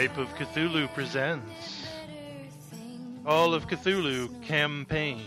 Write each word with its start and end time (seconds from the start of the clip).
Skype 0.00 0.16
of 0.16 0.34
Cthulhu 0.34 0.90
presents 0.94 1.86
Call 3.22 3.52
of 3.52 3.66
Cthulhu 3.66 4.42
campaign 4.42 5.26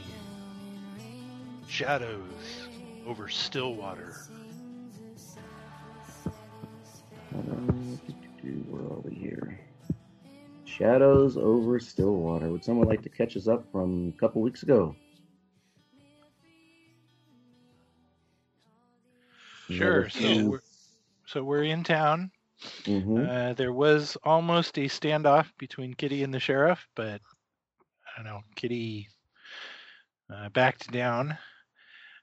Shadows 1.68 2.70
over 3.06 3.30
Stillwater. 3.30 4.16
Where 8.68 8.82
are 8.82 9.02
we 9.02 9.14
here? 9.14 9.60
Shadows 10.66 11.38
over 11.38 11.80
Stillwater. 11.80 12.50
Would 12.50 12.64
someone 12.64 12.88
like 12.88 13.04
to 13.04 13.10
catch 13.10 13.38
us 13.38 13.48
up 13.48 13.72
from 13.72 14.12
a 14.18 14.20
couple 14.20 14.42
weeks 14.42 14.64
ago? 14.64 14.96
Sure. 19.70 20.10
So 20.10 20.46
we're, 20.46 20.62
so 21.28 21.44
we're 21.44 21.62
in 21.62 21.84
town. 21.84 22.32
Hmm 22.86 23.26
Uh, 23.26 23.54
there 23.54 23.74
was 23.74 24.18
almost 24.24 24.78
a 24.78 24.86
standoff 24.90 25.48
between 25.58 25.94
Kitty 25.94 26.24
and 26.24 26.34
the 26.34 26.40
sheriff, 26.40 26.88
but 26.96 27.22
I 28.08 28.18
don't 28.18 28.26
know. 28.26 28.42
Kitty 28.56 29.10
uh, 30.34 30.50
backed 30.50 30.92
down. 30.92 31.38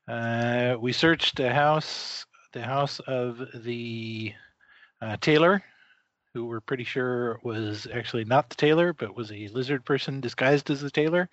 Uh, 0.09 0.77
we 0.81 0.93
searched 0.93 1.37
the 1.37 1.53
house, 1.53 2.27
the 2.53 2.63
house 2.63 3.01
of 3.01 3.41
the 3.55 4.33
uh, 5.01 5.17
tailor, 5.21 5.63
who 6.35 6.47
we're 6.47 6.61
pretty 6.61 6.85
sure 6.85 7.39
was 7.43 7.87
actually 7.93 8.25
not 8.25 8.49
the 8.49 8.57
tailor, 8.57 8.93
but 8.93 9.17
was 9.17 9.31
a 9.33 9.49
lizard 9.49 9.85
person 9.85 10.21
disguised 10.21 10.71
as 10.71 10.81
the 10.81 10.91
tailor. 10.91 11.29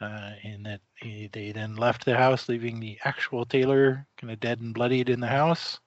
Uh, 0.00 0.32
and 0.42 0.66
that 0.66 0.80
he, 0.96 1.28
they 1.32 1.52
then 1.52 1.76
left 1.76 2.04
the 2.04 2.16
house, 2.16 2.48
leaving 2.48 2.80
the 2.80 2.98
actual 3.04 3.44
tailor 3.44 4.06
kind 4.18 4.32
of 4.32 4.40
dead 4.40 4.60
and 4.60 4.74
bloodied 4.74 5.08
in 5.08 5.20
the 5.20 5.28
house. 5.28 5.78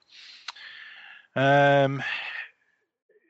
Um, 1.36 2.02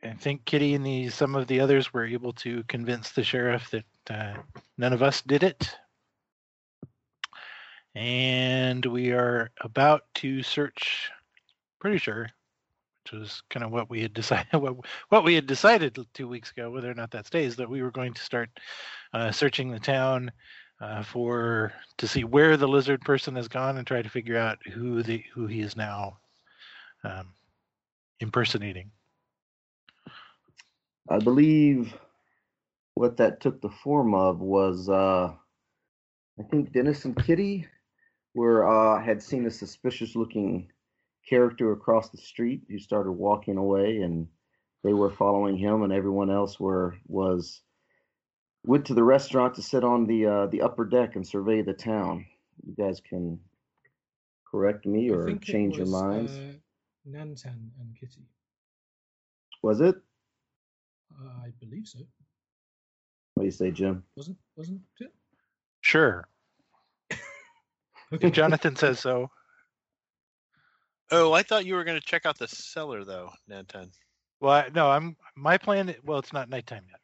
I 0.05 0.13
think 0.13 0.45
Kitty 0.45 0.75
and 0.75 0.85
the 0.85 1.09
some 1.09 1.35
of 1.35 1.47
the 1.47 1.59
others 1.59 1.93
were 1.93 2.05
able 2.05 2.33
to 2.33 2.63
convince 2.63 3.11
the 3.11 3.23
sheriff 3.23 3.71
that 3.71 3.85
uh, 4.09 4.35
none 4.77 4.93
of 4.93 5.01
us 5.01 5.21
did 5.21 5.43
it. 5.43 5.75
And 7.95 8.85
we 8.85 9.11
are 9.11 9.51
about 9.61 10.03
to 10.15 10.43
search, 10.43 11.09
pretty 11.79 11.97
sure, 11.97 12.29
which 13.03 13.19
was 13.19 13.41
kind 13.49 13.63
of 13.63 13.71
what 13.71 13.89
we 13.89 14.01
had 14.01 14.13
decided 14.13 14.47
what, 14.53 14.75
what 15.09 15.23
we 15.23 15.33
had 15.33 15.47
decided 15.47 15.97
two 16.13 16.27
weeks 16.27 16.51
ago, 16.51 16.69
whether 16.69 16.91
or 16.91 16.95
not 16.95 17.11
that 17.11 17.25
stays, 17.25 17.55
that 17.55 17.69
we 17.69 17.81
were 17.81 17.91
going 17.91 18.13
to 18.13 18.21
start 18.21 18.49
uh, 19.13 19.31
searching 19.31 19.71
the 19.71 19.79
town 19.79 20.31
uh, 20.81 21.03
for 21.03 21.73
to 21.97 22.07
see 22.07 22.25
where 22.25 22.57
the 22.57 22.67
lizard 22.67 23.01
person 23.01 23.35
has 23.35 23.47
gone 23.47 23.77
and 23.77 23.87
try 23.87 24.01
to 24.01 24.09
figure 24.09 24.37
out 24.37 24.59
who 24.73 25.01
the 25.01 25.23
who 25.33 25.47
he 25.47 25.61
is 25.61 25.75
now 25.75 26.17
um, 27.03 27.29
impersonating. 28.19 28.91
I 31.09 31.19
believe 31.19 31.93
what 32.95 33.17
that 33.17 33.41
took 33.41 33.61
the 33.61 33.69
form 33.69 34.13
of 34.13 34.39
was, 34.39 34.89
uh, 34.89 35.33
I 36.39 36.43
think 36.49 36.71
Dennis 36.71 37.05
and 37.05 37.15
Kitty 37.15 37.67
were 38.33 38.67
uh, 38.67 39.03
had 39.03 39.21
seen 39.21 39.45
a 39.45 39.51
suspicious-looking 39.51 40.71
character 41.27 41.71
across 41.71 42.09
the 42.09 42.17
street 42.17 42.63
who 42.69 42.79
started 42.79 43.11
walking 43.11 43.57
away, 43.57 43.97
and 44.01 44.27
they 44.83 44.93
were 44.93 45.11
following 45.11 45.57
him, 45.57 45.83
and 45.83 45.93
everyone 45.93 46.29
else 46.29 46.59
were 46.59 46.95
was 47.07 47.61
went 48.65 48.85
to 48.85 48.93
the 48.93 49.03
restaurant 49.03 49.55
to 49.55 49.61
sit 49.61 49.83
on 49.83 50.07
the 50.07 50.25
uh, 50.25 50.47
the 50.47 50.61
upper 50.61 50.85
deck 50.85 51.15
and 51.15 51.27
survey 51.27 51.61
the 51.61 51.73
town. 51.73 52.25
You 52.65 52.73
guys 52.75 52.99
can 52.99 53.39
correct 54.49 54.85
me 54.85 55.09
or 55.09 55.35
change 55.37 55.77
your 55.77 55.85
was, 55.85 55.93
minds. 55.93 56.31
Uh, 56.33 56.53
Nantan 57.09 57.69
and 57.79 57.95
Kitty. 57.99 58.25
Was 59.61 59.81
it? 59.81 59.95
Uh, 61.19 61.29
I 61.45 61.51
believe 61.59 61.87
so. 61.87 61.99
What 63.35 63.43
do 63.43 63.45
you 63.45 63.51
say, 63.51 63.71
Jim? 63.71 64.03
Wasn't 64.15 64.37
wasn't 64.55 64.81
it? 64.99 65.11
Sure, 65.81 66.27
Okay. 68.13 68.29
Jonathan 68.31 68.75
says 68.75 68.99
so. 68.99 69.29
Oh, 71.11 71.33
I 71.33 71.43
thought 71.43 71.65
you 71.65 71.75
were 71.75 71.83
going 71.83 71.99
to 71.99 72.05
check 72.05 72.25
out 72.25 72.37
the 72.39 72.47
cellar, 72.47 73.03
though, 73.03 73.31
Nantan. 73.49 73.89
Well, 74.39 74.53
I, 74.53 74.69
no, 74.73 74.89
I'm 74.89 75.15
my 75.35 75.57
plan. 75.57 75.93
Well, 76.03 76.19
it's 76.19 76.33
not 76.33 76.49
nighttime 76.49 76.83
yet. 76.89 76.99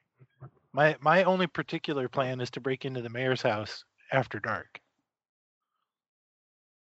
My 0.74 0.96
my 1.02 1.24
only 1.24 1.48
particular 1.48 2.10
plan 2.10 2.42
is 2.42 2.52
to 2.52 2.62
break 2.62 2.86
into 2.86 3.02
the 3.02 3.10
mayor's 3.10 3.42
house 3.42 3.84
after 4.12 4.40
dark. 4.40 4.80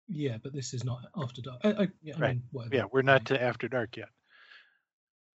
Yeah, 0.08 0.38
but 0.42 0.52
this 0.52 0.74
is 0.74 0.84
not 0.84 1.00
after 1.16 1.42
dark. 1.42 1.60
I, 1.64 1.72
I, 1.84 1.88
yeah, 2.02 2.14
I 2.16 2.20
Right. 2.20 2.28
mean. 2.28 2.42
Yeah, 2.72 2.84
we're 2.92 3.02
not 3.02 3.26
to 3.26 3.42
after 3.42 3.68
dark 3.68 3.96
yet. 3.96 4.08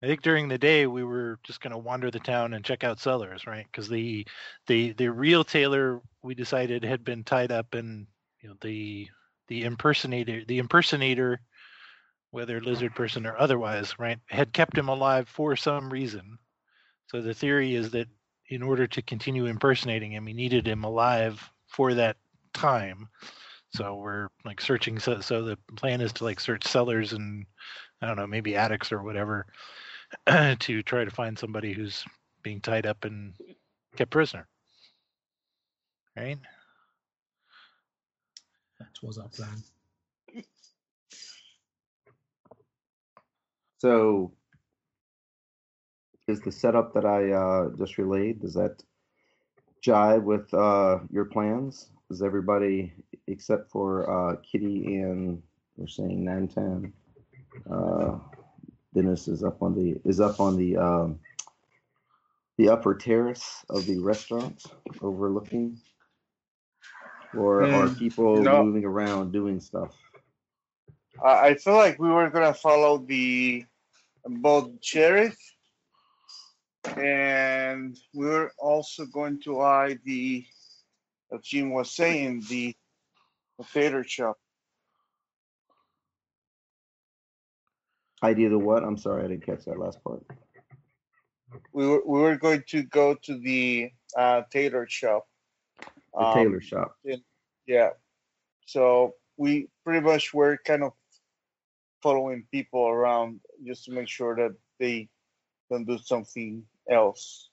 I 0.03 0.07
think 0.07 0.21
during 0.21 0.47
the 0.47 0.57
day 0.57 0.87
we 0.87 1.03
were 1.03 1.39
just 1.43 1.61
going 1.61 1.71
to 1.71 1.77
wander 1.77 2.11
the 2.11 2.19
town 2.19 2.53
and 2.53 2.63
check 2.65 2.83
out 2.83 2.99
cellars, 2.99 3.47
right? 3.47 3.65
Because 3.71 3.89
the 3.89 4.25
the 4.67 4.91
the 4.93 5.09
real 5.09 5.43
tailor 5.43 6.01
we 6.21 6.35
decided 6.35 6.83
had 6.83 7.03
been 7.03 7.23
tied 7.23 7.51
up, 7.51 7.73
and 7.73 8.07
you 8.41 8.49
know 8.49 8.55
the 8.61 9.07
the 9.47 9.63
impersonator 9.63 10.43
the 10.45 10.59
impersonator, 10.59 11.39
whether 12.31 12.61
lizard 12.61 12.93
person 12.93 13.25
or 13.25 13.37
otherwise, 13.37 13.97
right, 13.97 14.19
had 14.27 14.53
kept 14.53 14.77
him 14.77 14.89
alive 14.89 15.27
for 15.27 15.55
some 15.55 15.89
reason. 15.89 16.37
So 17.07 17.21
the 17.21 17.33
theory 17.33 17.75
is 17.75 17.91
that 17.91 18.07
in 18.49 18.61
order 18.61 18.87
to 18.87 19.01
continue 19.01 19.45
impersonating 19.45 20.11
him, 20.11 20.27
he 20.27 20.33
needed 20.33 20.67
him 20.67 20.83
alive 20.83 21.49
for 21.67 21.93
that 21.93 22.17
time. 22.53 23.09
So 23.73 23.95
we're 23.95 24.29
like 24.43 24.61
searching. 24.61 24.99
So, 24.99 25.19
so 25.19 25.43
the 25.43 25.57
plan 25.75 26.01
is 26.01 26.13
to 26.13 26.23
like 26.23 26.39
search 26.39 26.65
cellars 26.65 27.13
and 27.13 27.45
I 28.01 28.07
don't 28.07 28.15
know, 28.15 28.27
maybe 28.27 28.55
attics 28.55 28.91
or 28.91 29.03
whatever, 29.03 29.45
to 30.59 30.83
try 30.83 31.05
to 31.05 31.11
find 31.11 31.37
somebody 31.37 31.73
who's 31.73 32.05
being 32.43 32.61
tied 32.61 32.85
up 32.85 33.05
and 33.05 33.33
kept 33.95 34.11
prisoner. 34.11 34.47
Right? 36.15 36.37
That 38.79 38.87
was 39.03 39.17
our 39.17 39.27
plan. 39.27 39.63
So, 43.77 44.31
is 46.27 46.41
the 46.41 46.51
setup 46.51 46.93
that 46.93 47.05
I 47.05 47.31
uh, 47.31 47.69
just 47.77 47.97
relayed 47.97 48.41
does 48.41 48.53
that 48.55 48.81
jive 49.85 50.23
with 50.23 50.51
uh, 50.53 50.99
your 51.11 51.25
plans? 51.25 51.89
Is 52.09 52.21
everybody 52.21 52.93
except 53.27 53.71
for 53.71 54.09
uh, 54.09 54.35
Kitty 54.37 54.97
and 54.97 55.41
we're 55.77 55.87
saying 55.87 56.23
Nantan? 56.23 56.91
Dennis 58.95 59.27
is 59.27 59.43
up 59.43 59.61
on 59.61 59.75
the 59.75 59.99
is 60.09 60.21
up 60.21 60.39
on 60.39 60.57
the 60.57 60.77
um, 60.77 61.19
the 62.57 62.69
upper 62.69 62.95
terrace 62.95 63.65
of 63.69 63.85
the 63.85 63.99
restaurant 63.99 64.63
overlooking, 65.01 65.77
or 67.35 67.63
are 67.73 67.87
Hmm, 67.87 67.95
people 67.99 68.43
no. 68.43 68.63
moving 68.63 68.85
around 68.85 69.33
doing 69.33 69.59
stuff? 69.59 69.91
I 71.23 71.47
I 71.49 71.55
feel 71.55 71.75
like 71.75 71.99
we 71.99 72.09
were 72.09 72.29
gonna 72.29 72.53
follow 72.53 72.99
the 72.99 73.65
both 74.25 74.71
sheriff, 74.81 75.37
and 76.97 77.97
we 78.13 78.29
are 78.29 78.51
also 78.57 79.05
going 79.05 79.41
to 79.41 79.61
eye 79.61 79.97
the, 80.05 80.45
as 81.33 81.41
Jim 81.41 81.71
was 81.71 81.91
saying, 81.91 82.43
the 82.49 82.75
theater 83.65 84.03
shop. 84.03 84.37
Idea 88.23 88.49
to 88.49 88.57
what? 88.57 88.83
I'm 88.83 88.97
sorry, 88.97 89.23
I 89.25 89.27
didn't 89.27 89.45
catch 89.45 89.65
that 89.65 89.79
last 89.79 90.03
part. 90.03 90.23
We 91.73 91.87
were 91.87 92.01
we 92.05 92.19
were 92.21 92.37
going 92.37 92.63
to 92.69 92.83
go 92.83 93.13
to 93.15 93.37
the 93.39 93.91
uh, 94.17 94.41
tailor 94.51 94.87
shop. 94.89 95.27
The 96.13 96.25
Um, 96.25 96.33
tailor 96.33 96.61
shop. 96.61 96.97
Yeah. 97.67 97.89
So 98.65 99.15
we 99.37 99.67
pretty 99.83 100.01
much 100.05 100.33
were 100.33 100.57
kind 100.65 100.83
of 100.83 100.93
following 102.01 102.47
people 102.51 102.87
around 102.87 103.39
just 103.65 103.85
to 103.85 103.91
make 103.91 104.07
sure 104.07 104.35
that 104.35 104.55
they 104.79 105.09
don't 105.69 105.85
do 105.85 105.97
something 105.97 106.63
else. 106.89 107.49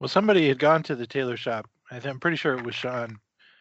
Well, 0.00 0.08
somebody 0.08 0.48
had 0.48 0.58
gone 0.58 0.82
to 0.84 0.96
the 0.96 1.06
tailor 1.06 1.36
shop. 1.36 1.68
I 1.90 1.98
th- 2.00 2.06
I'm 2.12 2.20
pretty 2.20 2.36
sure 2.36 2.54
it 2.56 2.64
was 2.64 2.74
Sean. 2.74 3.18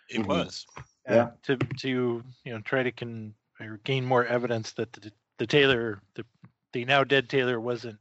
It 0.09 0.21
Mhm. 0.21 0.27
was. 0.27 0.65
uh, 0.77 0.81
Yeah. 1.13 1.31
To 1.43 1.57
to 1.57 2.23
you 2.45 2.51
know 2.53 2.61
try 2.61 2.83
to 2.83 2.91
con 2.91 3.35
or 3.59 3.77
gain 3.83 4.05
more 4.05 4.25
evidence 4.25 4.71
that 4.73 4.91
the 4.93 5.11
the 5.41 5.47
tailor 5.47 5.99
the 6.13 6.23
the 6.71 6.85
now 6.85 7.03
dead 7.03 7.27
tailor 7.27 7.59
wasn't 7.59 7.97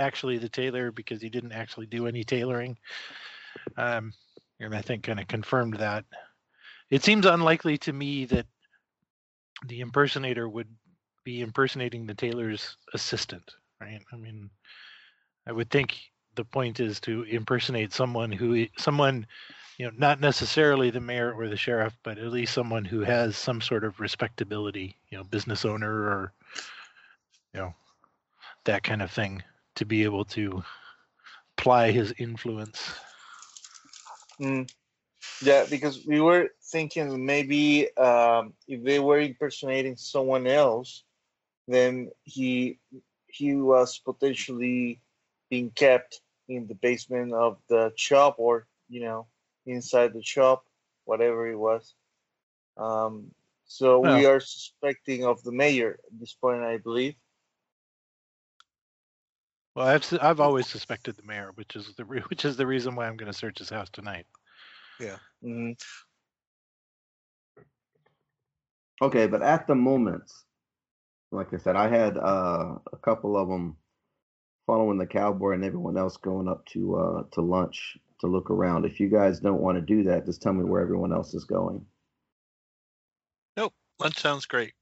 actually 0.00 0.36
the 0.36 0.48
tailor 0.48 0.90
because 0.90 1.22
he 1.22 1.28
didn't 1.28 1.52
actually 1.52 1.86
do 1.86 2.08
any 2.08 2.24
tailoring. 2.24 2.76
Um, 3.76 4.12
and 4.58 4.74
I 4.74 4.82
think 4.82 5.04
kind 5.04 5.20
of 5.20 5.28
confirmed 5.28 5.74
that. 5.74 6.04
It 6.90 7.04
seems 7.04 7.24
unlikely 7.24 7.78
to 7.78 7.92
me 7.92 8.24
that 8.24 8.46
the 9.68 9.78
impersonator 9.78 10.48
would 10.48 10.66
be 11.22 11.40
impersonating 11.40 12.04
the 12.04 12.14
tailor's 12.14 12.76
assistant, 12.94 13.48
right? 13.80 14.00
I 14.12 14.16
mean, 14.16 14.50
I 15.46 15.52
would 15.52 15.70
think 15.70 15.96
the 16.34 16.44
point 16.44 16.80
is 16.80 16.98
to 17.02 17.22
impersonate 17.22 17.92
someone 17.92 18.32
who 18.32 18.66
someone 18.76 19.24
you 19.78 19.86
know 19.86 19.92
not 19.96 20.20
necessarily 20.20 20.90
the 20.90 21.00
mayor 21.00 21.32
or 21.32 21.48
the 21.48 21.56
sheriff 21.56 21.96
but 22.02 22.18
at 22.18 22.32
least 22.32 22.54
someone 22.54 22.84
who 22.84 23.00
has 23.00 23.36
some 23.36 23.60
sort 23.60 23.84
of 23.84 24.00
respectability 24.00 24.96
you 25.10 25.18
know 25.18 25.24
business 25.24 25.64
owner 25.64 25.90
or 25.90 26.32
you 27.52 27.60
know 27.60 27.74
that 28.64 28.82
kind 28.82 29.02
of 29.02 29.10
thing 29.10 29.42
to 29.76 29.84
be 29.84 30.04
able 30.04 30.24
to 30.24 30.62
ply 31.56 31.90
his 31.90 32.12
influence. 32.18 32.92
Mm. 34.40 34.70
Yeah, 35.42 35.64
because 35.68 36.04
we 36.06 36.20
were 36.20 36.50
thinking 36.62 37.24
maybe 37.24 37.96
um, 37.96 38.52
if 38.68 38.82
they 38.82 38.98
were 38.98 39.20
impersonating 39.20 39.96
someone 39.96 40.46
else, 40.46 41.02
then 41.66 42.10
he 42.24 42.78
he 43.26 43.54
was 43.54 43.98
potentially 43.98 45.00
being 45.50 45.70
kept 45.70 46.20
in 46.48 46.66
the 46.66 46.74
basement 46.74 47.32
of 47.32 47.56
the 47.68 47.92
shop 47.96 48.36
or 48.38 48.66
you 48.88 49.00
know 49.00 49.26
inside 49.66 50.12
the 50.12 50.22
shop, 50.22 50.64
whatever 51.04 51.46
it 51.50 51.56
was. 51.56 51.94
Um, 52.76 53.34
so 53.66 54.00
we 54.00 54.26
are 54.26 54.40
suspecting 54.40 55.24
of 55.24 55.42
the 55.42 55.52
mayor 55.52 55.98
at 56.06 56.20
this 56.20 56.34
point, 56.34 56.62
I 56.62 56.78
believe. 56.78 57.14
Well, 59.74 59.86
I've 59.88 60.02
s- 60.02 60.12
I've 60.20 60.40
always 60.40 60.66
suspected 60.68 61.16
the 61.16 61.22
mayor, 61.24 61.50
which 61.54 61.76
is 61.76 61.92
the 61.96 62.04
re- 62.04 62.20
which 62.28 62.44
is 62.44 62.56
the 62.56 62.66
reason 62.66 62.94
why 62.94 63.06
I'm 63.06 63.16
going 63.16 63.30
to 63.32 63.38
search 63.38 63.58
his 63.58 63.70
house 63.70 63.90
tonight. 63.90 64.26
Mhm. 65.42 65.76
Okay, 69.02 69.26
but 69.26 69.42
at 69.42 69.66
the 69.66 69.74
moment, 69.74 70.30
like 71.32 71.52
I 71.52 71.58
said, 71.58 71.76
I 71.76 71.88
had 71.88 72.16
uh, 72.16 72.78
a 72.92 72.96
couple 73.02 73.36
of 73.36 73.48
them 73.48 73.76
following 74.66 74.98
the 74.98 75.06
cowboy 75.06 75.52
and 75.52 75.64
everyone 75.64 75.96
else 75.96 76.16
going 76.16 76.48
up 76.48 76.64
to 76.66 76.96
uh, 76.96 77.22
to 77.32 77.40
lunch 77.42 77.98
to 78.24 78.30
look 78.30 78.50
around. 78.50 78.84
If 78.84 78.98
you 79.00 79.08
guys 79.08 79.38
don't 79.38 79.60
want 79.60 79.76
to 79.76 79.82
do 79.82 80.02
that, 80.04 80.26
just 80.26 80.42
tell 80.42 80.52
me 80.52 80.64
where 80.64 80.80
everyone 80.80 81.12
else 81.12 81.34
is 81.34 81.44
going. 81.44 81.84
Nope, 83.56 83.74
lunch 84.00 84.18
sounds 84.18 84.46
great. 84.46 84.72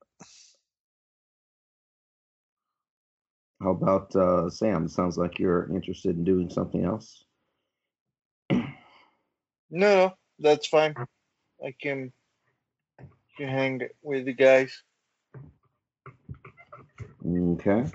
How 3.61 3.71
about 3.71 4.15
uh, 4.17 4.49
Sam? 4.49 4.89
Sounds 4.89 5.19
like 5.19 5.39
you're 5.39 5.71
interested 5.75 6.17
in 6.17 6.25
doing 6.25 6.49
something 6.49 6.85
else. 6.85 7.25
No, 9.75 9.97
no, 9.97 10.12
that's 10.39 10.67
fine. 10.67 10.94
I 11.65 11.75
can, 11.81 12.12
can 13.39 13.49
hang 13.49 13.81
with 14.03 14.27
the 14.27 14.35
guys. 14.35 14.83
Okay. 17.27 17.87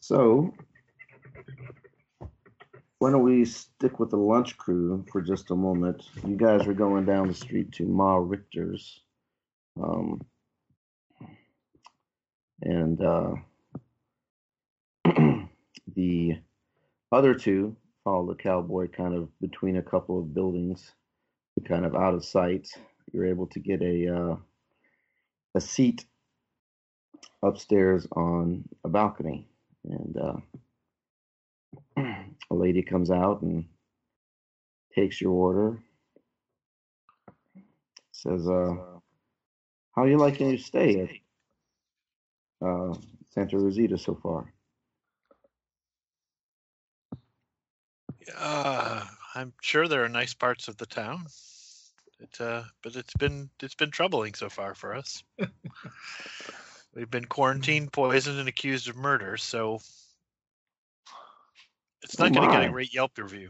So, 0.00 0.52
why 2.98 3.10
don't 3.10 3.22
we 3.22 3.44
stick 3.44 3.98
with 3.98 4.10
the 4.10 4.16
lunch 4.16 4.56
crew 4.56 5.04
for 5.10 5.20
just 5.20 5.50
a 5.50 5.56
moment? 5.56 6.02
You 6.26 6.36
guys 6.36 6.66
are 6.66 6.74
going 6.74 7.04
down 7.04 7.28
the 7.28 7.34
street 7.34 7.72
to 7.72 7.84
Ma 7.84 8.16
Richter's. 8.16 9.00
Um, 9.82 10.20
and 12.62 13.00
uh, 13.02 13.34
the 15.94 16.38
other 17.12 17.34
two 17.34 17.76
follow 18.04 18.26
the 18.26 18.34
cowboy 18.34 18.88
kind 18.88 19.14
of 19.14 19.28
between 19.40 19.76
a 19.78 19.82
couple 19.82 20.18
of 20.18 20.34
buildings, 20.34 20.92
kind 21.66 21.84
of 21.84 21.94
out 21.94 22.14
of 22.14 22.24
sight. 22.24 22.68
You're 23.12 23.26
able 23.26 23.46
to 23.48 23.58
get 23.58 23.82
a 23.82 24.14
uh, 24.14 24.36
a 25.54 25.60
seat 25.60 26.04
upstairs 27.42 28.06
on 28.12 28.64
a 28.84 28.88
balcony, 28.88 29.48
and 29.84 30.16
uh, 31.96 32.02
a 32.50 32.54
lady 32.54 32.82
comes 32.82 33.10
out 33.10 33.42
and 33.42 33.64
takes 34.94 35.20
your 35.20 35.32
order. 35.32 35.78
Says, 38.12 38.48
uh, 38.48 38.76
"How 39.92 40.04
you 40.04 40.16
liking 40.16 40.50
your 40.50 40.58
stay 40.58 41.22
at 42.60 42.66
uh, 42.66 42.94
Santa 43.30 43.58
Rosita 43.58 43.98
so 43.98 44.14
far?" 44.14 44.52
Uh, 48.36 49.04
I'm 49.34 49.52
sure 49.60 49.88
there 49.88 50.04
are 50.04 50.08
nice 50.08 50.34
parts 50.34 50.68
of 50.68 50.76
the 50.76 50.86
town. 50.86 51.26
It, 52.20 52.40
uh, 52.40 52.62
but 52.82 52.96
it's 52.96 53.14
been 53.14 53.50
it's 53.60 53.74
been 53.74 53.90
troubling 53.90 54.34
so 54.34 54.48
far 54.48 54.74
for 54.74 54.94
us. 54.94 55.22
We've 56.94 57.10
been 57.10 57.24
quarantined, 57.24 57.92
poisoned, 57.92 58.38
and 58.38 58.48
accused 58.48 58.88
of 58.88 58.96
murder, 58.96 59.36
so 59.36 59.80
it's 62.04 62.18
not 62.18 62.30
Oh 62.30 62.34
going 62.34 62.48
to 62.48 62.54
get 62.54 62.68
a 62.68 62.70
great 62.70 62.94
Yelp 62.94 63.18
review. 63.18 63.48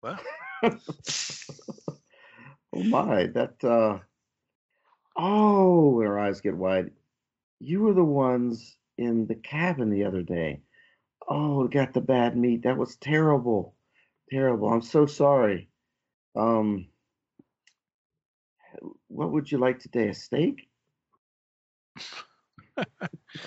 What? 0.00 0.20
Oh 2.74 2.82
my, 2.82 3.26
that 3.26 3.62
uh 3.62 3.98
oh, 5.16 6.00
her 6.00 6.18
eyes 6.18 6.40
get 6.40 6.56
wide. 6.56 6.90
You 7.60 7.82
were 7.82 7.92
the 7.92 8.02
ones 8.02 8.76
in 8.96 9.26
the 9.26 9.34
cabin 9.34 9.90
the 9.90 10.04
other 10.04 10.22
day. 10.22 10.62
Oh, 11.28 11.68
got 11.68 11.92
the 11.92 12.00
bad 12.00 12.36
meat. 12.36 12.62
That 12.62 12.78
was 12.78 12.96
terrible. 12.96 13.74
Terrible. 14.30 14.68
I'm 14.68 14.82
so 14.82 15.04
sorry. 15.04 15.68
Um 16.34 16.86
what 19.08 19.32
would 19.32 19.52
you 19.52 19.58
like 19.58 19.80
today? 19.80 20.08
A 20.08 20.14
steak? 20.14 20.68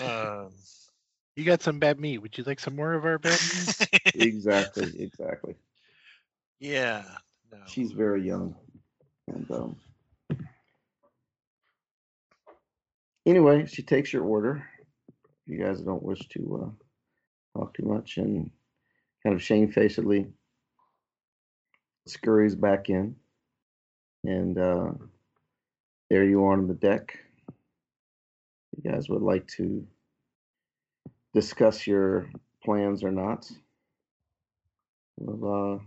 Um, 0.02 0.50
You 1.36 1.44
got 1.46 1.62
some 1.62 1.80
bad 1.80 2.00
meat. 2.00 2.20
Would 2.20 2.38
you 2.38 2.44
like 2.46 2.60
some 2.60 2.76
more 2.76 2.94
of 2.94 3.06
our 3.06 3.18
bad 3.20 3.46
meat? 3.46 3.76
Exactly, 4.16 4.92
exactly. 5.00 5.56
yeah. 6.60 7.04
No. 7.52 7.58
She's 7.66 7.92
very 7.92 8.26
young. 8.26 8.56
And 9.28 9.50
um 9.52 9.76
anyway, 13.26 13.66
she 13.66 13.82
takes 13.84 14.14
your 14.14 14.24
order. 14.24 14.68
You 15.46 15.58
guys 15.64 15.82
don't 15.82 16.04
wish 16.04 16.28
to 16.30 16.62
uh 16.64 17.60
talk 17.60 17.74
too 17.74 17.86
much 17.86 18.18
and 18.18 18.50
kind 19.24 19.36
of 19.36 19.42
shamefacedly 19.42 20.28
scurries 22.08 22.56
back 22.56 22.90
in. 22.90 23.16
And 24.24 24.58
uh 24.58 24.92
there 26.10 26.24
you 26.24 26.44
are 26.44 26.54
on 26.54 26.68
the 26.68 26.74
deck. 26.74 27.18
You 28.76 28.92
guys 28.92 29.10
would 29.10 29.22
like 29.22 29.48
to 29.58 29.86
discuss 31.36 31.86
your 31.86 32.30
plans 32.64 33.04
or 33.04 33.12
not. 33.12 33.52
We'll 35.20 35.76
uh 35.76 35.80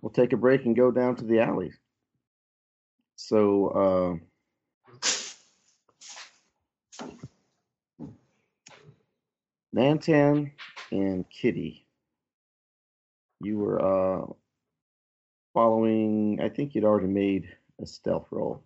we'll 0.00 0.12
take 0.12 0.32
a 0.32 0.36
break 0.36 0.64
and 0.64 0.76
go 0.76 0.90
down 0.90 1.16
to 1.16 1.24
the 1.24 1.40
alley. 1.40 1.72
So, 3.16 4.20
uh, 7.00 7.06
Nantan 9.76 10.52
and 10.90 11.24
Kitty, 11.30 11.86
you 13.40 13.58
were 13.58 13.80
uh, 13.80 14.26
following. 15.54 16.40
I 16.42 16.48
think 16.48 16.74
you'd 16.74 16.84
already 16.84 17.06
made 17.06 17.48
a 17.80 17.86
stealth 17.86 18.26
roll 18.30 18.62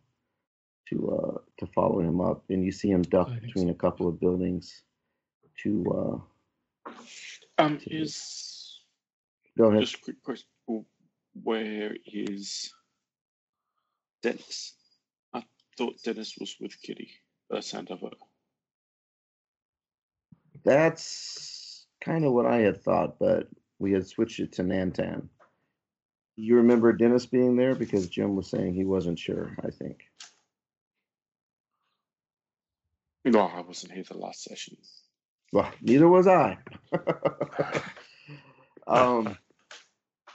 to 0.91 1.11
uh, 1.11 1.39
to 1.59 1.67
follow 1.73 2.01
him 2.01 2.21
up, 2.21 2.45
and 2.51 2.65
you 2.65 2.73
see 2.73 2.91
him 2.91 3.03
duck 3.03 3.29
between 3.41 3.67
so. 3.69 3.73
a 3.73 3.75
couple 3.75 4.09
of 4.09 4.21
buildings. 4.21 4.83
To 5.63 6.21
uh, 6.89 6.91
Um, 7.59 7.79
to- 7.79 7.91
is 7.91 8.81
go 9.57 9.71
ahead. 9.71 9.83
just 9.83 9.97
a 9.97 10.01
quick 10.03 10.23
question: 10.23 10.49
Where 11.43 11.95
is 12.07 12.73
Dennis? 14.23 14.75
I 15.35 15.45
thought 15.79 16.03
Dennis 16.05 16.37
was 16.39 16.57
with 16.61 16.81
Kitty. 16.83 17.11
Uh, 17.53 17.61
Santa 17.61 17.97
Fe. 17.97 18.09
That's 20.65 21.87
kind 22.01 22.25
of 22.25 22.33
what 22.33 22.47
I 22.47 22.59
had 22.59 22.83
thought, 22.83 23.19
but 23.19 23.49
we 23.79 23.93
had 23.93 24.07
switched 24.07 24.41
it 24.41 24.53
to 24.55 24.63
Nantan. 24.63 25.29
You 26.37 26.57
remember 26.57 26.93
Dennis 26.93 27.27
being 27.27 27.57
there 27.57 27.75
because 27.75 28.09
Jim 28.09 28.37
was 28.37 28.51
saying 28.51 28.75
he 28.75 28.85
wasn't 28.85 29.19
sure, 29.19 29.57
I 29.65 29.71
think. 29.71 30.01
No, 33.27 33.41
I 33.41 33.61
wasn't 33.61 33.93
here 33.93 34.05
the 34.09 34.17
last 34.17 34.45
session. 34.45 34.77
Well, 35.53 35.71
neither 35.83 36.09
was 36.09 36.29
I. 36.29 36.59
um, 38.87 39.37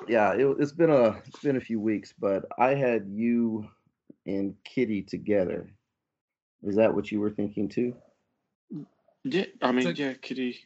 yeah, 0.07 0.33
it, 0.33 0.45
it's 0.60 0.74
been 0.74 0.89
a 0.89 1.21
it's 1.27 1.39
been 1.39 1.55
a 1.55 1.62
few 1.62 1.79
weeks, 1.79 2.13
but 2.19 2.45
I 2.60 2.75
had 2.75 3.07
you 3.10 3.69
and 4.25 4.55
Kitty 4.65 5.01
together. 5.03 5.71
Is 6.63 6.75
that 6.75 6.93
what 6.93 7.12
you 7.12 7.19
were 7.21 7.29
thinking 7.31 7.69
too? 7.69 7.95
Yeah, 9.24 9.45
I 9.62 9.71
mean, 9.71 9.83
So- 9.83 9.89
yeah, 9.89 10.13
Kitty. 10.13 10.57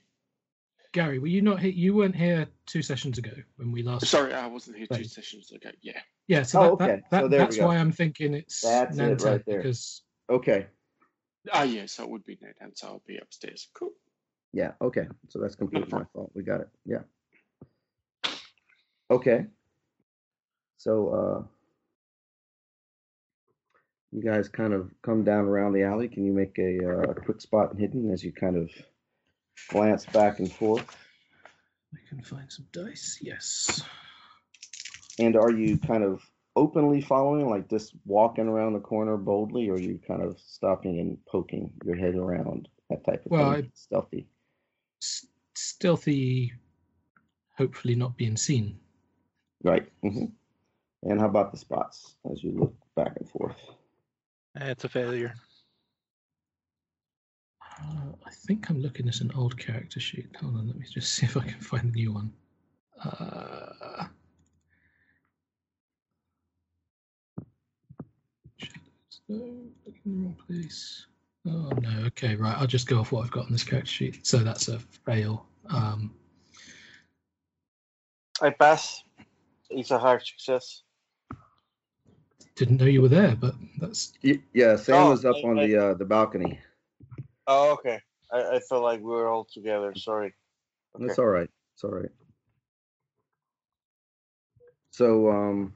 Gary, 0.93 1.19
were 1.19 1.27
you 1.27 1.41
not 1.41 1.59
here? 1.59 1.71
You 1.71 1.93
weren't 1.93 2.15
here 2.15 2.47
two 2.65 2.81
sessions 2.81 3.17
ago 3.17 3.31
when 3.57 3.69
we 3.73 3.83
last. 3.83 4.07
Sorry, 4.07 4.33
I 4.33 4.47
wasn't 4.47 4.77
here 4.77 4.87
two 4.87 4.95
Right. 4.95 5.05
sessions 5.05 5.51
ago. 5.51 5.69
Yeah. 5.81 5.99
Yeah, 6.27 6.43
so 6.43 6.61
Oh, 6.61 6.75
that, 6.77 6.89
okay. 6.89 6.95
that, 6.95 7.09
that, 7.11 7.21
So 7.23 7.27
there 7.27 7.39
we 7.41 7.45
that's 7.45 7.57
go. 7.57 7.67
why 7.67 7.75
I'm 7.77 7.91
thinking 7.91 8.33
it's 8.33 8.61
That's 8.61 8.97
it 8.97 9.21
right 9.21 9.45
there. 9.45 9.57
because 9.57 10.01
Okay. 10.29 10.67
Ah, 11.51 11.63
yeah. 11.63 11.85
So 11.85 12.03
it 12.03 12.09
would 12.09 12.25
be 12.25 12.37
Nathan. 12.41 12.75
So 12.75 12.87
I'll 12.87 13.01
be 13.05 13.17
upstairs. 13.17 13.67
Cool. 13.73 13.91
Yeah, 14.53 14.71
okay. 14.81 15.07
So 15.29 15.39
that's 15.39 15.55
completely 15.55 15.91
my 15.91 16.05
fault. 16.13 16.31
We 16.33 16.43
got 16.43 16.61
it. 16.61 16.69
Yeah. 16.85 17.01
Okay. 19.09 19.45
So 20.77 21.09
uh 21.09 21.43
you 24.11 24.23
guys 24.23 24.47
kind 24.47 24.73
of 24.73 24.91
come 25.01 25.23
down 25.25 25.45
around 25.45 25.73
the 25.73 25.83
alley. 25.83 26.07
Can 26.07 26.25
you 26.25 26.31
make 26.31 26.57
a 26.57 27.09
uh, 27.09 27.13
quick 27.13 27.41
spot 27.41 27.71
and 27.71 27.79
hidden 27.79 28.11
as 28.11 28.23
you 28.23 28.31
kind 28.31 28.55
of 28.55 28.69
glance 29.69 30.05
back 30.05 30.39
and 30.39 30.51
forth. 30.51 30.85
I 31.93 31.97
can 32.09 32.21
find 32.21 32.51
some 32.51 32.67
dice. 32.71 33.19
Yes. 33.21 33.83
And 35.19 35.35
are 35.35 35.51
you 35.51 35.77
kind 35.77 36.03
of 36.03 36.21
openly 36.55 37.01
following, 37.01 37.49
like 37.49 37.69
just 37.69 37.93
walking 38.05 38.47
around 38.47 38.73
the 38.73 38.79
corner 38.79 39.17
boldly, 39.17 39.69
or 39.69 39.75
are 39.75 39.79
you 39.79 39.99
kind 40.07 40.21
of 40.21 40.39
stopping 40.39 40.99
and 40.99 41.17
poking 41.25 41.71
your 41.83 41.95
head 41.95 42.15
around 42.15 42.67
that 42.89 43.03
type 43.05 43.25
of 43.25 43.31
Well, 43.31 43.53
thing? 43.53 43.71
Stealthy. 43.73 44.27
S- 45.01 45.27
stealthy, 45.55 46.53
hopefully 47.57 47.95
not 47.95 48.17
being 48.17 48.37
seen. 48.37 48.79
Right. 49.63 49.91
hmm 50.01 50.25
And 51.03 51.19
how 51.19 51.27
about 51.27 51.51
the 51.51 51.57
spots 51.57 52.15
as 52.31 52.43
you 52.43 52.51
look 52.51 52.75
back 52.95 53.13
and 53.17 53.29
forth? 53.29 53.57
It's 54.55 54.83
a 54.83 54.89
failure. 54.89 55.33
Uh, 57.61 58.11
I 58.25 58.31
think 58.31 58.69
I'm 58.69 58.79
looking 58.81 59.07
at 59.09 59.19
an 59.19 59.31
old 59.35 59.57
character 59.57 59.99
sheet. 59.99 60.27
Hold 60.39 60.55
on, 60.55 60.67
let 60.67 60.77
me 60.77 60.85
just 60.89 61.13
see 61.13 61.25
if 61.25 61.35
I 61.35 61.41
can 61.41 61.59
find 61.59 61.91
the 61.91 61.95
new 61.95 62.13
one. 62.13 62.31
Uh, 63.03 64.05
shadows, 68.57 68.65
no, 68.65 68.65
looking 68.65 68.81
in 68.81 68.81
the 69.11 69.14
wrong 69.29 70.35
place. 70.47 71.07
Oh 71.47 71.69
no, 71.81 72.05
okay, 72.07 72.35
right. 72.35 72.57
I'll 72.57 72.67
just 72.67 72.87
go 72.87 72.99
off 72.99 73.11
what 73.11 73.23
I've 73.23 73.31
got 73.31 73.45
on 73.45 73.51
this 73.51 73.63
character 73.63 73.89
sheet. 73.91 74.25
So 74.25 74.39
that's 74.39 74.67
a 74.67 74.79
fail. 74.79 75.45
Um, 75.69 76.13
I 78.41 78.49
pass. 78.49 79.03
It's 79.69 79.91
a 79.91 79.99
hard 79.99 80.25
success. 80.25 80.83
didn't 82.55 82.77
know 82.79 82.85
you 82.85 83.01
were 83.01 83.09
there, 83.09 83.35
but 83.35 83.53
that's 83.79 84.13
Y- 84.23 84.41
Yeah, 84.53 84.75
Sam 84.77 84.95
Oh, 84.95 85.09
was 85.09 85.25
up 85.25 85.35
I- 85.35 85.47
on 85.47 85.59
I- 85.59 85.67
the 85.67 85.77
uh, 85.77 85.93
the 85.95 86.05
balcony. 86.05 86.59
Oh, 87.47 87.73
okay. 87.73 87.99
I, 88.31 88.55
I 88.55 88.59
felt 88.59 88.81
like 88.83 88.99
we 89.01 89.05
were 89.07 89.27
all 89.27 89.45
together. 89.45 89.93
Sorry. 89.95 90.33
Okay. 90.95 91.05
That's 91.07 91.19
all 91.19 91.25
right. 91.27 91.49
It's 91.75 91.83
all 91.83 91.91
right. 91.91 92.09
So, 94.91 95.29
um, 95.29 95.73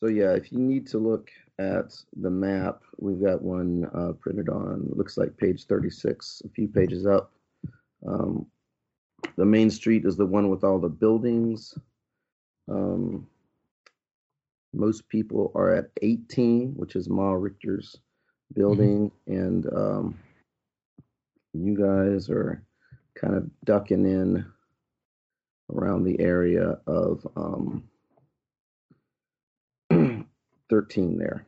so 0.00 0.08
yeah, 0.08 0.32
if 0.32 0.50
you 0.52 0.58
need 0.58 0.88
to 0.88 0.98
look 0.98 1.30
at 1.58 1.94
the 2.20 2.30
map, 2.30 2.82
we've 2.98 3.22
got 3.22 3.40
one 3.42 3.88
uh, 3.94 4.12
printed 4.20 4.48
on. 4.48 4.88
Looks 4.90 5.16
like 5.16 5.36
page 5.36 5.64
thirty-six, 5.64 6.42
a 6.44 6.48
few 6.50 6.68
pages 6.68 7.06
up. 7.06 7.32
Um, 8.06 8.46
the 9.36 9.44
main 9.46 9.70
street 9.70 10.04
is 10.04 10.16
the 10.16 10.26
one 10.26 10.50
with 10.50 10.64
all 10.64 10.78
the 10.78 10.88
buildings. 10.88 11.74
Um, 12.68 13.26
most 14.74 15.08
people 15.08 15.52
are 15.54 15.72
at 15.72 15.90
eighteen, 16.02 16.74
which 16.76 16.96
is 16.96 17.08
Ma 17.08 17.32
Richter's 17.32 17.96
building, 18.52 19.10
and 19.26 19.66
um, 19.74 20.18
you 21.54 21.76
guys 21.76 22.28
are 22.28 22.62
kind 23.14 23.34
of 23.34 23.48
ducking 23.64 24.04
in 24.04 24.44
around 25.72 26.04
the 26.04 26.20
area 26.20 26.78
of 26.86 27.26
um, 27.34 27.82
13 30.70 31.18
there. 31.18 31.46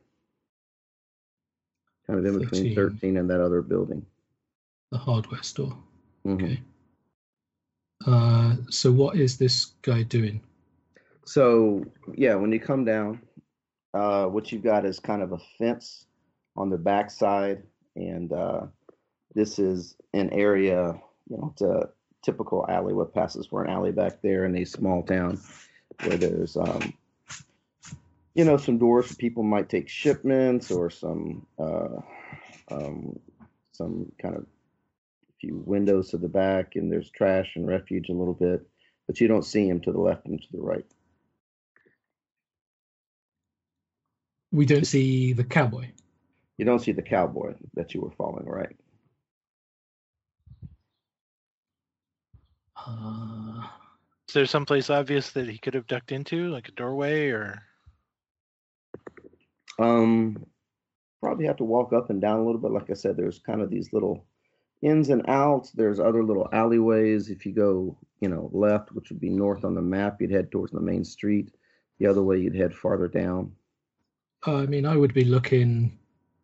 Kind 2.06 2.18
of 2.18 2.24
in 2.26 2.38
between 2.38 2.74
13. 2.74 2.74
13 2.74 3.16
and 3.18 3.30
that 3.30 3.40
other 3.40 3.62
building. 3.62 4.04
the 4.90 4.96
hardware 4.98 5.42
store. 5.42 5.76
Mhm. 6.24 6.34
Okay. 6.34 6.62
Uh, 8.06 8.56
so 8.70 8.90
what 8.90 9.16
is 9.16 9.36
this 9.36 9.72
guy 9.82 10.02
doing? 10.02 10.40
So, 11.26 11.84
yeah, 12.16 12.34
when 12.36 12.52
you 12.52 12.58
come 12.60 12.86
down, 12.86 13.20
uh, 13.92 14.26
what 14.28 14.50
you've 14.50 14.62
got 14.62 14.86
is 14.86 14.98
kind 14.98 15.20
of 15.20 15.32
a 15.32 15.38
fence 15.58 16.06
on 16.56 16.70
the 16.70 16.78
backside, 16.78 17.62
and 17.96 18.32
uh, 18.32 18.66
this 19.34 19.58
is 19.58 19.94
an 20.14 20.30
area, 20.30 20.98
you 21.28 21.36
know, 21.36 21.50
it's 21.52 21.60
a 21.60 21.90
typical 22.22 22.64
alley. 22.70 22.94
What 22.94 23.12
passes 23.12 23.46
for 23.46 23.62
an 23.62 23.68
alley 23.70 23.92
back 23.92 24.22
there 24.22 24.46
in 24.46 24.56
a 24.56 24.64
small 24.64 25.02
town 25.02 25.38
where 26.04 26.16
there's, 26.16 26.56
um, 26.56 26.94
you 28.34 28.44
know, 28.44 28.56
some 28.56 28.78
doors 28.78 29.08
where 29.08 29.16
people 29.16 29.42
might 29.42 29.68
take 29.68 29.88
shipments 29.88 30.70
or 30.70 30.90
some, 30.90 31.46
uh, 31.58 32.00
um, 32.70 33.18
some 33.72 34.12
kind 34.20 34.36
of 34.36 34.46
few 35.40 35.62
windows 35.66 36.10
to 36.10 36.18
the 36.18 36.28
back, 36.28 36.76
and 36.76 36.90
there's 36.90 37.10
trash 37.10 37.52
and 37.56 37.66
refuge 37.66 38.08
a 38.08 38.12
little 38.12 38.34
bit, 38.34 38.66
but 39.06 39.20
you 39.20 39.28
don't 39.28 39.44
see 39.44 39.68
him 39.68 39.80
to 39.80 39.92
the 39.92 40.00
left 40.00 40.26
and 40.26 40.40
to 40.40 40.48
the 40.52 40.60
right. 40.60 40.86
We 44.50 44.66
don't 44.66 44.86
see 44.86 45.32
the 45.32 45.44
cowboy. 45.44 45.90
You 46.56 46.64
don't 46.64 46.80
see 46.80 46.92
the 46.92 47.02
cowboy 47.02 47.54
that 47.74 47.94
you 47.94 48.00
were 48.00 48.10
following, 48.10 48.46
right? 48.46 48.76
Uh, 52.76 53.66
Is 54.28 54.34
there 54.34 54.46
someplace 54.46 54.90
obvious 54.90 55.30
that 55.32 55.48
he 55.48 55.58
could 55.58 55.74
have 55.74 55.86
ducked 55.86 56.12
into, 56.12 56.50
like 56.50 56.68
a 56.68 56.72
doorway 56.72 57.28
or? 57.28 57.62
Um, 59.78 60.44
probably 61.20 61.46
have 61.46 61.56
to 61.56 61.64
walk 61.64 61.92
up 61.92 62.10
and 62.10 62.20
down 62.20 62.40
a 62.40 62.44
little 62.44 62.60
bit. 62.60 62.70
Like 62.70 62.90
I 62.90 62.94
said, 62.94 63.16
there's 63.16 63.38
kind 63.38 63.60
of 63.60 63.70
these 63.70 63.92
little 63.92 64.24
ins 64.82 65.08
and 65.08 65.28
outs. 65.28 65.70
There's 65.70 66.00
other 66.00 66.22
little 66.22 66.48
alleyways. 66.52 67.30
If 67.30 67.44
you 67.46 67.52
go, 67.52 67.96
you 68.20 68.28
know, 68.28 68.50
left, 68.52 68.92
which 68.92 69.10
would 69.10 69.20
be 69.20 69.30
north 69.30 69.64
on 69.64 69.74
the 69.74 69.82
map, 69.82 70.20
you'd 70.20 70.30
head 70.30 70.50
towards 70.50 70.72
the 70.72 70.80
main 70.80 71.04
street. 71.04 71.54
The 71.98 72.06
other 72.06 72.22
way, 72.22 72.38
you'd 72.38 72.54
head 72.54 72.74
farther 72.74 73.08
down. 73.08 73.52
I 74.44 74.66
mean, 74.66 74.86
I 74.86 74.96
would 74.96 75.14
be 75.14 75.24
looking, 75.24 75.98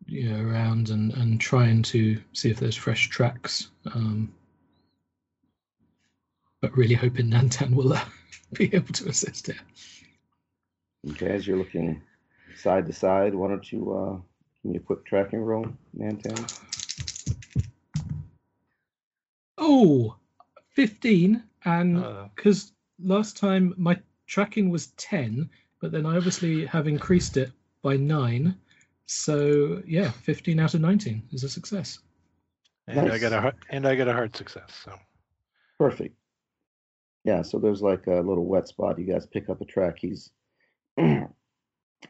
you 0.05 0.29
know, 0.29 0.49
around 0.49 0.89
and, 0.89 1.13
and 1.13 1.39
trying 1.39 1.81
to 1.83 2.19
see 2.33 2.49
if 2.49 2.59
there's 2.59 2.75
fresh 2.75 3.07
tracks. 3.07 3.69
Um, 3.93 4.33
but 6.61 6.75
really 6.75 6.95
hoping 6.95 7.27
Nantan 7.31 7.73
will 7.73 7.93
uh, 7.93 8.03
be 8.53 8.73
able 8.75 8.93
to 8.93 9.07
assist 9.07 9.47
here. 9.47 9.55
Okay, 11.11 11.27
as 11.27 11.47
you're 11.47 11.57
looking 11.57 12.01
side 12.57 12.85
to 12.87 12.93
side, 12.93 13.33
why 13.35 13.47
don't 13.49 13.71
you 13.71 13.91
uh, 13.93 14.13
give 14.63 14.71
me 14.71 14.77
a 14.77 14.81
quick 14.81 15.05
tracking 15.05 15.39
roll, 15.41 15.67
Nantan? 15.97 16.61
Oh, 19.57 20.15
15. 20.69 21.43
And 21.65 21.97
Uh, 21.97 22.27
because 22.35 22.73
last 22.99 23.37
time 23.37 23.73
my 23.77 23.99
tracking 24.27 24.69
was 24.69 24.87
10, 24.97 25.49
but 25.81 25.91
then 25.91 26.05
I 26.05 26.15
obviously 26.17 26.65
have 26.65 26.87
increased 26.87 27.37
it 27.37 27.51
by 27.81 27.97
9. 27.97 28.55
So, 29.07 29.81
yeah, 29.85 30.11
15 30.11 30.59
out 30.59 30.73
of 30.73 30.81
19 30.81 31.23
is 31.31 31.43
a 31.43 31.49
success. 31.49 31.99
and 32.87 32.99
I 32.99 33.03
Nice. 33.07 33.21
got 33.21 33.33
a 33.33 33.41
hard, 33.41 33.55
and 33.69 33.87
I 33.87 33.95
got 33.95 34.07
a 34.07 34.13
hard 34.13 34.35
success. 34.35 34.69
So 34.83 34.93
Perfect. 35.79 36.15
Yeah, 37.23 37.41
so 37.41 37.57
there's 37.57 37.81
like 37.81 38.05
a 38.05 38.21
little 38.21 38.45
wet 38.45 38.67
spot. 38.67 38.99
You 38.99 39.05
guys 39.05 39.25
pick 39.25 39.49
up 39.49 39.59
a 39.61 39.65
track. 39.65 39.97
He's 39.97 40.29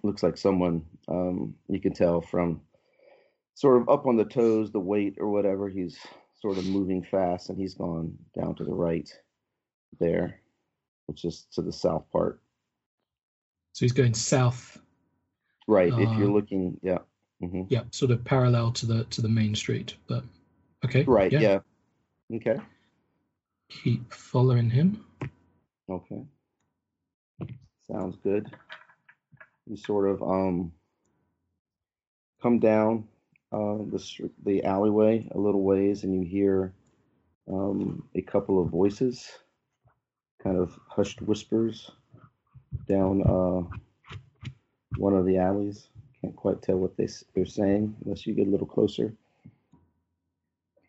looks 0.04 0.24
like 0.24 0.38
someone 0.38 0.84
um, 1.08 1.56
you 1.68 1.80
can 1.80 1.94
tell 1.94 2.22
from 2.22 2.62
sort 3.54 3.82
of 3.82 3.90
up 3.90 4.06
on 4.06 4.18
the 4.18 4.26
toes, 4.26 4.72
the 4.72 4.80
weight 4.80 5.16
or 5.20 5.30
whatever. 5.30 5.70
He's 5.70 5.98
sort 6.42 6.58
of 6.58 6.66
moving 6.66 7.04
fast, 7.04 7.50
and 7.50 7.58
he's 7.58 7.74
gone 7.74 8.18
down 8.38 8.56
to 8.56 8.64
the 8.64 8.74
right 8.74 9.10
there, 10.00 10.42
which 11.08 11.26
is 11.26 11.48
to 11.54 11.62
the 11.62 11.72
south 11.74 12.06
part. 12.12 12.42
So 13.74 13.86
he's 13.86 13.92
going 13.94 14.14
south, 14.14 14.80
Right. 15.68 15.92
if 15.92 16.18
you're 16.18 16.28
Um, 16.28 16.34
looking, 16.34 16.80
yeah. 16.82 17.00
hmm 17.40 17.64
yeah, 17.70 17.84
sort 17.92 18.12
of 18.12 18.24
parallel 18.24 18.72
to 18.74 18.86
the 18.86 19.04
to 19.06 19.22
the 19.22 19.30
main 19.30 19.56
street. 19.56 19.96
But 20.08 20.24
okay, 20.86 21.04
Right. 21.04 21.32
Yeah. 21.32 21.60
Okay. 22.34 22.58
Keep 23.70 24.14
following 24.14 24.70
him. 24.70 25.04
Okay. 25.90 26.24
Sounds 27.92 28.16
good. 28.24 28.52
You 29.68 29.78
sort 29.78 30.10
of 30.10 30.22
um 30.22 30.72
come 32.42 32.60
down 32.60 33.08
uh, 33.52 33.78
the 33.90 34.30
the 34.44 34.64
alleyway 34.64 35.28
a 35.32 35.38
little 35.38 35.64
ways, 35.64 36.04
and 36.04 36.14
you 36.14 36.28
hear 36.28 36.74
um, 37.52 38.04
a 38.16 38.22
couple 38.22 38.62
of 38.62 38.70
voices, 38.70 39.30
kind 40.44 40.58
of 40.58 40.78
hushed 40.88 41.22
whispers, 41.22 41.92
down 42.88 43.22
uh, 43.24 44.16
one 44.98 45.14
of 45.14 45.26
the 45.26 45.38
alleys. 45.38 45.88
Can't 46.22 46.36
quite 46.36 46.62
tell 46.62 46.78
what 46.78 46.98
they 46.98 47.08
they're 47.34 47.46
saying 47.46 47.96
unless 48.04 48.26
you 48.26 48.34
get 48.34 48.48
a 48.48 48.52
little 48.52 48.68
closer. 48.68 49.14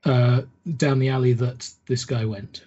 Uh, 0.04 0.42
down 0.76 0.98
the 0.98 1.08
alley 1.08 1.32
that 1.32 1.68
this 1.86 2.04
guy 2.04 2.24
went. 2.24 2.64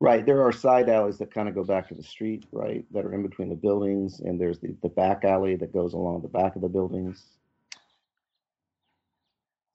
Right. 0.00 0.24
There 0.24 0.42
are 0.42 0.52
side 0.52 0.88
alleys 0.88 1.18
that 1.18 1.34
kind 1.34 1.48
of 1.48 1.54
go 1.56 1.64
back 1.64 1.88
to 1.88 1.94
the 1.94 2.04
street, 2.04 2.46
right? 2.52 2.84
That 2.92 3.04
are 3.04 3.12
in 3.12 3.22
between 3.22 3.48
the 3.48 3.56
buildings, 3.56 4.20
and 4.20 4.40
there's 4.40 4.60
the, 4.60 4.76
the 4.82 4.88
back 4.88 5.24
alley 5.24 5.56
that 5.56 5.72
goes 5.72 5.92
along 5.92 6.22
the 6.22 6.28
back 6.28 6.54
of 6.54 6.62
the 6.62 6.68
buildings. 6.68 7.24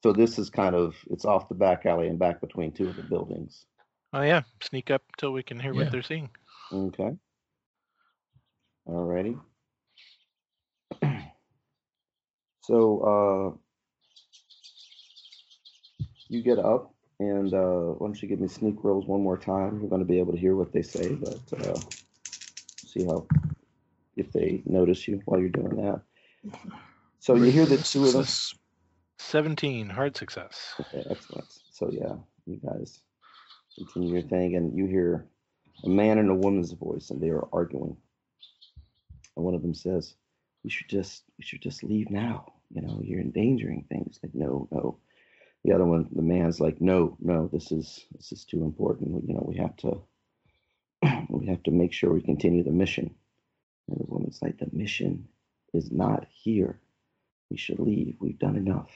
So 0.01 0.13
this 0.13 0.37
is 0.39 0.49
kind 0.49 0.75
of 0.75 0.95
it's 1.09 1.25
off 1.25 1.49
the 1.49 1.55
back 1.55 1.85
alley 1.85 2.07
and 2.07 2.17
back 2.19 2.39
between 2.41 2.71
two 2.71 2.87
of 2.89 2.95
the 2.95 3.03
buildings. 3.03 3.65
oh 4.13 4.21
yeah, 4.21 4.43
sneak 4.61 4.91
up 4.91 5.01
till 5.17 5.31
we 5.33 5.43
can 5.43 5.59
hear 5.59 5.73
Yeah. 5.73 5.83
what 5.83 5.91
they're 5.91 6.01
saying. 6.03 6.29
Okay. 6.71 7.11
Alrighty. 8.87 9.39
So 12.61 13.57
uh 13.57 13.57
you 16.29 16.41
get 16.41 16.59
up 16.59 16.93
and 17.19 17.53
uh, 17.53 17.93
why 17.97 18.07
don't 18.07 18.21
you 18.21 18.27
give 18.27 18.39
me 18.39 18.47
sneak 18.47 18.83
rolls 18.83 19.05
one 19.05 19.21
more 19.21 19.37
time? 19.37 19.81
We're 19.81 19.89
going 19.89 20.01
to 20.01 20.07
be 20.07 20.19
able 20.19 20.33
to 20.33 20.39
hear 20.39 20.55
what 20.55 20.71
they 20.71 20.81
say, 20.81 21.13
but 21.13 21.67
uh, 21.67 21.79
see 22.85 23.05
how 23.05 23.27
if 24.15 24.31
they 24.31 24.61
notice 24.65 25.07
you 25.07 25.21
while 25.25 25.39
you're 25.39 25.49
doing 25.49 25.75
that. 25.77 26.01
So 27.19 27.35
you 27.35 27.51
hear 27.51 27.65
the 27.65 27.77
two 27.77 28.05
of 28.05 28.13
them. 28.13 28.25
17, 29.19 29.89
hard 29.89 30.17
success. 30.17 30.73
Okay, 30.79 31.05
excellent. 31.09 31.47
So 31.71 31.89
yeah, 31.91 32.15
you 32.45 32.59
guys 32.63 32.99
continue 33.77 34.13
your 34.13 34.21
thing, 34.21 34.55
and 34.55 34.77
you 34.77 34.85
hear 34.85 35.25
a 35.83 35.89
man 35.89 36.17
and 36.17 36.29
a 36.29 36.35
woman's 36.35 36.71
voice, 36.73 37.09
and 37.09 37.21
they 37.21 37.29
are 37.29 37.47
arguing. 37.53 37.95
And 39.35 39.45
one 39.45 39.55
of 39.55 39.61
them 39.61 39.73
says, 39.73 40.15
"You 40.63 40.69
should 40.69 40.89
just, 40.89 41.23
you 41.37 41.45
should 41.45 41.61
just 41.61 41.83
leave 41.83 42.09
now. 42.09 42.53
You 42.69 42.81
know, 42.81 42.99
you're 43.01 43.21
endangering 43.21 43.85
things." 43.89 44.19
Like, 44.21 44.35
no, 44.35 44.67
no. 44.71 44.97
The 45.63 45.73
other 45.73 45.85
one, 45.85 46.09
the 46.13 46.21
man's 46.21 46.59
like, 46.59 46.81
"No, 46.81 47.17
no. 47.21 47.47
This 47.47 47.71
is, 47.71 48.05
this 48.15 48.31
is 48.31 48.43
too 48.45 48.63
important. 48.63 49.27
You 49.27 49.35
know, 49.35 49.45
we 49.47 49.57
have 49.57 49.75
to, 49.77 50.01
we 51.29 51.45
have 51.47 51.63
to 51.63 51.71
make 51.71 51.93
sure 51.93 52.11
we 52.13 52.21
continue 52.21 52.63
the 52.63 52.71
mission." 52.71 53.13
And 53.87 53.99
the 53.99 54.05
woman's 54.07 54.41
like, 54.41 54.57
"The 54.57 54.69
mission 54.71 55.27
is 55.73 55.91
not 55.91 56.27
here. 56.31 56.79
We 57.49 57.57
should 57.57 57.79
leave. 57.79 58.17
We've 58.19 58.39
done 58.39 58.57
enough." 58.57 58.91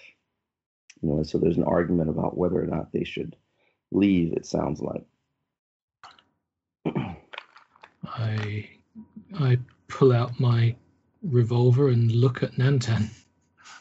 You 1.02 1.10
know, 1.10 1.18
and 1.18 1.28
so 1.28 1.38
there's 1.38 1.58
an 1.58 1.64
argument 1.64 2.10
about 2.10 2.38
whether 2.38 2.62
or 2.62 2.68
not 2.68 2.92
they 2.92 3.04
should 3.04 3.36
leave. 3.92 4.34
It 4.34 4.46
sounds 4.46 4.82
like. 4.82 5.06
I 8.06 8.70
I 9.36 9.60
pull 9.88 10.12
out 10.12 10.40
my 10.40 10.76
revolver 11.22 11.90
and 11.90 12.12
look 12.12 12.44
at 12.44 12.54
Nantan. 12.54 13.10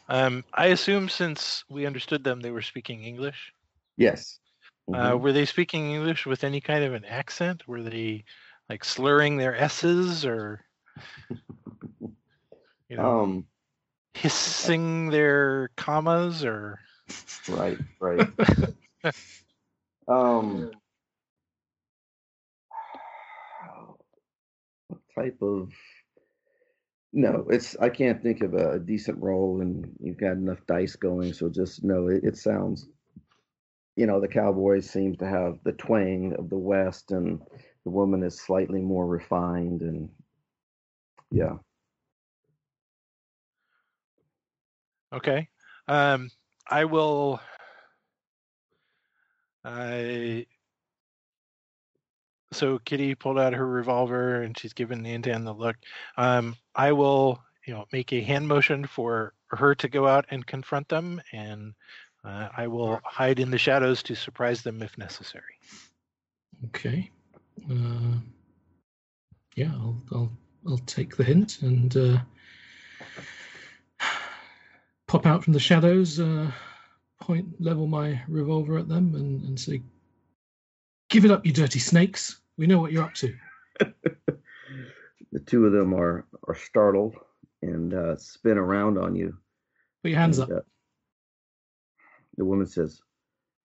Um, 0.08 0.44
I 0.52 0.66
assume 0.66 1.08
since 1.08 1.64
we 1.68 1.86
understood 1.86 2.22
them, 2.25 2.40
they 2.40 2.50
were 2.50 2.62
speaking 2.62 3.04
English. 3.04 3.52
Yes. 3.96 4.38
Uh, 4.92 5.16
Mhm. 5.16 5.20
were 5.20 5.32
they 5.32 5.44
speaking 5.46 5.92
English 5.92 6.26
with 6.26 6.44
any 6.44 6.60
kind 6.60 6.84
of 6.84 6.94
an 6.94 7.04
accent? 7.04 7.66
Were 7.66 7.82
they 7.82 8.25
like 8.68 8.84
slurring 8.84 9.36
their 9.36 9.54
S's 9.56 10.25
or, 10.25 10.60
you 12.88 12.96
know, 12.96 13.22
um. 13.22 13.46
hissing 14.14 15.10
their 15.10 15.70
commas 15.76 16.44
or? 16.44 16.78
Right. 17.48 17.78
Right. 18.00 18.28
um. 20.08 20.70
What 24.88 25.00
type 25.14 25.42
of? 25.42 25.72
No, 27.16 27.46
it's 27.48 27.74
I 27.79 27.88
can't 27.88 28.22
think 28.22 28.42
of 28.42 28.52
a 28.52 28.79
decent 28.79 29.22
roll, 29.22 29.62
and 29.62 29.90
you've 30.00 30.18
got 30.18 30.33
enough 30.33 30.59
dice 30.66 30.96
going, 30.96 31.33
so 31.33 31.48
just 31.48 31.83
know 31.83 32.09
it, 32.09 32.22
it 32.22 32.37
sounds. 32.37 32.88
You 33.96 34.07
know, 34.07 34.20
the 34.20 34.29
Cowboys 34.29 34.90
seems 34.90 35.16
to 35.18 35.26
have 35.26 35.59
the 35.64 35.72
twang 35.72 36.35
of 36.38 36.50
the 36.50 36.59
West, 36.59 37.12
and 37.12 37.40
the 37.85 37.90
woman 37.90 38.22
is 38.22 38.38
slightly 38.38 38.83
more 38.83 39.07
refined, 39.07 39.81
and 39.81 40.11
yeah. 41.31 41.55
Okay. 45.11 45.48
Um, 45.88 46.31
I 46.68 46.85
will. 46.85 47.40
I. 49.64 50.44
So 52.52 52.78
Kitty 52.78 53.14
pulled 53.14 53.38
out 53.38 53.54
her 53.54 53.66
revolver 53.66 54.42
and 54.42 54.56
she's 54.56 54.72
giving 54.72 55.02
Nantan 55.02 55.44
the 55.44 55.52
look. 55.52 55.76
Um, 56.16 56.56
I 56.74 56.92
will, 56.92 57.40
you 57.66 57.74
know, 57.74 57.87
make 57.92 58.12
a 58.12 58.20
hand 58.20 58.46
motion 58.48 58.87
for 58.87 59.35
her 59.48 59.74
to 59.76 59.88
go 59.88 60.06
out 60.06 60.26
and 60.30 60.46
confront 60.46 60.88
them, 60.88 61.20
and 61.32 61.74
uh, 62.24 62.48
I 62.56 62.66
will 62.66 63.00
hide 63.04 63.38
in 63.38 63.50
the 63.50 63.59
shadows 63.59 64.02
to 64.04 64.14
surprise 64.14 64.62
them 64.62 64.82
if 64.82 64.96
necessary. 64.98 65.59
Okay. 66.66 67.11
Uh, 67.70 68.18
yeah, 69.54 69.72
I'll, 69.72 70.02
I'll 70.12 70.32
I'll 70.68 70.78
take 70.78 71.16
the 71.16 71.24
hint 71.24 71.62
and 71.62 71.96
uh, 71.96 72.18
pop 75.06 75.26
out 75.26 75.44
from 75.44 75.52
the 75.52 75.61
shadows, 75.61 76.18
uh, 76.18 76.50
point 77.20 77.61
level 77.61 77.87
my 77.87 78.20
revolver 78.28 78.78
at 78.78 78.88
them, 78.88 79.14
and, 79.14 79.42
and 79.42 79.61
say, 79.61 79.82
"Give 81.16 81.24
it 81.24 81.31
up, 81.31 81.46
you 81.46 81.52
dirty 81.55 81.79
snakes! 81.79 82.42
We 82.59 82.66
know 82.66 82.79
what 82.79 82.92
you're 82.92 83.02
up 83.05 83.14
to." 83.14 83.35
the 83.81 85.40
two 85.46 85.64
of 85.64 85.72
them 85.72 85.94
are 85.94 86.26
are 86.46 86.55
startled 86.55 87.16
and 87.62 87.94
uh, 87.94 88.16
spin 88.16 88.59
around 88.59 88.98
on 88.98 89.16
you. 89.16 89.35
Put 90.02 90.11
your 90.11 90.20
hands 90.20 90.38
up. 90.38 90.50
Uh, 90.50 90.61
the 92.37 92.44
woman 92.44 92.66
says, 92.66 93.00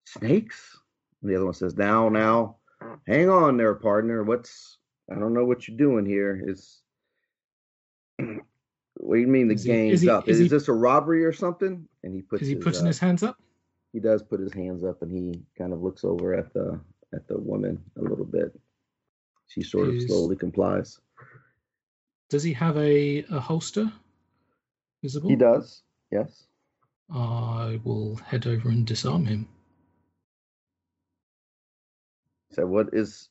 "Snakes." 0.06 0.80
And 1.22 1.30
the 1.30 1.36
other 1.36 1.44
one 1.44 1.54
says, 1.54 1.76
"Now, 1.76 2.08
now, 2.08 2.56
hang 3.06 3.30
on 3.30 3.58
there, 3.58 3.76
partner. 3.76 4.24
What's 4.24 4.78
I 5.12 5.16
don't 5.16 5.34
know 5.34 5.44
what 5.44 5.68
you're 5.68 5.76
doing 5.76 6.06
here. 6.06 6.42
Is 6.48 6.80
what 8.18 9.16
do 9.16 9.20
you 9.20 9.28
mean 9.28 9.50
the 9.50 9.56
Is 9.56 9.64
he- 9.64 9.72
game's 9.74 9.94
is 9.96 10.02
he- 10.04 10.10
up? 10.10 10.30
is 10.30 10.38
Is, 10.40 10.44
he- 10.44 10.48
this 10.56 10.70
a 10.70 10.74
robbery 10.74 11.26
or 11.26 11.34
something?" 11.34 11.86
And 12.04 12.16
he 12.16 12.22
puts 12.22 12.44
Is 12.44 12.48
he 12.48 12.56
his, 12.56 12.64
putting 12.64 12.84
uh, 12.84 12.88
his 12.88 13.00
hands 13.00 13.24
up? 13.24 13.36
he 13.92 14.00
does 14.00 14.24
put 14.24 14.40
his 14.40 14.54
hands 14.54 14.86
up 14.86 15.02
and 15.02 15.12
he 15.12 15.42
kind 15.58 15.74
of 15.74 15.82
looks 15.82 16.06
over 16.06 16.34
at 16.34 16.54
the 16.54 16.80
at 17.14 17.28
the 17.28 17.38
woman 17.38 17.82
a 17.98 18.02
little 18.02 18.26
bit. 18.26 18.58
She 19.48 19.64
sort 19.64 19.90
of 19.90 20.02
slowly 20.04 20.36
complies. 20.36 21.00
Does 22.30 22.44
he 22.44 22.54
have 22.54 22.78
a, 22.78 23.26
a 23.30 23.40
holster 23.40 23.92
visible? 25.04 25.30
He 25.30 25.36
does. 25.36 25.84
Yes. 26.12 26.44
I 27.14 27.80
will 27.84 28.16
head 28.16 28.48
over 28.48 28.70
and 28.70 28.88
disarm 28.88 29.26
him. 29.26 29.50
So 32.52 32.66
"What 32.66 32.90
is? 32.94 33.30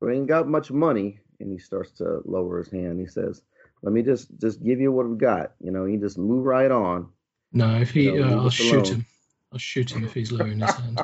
We 0.00 0.14
ain't 0.14 0.26
got 0.28 0.48
much 0.48 0.70
money." 0.70 1.20
And 1.40 1.52
he 1.52 1.58
starts 1.58 1.92
to 1.98 2.22
lower 2.24 2.58
his 2.58 2.70
hand. 2.70 2.98
He 3.00 3.06
says, 3.06 3.42
"Let 3.82 3.92
me 3.92 4.02
just 4.02 4.28
just 4.40 4.62
give 4.62 4.80
you 4.80 4.92
what 4.92 5.08
we've 5.08 5.18
got. 5.18 5.52
You 5.60 5.70
know, 5.70 5.84
you 5.84 5.98
just 5.98 6.18
move 6.18 6.44
right 6.46 6.70
on." 6.70 7.08
No, 7.52 7.76
if 7.80 7.90
he, 7.90 8.06
No, 8.06 8.12
leave 8.12 8.38
uh, 8.38 8.42
I'll 8.42 8.50
shoot 8.50 8.72
alone. 8.72 8.84
him. 8.86 9.06
I'll 9.52 9.58
shoot 9.58 9.90
him 9.90 10.04
if 10.04 10.12
he's 10.14 10.32
lowering 10.32 10.60
his 10.60 10.74
hand. 10.74 11.00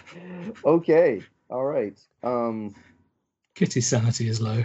okay. 0.64 1.22
All 1.52 1.64
right. 1.64 1.98
Um. 2.22 2.74
Kitty's 3.54 3.86
sanity 3.86 4.26
is 4.26 4.40
low. 4.40 4.64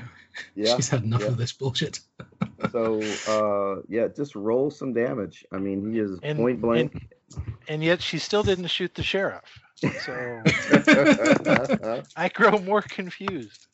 Yeah. 0.55 0.75
She's 0.75 0.87
had 0.87 1.03
enough 1.03 1.21
yeah. 1.21 1.27
of 1.27 1.37
this 1.37 1.51
bullshit. 1.53 1.99
So, 2.71 3.01
uh, 3.27 3.81
yeah, 3.87 4.07
just 4.07 4.35
roll 4.35 4.71
some 4.71 4.91
damage. 4.91 5.45
I 5.51 5.57
mean, 5.57 5.93
he 5.93 5.99
is 5.99 6.19
And- 6.23 6.39
point 6.39 6.59
blank. 6.59 7.07
And 7.67 7.83
yet 7.83 8.01
she 8.01 8.17
still 8.17 8.41
didn't 8.41 8.67
shoot 8.67 8.93
the 8.95 9.03
sheriff. 9.03 9.43
So 9.75 10.41
I 12.15 12.29
grow 12.29 12.57
more 12.57 12.81
confused. 12.81 13.67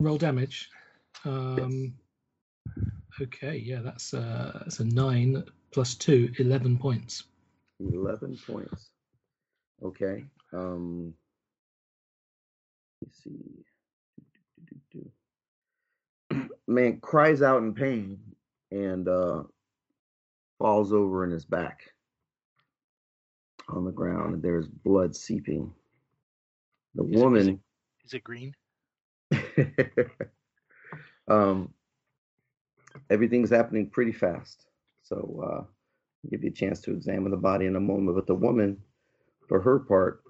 Roll 0.00 0.18
damage. 0.18 0.70
Um, 1.24 1.94
okay, 3.20 3.56
yeah, 3.56 3.80
that's 3.80 4.12
uh, 4.12 4.58
that's 4.60 4.80
a 4.80 4.84
nine 4.84 5.44
plus 5.72 5.94
two, 5.94 6.32
11 6.38 6.78
points. 6.78 7.24
Eleven 7.80 8.36
points. 8.46 8.90
Okay. 9.84 10.24
Um. 10.52 11.14
Let's 13.02 13.22
see. 13.22 13.64
Man 16.66 17.00
cries 17.00 17.42
out 17.42 17.62
in 17.62 17.74
pain 17.74 18.18
and 18.70 19.06
uh, 19.08 19.42
falls 20.58 20.92
over 20.92 21.24
in 21.24 21.30
his 21.30 21.44
back 21.44 21.80
on 23.68 23.84
the 23.84 23.92
ground, 23.92 24.34
and 24.34 24.42
there's 24.42 24.66
blood 24.68 25.14
seeping. 25.14 25.72
The 26.94 27.04
Is 27.04 27.10
it- 27.10 27.14
is 27.16 27.22
woman. 27.22 27.60
Is 28.04 28.14
it 28.14 28.24
green? 28.24 28.54
um, 31.28 31.72
everything's 33.10 33.50
happening 33.50 33.88
pretty 33.90 34.12
fast. 34.12 34.66
So 35.02 35.40
uh, 35.42 35.60
I'll 35.60 35.68
give 36.30 36.44
you 36.44 36.50
a 36.50 36.52
chance 36.52 36.80
to 36.82 36.92
examine 36.92 37.30
the 37.30 37.36
body 37.36 37.66
in 37.66 37.76
a 37.76 37.80
moment. 37.80 38.16
But 38.16 38.26
the 38.26 38.34
woman, 38.34 38.78
for 39.48 39.60
her 39.60 39.78
part, 39.78 40.22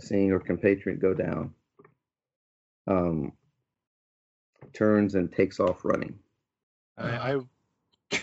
seeing 0.00 0.30
her 0.30 0.40
compatriot 0.40 1.00
go 1.00 1.14
down, 1.14 1.52
um, 2.86 3.32
turns 4.72 5.14
and 5.14 5.32
takes 5.32 5.60
off 5.60 5.84
running. 5.84 6.18
I, 6.96 7.08
I 7.08 7.40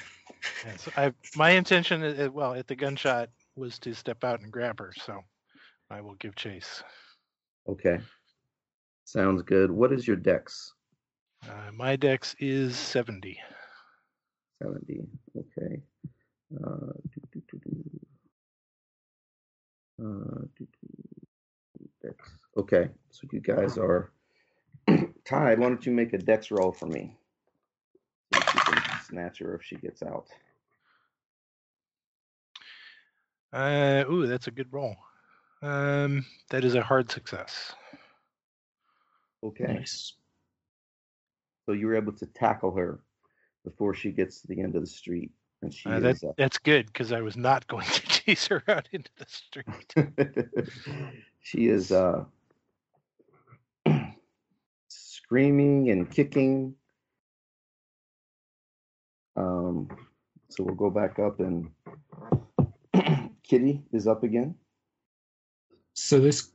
yes, 0.66 0.90
I 0.96 1.14
my 1.36 1.52
intention 1.52 2.04
is 2.04 2.30
well 2.30 2.54
at 2.54 2.68
the 2.68 2.76
gunshot 2.76 3.30
was 3.56 3.80
to 3.80 3.94
step 3.94 4.24
out 4.24 4.40
and 4.42 4.52
grab 4.52 4.80
her, 4.80 4.94
so 5.06 5.20
I 5.90 6.02
will 6.02 6.16
give 6.16 6.36
chase. 6.36 6.84
Okay. 7.68 8.00
Sounds 9.06 9.42
good. 9.42 9.70
What 9.72 9.92
is 9.92 10.08
your 10.08 10.16
dex? 10.16 10.74
Uh, 11.44 11.72
my 11.74 11.96
dex 11.96 12.36
is 12.40 12.76
seventy. 12.76 13.40
70. 14.62 15.02
Okay. 15.36 15.82
Uh, 16.64 16.94
do, 17.10 17.22
do, 17.34 17.42
do, 17.52 17.60
do. 17.66 18.00
Uh, 20.02 20.42
do, 20.58 20.68
do. 20.68 20.68
Dex. 22.02 22.16
Okay. 22.58 22.90
So 23.12 23.28
you 23.32 23.40
guys 23.40 23.78
are 23.78 24.12
tied. 25.26 25.60
Why 25.60 25.68
don't 25.70 25.86
you 25.86 25.92
make 25.92 26.14
a 26.14 26.18
dex 26.18 26.50
roll 26.50 26.72
for 26.72 26.88
me? 26.88 27.16
See 28.34 28.40
if 28.40 28.56
you 28.56 28.62
can 28.62 29.02
snatch 29.08 29.40
her 29.40 29.56
if 29.56 29.64
she 29.64 29.76
gets 29.76 30.02
out. 30.02 30.28
Uh, 33.54 34.04
ooh, 34.10 34.28
that's 34.28 34.48
a 34.48 34.52
good 34.52 34.72
roll. 34.72 34.96
Um, 35.62 36.26
that 36.50 36.64
is 36.64 36.74
a 36.76 36.82
hard 36.82 37.12
success. 37.12 37.74
Okay. 39.44 39.66
Nice. 39.66 40.14
So 41.66 41.74
you 41.74 41.88
were 41.88 41.96
able 41.96 42.14
to 42.14 42.26
tackle 42.26 42.76
her 42.76 43.02
before 43.64 43.94
she 43.94 44.12
gets 44.12 44.42
to 44.42 44.48
the 44.48 44.62
end 44.62 44.76
of 44.76 44.82
the 44.82 44.88
street, 44.88 45.32
and 45.62 45.72
she 45.74 45.90
Uh, 45.90 46.00
that, 46.00 46.16
is. 46.16 46.24
That's 46.38 46.58
good 46.58 46.88
because 46.88 47.12
I 47.12 47.22
was 47.22 47.38
not 47.38 47.68
going 47.68 47.86
to 47.86 48.11
chase 48.26 48.48
her 48.48 48.64
out 48.68 48.88
into 48.92 49.12
the 49.18 49.26
street. 49.28 49.94
she 51.42 51.68
is 51.68 51.92
uh, 51.92 52.24
screaming 54.88 55.90
and 55.90 56.10
kicking. 56.10 56.76
Um, 59.36 59.90
so 60.50 60.64
we'll 60.64 60.76
go 60.76 60.90
back 60.90 61.20
up, 61.20 61.40
and 61.40 61.70
Kitty 63.44 63.82
is 63.94 64.08
up 64.08 64.24
again. 64.24 64.56
So 65.94 66.20
this 66.20 66.50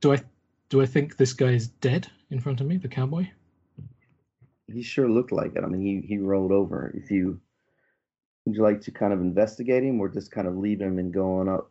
do 0.00 0.12
I 0.12 0.22
do 0.68 0.80
I 0.80 0.86
think 0.86 1.16
this 1.16 1.32
guy 1.32 1.50
is 1.50 1.68
dead 1.68 2.08
in 2.30 2.40
front 2.40 2.60
of 2.60 2.66
me, 2.66 2.76
the 2.76 2.88
cowboy? 2.88 3.28
He 4.72 4.82
sure 4.82 5.08
looked 5.08 5.32
like 5.32 5.56
it. 5.56 5.64
I 5.64 5.66
mean, 5.66 5.80
he 5.80 6.06
he 6.06 6.18
rolled 6.18 6.52
over. 6.52 6.92
If 6.94 7.10
you 7.10 7.40
would 8.44 8.56
you 8.56 8.62
like 8.62 8.80
to 8.82 8.90
kind 8.90 9.12
of 9.12 9.20
investigate 9.20 9.84
him, 9.84 10.00
or 10.00 10.08
just 10.08 10.30
kind 10.30 10.48
of 10.48 10.56
leave 10.56 10.80
him 10.80 10.98
and 10.98 11.12
go 11.12 11.40
on 11.40 11.48
up? 11.48 11.70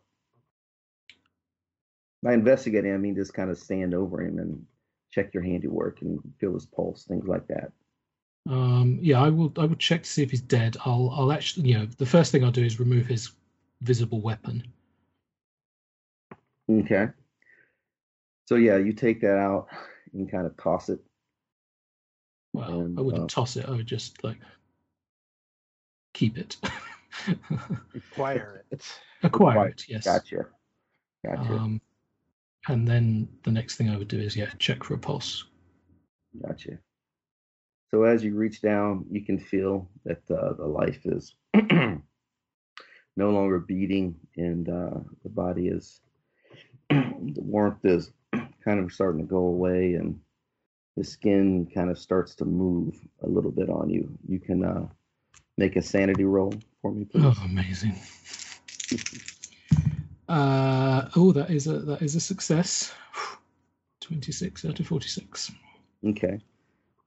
By 2.22 2.34
investigating, 2.34 2.92
I 2.92 2.98
mean 2.98 3.14
just 3.14 3.34
kind 3.34 3.50
of 3.50 3.58
stand 3.58 3.94
over 3.94 4.22
him 4.22 4.38
and 4.38 4.66
check 5.10 5.34
your 5.34 5.42
handiwork 5.42 6.02
and 6.02 6.20
feel 6.38 6.54
his 6.54 6.66
pulse, 6.66 7.04
things 7.04 7.26
like 7.26 7.46
that. 7.48 7.72
Um, 8.48 8.98
yeah, 9.02 9.20
I 9.20 9.28
will. 9.28 9.52
I 9.58 9.64
will 9.64 9.76
check 9.76 10.02
to 10.02 10.08
see 10.08 10.22
if 10.22 10.30
he's 10.30 10.40
dead. 10.40 10.76
I'll. 10.84 11.12
I'll 11.14 11.32
actually. 11.32 11.68
You 11.68 11.78
know, 11.78 11.86
the 11.98 12.06
first 12.06 12.32
thing 12.32 12.44
I'll 12.44 12.50
do 12.50 12.64
is 12.64 12.80
remove 12.80 13.06
his 13.06 13.32
visible 13.82 14.20
weapon. 14.20 14.66
Okay. 16.70 17.08
So 18.46 18.56
yeah, 18.56 18.76
you 18.76 18.92
take 18.92 19.20
that 19.20 19.38
out 19.38 19.68
and 20.12 20.30
kind 20.30 20.46
of 20.46 20.56
toss 20.56 20.88
it. 20.88 21.00
Well, 22.52 22.80
And, 22.80 22.98
I 22.98 23.02
wouldn't 23.02 23.24
uh, 23.24 23.34
toss 23.34 23.56
it. 23.56 23.66
I 23.66 23.70
would 23.70 23.86
just 23.86 24.22
like 24.24 24.38
keep 26.12 26.38
it. 26.38 26.56
Acquire 27.94 28.64
it. 28.70 28.84
Acquire 29.22 29.50
Acquire. 29.50 29.68
it. 29.68 29.84
Yes. 29.88 30.04
Gotcha. 30.04 30.46
Gotcha. 31.24 31.52
Um, 31.52 31.80
and 32.68 32.86
then 32.86 33.28
the 33.44 33.50
next 33.50 33.76
thing 33.76 33.90
I 33.90 33.96
would 33.96 34.08
do 34.08 34.18
is 34.18 34.36
yeah, 34.36 34.50
check 34.58 34.84
for 34.84 34.94
a 34.94 34.98
pulse. 34.98 35.44
Gotcha. 36.40 36.78
So 37.90 38.04
as 38.04 38.22
you 38.22 38.36
reach 38.36 38.62
down, 38.62 39.04
you 39.10 39.24
can 39.24 39.38
feel 39.38 39.88
that 40.04 40.22
uh, 40.30 40.52
the 40.54 40.66
life 40.66 41.00
is 41.04 41.34
no 41.54 43.30
longer 43.30 43.58
beating, 43.58 44.14
and 44.36 44.68
uh, 44.68 45.00
the 45.24 45.28
body 45.28 45.68
is 45.68 46.00
the 46.90 47.34
warmth 47.36 47.84
is 47.84 48.12
kind 48.64 48.78
of 48.78 48.92
starting 48.92 49.20
to 49.22 49.26
go 49.26 49.38
away, 49.38 49.94
and 49.94 50.20
the 50.96 51.02
skin 51.02 51.66
kind 51.74 51.90
of 51.90 51.98
starts 51.98 52.36
to 52.36 52.44
move 52.44 52.94
a 53.24 53.28
little 53.28 53.50
bit 53.50 53.68
on 53.68 53.90
you. 53.90 54.16
You 54.28 54.38
can 54.38 54.64
uh, 54.64 54.86
make 55.60 55.76
a 55.76 55.82
sanity 55.82 56.24
roll 56.24 56.54
for 56.80 56.90
me, 56.90 57.04
please. 57.04 57.22
Oh, 57.24 57.34
amazing. 57.44 57.94
Uh, 60.26 61.08
oh, 61.14 61.32
that 61.32 61.50
is 61.50 61.66
a 61.66 61.78
that 61.80 62.02
is 62.02 62.16
a 62.16 62.20
success. 62.20 62.92
Twenty 64.00 64.32
six 64.32 64.64
out 64.64 64.80
of 64.80 64.86
forty 64.86 65.08
six. 65.08 65.52
Okay. 66.04 66.40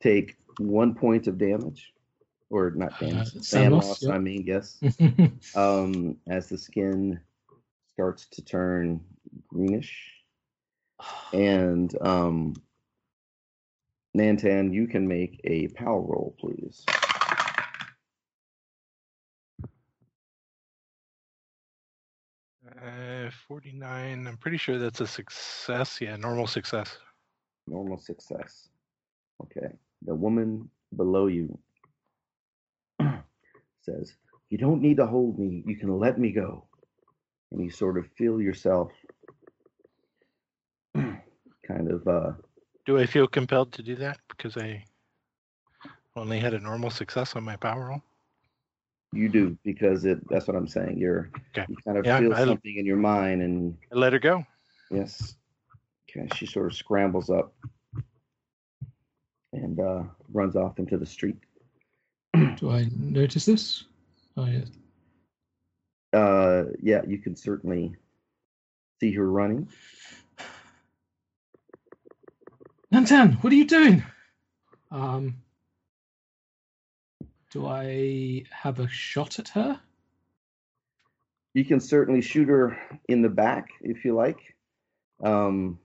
Take 0.01 0.37
one 0.59 0.93
point 0.93 1.27
of 1.27 1.37
damage, 1.37 1.93
or 2.49 2.71
not 2.71 2.99
damage, 2.99 3.27
Uh, 3.27 3.41
SAN 3.41 3.43
SAN 3.43 3.71
loss, 3.71 4.03
loss. 4.03 4.13
I 4.13 4.19
mean, 4.19 4.43
yes. 4.45 4.77
um, 5.55 6.17
as 6.27 6.47
the 6.47 6.57
skin 6.57 7.19
starts 7.93 8.27
to 8.33 8.43
turn 8.43 9.01
greenish. 9.47 10.11
And 11.33 11.91
um, 12.01 12.53
Nantan, 14.15 14.73
you 14.73 14.87
can 14.87 15.07
make 15.07 15.41
a 15.43 15.67
power 15.69 15.99
roll, 15.99 16.35
please. 16.39 16.85
Uh, 22.83 23.29
49. 23.47 24.27
I'm 24.27 24.37
pretty 24.37 24.57
sure 24.57 24.77
that's 24.77 24.99
a 24.99 25.07
success. 25.07 26.01
Yeah, 26.01 26.17
normal 26.17 26.47
success. 26.47 26.97
Normal 27.65 27.97
success. 27.97 28.67
Okay. 29.41 29.73
The 30.05 30.13
woman 30.13 30.69
below 30.97 31.27
you 31.27 31.57
says, 33.81 34.15
You 34.49 34.57
don't 34.57 34.81
need 34.81 34.97
to 34.97 35.05
hold 35.05 35.39
me. 35.39 35.63
You 35.65 35.77
can 35.77 35.97
let 35.97 36.19
me 36.19 36.31
go. 36.31 36.65
And 37.51 37.63
you 37.63 37.69
sort 37.69 37.97
of 37.97 38.05
feel 38.17 38.41
yourself 38.41 38.91
kind 40.95 41.89
of 41.89 42.05
uh, 42.05 42.31
Do 42.85 42.97
I 42.97 43.05
feel 43.05 43.27
compelled 43.27 43.71
to 43.73 43.83
do 43.83 43.95
that 43.95 44.17
because 44.27 44.57
I 44.57 44.83
only 46.17 46.39
had 46.39 46.53
a 46.53 46.59
normal 46.59 46.89
success 46.89 47.35
on 47.35 47.43
my 47.43 47.55
power 47.55 47.87
roll? 47.87 48.01
You 49.13 49.29
do 49.29 49.57
because 49.63 50.05
it. 50.05 50.19
That's 50.29 50.47
what 50.47 50.55
I'm 50.57 50.67
saying. 50.67 50.97
You're 50.97 51.29
Okay. 51.55 51.65
you 51.69 51.75
kind 51.85 51.97
of 51.97 52.05
Yeah, 52.05 52.19
feel 52.19 52.33
I- 52.33 52.45
something 52.45 52.75
in 52.77 52.85
your 52.85 52.97
mind, 52.97 53.41
and 53.41 53.77
I 53.91 53.95
let 53.95 54.13
her 54.13 54.19
go. 54.19 54.45
yes. 54.91 55.35
Okay, 56.09 56.27
she 56.35 56.45
sort 56.45 56.67
of 56.67 56.75
scrambles 56.75 57.29
up 57.29 57.53
and 59.53 59.79
uh, 59.79 60.03
runs 60.31 60.55
off 60.55 60.77
into 60.79 60.97
the 60.97 61.05
street. 61.05 61.37
Do 62.57 62.69
I 62.71 62.87
notice 62.95 63.45
this? 63.45 63.85
Oh, 64.37 64.45
yeah. 64.45 64.65
Uh, 66.19 66.65
yeah, 66.81 67.01
you 67.07 67.17
can 67.17 67.35
certainly 67.35 67.95
see 68.99 69.11
her 69.13 69.29
running. 69.29 69.67
Nantan, 72.93 73.43
what 73.43 73.51
are 73.51 73.55
you 73.55 73.65
doing? 73.65 74.03
Um, 74.91 75.37
do 77.53 77.67
I 77.67 78.43
have 78.49 78.79
a 78.79 78.87
shot 78.89 79.37
at 79.37 79.49
her? 79.49 79.79
You 81.53 81.63
can 81.63 81.79
certainly 81.79 82.21
shoot 82.21 82.49
her 82.49 82.75
in 83.07 83.21
the 83.21 83.29
back 83.29 83.67
if 83.81 84.03
you 84.03 84.15
like. 84.15 84.39
Um, 85.23 85.77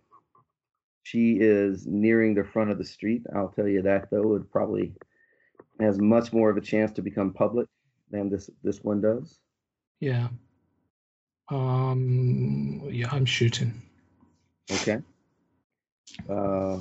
she 1.02 1.37
is 1.38 1.87
nearing 1.87 2.35
the 2.35 2.44
front 2.44 2.70
of 2.70 2.78
the 2.78 2.85
street. 2.85 3.22
I'll 3.37 3.50
tell 3.50 3.68
you 3.68 3.83
that 3.83 4.11
though, 4.11 4.35
it 4.37 4.50
probably 4.50 4.94
has 5.78 6.00
much 6.00 6.33
more 6.33 6.48
of 6.48 6.57
a 6.57 6.62
chance 6.62 6.90
to 6.92 7.02
become 7.02 7.35
public 7.35 7.68
than 8.11 8.31
this 8.31 8.48
this 8.64 8.83
one 8.83 9.02
does. 9.02 9.38
Yeah. 10.00 10.28
Um. 11.50 12.88
Yeah, 12.90 13.09
I'm 13.12 13.26
shooting. 13.26 13.83
Okay. 14.70 15.02
Uh, 16.28 16.81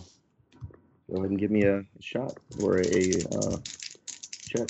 go 1.09 1.15
ahead 1.17 1.29
and 1.29 1.39
give 1.39 1.51
me 1.51 1.63
a 1.63 1.83
shot 1.99 2.37
or 2.61 2.79
a 2.79 3.11
uh, 3.35 3.57
check. 4.57 4.69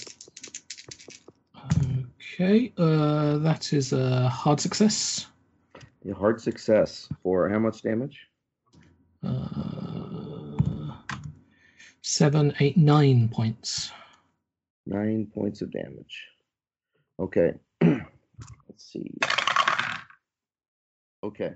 Okay. 2.40 2.74
Uh, 2.78 3.38
that 3.40 3.74
is 3.74 3.94
a 3.94 4.30
hard 4.30 4.60
success. 4.60 5.28
A 6.10 6.14
hard 6.14 6.40
success 6.42 7.10
for 7.24 7.50
how 7.50 7.60
much 7.60 7.82
damage? 7.82 8.28
Uh, 9.24 10.94
seven, 12.02 12.54
eight, 12.60 12.78
nine 12.78 13.30
points. 13.30 13.92
Nine 14.86 15.28
points 15.34 15.62
of 15.62 15.72
damage. 15.72 16.28
Okay. 17.20 17.54
Let's 17.82 18.04
see. 18.78 19.12
Okay. 21.24 21.56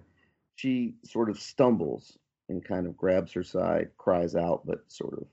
She 0.56 0.96
sort 1.06 1.30
of 1.30 1.39
stumbles 1.39 2.17
and 2.50 2.63
kind 2.63 2.88
of 2.88 2.98
grabs 2.98 3.32
her 3.34 3.44
side, 3.44 3.91
cries 3.98 4.36
out, 4.36 4.65
but 4.65 4.84
sort 4.91 5.13
of 5.13 5.26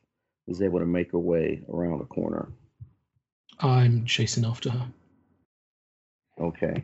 is 0.46 0.62
able 0.62 0.78
to 0.78 0.86
make 0.86 1.12
her 1.12 1.18
way 1.18 1.62
around 1.68 2.00
a 2.00 2.06
corner. 2.06 2.48
I'm 3.60 4.04
chasing 4.04 4.44
after 4.44 4.70
her. 4.70 4.88
Okay. 6.40 6.82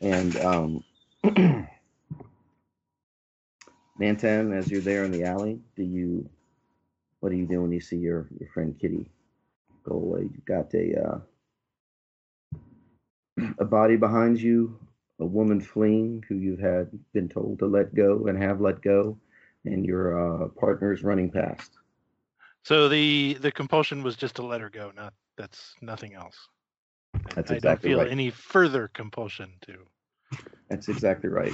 And 0.00 0.36
um 0.36 0.84
Nantan, 4.00 4.54
as 4.54 4.70
you're 4.70 4.82
there 4.82 5.04
in 5.04 5.10
the 5.10 5.24
alley, 5.24 5.58
do 5.74 5.82
you 5.82 6.28
what 7.20 7.30
do 7.30 7.36
you 7.36 7.46
do 7.46 7.62
when 7.62 7.72
you 7.72 7.80
see 7.80 7.96
your, 7.96 8.28
your 8.38 8.48
friend 8.50 8.78
Kitty 8.78 9.08
go 9.84 9.94
away? 9.94 10.22
You've 10.22 10.44
got 10.44 10.72
a 10.74 11.20
uh, 13.38 13.44
a 13.58 13.64
body 13.64 13.96
behind 13.96 14.40
you, 14.40 14.78
a 15.18 15.24
woman 15.24 15.60
fleeing 15.60 16.22
who 16.28 16.36
you've 16.36 16.60
had 16.60 16.90
been 17.12 17.28
told 17.28 17.58
to 17.60 17.66
let 17.66 17.94
go 17.94 18.26
and 18.26 18.40
have 18.40 18.60
let 18.60 18.82
go, 18.82 19.18
and 19.64 19.84
your 19.84 20.44
uh, 20.44 20.48
partner's 20.48 21.02
running 21.02 21.30
past. 21.30 21.72
So 22.64 22.88
the 22.88 23.34
the 23.40 23.50
compulsion 23.50 24.02
was 24.02 24.16
just 24.16 24.36
to 24.36 24.42
let 24.42 24.60
her 24.60 24.70
go. 24.70 24.92
Not 24.94 25.14
that's 25.36 25.74
nothing 25.82 26.14
else. 26.14 26.36
I- 27.14 27.18
That's 27.34 27.50
I 27.50 27.54
exactly 27.54 27.90
don't 27.90 27.98
feel 27.98 28.04
right. 28.04 28.10
any 28.12 28.30
further 28.30 28.88
compulsion 28.88 29.52
to 29.62 29.86
That's 30.68 30.88
exactly 30.88 31.30
right. 31.30 31.52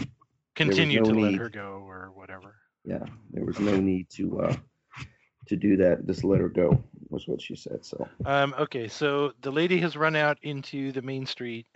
continue 0.57 1.01
no 1.01 1.13
to 1.13 1.21
let 1.21 1.35
her 1.35 1.49
go 1.49 1.83
or 1.87 2.11
whatever. 2.15 2.57
Yeah, 2.85 3.05
there 3.31 3.45
was 3.45 3.61
no 3.61 3.77
need 3.79 4.09
to 4.17 4.41
uh, 4.43 4.57
to 5.47 5.57
do 5.57 5.77
that. 5.77 6.05
Just 6.07 6.25
let 6.25 6.41
her 6.41 6.49
go 6.49 6.83
was 7.11 7.29
what 7.29 7.41
she 7.41 7.55
said. 7.55 7.85
So 7.85 8.09
Um, 8.25 8.55
okay, 8.59 8.89
so 8.89 9.33
the 9.43 9.53
lady 9.53 9.79
has 9.81 9.97
run 9.97 10.17
out 10.17 10.39
into 10.43 10.91
the 10.93 11.03
main 11.03 11.27
street. 11.27 11.67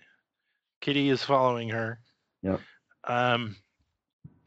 Kitty 0.80 1.08
is 1.10 1.22
following 1.22 1.68
her. 1.68 2.00
Yep. 2.42 2.60
Um, 3.04 3.56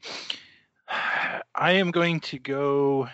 I 0.88 1.72
am 1.72 1.90
going 1.90 2.20
to 2.20 2.38
go. 2.38 3.08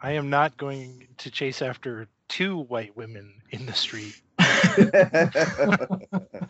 I 0.00 0.12
am 0.12 0.30
not 0.30 0.56
going 0.56 1.08
to 1.18 1.30
chase 1.30 1.62
after 1.62 2.06
two 2.30 2.56
white 2.56 2.96
women 2.96 3.42
in 3.50 3.66
the 3.66 3.74
street. 3.74 4.14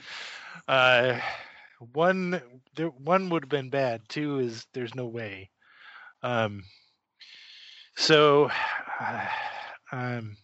Uh, 0.68 1.18
one, 1.92 2.40
there, 2.76 2.88
one 2.88 3.28
would 3.28 3.42
have 3.42 3.48
been 3.48 3.70
bad. 3.70 4.02
Two 4.08 4.38
is 4.38 4.66
there's 4.72 4.94
no 4.94 5.06
way. 5.06 5.50
Um, 6.22 6.62
so, 7.96 8.50
uh, 9.00 9.26
um, 9.92 10.36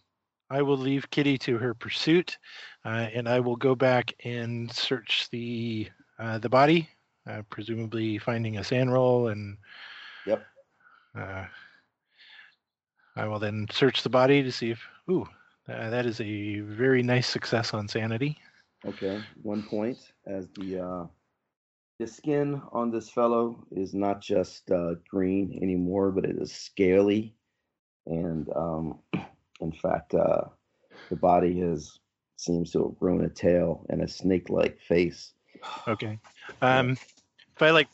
I 0.49 0.61
will 0.61 0.77
leave 0.77 1.09
Kitty 1.11 1.37
to 1.39 1.57
her 1.57 1.73
pursuit, 1.73 2.37
uh, 2.83 3.07
and 3.13 3.29
I 3.29 3.39
will 3.39 3.55
go 3.55 3.75
back 3.75 4.13
and 4.25 4.71
search 4.71 5.29
the 5.31 5.89
uh, 6.19 6.39
the 6.39 6.49
body, 6.49 6.89
uh, 7.29 7.43
presumably 7.49 8.17
finding 8.17 8.57
a 8.57 8.63
SAN 8.63 8.89
roll, 8.89 9.29
and 9.29 9.57
Yep. 10.25 10.45
I 13.17 13.25
will 13.25 13.39
then 13.39 13.67
search 13.71 14.03
the 14.03 14.09
body 14.09 14.43
to 14.43 14.51
see 14.51 14.69
if 14.71 14.81
ooh, 15.09 15.27
uh, 15.67 15.89
that 15.89 16.05
is 16.05 16.21
a 16.21 16.59
very 16.59 17.01
nice 17.01 17.27
success 17.27 17.73
on 17.73 17.87
sanity. 17.87 18.37
Okay, 18.85 19.21
one 19.41 19.63
point 19.63 19.97
as 20.27 20.47
the 20.55 20.79
uh, 20.79 21.07
the 21.99 22.05
skin 22.05 22.61
on 22.71 22.91
this 22.91 23.09
fellow 23.09 23.65
is 23.71 23.95
not 23.95 24.21
just 24.21 24.69
uh, 24.69 24.95
green 25.09 25.57
anymore, 25.61 26.11
but 26.11 26.25
it 26.25 26.37
is 26.37 26.53
scaly, 26.53 27.33
and 28.05 28.47
um, 28.55 28.99
in 29.61 29.71
fact, 29.71 30.13
uh, 30.13 30.43
the 31.09 31.15
body 31.15 31.59
has 31.59 31.99
seems 32.35 32.71
to 32.71 32.83
have 32.83 32.99
grown 32.99 33.25
a 33.25 33.29
tail 33.29 33.83
and 33.89 34.03
a 34.03 34.07
snake-like 34.07 34.79
face. 34.79 35.33
Okay. 35.87 36.19
Um, 36.61 36.91
if 36.91 37.61
I 37.61 37.71
like, 37.71 37.87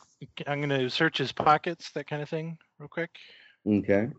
I'm 0.47 0.59
gonna 0.59 0.89
search 0.89 1.17
his 1.17 1.31
pockets, 1.31 1.91
that 1.91 2.07
kind 2.07 2.21
of 2.21 2.27
thing, 2.27 2.57
real 2.77 2.89
quick. 2.89 3.11
Okay. 3.65 4.09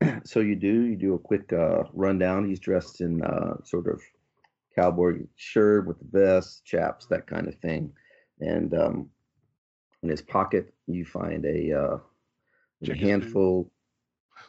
So 0.24 0.40
you 0.40 0.56
do 0.56 0.82
you 0.82 0.96
do 0.96 1.14
a 1.14 1.18
quick 1.18 1.52
uh, 1.52 1.84
rundown. 1.92 2.48
He's 2.48 2.60
dressed 2.60 3.00
in 3.00 3.22
uh, 3.22 3.54
sort 3.64 3.86
of 3.86 4.02
cowboy 4.74 5.20
shirt 5.36 5.86
with 5.86 5.98
the 5.98 6.06
vest, 6.18 6.64
chaps, 6.64 7.06
that 7.06 7.26
kind 7.26 7.48
of 7.48 7.54
thing, 7.56 7.92
and 8.40 8.74
um, 8.74 9.10
in 10.02 10.08
his 10.08 10.22
pocket 10.22 10.74
you 10.86 11.04
find 11.04 11.44
a, 11.44 11.72
uh, 11.72 11.96
a 11.96 12.86
Check 12.86 12.96
his 12.96 12.98
boot. 12.98 13.08
handful. 13.08 13.72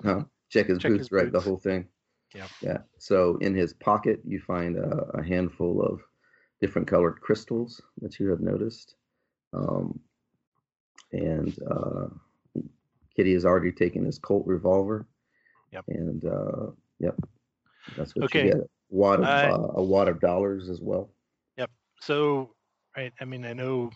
Huh? 0.03 0.23
Check 0.49 0.67
his 0.67 0.79
Check 0.79 0.91
boots, 0.91 0.99
his 0.99 1.11
right? 1.11 1.31
The 1.31 1.39
whole 1.39 1.57
thing. 1.57 1.87
Yeah. 2.35 2.47
Yeah. 2.61 2.79
So 2.97 3.37
in 3.41 3.55
his 3.55 3.73
pocket 3.73 4.19
you 4.25 4.39
find 4.39 4.77
a, 4.77 5.09
a 5.13 5.23
handful 5.23 5.81
of 5.81 6.01
different 6.59 6.87
colored 6.87 7.21
crystals 7.21 7.81
that 8.01 8.19
you 8.19 8.29
have 8.29 8.41
noticed, 8.41 8.95
um, 9.53 9.99
and 11.13 11.57
uh, 11.69 12.07
Kitty 13.15 13.33
has 13.33 13.45
already 13.45 13.71
taken 13.71 14.03
his 14.05 14.19
Colt 14.19 14.45
revolver. 14.45 15.05
Yep. 15.71 15.85
And 15.87 16.25
uh, 16.25 16.71
yep, 16.99 17.15
that's 17.95 18.15
what 18.15 18.25
Okay. 18.25 18.43
you 18.43 18.51
get. 18.51 18.69
Wad 18.89 19.19
of 19.19 19.43
I- 19.43 19.43
uh, 19.43 19.71
a 19.75 19.83
wad 19.83 20.07
of 20.07 20.19
dollars 20.19 20.69
as 20.69 20.81
well. 20.81 21.09
Yep. 21.57 21.71
So, 22.01 22.55
right, 22.95 23.13
I 23.19 23.25
mean, 23.25 23.45
I 23.45 23.53
know 23.53 23.91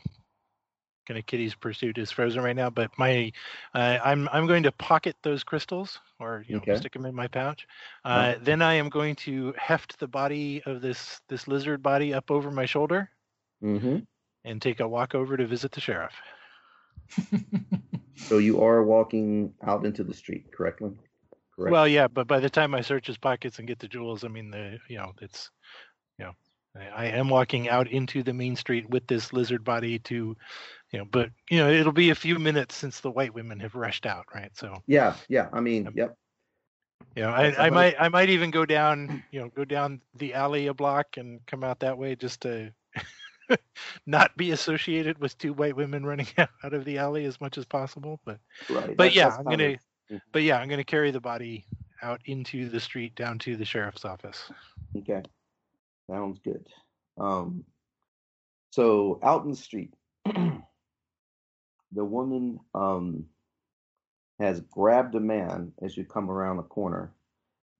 kind 1.08 1.18
of 1.18 1.26
Kitty's 1.26 1.56
pursuit 1.56 1.98
is 1.98 2.12
frozen 2.12 2.44
right 2.44 2.56
now, 2.56 2.70
but 2.70 2.92
my, 2.98 3.32
uh, 3.74 3.98
I'm 4.04 4.28
I'm 4.30 4.48
going 4.48 4.64
to 4.64 4.72
pocket 4.72 5.16
those 5.24 5.44
crystals 5.44 6.00
or 6.20 6.44
you 6.48 6.56
know 6.56 6.66
Okay. 6.66 6.74
stick 6.74 6.94
them 6.94 7.06
in 7.06 7.16
my 7.16 7.28
pouch. 7.28 7.68
Uh, 8.06 8.36
Then 8.42 8.62
I 8.62 8.74
am 8.76 8.90
going 8.90 9.16
to 9.28 9.54
heft 9.58 10.00
the 10.00 10.08
body 10.08 10.62
of 10.66 10.82
this 10.82 11.22
this 11.28 11.48
lizard 11.48 11.82
body 11.82 12.14
up 12.14 12.32
over 12.32 12.52
my 12.52 12.66
shoulder 12.66 13.10
hmm 13.62 14.06
and 14.44 14.62
take 14.62 14.80
a 14.80 14.88
walk 14.88 15.16
over 15.16 15.38
to 15.38 15.46
visit 15.48 15.72
the 15.72 15.82
sheriff. 15.82 16.14
So 18.16 18.38
you 18.38 18.62
are 18.62 18.84
walking 18.84 19.54
out 19.64 19.86
into 19.86 20.04
the 20.04 20.14
street, 20.14 20.52
correctly? 20.52 20.92
Correct. 21.62 21.71
Well, 21.71 21.88
yeah, 21.88 22.08
but 22.08 22.28
by 22.28 22.39
the 22.39 22.50
time 22.50 22.74
I 22.74 22.82
search 22.82 23.06
his 23.06 23.17
pockets 23.17 23.60
and 23.60 23.67
get 23.67 23.78
the 23.78 23.88
jewels, 23.88 24.24
I 24.24 24.30
mean 24.30 24.50
the 24.50 24.80
you 24.88 24.97
know 24.97 25.13
it's 25.21 25.52
you 26.17 26.26
know 26.26 26.32
I, 26.76 26.88
I 26.88 27.06
am 27.06 27.30
walking 27.30 27.69
out 27.69 27.88
into 27.88 28.24
the 28.24 28.34
main 28.34 28.56
street 28.56 28.89
with 28.89 29.06
this 29.06 29.32
lizard 29.32 29.63
body 29.63 30.00
to 30.00 30.36
you 30.91 31.00
know, 31.00 31.06
but 31.06 31.30
you 31.52 31.60
know 31.60 31.69
it'll 31.69 31.91
be 31.91 32.10
a 32.10 32.15
few 32.15 32.39
minutes 32.39 32.76
since 32.76 33.00
the 33.00 33.12
white 33.12 33.34
women 33.34 33.60
have 33.60 33.76
rushed 33.76 34.08
out, 34.08 34.26
right? 34.34 34.50
So 34.56 34.82
yeah, 34.88 35.15
yeah. 35.30 35.50
I 35.54 35.60
mean, 35.60 35.84
Yep. 35.86 35.93
yep. 35.95 36.17
you 37.15 37.21
know 37.21 37.32
That's 37.32 37.58
a 37.58 37.62
I, 37.62 37.67
I 37.67 37.69
might 37.69 37.95
I 38.00 38.10
might 38.10 38.30
even 38.30 38.50
go 38.50 38.65
down 38.65 39.24
you 39.32 39.41
know 39.41 39.50
go 39.50 39.63
down 39.63 40.02
the 40.15 40.34
alley 40.34 40.65
a 40.65 40.74
block 40.74 41.17
and 41.17 41.45
come 41.45 41.63
out 41.63 41.80
that 41.82 41.97
way 41.97 42.15
just 42.15 42.41
to 42.41 42.71
not 44.08 44.36
be 44.36 44.50
associated 44.52 45.19
with 45.19 45.38
two 45.38 45.54
white 45.54 45.76
women 45.76 46.06
running 46.06 46.28
out 46.38 46.74
of 46.74 46.86
the 46.86 46.97
alley 46.97 47.26
as 47.26 47.39
much 47.39 47.58
as 47.60 47.65
possible, 47.65 48.19
but. 48.26 48.39
Right. 48.69 48.97
But 48.97 49.04
that- 49.06 49.15
yeah, 49.15 49.30
that's 49.30 49.38
I'm 49.38 49.45
gonna. 49.45 49.78
But 50.32 50.43
yeah, 50.43 50.58
I'm 50.58 50.69
gonna 50.69 50.84
carry 50.84 51.12
the 51.12 51.21
body 51.21 51.65
out 52.02 52.21
into 52.26 52.69
the 52.69 52.80
street 52.80 53.15
down 53.15 53.39
to 53.39 53.56
the 53.56 53.65
sheriff's 53.65 54.06
office. 54.06 54.52
Okay. 54.97 55.21
Sounds 56.10 56.39
good. 56.43 56.67
Um, 57.17 57.63
so 58.71 59.19
out 59.24 59.43
in 59.43 59.52
the 59.52 59.58
street, 59.58 59.93
the 60.26 60.63
woman 61.93 62.60
um, 62.74 63.26
has 64.39 64.62
grabbed 64.62 65.15
a 65.15 65.19
man 65.19 65.71
as 65.82 65.95
you 65.95 66.06
come 66.06 66.30
around 66.30 66.58
the 66.58 66.63
corner, 66.63 67.13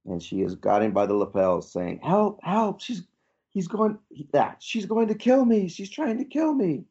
and 0.05 0.21
she 0.21 0.41
has 0.41 0.55
got 0.55 0.83
him 0.83 0.91
by 0.91 1.05
the 1.05 1.13
lapels, 1.13 1.71
saying, 1.71 1.99
"Help! 2.03 2.39
Help! 2.43 2.81
She's 2.81 3.03
he's 3.49 3.67
going. 3.67 3.97
Ah, 4.33 4.55
she's 4.59 4.85
going 4.85 5.07
to 5.07 5.15
kill 5.15 5.45
me. 5.45 5.67
She's 5.67 5.89
trying 5.89 6.17
to 6.17 6.25
kill 6.25 6.53
me." 6.53 6.85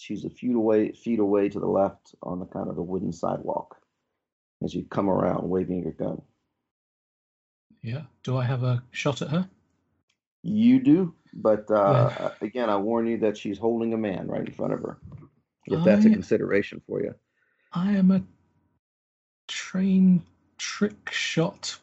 She's 0.00 0.24
a 0.24 0.30
few 0.30 0.56
away, 0.56 0.92
feet 0.92 1.18
away 1.18 1.50
to 1.50 1.60
the 1.60 1.66
left 1.66 2.14
on 2.22 2.38
the 2.40 2.46
kind 2.46 2.70
of 2.70 2.76
the 2.76 2.82
wooden 2.82 3.12
sidewalk 3.12 3.76
as 4.64 4.74
you 4.74 4.82
come 4.84 5.10
around, 5.10 5.46
waving 5.50 5.82
your 5.82 5.92
gun. 5.92 6.22
yeah. 7.82 8.02
Do 8.22 8.38
I 8.38 8.44
have 8.44 8.62
a 8.62 8.82
shot 8.92 9.20
at 9.20 9.28
her? 9.28 9.46
You 10.42 10.80
do, 10.80 11.14
but 11.34 11.70
uh, 11.70 12.30
again, 12.40 12.70
I 12.70 12.76
warn 12.78 13.06
you 13.08 13.18
that 13.18 13.36
she's 13.36 13.58
holding 13.58 13.92
a 13.92 13.98
man 13.98 14.26
right 14.26 14.46
in 14.46 14.54
front 14.54 14.72
of 14.72 14.80
her. 14.80 14.98
If 15.66 15.84
that's 15.84 16.06
a 16.06 16.10
consideration 16.10 16.80
for 16.86 17.02
you. 17.02 17.14
I 17.74 17.92
am 17.92 18.10
a 18.10 18.22
trained 19.48 20.22
trick 20.56 21.10
shot 21.10 21.76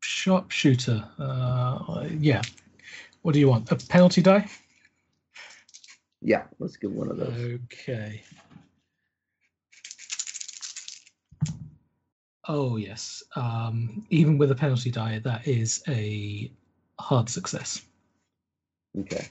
sharpshooter. 0.00 1.04
Uh, 1.18 2.06
yeah. 2.18 2.40
What 3.20 3.34
do 3.34 3.40
you 3.40 3.48
want? 3.50 3.70
A 3.70 3.76
penalty 3.76 4.22
die? 4.22 4.48
Yeah, 6.24 6.44
let's 6.58 6.78
give 6.78 6.90
one 6.90 7.10
of 7.10 7.18
those. 7.18 7.60
Okay. 7.64 8.22
Oh 12.48 12.76
yes. 12.76 13.22
Um, 13.36 14.06
even 14.08 14.38
with 14.38 14.50
a 14.50 14.54
penalty 14.54 14.90
die, 14.90 15.18
that 15.20 15.46
is 15.46 15.82
a 15.86 16.50
hard 16.98 17.28
success. 17.28 17.82
Okay. 18.98 19.28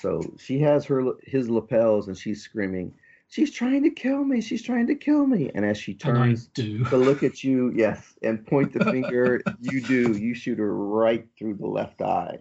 So 0.00 0.34
she 0.38 0.58
has 0.58 0.84
her 0.86 1.12
his 1.22 1.48
lapels 1.48 2.08
and 2.08 2.18
she's 2.18 2.42
screaming, 2.42 2.92
"She's 3.28 3.52
trying 3.52 3.84
to 3.84 3.90
kill 3.90 4.24
me! 4.24 4.40
She's 4.40 4.62
trying 4.62 4.88
to 4.88 4.96
kill 4.96 5.24
me!" 5.28 5.52
And 5.54 5.64
as 5.64 5.78
she 5.78 5.94
turns 5.94 6.48
to 6.54 6.84
look 6.96 7.22
at 7.22 7.44
you, 7.44 7.72
yes, 7.76 8.18
and 8.24 8.44
point 8.44 8.72
the 8.72 8.84
finger, 8.84 9.40
you 9.60 9.80
do. 9.80 10.16
You 10.16 10.34
shoot 10.34 10.58
her 10.58 10.74
right 10.74 11.24
through 11.38 11.54
the 11.54 11.68
left 11.68 12.02
eye, 12.02 12.38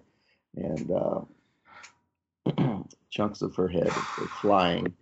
and 0.55 0.89
uh, 0.89 1.21
chunks 3.11 3.41
of 3.43 3.55
her 3.55 3.67
head 3.67 3.89
are 3.89 4.27
flying 4.41 4.93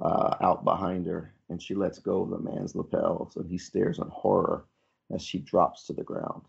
uh, 0.00 0.36
out 0.40 0.64
behind 0.64 1.06
her, 1.06 1.32
and 1.48 1.62
she 1.62 1.74
lets 1.74 1.98
go 1.98 2.22
of 2.22 2.30
the 2.30 2.38
man's 2.38 2.74
lapels, 2.74 3.36
and 3.36 3.48
he 3.48 3.58
stares 3.58 3.98
in 3.98 4.08
horror 4.08 4.64
as 5.14 5.22
she 5.22 5.38
drops 5.38 5.86
to 5.86 5.92
the 5.92 6.02
ground. 6.02 6.42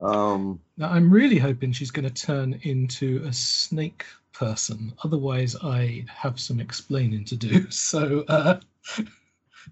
Um, 0.00 0.60
Now, 0.76 0.90
I'm 0.90 1.10
really 1.10 1.38
hoping 1.38 1.72
she's 1.72 1.90
going 1.90 2.08
to 2.08 2.26
turn 2.26 2.60
into 2.62 3.22
a 3.24 3.32
snake 3.32 4.04
person. 4.32 4.92
Otherwise, 5.04 5.56
I 5.62 6.04
have 6.08 6.38
some 6.38 6.60
explaining 6.60 7.24
to 7.26 7.36
do. 7.36 7.66
So, 7.70 8.24
uh, 8.28 8.60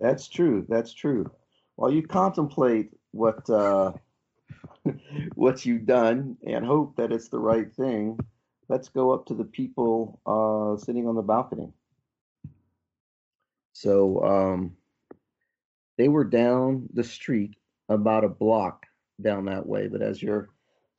That's 0.00 0.28
true. 0.28 0.64
That's 0.68 0.94
true. 0.94 1.30
While 1.76 1.92
you 1.92 2.06
contemplate 2.06 2.90
what 3.10 3.48
uh, 3.50 3.92
what 5.34 5.66
you've 5.66 5.86
done 5.86 6.36
and 6.46 6.64
hope 6.64 6.96
that 6.96 7.12
it's 7.12 7.28
the 7.28 7.38
right 7.38 7.72
thing, 7.74 8.18
let's 8.68 8.88
go 8.88 9.12
up 9.12 9.26
to 9.26 9.34
the 9.34 9.44
people 9.44 10.20
uh, 10.26 10.76
sitting 10.82 11.06
on 11.08 11.14
the 11.14 11.22
balcony. 11.22 11.72
So 13.72 14.22
um, 14.24 14.76
they 15.98 16.08
were 16.08 16.24
down 16.24 16.88
the 16.92 17.04
street 17.04 17.56
about 17.88 18.24
a 18.24 18.28
block 18.28 18.86
down 19.20 19.46
that 19.46 19.66
way, 19.66 19.88
but 19.88 20.02
as 20.02 20.22
you're 20.22 20.48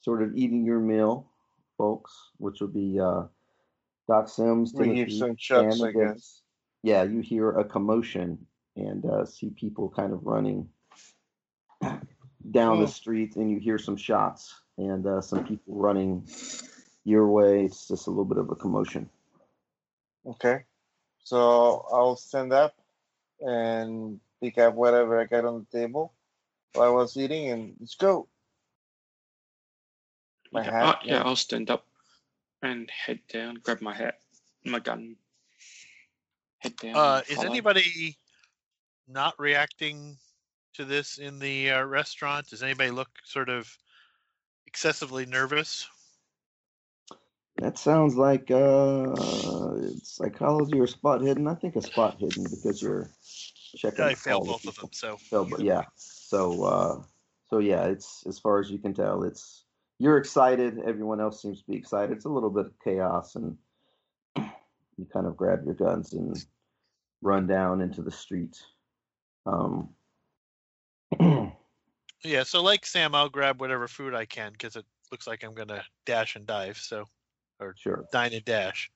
sort 0.01 0.21
of 0.21 0.35
eating 0.35 0.65
your 0.65 0.79
meal, 0.79 1.31
folks, 1.77 2.13
which 2.37 2.61
would 2.61 2.73
be 2.73 2.99
uh, 2.99 3.23
Doc 4.07 4.29
Sims, 4.29 4.71
Timothy, 4.73 5.19
some 5.19 5.35
and 5.63 5.83
I 5.83 5.91
guess. 5.91 6.41
yeah, 6.83 7.03
you 7.03 7.19
hear 7.21 7.51
a 7.51 7.63
commotion 7.65 8.45
and 8.75 9.05
uh, 9.05 9.25
see 9.25 9.49
people 9.49 9.89
kind 9.89 10.13
of 10.13 10.25
running 10.25 10.69
down 12.51 12.79
the 12.79 12.85
Hmm. 12.85 12.91
street, 12.91 13.35
and 13.37 13.49
you 13.49 13.59
hear 13.59 13.77
some 13.77 13.97
shots. 13.97 14.53
and 14.77 15.05
uh, 15.07 15.21
some 15.21 15.45
people 15.45 15.75
running 15.75 16.27
your 17.05 17.27
way. 17.27 17.65
It's 17.65 17.87
just 17.87 18.07
a 18.07 18.09
little 18.09 18.25
bit 18.25 18.39
of 18.39 18.49
a 18.49 18.55
commotion. 18.55 19.09
Okay. 20.25 20.63
So 21.23 21.85
I'll 21.91 22.17
stand 22.17 22.51
up 22.51 22.75
and 23.39 24.19
pick 24.41 24.57
up 24.57 24.73
whatever 24.73 25.19
I 25.19 25.25
got 25.25 25.45
on 25.45 25.65
the 25.71 25.79
table 25.79 26.13
while 26.73 26.87
I 26.87 26.89
was 26.89 27.15
eating 27.15 27.49
and 27.49 27.75
let's 27.79 27.95
go. 27.95 28.27
My 30.51 30.63
yeah, 30.63 30.71
hat, 30.71 30.83
uh, 30.83 30.95
yeah, 31.03 31.13
yeah. 31.13 31.23
I'll 31.23 31.35
stand 31.35 31.69
up 31.69 31.85
and 32.61 32.89
head 32.89 33.19
down, 33.31 33.55
grab 33.55 33.81
my 33.81 33.93
hat, 33.93 34.19
my 34.65 34.79
gun, 34.79 35.15
head 36.59 36.75
down. 36.77 36.95
Uh, 36.95 37.21
is 37.29 37.39
anybody 37.39 38.17
not 39.07 39.33
reacting 39.39 40.17
to 40.75 40.85
this 40.85 41.17
in 41.17 41.39
the 41.39 41.71
uh, 41.71 41.83
restaurant? 41.83 42.47
Does 42.49 42.63
anybody 42.63 42.91
look 42.91 43.09
sort 43.23 43.49
of 43.49 43.69
excessively 44.65 45.25
nervous? 45.25 45.87
That 47.57 47.77
sounds 47.77 48.15
like 48.15 48.51
uh, 48.51 49.15
psychology 50.03 50.77
or 50.77 50.87
spot 50.87 51.21
hidden. 51.21 51.47
I 51.47 51.55
think 51.55 51.77
a 51.77 51.81
spot 51.81 52.17
hidden 52.19 52.43
because 52.43 52.81
you're 52.81 53.09
checking. 53.77 54.03
I 54.03 54.13
failed 54.13 54.47
both 54.47 54.67
of 54.67 54.75
them, 54.75 54.89
so 54.91 55.17
So, 55.29 55.45
but 55.45 55.61
yeah. 55.61 55.83
So, 55.95 56.63
uh, 56.63 57.01
so 57.49 57.59
yeah, 57.59 57.85
it's 57.85 58.25
as 58.27 58.39
far 58.39 58.59
as 58.59 58.69
you 58.69 58.77
can 58.77 58.93
tell, 58.93 59.23
it's 59.23 59.63
you're 59.99 60.17
excited. 60.17 60.79
Everyone 60.85 61.21
else 61.21 61.41
seems 61.41 61.61
to 61.61 61.71
be 61.71 61.77
excited. 61.77 62.11
It's 62.11 62.25
a 62.25 62.29
little 62.29 62.49
bit 62.49 62.65
of 62.65 62.73
chaos, 62.83 63.35
and 63.35 63.57
you 64.35 65.05
kind 65.13 65.25
of 65.25 65.37
grab 65.37 65.63
your 65.63 65.75
guns 65.75 66.11
and 66.11 66.43
run 67.21 67.47
down 67.47 67.79
into 67.79 68.01
the 68.01 68.11
street. 68.11 68.57
Um, 69.45 69.89
yeah. 72.21 72.43
So 72.43 72.61
like 72.61 72.85
Sam, 72.85 73.15
I'll 73.15 73.29
grab 73.29 73.61
whatever 73.61 73.87
food 73.87 74.13
I 74.13 74.25
can 74.25 74.51
because 74.51 74.75
it 74.75 74.85
looks 75.09 75.25
like 75.25 75.43
I'm 75.45 75.53
gonna 75.53 75.85
dash 76.05 76.35
and 76.35 76.45
dive. 76.45 76.77
So 76.77 77.05
sure, 77.75 78.05
dine 78.11 78.33
and 78.33 78.45
dash. 78.45 78.89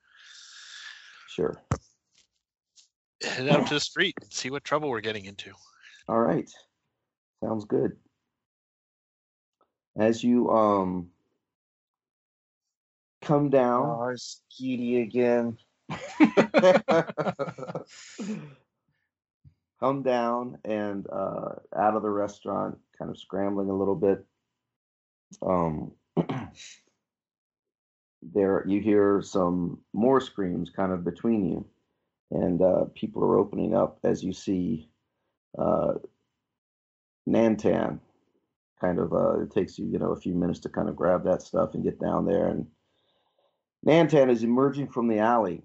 sure. 1.27 1.61
Head 3.21 3.49
out 3.49 3.67
to 3.67 3.73
the 3.73 3.79
street 3.79 4.15
and 4.21 4.31
see 4.31 4.49
what 4.49 4.63
trouble 4.63 4.89
we're 4.89 5.01
getting 5.01 5.25
into. 5.25 5.51
All 6.07 6.19
right. 6.19 6.49
Sounds 7.43 7.65
good. 7.65 7.97
As 9.97 10.23
you 10.23 10.49
um 10.51 11.09
come 13.21 13.49
down, 13.49 13.85
Oh, 13.85 14.07
it's 14.09 14.41
Kitty 14.57 15.01
again. 15.01 15.57
come 19.79 20.03
down 20.03 20.57
and 20.63 21.05
uh, 21.11 21.55
out 21.75 21.95
of 21.95 22.01
the 22.03 22.09
restaurant, 22.09 22.77
kind 22.97 23.09
of 23.11 23.17
scrambling 23.19 23.69
a 23.69 23.75
little 23.77 23.95
bit. 23.95 24.25
Um, 25.41 25.91
there 28.21 28.63
you 28.67 28.81
hear 28.81 29.21
some 29.21 29.79
more 29.93 30.19
screams 30.19 30.69
kind 30.69 30.91
of 30.91 31.03
between 31.03 31.45
you, 31.45 31.65
and 32.31 32.61
uh, 32.61 32.85
people 32.95 33.23
are 33.23 33.37
opening 33.37 33.75
up 33.75 33.99
as 34.03 34.23
you 34.23 34.33
see 34.33 34.89
uh, 35.57 35.93
Nantan. 37.27 37.99
Kind 38.81 38.99
of, 38.99 39.11
uh, 39.11 39.41
it 39.41 39.51
takes 39.51 39.77
you, 39.77 39.87
you 39.87 39.99
know, 39.99 40.13
a 40.13 40.19
few 40.19 40.33
minutes 40.33 40.59
to 40.59 40.69
kind 40.69 40.87
of 40.87 40.95
grab 40.95 41.25
that 41.25 41.41
stuff 41.41 41.73
and 41.73 41.83
get 41.83 41.99
down 41.99 42.25
there. 42.25 42.47
And 42.47 42.65
Nantan 43.85 44.29
is 44.29 44.43
emerging 44.43 44.87
from 44.87 45.09
the 45.09 45.19
alley 45.19 45.63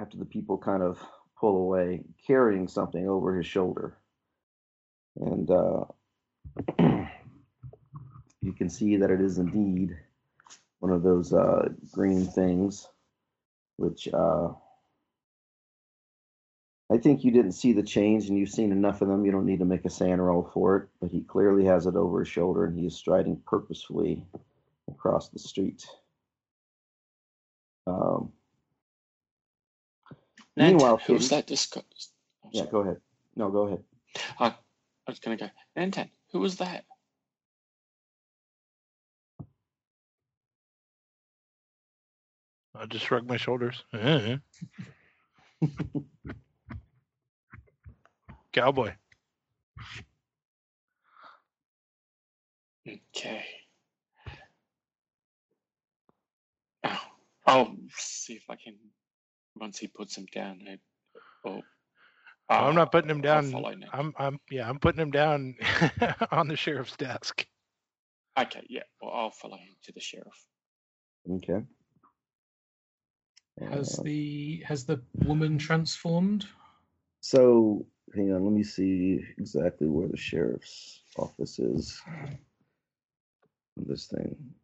after 0.00 0.16
the 0.16 0.24
people 0.24 0.56
kind 0.56 0.82
of 0.82 0.98
pull 1.38 1.56
away, 1.58 2.02
carrying 2.26 2.66
something 2.66 3.06
over 3.08 3.36
his 3.36 3.46
shoulder. 3.46 3.98
And 5.16 5.50
uh, 5.50 5.84
you 8.40 8.52
can 8.56 8.70
see 8.70 8.96
that 8.96 9.10
it 9.10 9.20
is 9.20 9.38
indeed 9.38 9.96
one 10.80 10.92
of 10.92 11.02
those 11.02 11.32
uh, 11.32 11.68
green 11.92 12.26
things, 12.26 12.88
which 13.76 14.08
uh, 14.12 14.48
I 16.90 16.98
think 16.98 17.22
you 17.22 17.30
didn't 17.30 17.52
see 17.52 17.72
the 17.72 17.82
change 17.82 18.28
and 18.28 18.36
you've 18.36 18.50
seen 18.50 18.72
enough 18.72 19.00
of 19.02 19.08
them. 19.08 19.24
You 19.24 19.30
don't 19.32 19.46
need 19.46 19.60
to 19.60 19.64
make 19.64 19.84
a 19.84 19.90
SAN 19.90 20.20
roll 20.20 20.50
for 20.52 20.76
it, 20.76 20.88
but 21.00 21.10
he 21.10 21.20
clearly 21.20 21.64
has 21.66 21.86
it 21.86 21.94
over 21.94 22.20
his 22.20 22.28
shoulder 22.28 22.64
and 22.64 22.76
he 22.78 22.86
is 22.86 22.96
striding 22.96 23.40
purposefully 23.46 24.24
across 24.90 25.28
the 25.28 25.38
street. 25.38 25.86
Um, 27.86 28.32
Nantan, 30.58 30.72
Meanwhile, 30.72 30.96
who's 31.06 31.28
Kitty- 31.28 31.36
that 31.36 31.46
discussed? 31.46 32.12
Oh, 32.44 32.50
yeah, 32.52 32.62
sorry. 32.62 32.70
go 32.72 32.78
ahead. 32.80 32.96
No, 33.36 33.50
go 33.50 33.66
ahead. 33.66 33.84
I, 34.38 34.46
I 34.48 34.54
was 35.06 35.20
gonna 35.20 35.36
go. 35.36 35.48
Nantan, 35.76 36.10
who 36.32 36.40
was 36.40 36.56
that? 36.56 36.84
I 42.80 42.86
just 42.86 43.04
shrug 43.04 43.28
my 43.28 43.36
shoulders. 43.36 43.84
Eh. 43.92 44.38
Cowboy. 48.52 48.94
Okay. 52.88 53.44
Oh, 56.84 57.00
I'll 57.46 57.76
see 57.94 58.32
if 58.34 58.44
I 58.48 58.56
can. 58.56 58.76
Once 59.56 59.78
he 59.78 59.88
puts 59.88 60.16
him 60.16 60.26
down, 60.32 60.60
I, 60.66 60.78
oh, 61.44 61.60
Well, 62.48 62.64
I'm 62.64 62.74
not 62.74 62.90
putting 62.92 63.10
him 63.10 63.20
down. 63.20 63.52
I'm, 63.92 64.14
I'm, 64.16 64.40
yeah, 64.50 64.66
I'm 64.66 64.78
putting 64.78 65.02
him 65.02 65.10
down 65.10 65.54
on 66.32 66.48
the 66.48 66.56
sheriff's 66.56 66.96
desk. 66.96 67.46
Okay, 68.38 68.64
yeah. 68.70 68.84
Well, 69.02 69.12
I'll 69.12 69.30
follow 69.32 69.56
him 69.58 69.76
to 69.84 69.92
the 69.92 70.00
sheriff. 70.00 70.46
Okay. 71.30 71.62
Has 73.68 73.98
Uh, 73.98 74.02
the 74.02 74.62
has 74.66 74.84
the 74.84 75.02
woman 75.24 75.58
transformed? 75.58 76.46
So, 77.20 77.86
hang 78.14 78.32
on, 78.32 78.44
let 78.44 78.52
me 78.52 78.62
see 78.62 79.24
exactly 79.38 79.88
where 79.88 80.08
the 80.08 80.16
sheriff's 80.16 81.02
office 81.16 81.58
is. 81.58 82.00
on 82.06 83.84
This 83.86 84.06
thing. 84.08 84.54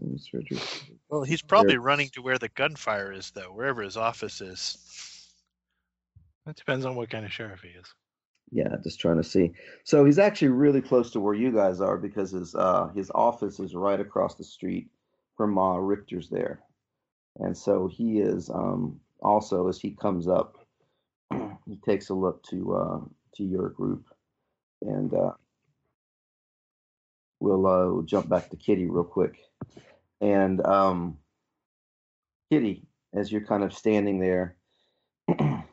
Mr. 0.00 0.34
Richards- 0.34 0.90
Well, 1.08 1.22
he's 1.22 1.42
probably 1.42 1.78
running 1.78 2.08
to 2.10 2.22
where 2.22 2.38
the 2.38 2.48
gunfire 2.50 3.12
is, 3.12 3.30
though, 3.30 3.52
wherever 3.52 3.82
his 3.82 3.96
office 3.96 4.40
is. 4.40 5.32
That 6.44 6.56
depends 6.56 6.84
on 6.84 6.94
what 6.96 7.10
kind 7.10 7.24
of 7.24 7.32
sheriff 7.32 7.62
he 7.62 7.70
is. 7.70 7.94
Yeah, 8.50 8.76
just 8.82 9.00
trying 9.00 9.16
to 9.18 9.24
see. 9.24 9.52
So 9.84 10.04
he's 10.04 10.18
actually 10.18 10.48
really 10.48 10.80
close 10.80 11.10
to 11.12 11.20
where 11.20 11.34
you 11.34 11.52
guys 11.52 11.80
are 11.80 11.98
because 11.98 12.30
his 12.30 12.54
uh 12.54 12.88
his 12.88 13.10
office 13.14 13.60
is 13.60 13.74
right 13.74 14.00
across 14.00 14.34
the 14.36 14.44
street 14.44 14.88
from 15.36 15.52
Ma 15.52 15.76
Richter's 15.76 16.28
there, 16.30 16.62
and 17.38 17.56
so 17.56 17.86
he 17.86 18.18
is 18.20 18.50
um 18.50 19.00
also 19.20 19.68
as 19.68 19.80
he 19.80 19.90
comes 19.90 20.28
up, 20.28 20.56
he 21.66 21.76
takes 21.84 22.08
a 22.08 22.14
look 22.14 22.42
to 22.44 22.74
uh 22.74 23.00
to 23.36 23.44
your 23.44 23.68
group, 23.70 24.06
and 24.82 25.12
uh 25.14 25.32
we'll 27.40 27.66
uh 27.66 27.86
we'll 27.86 28.02
jump 28.02 28.28
back 28.28 28.50
to 28.50 28.56
Kitty 28.56 28.86
real 28.86 29.04
quick, 29.04 29.38
and 30.20 30.64
um 30.64 31.18
Kitty, 32.50 32.86
as 33.14 33.30
you're 33.30 33.44
kind 33.44 33.62
of 33.62 33.74
standing 33.74 34.18
there, 34.20 34.56
a 35.28 35.64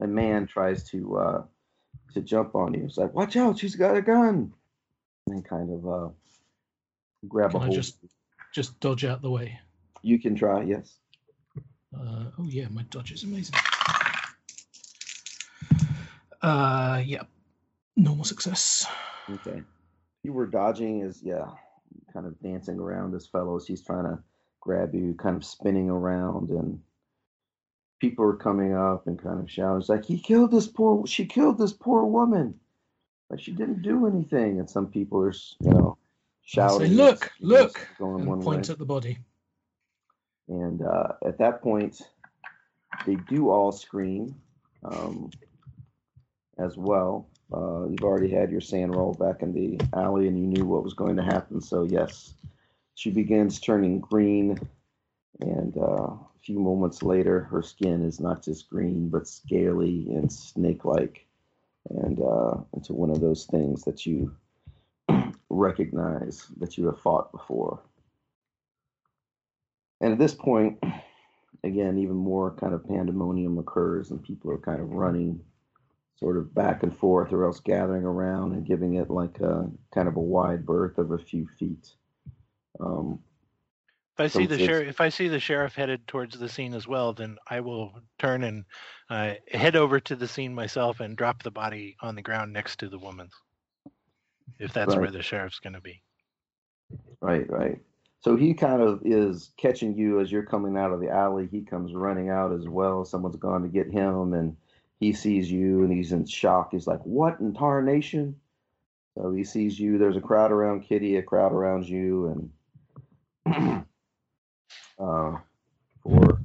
man 0.00 0.46
tries 0.46 0.84
to 0.90 1.16
uh 1.16 1.42
to 2.14 2.22
jump 2.22 2.54
on 2.54 2.74
you. 2.74 2.84
It's 2.84 2.96
like, 2.96 3.14
watch 3.14 3.36
out, 3.36 3.58
she's 3.58 3.76
got 3.76 3.96
a 3.96 4.02
gun. 4.02 4.52
And 5.28 5.44
kind 5.44 5.70
of 5.70 5.86
uh, 5.86 6.08
grab 7.28 7.50
Can 7.50 7.60
a 7.60 7.64
I 7.64 7.66
hold. 7.66 7.76
just 7.76 7.98
just 8.54 8.78
dodge 8.80 9.04
out 9.04 9.22
the 9.22 9.30
way? 9.30 9.58
You 10.06 10.20
can 10.20 10.36
try, 10.36 10.62
yes. 10.62 10.98
Uh, 11.92 12.26
oh 12.38 12.46
yeah, 12.46 12.68
my 12.70 12.82
dodge 12.90 13.10
is 13.10 13.24
amazing. 13.24 13.56
Uh, 16.40 17.02
yeah, 17.04 17.22
normal 17.96 18.24
success. 18.24 18.86
Okay. 19.28 19.62
You 20.22 20.32
were 20.32 20.46
dodging 20.46 21.02
as, 21.02 21.20
yeah, 21.24 21.46
kind 22.12 22.24
of 22.24 22.40
dancing 22.40 22.78
around 22.78 23.12
this 23.12 23.26
fellow 23.26 23.56
as 23.56 23.66
he's 23.66 23.82
trying 23.82 24.04
to 24.04 24.20
grab 24.60 24.94
you, 24.94 25.12
kind 25.14 25.34
of 25.34 25.44
spinning 25.44 25.90
around, 25.90 26.50
and 26.50 26.80
people 28.00 28.24
are 28.26 28.36
coming 28.36 28.76
up 28.76 29.08
and 29.08 29.20
kind 29.20 29.40
of 29.40 29.50
shouting, 29.50 29.80
it's 29.80 29.88
like, 29.88 30.04
he 30.04 30.20
killed 30.20 30.52
this 30.52 30.68
poor, 30.68 31.04
she 31.04 31.26
killed 31.26 31.58
this 31.58 31.72
poor 31.72 32.04
woman. 32.04 32.54
Like 33.28 33.40
she 33.40 33.50
didn't 33.50 33.82
do 33.82 34.06
anything. 34.06 34.60
And 34.60 34.70
some 34.70 34.86
people 34.86 35.20
are, 35.24 35.34
you 35.60 35.70
know, 35.70 35.98
shouting. 36.44 36.90
say, 36.90 36.94
look, 36.94 37.32
look, 37.40 37.88
going 37.98 38.20
and 38.20 38.28
one 38.28 38.40
point 38.40 38.68
way. 38.68 38.72
at 38.72 38.78
the 38.78 38.84
body. 38.84 39.18
And 40.48 40.82
uh, 40.82 41.12
at 41.24 41.38
that 41.38 41.62
point, 41.62 42.02
they 43.06 43.16
do 43.28 43.50
all 43.50 43.72
scream 43.72 44.34
um, 44.84 45.30
as 46.58 46.76
well. 46.76 47.28
Uh, 47.52 47.86
you've 47.88 48.02
already 48.02 48.28
had 48.30 48.50
your 48.50 48.60
SAN 48.60 48.90
roll 48.90 49.14
back 49.14 49.42
in 49.42 49.52
the 49.52 49.78
alley 49.94 50.26
and 50.26 50.38
you 50.38 50.46
knew 50.46 50.64
what 50.64 50.82
was 50.82 50.94
going 50.94 51.16
to 51.16 51.22
happen. 51.22 51.60
So, 51.60 51.84
yes, 51.84 52.34
she 52.94 53.10
begins 53.10 53.60
turning 53.60 54.00
green. 54.00 54.58
And 55.40 55.76
uh, 55.76 56.12
a 56.12 56.38
few 56.42 56.58
moments 56.58 57.02
later, 57.02 57.40
her 57.44 57.62
skin 57.62 58.02
is 58.02 58.20
not 58.20 58.42
just 58.42 58.70
green, 58.70 59.08
but 59.08 59.28
scaly 59.28 60.06
and 60.10 60.32
snake 60.32 60.84
like. 60.84 61.26
And 61.90 62.20
uh, 62.20 62.56
into 62.74 62.94
one 62.94 63.10
of 63.10 63.20
those 63.20 63.44
things 63.44 63.82
that 63.84 64.06
you 64.06 64.34
recognize 65.50 66.46
that 66.58 66.76
you 66.76 66.86
have 66.86 67.00
fought 67.00 67.30
before. 67.30 67.80
And 70.00 70.12
at 70.12 70.18
this 70.18 70.34
point, 70.34 70.78
again, 71.64 71.98
even 71.98 72.16
more 72.16 72.54
kind 72.54 72.74
of 72.74 72.86
pandemonium 72.86 73.58
occurs, 73.58 74.10
and 74.10 74.22
people 74.22 74.50
are 74.50 74.58
kind 74.58 74.80
of 74.80 74.90
running 74.90 75.40
sort 76.16 76.36
of 76.36 76.54
back 76.54 76.82
and 76.82 76.96
forth, 76.96 77.32
or 77.32 77.44
else 77.44 77.60
gathering 77.60 78.04
around 78.04 78.52
and 78.52 78.66
giving 78.66 78.94
it 78.94 79.10
like 79.10 79.38
a 79.40 79.70
kind 79.94 80.08
of 80.08 80.16
a 80.16 80.20
wide 80.20 80.64
berth 80.64 80.98
of 80.98 81.10
a 81.12 81.18
few 81.18 81.46
feet. 81.58 81.92
Um, 82.80 83.20
If 84.14 84.20
I 84.20 84.26
see 84.28 84.46
the 84.46 84.58
sheriff, 84.58 84.88
if 84.88 85.00
I 85.02 85.10
see 85.10 85.28
the 85.28 85.40
sheriff 85.40 85.74
headed 85.74 86.06
towards 86.06 86.38
the 86.38 86.48
scene 86.48 86.72
as 86.72 86.88
well, 86.88 87.12
then 87.12 87.36
I 87.50 87.60
will 87.60 88.00
turn 88.18 88.44
and 88.44 88.64
uh, 89.10 89.34
head 89.50 89.76
over 89.76 90.00
to 90.00 90.16
the 90.16 90.26
scene 90.26 90.54
myself 90.54 91.00
and 91.00 91.16
drop 91.16 91.42
the 91.42 91.50
body 91.50 91.96
on 92.00 92.14
the 92.14 92.22
ground 92.22 92.50
next 92.50 92.78
to 92.78 92.88
the 92.88 92.98
woman's. 92.98 93.34
If 94.58 94.72
that's 94.72 94.96
where 94.96 95.10
the 95.10 95.22
sheriff's 95.22 95.58
going 95.58 95.74
to 95.74 95.82
be. 95.82 96.02
Right, 97.20 97.48
right. 97.50 97.78
So 98.26 98.34
he 98.34 98.54
kind 98.54 98.82
of 98.82 99.02
is 99.04 99.52
catching 99.56 99.96
you 99.96 100.18
as 100.18 100.32
you're 100.32 100.42
coming 100.42 100.76
out 100.76 100.90
of 100.90 100.98
the 100.98 101.08
alley. 101.08 101.46
He 101.48 101.60
comes 101.60 101.94
running 101.94 102.28
out 102.28 102.52
as 102.52 102.68
well. 102.68 103.04
Someone's 103.04 103.36
gone 103.36 103.62
to 103.62 103.68
get 103.68 103.88
him, 103.88 104.34
and 104.34 104.56
he 104.98 105.12
sees 105.12 105.48
you, 105.48 105.84
and 105.84 105.92
he's 105.92 106.10
in 106.10 106.26
shock. 106.26 106.72
He's 106.72 106.88
like, 106.88 107.00
"What 107.04 107.38
in 107.38 107.54
tarnation?" 107.54 108.34
So 109.14 109.32
he 109.32 109.44
sees 109.44 109.78
you. 109.78 109.96
There's 109.96 110.16
a 110.16 110.20
crowd 110.20 110.50
around 110.50 110.80
Kitty, 110.80 111.18
a 111.18 111.22
crowd 111.22 111.52
around 111.52 111.88
you, 111.88 112.50
and 113.46 113.84
uh, 114.98 115.36
for 116.02 116.44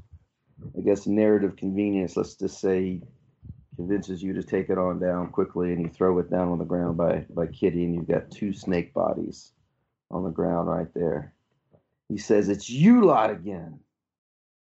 I 0.77 0.81
guess 0.85 1.07
narrative 1.07 1.55
convenience, 1.55 2.15
let's 2.15 2.35
just 2.35 2.61
say 2.61 2.83
he 2.83 3.01
convinces 3.75 4.21
you 4.21 4.33
to 4.33 4.43
take 4.43 4.69
it 4.69 4.77
on 4.77 4.99
down 4.99 5.31
quickly, 5.31 5.73
and 5.73 5.81
you 5.81 5.89
throw 5.89 6.19
it 6.19 6.29
down 6.29 6.49
on 6.49 6.59
the 6.59 6.63
ground 6.63 6.95
by 6.95 7.25
by 7.31 7.47
Kitty, 7.47 7.85
and 7.85 7.95
you've 7.95 8.07
got 8.07 8.29
two 8.29 8.53
snake 8.53 8.93
bodies 8.93 9.53
on 10.11 10.23
the 10.23 10.29
ground 10.29 10.69
right 10.69 10.93
there. 10.93 11.33
He 12.11 12.17
says, 12.17 12.49
It's 12.49 12.69
you 12.69 13.05
lot 13.05 13.31
again. 13.31 13.79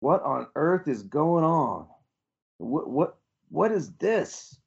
What 0.01 0.23
on 0.23 0.49
earth 0.55 0.87
is 0.87 1.03
going 1.03 1.45
on? 1.45 1.87
What 2.59 2.91
what 2.91 3.17
what 3.49 3.73
is 3.73 3.91
this? 3.93 4.61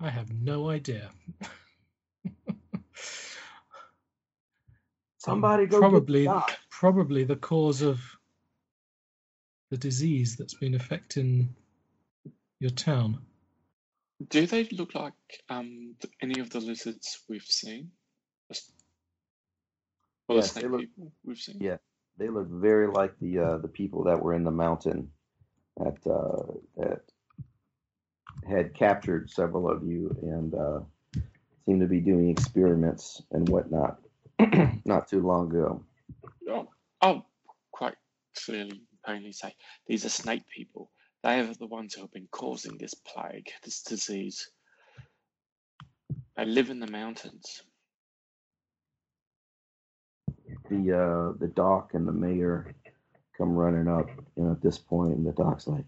I 0.00 0.08
have 0.08 0.32
no 0.32 0.70
idea. 0.70 1.10
Somebody 5.18 5.66
probably 5.66 6.26
probably 6.70 7.24
the 7.24 7.36
cause 7.36 7.82
of 7.82 8.00
the 9.70 9.76
disease 9.76 10.36
that's 10.36 10.54
been 10.54 10.74
affecting 10.74 11.54
your 12.58 12.70
town. 12.70 13.18
Do 14.28 14.46
they 14.46 14.64
look 14.72 14.94
like 14.94 15.14
um 15.48 15.94
any 16.20 16.40
of 16.40 16.50
the 16.50 16.60
lizards 16.60 17.20
we've 17.28 17.42
seen? 17.42 17.90
Just- 18.50 18.72
Or 20.28 20.40
the 20.40 20.68
look- 20.68 20.80
people 20.80 21.12
we've 21.24 21.38
seen? 21.38 21.58
Yeah. 21.60 21.78
They 22.18 22.28
look 22.28 22.48
very 22.48 22.88
like 22.88 23.18
the 23.20 23.38
uh, 23.38 23.58
the 23.58 23.68
people 23.68 24.04
that 24.04 24.22
were 24.22 24.34
in 24.34 24.44
the 24.44 24.50
mountain 24.50 25.10
that 25.78 26.06
uh, 26.06 26.52
that 26.76 27.00
had 28.46 28.74
captured 28.74 29.30
several 29.30 29.68
of 29.68 29.82
you 29.84 30.14
and 30.22 30.54
uh, 30.54 30.80
seemed 31.64 31.80
to 31.80 31.86
be 31.86 32.00
doing 32.00 32.28
experiments 32.28 33.22
and 33.32 33.48
whatnot 33.48 33.98
not 34.84 35.08
too 35.08 35.22
long 35.22 35.50
ago. 35.50 35.82
Oh, 36.48 36.68
I'll 37.00 37.26
quite 37.72 37.96
clearly, 38.44 38.82
plainly 39.04 39.32
say 39.32 39.54
these 39.86 40.04
are 40.04 40.10
snake 40.10 40.42
people. 40.54 40.90
They 41.22 41.40
are 41.40 41.54
the 41.54 41.66
ones 41.66 41.94
who 41.94 42.02
have 42.02 42.12
been 42.12 42.28
causing 42.30 42.78
this 42.78 42.94
plague, 42.94 43.50
this 43.62 43.82
disease. 43.82 44.50
They 46.36 46.44
live 46.44 46.70
in 46.70 46.80
the 46.80 46.90
mountains. 46.90 47.62
the 50.72 50.92
uh 50.92 51.32
the 51.38 51.48
doc 51.48 51.90
and 51.94 52.06
the 52.06 52.12
mayor 52.12 52.74
come 53.36 53.52
running 53.52 53.88
up, 53.88 54.08
you 54.36 54.44
know, 54.44 54.52
at 54.52 54.62
this 54.62 54.78
point, 54.78 55.16
and 55.16 55.26
the 55.26 55.32
doc's 55.32 55.66
like, 55.66 55.84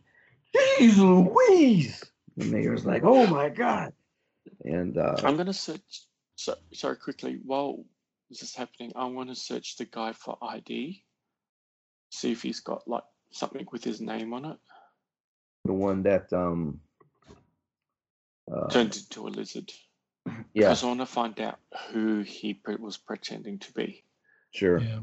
"Jeez 0.54 0.96
Louise!" 0.96 2.02
The 2.36 2.46
mayor's 2.46 2.86
like, 2.86 3.02
"Oh 3.04 3.26
my 3.26 3.48
god!" 3.48 3.92
And 4.64 4.96
uh, 4.98 5.16
I'm 5.22 5.34
going 5.34 5.46
to 5.46 5.52
search. 5.52 6.02
So, 6.36 6.56
sorry, 6.72 6.96
quickly. 6.96 7.38
While 7.44 7.84
this 8.28 8.42
is 8.42 8.54
happening, 8.54 8.92
I 8.96 9.04
want 9.06 9.28
to 9.28 9.34
search 9.34 9.76
the 9.76 9.84
guy 9.84 10.12
for 10.12 10.36
ID. 10.42 11.02
See 12.10 12.32
if 12.32 12.42
he's 12.42 12.60
got 12.60 12.86
like 12.88 13.04
something 13.30 13.66
with 13.72 13.84
his 13.84 14.00
name 14.00 14.32
on 14.32 14.44
it. 14.44 14.58
The 15.64 15.72
one 15.72 16.02
that 16.02 16.32
um, 16.32 16.80
uh, 18.52 18.68
Turned 18.68 18.96
into 18.96 19.26
a 19.26 19.30
lizard. 19.30 19.72
yeah, 20.26 20.34
Because 20.54 20.84
I 20.84 20.86
want 20.86 21.00
to 21.00 21.06
find 21.06 21.38
out 21.40 21.58
who 21.90 22.20
he 22.20 22.54
pre- 22.54 22.76
was 22.76 22.96
pretending 22.96 23.58
to 23.60 23.72
be. 23.72 24.04
sure. 24.52 24.78
Yeah. 24.80 25.00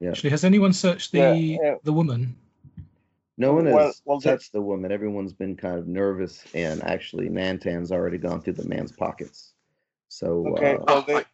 Yeah. 0.00 0.10
Actually, 0.10 0.30
has 0.30 0.44
anyone 0.44 0.72
searched 0.72 1.12
the 1.12 1.18
Yeah, 1.18 1.32
yeah. 1.34 1.74
the 1.84 1.92
woman? 1.92 2.34
No 3.36 3.52
one 3.54 3.66
has 3.66 3.74
Well- 3.74 3.92
well, 4.04 4.18
the- 4.20 4.30
touched 4.30 4.52
the 4.52 4.60
woman. 4.62 4.90
Everyone's 4.92 5.32
been 5.32 5.56
kind 5.56 5.78
of 5.78 5.86
nervous, 5.86 6.44
and 6.54 6.82
actually, 6.84 7.28
Nantan's 7.28 7.92
already 7.92 8.18
gone 8.18 8.40
through 8.40 8.54
the 8.54 8.68
man's 8.68 8.92
pockets. 8.92 9.52
So 10.08 10.46
Okay. 10.48 10.74
uh, 10.76 10.84
Well, 10.86 11.02
they, 11.02 11.24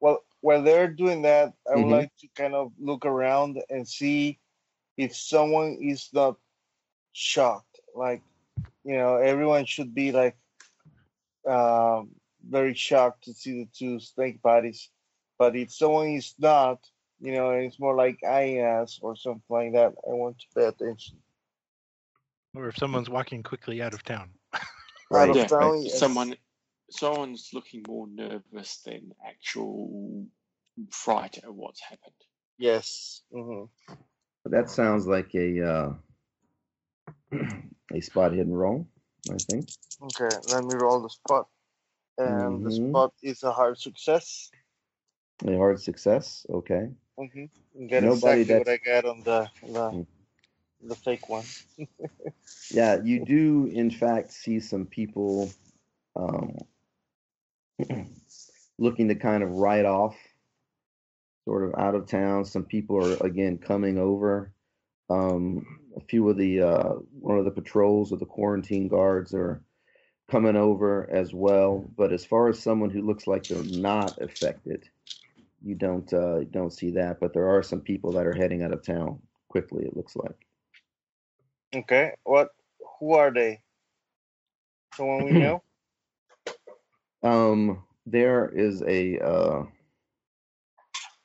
well, 0.00 0.18
while 0.40 0.62
they're 0.62 0.88
doing 0.88 1.22
that, 1.22 1.54
I 1.70 1.76
would 1.76 1.86
Mhm. 1.86 1.90
like 1.90 2.16
to 2.18 2.28
kind 2.34 2.54
of 2.54 2.72
look 2.78 3.06
around 3.06 3.62
and 3.70 3.86
see 3.88 4.38
if 4.96 5.14
someone 5.16 5.78
is 5.80 6.08
not 6.12 6.36
shocked. 7.12 7.69
Like, 7.94 8.22
you 8.84 8.96
know, 8.96 9.16
everyone 9.16 9.64
should 9.66 9.94
be 9.94 10.12
like 10.12 10.36
um, 11.48 12.10
very 12.48 12.74
shocked 12.74 13.24
to 13.24 13.34
see 13.34 13.64
the 13.64 13.68
two 13.76 14.00
snake 14.00 14.42
bodies. 14.42 14.90
But 15.38 15.56
if 15.56 15.72
someone 15.72 16.08
is 16.08 16.34
not, 16.38 16.78
you 17.20 17.32
know, 17.32 17.50
and 17.50 17.64
it's 17.64 17.80
more 17.80 17.94
like 17.94 18.20
I 18.24 18.58
ass 18.58 18.98
or 19.02 19.16
something 19.16 19.42
like 19.48 19.72
that, 19.72 19.94
I 20.06 20.12
want 20.12 20.38
to 20.38 20.46
pay 20.54 20.66
attention. 20.66 21.16
Or 22.54 22.68
if 22.68 22.76
someone's 22.76 23.08
walking 23.08 23.42
quickly 23.42 23.80
out 23.80 23.94
of 23.94 24.02
town. 24.02 24.30
right, 25.10 25.30
of 25.30 25.36
yeah, 25.36 25.46
town, 25.46 25.58
right. 25.60 25.82
yes. 25.84 25.98
someone, 25.98 26.34
someone's 26.90 27.50
looking 27.52 27.84
more 27.86 28.06
nervous 28.08 28.78
than 28.84 29.12
actual 29.26 30.26
fright 30.90 31.38
at 31.38 31.54
what's 31.54 31.80
happened. 31.80 32.14
Yes. 32.58 33.22
hmm 33.32 33.64
that 34.44 34.70
sounds 34.70 35.06
like 35.06 35.34
a 35.34 35.62
uh, 35.62 35.92
a 37.92 38.00
spot 38.00 38.32
hidden 38.32 38.54
roll. 38.54 38.86
I 39.30 39.36
think. 39.38 39.68
Okay, 40.02 40.34
let 40.52 40.64
me 40.64 40.74
roll 40.74 41.00
the 41.02 41.10
spot. 41.10 41.48
And 42.18 42.64
the 42.64 42.70
Mhm. 42.70 42.90
spot 42.90 43.12
is 43.22 43.42
a 43.42 43.52
hard 43.52 43.78
success. 43.78 44.50
A 45.46 45.56
hard 45.56 45.80
success. 45.80 46.46
Okay. 46.50 46.90
Mm-hmm. 47.18 47.86
Get 47.86 48.02
Nobody 48.02 48.42
exactly 48.42 48.58
what 48.58 48.68
I 48.68 48.76
got 48.78 49.04
on 49.04 49.20
the 49.22 49.50
the, 49.62 49.90
Mm. 49.92 50.06
the 50.82 50.94
fake 50.96 51.28
one. 51.28 51.44
Yeah, 52.72 53.02
you 53.02 53.24
do 53.24 53.66
in 53.66 53.90
fact 53.90 54.30
see 54.32 54.60
some 54.60 54.86
people 54.86 55.50
um, 56.14 56.56
looking 58.78 59.08
to 59.08 59.14
kind 59.16 59.42
of 59.42 59.50
write 59.50 59.84
off, 59.84 60.16
sort 61.44 61.64
of 61.64 61.74
out 61.80 61.94
of 61.96 62.06
town. 62.06 62.44
Some 62.44 62.64
people 62.64 62.96
are 62.96 63.16
again 63.26 63.58
coming 63.58 63.98
over. 63.98 64.52
Um, 65.10 65.66
a 65.96 66.00
few 66.00 66.28
of 66.28 66.36
the 66.36 66.62
uh, 66.62 66.92
one 67.18 67.38
of 67.38 67.44
the 67.44 67.50
patrols 67.50 68.12
of 68.12 68.20
the 68.20 68.26
quarantine 68.26 68.88
guards 68.88 69.34
are 69.34 69.62
coming 70.30 70.56
over 70.56 71.10
as 71.10 71.34
well. 71.34 71.84
But 71.96 72.12
as 72.12 72.24
far 72.24 72.48
as 72.48 72.58
someone 72.58 72.90
who 72.90 73.02
looks 73.02 73.26
like 73.26 73.44
they're 73.44 73.62
not 73.64 74.20
affected, 74.22 74.88
you 75.62 75.74
don't 75.74 76.10
uh, 76.12 76.44
don't 76.50 76.72
see 76.72 76.92
that. 76.92 77.18
But 77.20 77.34
there 77.34 77.48
are 77.48 77.62
some 77.62 77.80
people 77.80 78.12
that 78.12 78.26
are 78.26 78.34
heading 78.34 78.62
out 78.62 78.72
of 78.72 78.84
town 78.84 79.20
quickly. 79.48 79.84
It 79.84 79.96
looks 79.96 80.16
like. 80.16 80.46
Okay, 81.74 82.12
what? 82.24 82.50
Who 82.98 83.14
are 83.14 83.32
they? 83.32 83.60
Someone 84.94 85.24
we 85.24 85.32
know? 85.32 85.62
Um, 87.22 87.84
there 88.06 88.48
is 88.48 88.80
a 88.80 89.18
uh, 89.18 89.64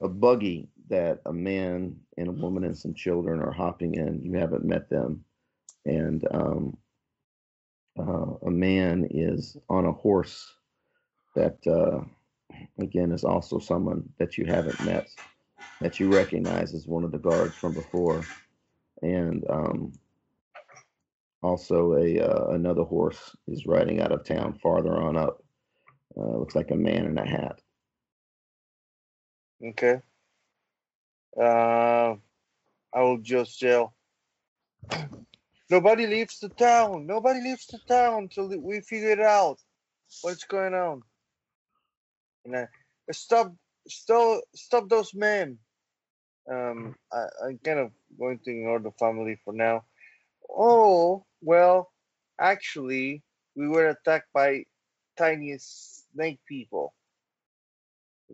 a 0.01 0.09
buggy 0.09 0.67
that 0.89 1.21
a 1.25 1.31
man 1.31 1.95
and 2.17 2.27
a 2.27 2.31
woman 2.31 2.63
and 2.63 2.77
some 2.77 2.93
children 2.93 3.41
are 3.41 3.51
hopping 3.51 3.95
in. 3.95 4.21
You 4.23 4.33
haven't 4.33 4.65
met 4.65 4.89
them, 4.89 5.23
and 5.85 6.25
um, 6.31 6.77
uh, 7.99 8.33
a 8.45 8.51
man 8.51 9.07
is 9.09 9.57
on 9.69 9.85
a 9.85 9.91
horse 9.91 10.53
that 11.35 11.57
uh, 11.67 12.01
again 12.79 13.11
is 13.11 13.23
also 13.23 13.59
someone 13.59 14.07
that 14.17 14.37
you 14.37 14.45
haven't 14.45 14.83
met 14.85 15.07
that 15.81 15.99
you 15.99 16.09
recognize 16.09 16.73
as 16.73 16.87
one 16.87 17.03
of 17.03 17.11
the 17.11 17.17
guards 17.17 17.55
from 17.55 17.73
before, 17.73 18.23
and 19.01 19.43
um, 19.49 19.91
also 21.41 21.93
a 21.95 22.19
uh, 22.19 22.47
another 22.51 22.83
horse 22.83 23.35
is 23.47 23.65
riding 23.65 24.01
out 24.01 24.11
of 24.11 24.23
town 24.23 24.57
farther 24.61 24.95
on 24.95 25.17
up. 25.17 25.43
Uh, 26.17 26.37
looks 26.37 26.55
like 26.55 26.71
a 26.71 26.75
man 26.75 27.05
in 27.05 27.17
a 27.17 27.27
hat. 27.27 27.59
Okay. 29.63 30.01
Uh, 31.39 32.15
I 32.93 33.01
will 33.01 33.17
just 33.17 33.59
jail. 33.59 33.93
nobody 35.69 36.07
leaves 36.07 36.39
the 36.39 36.49
town. 36.49 37.05
Nobody 37.05 37.41
leaves 37.41 37.67
the 37.67 37.79
town 37.87 38.23
until 38.23 38.47
we 38.59 38.81
figure 38.81 39.11
it 39.11 39.19
out. 39.19 39.59
What's 40.21 40.45
going 40.45 40.73
on? 40.73 41.01
And 42.45 42.55
I, 42.55 42.67
stop, 43.11 43.53
stop, 43.87 44.41
stop 44.55 44.87
those 44.89 45.13
men. 45.13 45.57
Um, 46.49 46.95
I, 47.11 47.25
I'm 47.45 47.59
kind 47.63 47.79
of 47.79 47.91
going 48.19 48.39
to 48.45 48.51
ignore 48.51 48.79
the 48.79 48.91
family 48.91 49.39
for 49.43 49.53
now. 49.53 49.83
Oh, 50.49 51.25
well, 51.41 51.91
actually, 52.39 53.23
we 53.55 53.67
were 53.67 53.89
attacked 53.89 54.31
by 54.33 54.65
tiny 55.17 55.55
snake 55.59 56.39
people. 56.47 56.93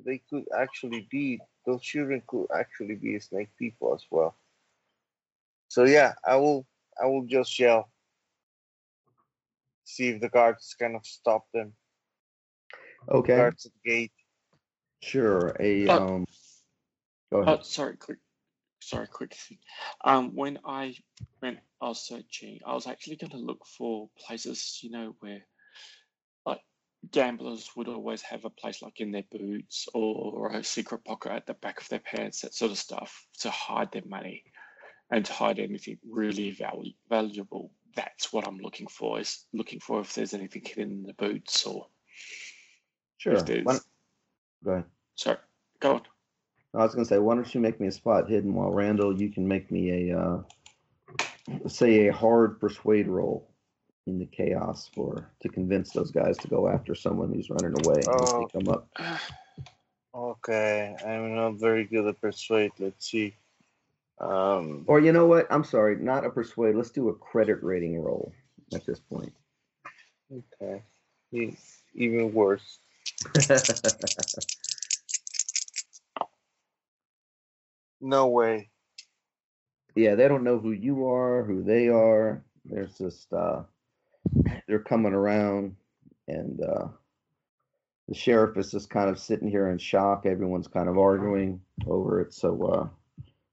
They 0.06 0.22
could 0.30 0.46
actually 0.58 1.08
be, 1.10 1.40
those 1.66 1.82
children 1.82 2.22
could 2.28 2.48
actually 2.56 2.96
be 2.96 3.20
snake 3.20 3.50
people 3.58 3.94
as 3.94 4.06
well. 4.12 4.36
So 5.68 5.84
yeah, 5.86 6.14
I 6.26 6.36
will, 6.38 6.66
I 7.02 7.06
will 7.08 7.26
just 7.26 7.58
yell. 7.60 7.90
See 9.84 10.10
if 10.10 10.22
the 10.22 10.30
guards 10.30 10.76
kind 10.80 10.96
of 10.96 11.06
stop 11.06 11.46
them. 11.54 11.76
Okay, 13.10 13.34
Guards 13.34 13.66
at 13.66 13.72
the 13.74 13.90
gate. 13.90 14.12
sure. 15.02 15.56
A 15.60 15.90
Uh, 15.90 16.00
um, 16.00 16.26
go 17.32 17.42
Oh, 17.46 17.58
ahead. 17.58 17.62
sorry, 17.62 17.98
quick, 17.98 18.20
sorry, 18.82 19.08
quick 19.08 19.34
thing. 19.34 19.60
Um, 20.04 20.36
when 20.36 20.60
I 20.66 20.96
went 21.42 21.60
I 21.82 21.88
was 21.90 22.06
searching, 22.08 22.60
I 22.66 22.74
was 22.74 22.88
actually 22.88 23.18
going 23.18 23.32
to 23.32 23.38
look 23.38 23.66
for 23.66 24.10
places, 24.18 24.80
you 24.84 24.90
know, 24.92 25.16
where 25.20 25.34
like 25.34 25.51
gamblers 27.10 27.70
would 27.76 27.88
always 27.88 28.22
have 28.22 28.46
a 28.46 28.50
place 28.50 28.82
like 28.82 29.00
in 29.02 29.12
their 29.12 29.24
boots 29.32 29.88
or 29.94 30.52
a 30.52 30.64
secret 30.64 31.04
pocket 31.04 31.32
at 31.32 31.46
the 31.48 31.54
back 31.54 31.82
of 31.82 31.90
their 31.90 32.00
pants, 32.00 32.42
that 32.42 32.54
sort 32.54 32.72
of 32.72 32.78
stuff, 32.78 33.26
to 33.40 33.50
hide 33.50 33.92
their 33.92 34.06
money 34.06 34.44
and 35.10 35.26
to 35.26 35.34
hide 35.34 35.60
anything 35.60 35.98
really 36.08 36.56
valu- 36.56 36.96
valuable. 37.10 37.72
That's 37.96 38.32
what 38.32 38.48
I'm 38.48 38.60
looking 38.60 38.88
for. 38.88 39.20
Is 39.20 39.46
looking 39.52 39.80
for 39.80 40.00
if 40.02 40.14
there's 40.14 40.34
anything 40.34 40.64
hidden 40.64 40.92
in 40.92 41.04
the 41.04 41.14
boots 41.14 41.66
or 41.66 41.88
Sure. 43.18 43.34
if 43.34 43.46
there's. 43.46 43.86
Go 44.64 44.72
ahead. 44.72 44.86
Sorry, 45.16 45.38
go 45.80 45.96
on. 45.96 46.02
I 46.74 46.78
was 46.78 46.94
gonna 46.96 47.06
say, 47.06 47.20
why 47.20 47.36
don't 47.36 47.54
you 47.54 47.60
make 47.60 47.80
me 47.80 47.88
a 47.88 47.92
spot 47.92 48.30
hidden 48.30 48.54
while 48.54 48.72
Randall, 48.72 49.20
you 49.20 49.30
can 49.30 49.46
make 49.48 49.70
me 49.70 50.10
a 50.10 50.18
uh, 50.18 50.44
say 51.68 52.08
a 52.08 52.14
hard 52.14 52.60
persuade 52.62 53.08
roll 53.08 53.51
in 54.12 54.20
the 54.20 54.26
chaos 54.26 54.90
for 54.94 55.26
to 55.42 55.50
convince 55.50 55.92
those 55.92 56.12
guys 56.12 56.38
to 56.38 56.48
go 56.50 56.68
after 56.68 56.94
someone 56.94 57.32
who's 57.34 57.50
running 57.50 57.74
away 57.86 58.04
Oh. 58.08 58.48
come 58.54 58.68
up. 58.70 58.88
Okay, 60.14 60.94
I'm 61.06 61.34
not 61.36 61.54
very 61.56 61.86
good 61.86 62.06
at 62.06 62.20
persuade. 62.20 62.72
Let's 62.78 63.10
see. 63.10 63.34
Um, 64.20 64.84
Or 64.88 65.00
you 65.00 65.14
know 65.14 65.26
what? 65.26 65.48
I'm 65.50 65.64
sorry, 65.64 65.96
not 65.96 66.26
a 66.26 66.30
persuade. 66.30 66.76
Let's 66.76 66.92
do 66.92 67.08
a 67.10 67.16
credit 67.16 67.64
rating 67.64 67.98
roll 68.00 68.34
at 68.74 68.86
this 68.86 69.00
point. 69.00 69.34
okay, 70.32 70.84
even 71.96 72.34
worse. 72.34 72.80
No 78.04 78.28
way. 78.28 78.70
yeah, 79.96 80.16
they 80.16 80.28
don't 80.28 80.44
know 80.44 80.58
who 80.58 80.72
you 80.72 81.08
are, 81.08 81.44
who 81.44 81.62
they 81.64 81.88
are. 81.88 82.42
There's 82.66 82.98
just 82.98 83.32
uh, 83.32 83.62
they're 84.68 84.80
coming 84.80 85.14
around, 85.14 85.76
and 86.28 86.60
uh, 86.64 86.88
the 88.08 88.16
sheriff 88.16 88.58
is 88.58 88.72
just 88.72 88.90
kind 88.90 89.10
of 89.10 89.20
sitting 89.20 89.50
here 89.50 89.70
in 89.70 89.78
shock. 89.78 90.26
Everyone's 90.26 90.68
kind 90.68 90.90
of 90.90 90.98
arguing 90.98 91.62
over 91.88 92.20
it. 92.22 92.34
So 92.34 92.62
uh, 92.64 92.88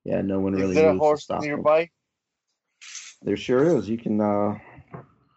yeah, 0.05 0.21
no 0.23 0.41
one 0.41 0.53
really 0.55 0.71
Is 0.71 0.75
there 0.77 0.89
a 0.91 0.93
moves 0.93 1.01
to 1.01 1.07
horse 1.07 1.23
stop 1.25 1.41
them. 1.41 1.49
nearby? 1.49 1.91
There 3.23 3.37
sure 3.37 3.77
is. 3.79 3.89
You 3.89 3.99
can, 3.99 4.21
uh, 4.21 4.57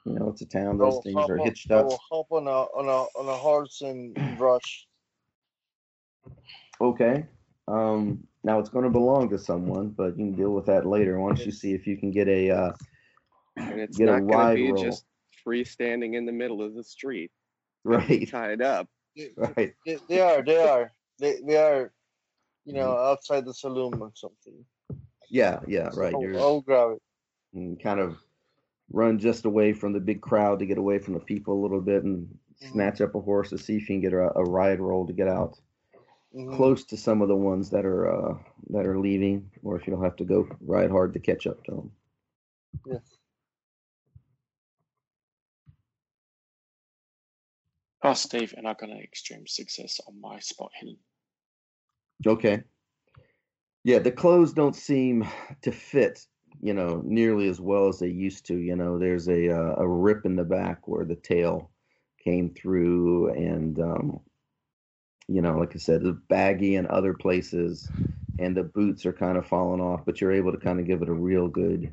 you 0.05 0.14
know, 0.14 0.30
it's 0.30 0.41
a 0.41 0.45
town. 0.45 0.76
I 0.76 0.78
Those 0.78 0.93
will 0.93 1.01
things 1.01 1.30
are 1.30 1.39
on- 1.39 1.45
hitched 1.45 1.72
I 1.72 1.76
up. 1.76 1.86
will 1.86 1.99
hop 2.12 2.28
on 2.32 2.47
a 2.47 2.51
on 2.51 2.86
a 2.88 3.20
on 3.20 3.28
a 3.28 3.38
horse 3.38 3.82
and 3.82 4.16
rush. 4.39 4.88
Okay. 6.80 7.26
Um, 7.68 8.28
now 8.43 8.59
it's 8.59 8.70
going 8.70 8.86
to 8.86 8.89
belong 8.91 9.30
to 9.30 9.38
someone, 9.39 9.89
but 9.89 10.18
you 10.18 10.26
can 10.26 10.36
deal 10.36 10.51
with 10.51 10.66
that 10.66 10.86
later. 10.86 11.20
Why 11.20 11.30
don't 11.30 11.45
you 11.45 11.51
see 11.51 11.74
if 11.74 11.86
you 11.86 11.97
can 11.97 12.12
get 12.12 12.28
a 12.28 12.49
uh, 12.49 12.72
And 13.57 13.80
it's 13.80 13.97
Get 13.97 14.09
a 14.09 14.14
not 14.14 14.20
going 14.20 14.30
to 14.30 14.36
ride 14.38 14.55
be 14.55 14.72
roll. 14.72 14.84
just 14.84 15.05
freestanding 15.46 16.16
in 16.16 16.26
the 16.26 16.32
middle 16.32 16.62
of 16.62 16.74
the 16.76 16.84
street, 16.84 17.32
right, 17.84 18.30
tied 18.30 18.62
up. 18.62 18.88
Right. 19.36 19.74
they, 19.86 19.98
they 20.08 20.22
are. 20.22 20.42
They 20.42 20.58
are. 20.58 20.92
They 21.20 21.39
they 21.46 21.58
are. 21.58 21.92
You 22.66 22.74
know, 22.74 22.96
outside 22.96 23.44
the 23.46 23.54
saloon 23.54 24.00
or 24.02 24.12
something. 24.16 24.64
Yeah, 25.30 25.60
yeah, 25.68 25.89
right. 25.94 26.14
I'll, 26.14 26.22
You're 26.22 26.39
I'll 26.39 26.62
grab 26.62 26.92
it. 26.92 27.02
and 27.54 27.82
kind 27.82 28.00
of 28.00 28.18
run 28.92 29.18
just 29.20 29.46
away 29.46 29.74
from 29.74 29.94
the 29.94 30.00
big 30.00 30.22
crowd 30.22 30.60
to 30.60 30.66
get 30.66 30.78
away 30.78 31.00
from 31.00 31.16
the 31.16 31.20
people 31.20 31.54
a 31.56 31.62
little 31.62 31.82
bit 31.82 32.04
and 32.04 32.28
Mhm. 32.62 32.72
snatch 32.72 33.02
up 33.02 33.16
a 33.16 33.20
horse 33.20 33.50
to 33.50 33.58
see 33.58 33.76
if 33.78 33.82
you 33.82 33.88
can 33.88 34.02
get 34.02 34.14
a, 34.14 34.32
a 34.38 34.44
ride 34.44 34.80
roll 34.80 35.08
to 35.08 35.14
get 35.14 35.28
out 35.28 35.58
Mhm. 36.34 36.56
close 36.56 36.86
to 36.86 36.96
some 36.98 37.22
of 37.24 37.28
the 37.28 37.36
ones 37.36 37.70
that 37.72 37.84
are 37.86 38.08
uh, 38.08 38.38
that 38.70 38.86
are 38.86 39.00
leaving, 39.00 39.50
or 39.64 39.76
if 39.76 39.88
you 39.88 39.92
don't 39.94 40.04
have 40.04 40.16
to 40.18 40.24
go 40.26 40.48
ride 40.62 40.92
hard 40.92 41.14
to 41.14 41.20
catch 41.20 41.48
up 41.48 41.64
to 41.66 41.72
them. 41.72 41.92
Yes. 42.86 43.18
Oh, 48.04 48.14
Steve, 48.14 48.54
and 48.58 48.68
I 48.68 48.74
got 48.74 48.89
an 48.89 48.99
extreme 48.99 49.45
success 49.47 49.99
on 50.08 50.20
my 50.20 50.39
spot 50.39 50.72
hidden. 50.80 50.97
Okay. 52.26 52.64
Yeah, 53.84 53.99
the 53.99 54.12
clothes 54.12 54.54
don't 54.54 54.76
seem 54.76 55.28
to 55.62 55.72
fit, 55.72 56.26
you 56.62 56.74
know, 56.74 57.02
nearly 57.06 57.47
as 57.49 57.60
well 57.60 57.88
as 57.88 57.99
they 57.99 58.10
used 58.10 58.45
to. 58.47 58.58
You 58.58 58.76
know, 58.76 58.99
there's 58.99 59.28
a 59.28 59.49
uh, 59.49 59.76
a 59.78 59.88
rip 59.88 60.26
in 60.26 60.36
the 60.36 60.43
back 60.43 60.88
where 60.88 61.06
the 61.06 61.16
tail 61.16 61.72
came 62.24 62.54
through, 62.54 63.30
and 63.34 63.80
um, 63.80 64.20
you 65.28 65.41
know, 65.41 65.58
like 65.58 65.76
I 65.76 65.80
said, 65.80 66.04
it's 66.04 66.20
baggy 66.28 66.76
in 66.76 66.88
other 66.88 67.14
places, 67.14 67.91
and 68.39 68.56
the 68.56 68.64
boots 68.64 69.06
are 69.06 69.14
kind 69.14 69.38
of 69.38 69.47
falling 69.47 69.82
off. 69.82 70.06
But 70.06 70.22
you're 70.22 70.32
able 70.32 70.52
to 70.52 70.60
kind 70.60 70.80
of 70.80 70.88
give 70.88 71.02
it 71.02 71.10
a 71.10 71.14
real 71.14 71.47
good 71.47 71.91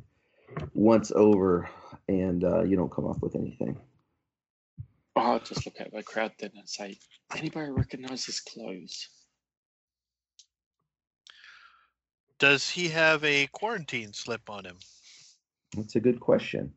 once 0.75 1.11
over, 1.13 1.71
and 2.09 2.45
uh, 2.45 2.65
you 2.65 2.77
don't 2.77 2.93
come 2.93 3.07
up 3.07 3.23
with 3.23 3.35
anything. 3.35 3.79
Oh, 5.19 5.33
I'll 5.33 5.41
just 5.41 5.67
look 5.67 5.81
at 5.81 5.93
the 5.93 6.01
crowd 6.05 6.31
then 6.39 6.53
and 6.57 6.69
say, 6.69 6.97
anybody 7.37 7.73
recognize 7.73 8.25
his 8.25 8.39
clothes? 8.39 9.09
Does 12.39 12.71
he 12.71 12.89
have 12.91 13.25
a 13.25 13.49
quarantine 13.49 14.13
slip 14.13 14.49
on 14.49 14.65
him? 14.65 14.77
That's 15.77 15.97
a 15.97 16.01
good 16.01 16.21
question. 16.21 16.73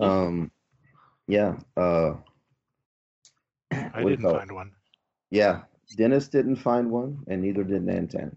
Um, 0.00 0.52
yeah. 1.26 1.56
Uh, 1.76 2.12
I 3.72 3.90
what 3.94 4.02
do 4.02 4.10
you 4.10 4.16
didn't 4.18 4.30
find 4.30 4.52
one. 4.52 4.70
Yeah, 5.30 5.62
Dennis 5.96 6.28
didn't 6.28 6.56
find 6.56 6.92
one, 6.92 7.24
and 7.26 7.42
neither 7.42 7.64
did 7.64 7.84
Nantan. 7.84 8.36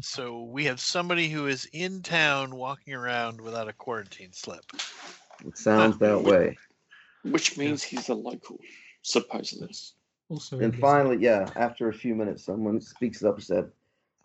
So 0.00 0.42
we 0.42 0.66
have 0.66 0.78
somebody 0.78 1.28
who 1.28 1.48
is 1.48 1.68
in 1.72 2.02
town 2.02 2.54
walking 2.54 2.94
around 2.94 3.40
without 3.40 3.68
a 3.68 3.72
quarantine 3.72 4.32
slip. 4.32 4.64
It 5.44 5.58
sounds 5.58 5.98
that 5.98 6.22
way. 6.22 6.56
Which 7.24 7.56
means 7.56 7.82
he's 7.82 8.08
a 8.08 8.14
local, 8.14 8.58
supposedly. 9.02 9.74
Also, 10.28 10.58
And 10.58 10.76
finally, 10.78 11.18
yeah, 11.18 11.50
after 11.56 11.88
a 11.88 11.92
few 11.92 12.14
minutes, 12.14 12.44
someone 12.44 12.80
speaks 12.80 13.22
up 13.22 13.36
and 13.36 13.44
said, 13.44 13.72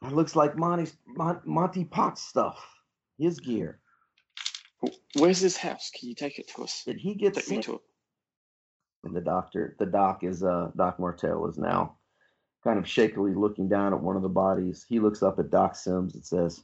"It 0.04 0.14
looks 0.14 0.36
like 0.36 0.58
Monty's 0.58 0.96
Mon- 1.06 1.42
Monty 1.46 1.86
Potts 1.86 2.22
stuff. 2.22 2.66
His 3.18 3.40
gear. 3.40 3.80
Where's 5.16 5.40
his 5.40 5.58
house? 5.58 5.92
Can 5.94 6.08
you 6.08 6.16
take 6.16 6.40
it 6.40 6.48
to 6.50 6.64
us? 6.64 6.84
Did 6.86 6.98
he 6.98 7.16
get 7.16 7.34
Take 7.34 7.50
me 7.50 7.62
to 7.64 7.76
it. 7.76 7.82
And 9.04 9.16
the 9.16 9.22
doctor, 9.22 9.76
the 9.80 9.86
doc 9.86 10.24
is 10.24 10.44
uh, 10.44 10.72
Doc 10.76 11.00
Martell 11.00 11.48
is 11.48 11.58
now 11.58 11.98
kind 12.64 12.78
of 12.78 12.88
shakily 12.88 13.34
looking 13.34 13.70
down 13.70 13.94
at 13.94 14.02
one 14.02 14.16
of 14.16 14.22
the 14.22 14.30
bodies. 14.30 14.86
He 14.88 15.00
looks 15.00 15.24
up 15.24 15.40
at 15.40 15.50
Doc 15.50 15.76
Sims 15.76 16.16
and 16.16 16.26
says, 16.26 16.64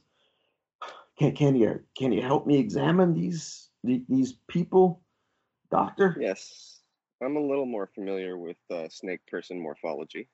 "Can 1.18 1.34
can 1.34 1.56
you 1.56 1.80
can 1.96 2.12
you 2.12 2.22
help 2.22 2.46
me 2.46 2.58
examine 2.58 3.14
these 3.14 3.70
these 3.82 4.32
people, 4.48 5.02
Doctor?" 5.70 6.16
Yes, 6.20 6.80
I'm 7.22 7.36
a 7.36 7.40
little 7.40 7.66
more 7.66 7.86
familiar 7.94 8.36
with 8.36 8.58
uh, 8.70 8.88
snake 8.88 9.20
person 9.26 9.60
morphology. 9.60 10.28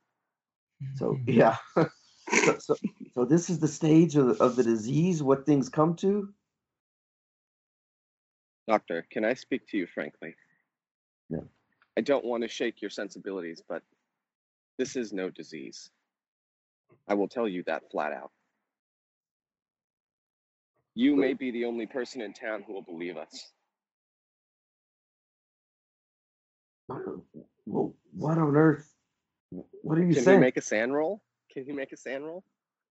So 0.96 1.18
yeah. 1.26 1.56
so, 1.76 2.58
so, 2.58 2.76
so 3.14 3.24
this 3.24 3.50
is 3.50 3.58
the 3.58 3.68
stage 3.68 4.16
of, 4.16 4.40
of 4.40 4.56
the 4.56 4.62
disease, 4.62 5.22
what 5.22 5.46
things 5.46 5.68
come 5.68 5.94
to? 5.96 6.28
Doctor, 8.68 9.06
can 9.10 9.24
I 9.24 9.34
speak 9.34 9.66
to 9.68 9.76
you 9.76 9.86
frankly? 9.86 10.34
Yeah. 11.28 11.40
I 11.96 12.00
don't 12.00 12.24
want 12.24 12.42
to 12.42 12.48
shake 12.48 12.80
your 12.80 12.90
sensibilities, 12.90 13.62
but 13.68 13.82
this 14.78 14.96
is 14.96 15.12
no 15.12 15.30
disease. 15.30 15.90
I 17.08 17.14
will 17.14 17.28
tell 17.28 17.48
you 17.48 17.62
that 17.66 17.90
flat 17.90 18.12
out. 18.12 18.30
You 20.94 21.16
may 21.16 21.32
be 21.32 21.50
the 21.50 21.64
only 21.64 21.86
person 21.86 22.20
in 22.20 22.32
town 22.32 22.64
who 22.66 22.74
will 22.74 22.82
believe 22.82 23.16
us. 23.16 23.52
Well, 26.88 27.94
what 28.12 28.38
on 28.38 28.56
earth? 28.56 28.88
What 29.82 29.98
are 29.98 30.02
you 30.02 30.14
Can 30.14 30.24
saying? 30.24 30.24
Can 30.24 30.34
we 30.36 30.40
make 30.40 30.56
a 30.56 30.62
SAN 30.62 30.92
roll? 30.92 31.22
Can 31.52 31.66
you 31.66 31.74
make 31.74 31.92
a 31.92 31.96
SAN 31.96 32.22
roll? 32.22 32.44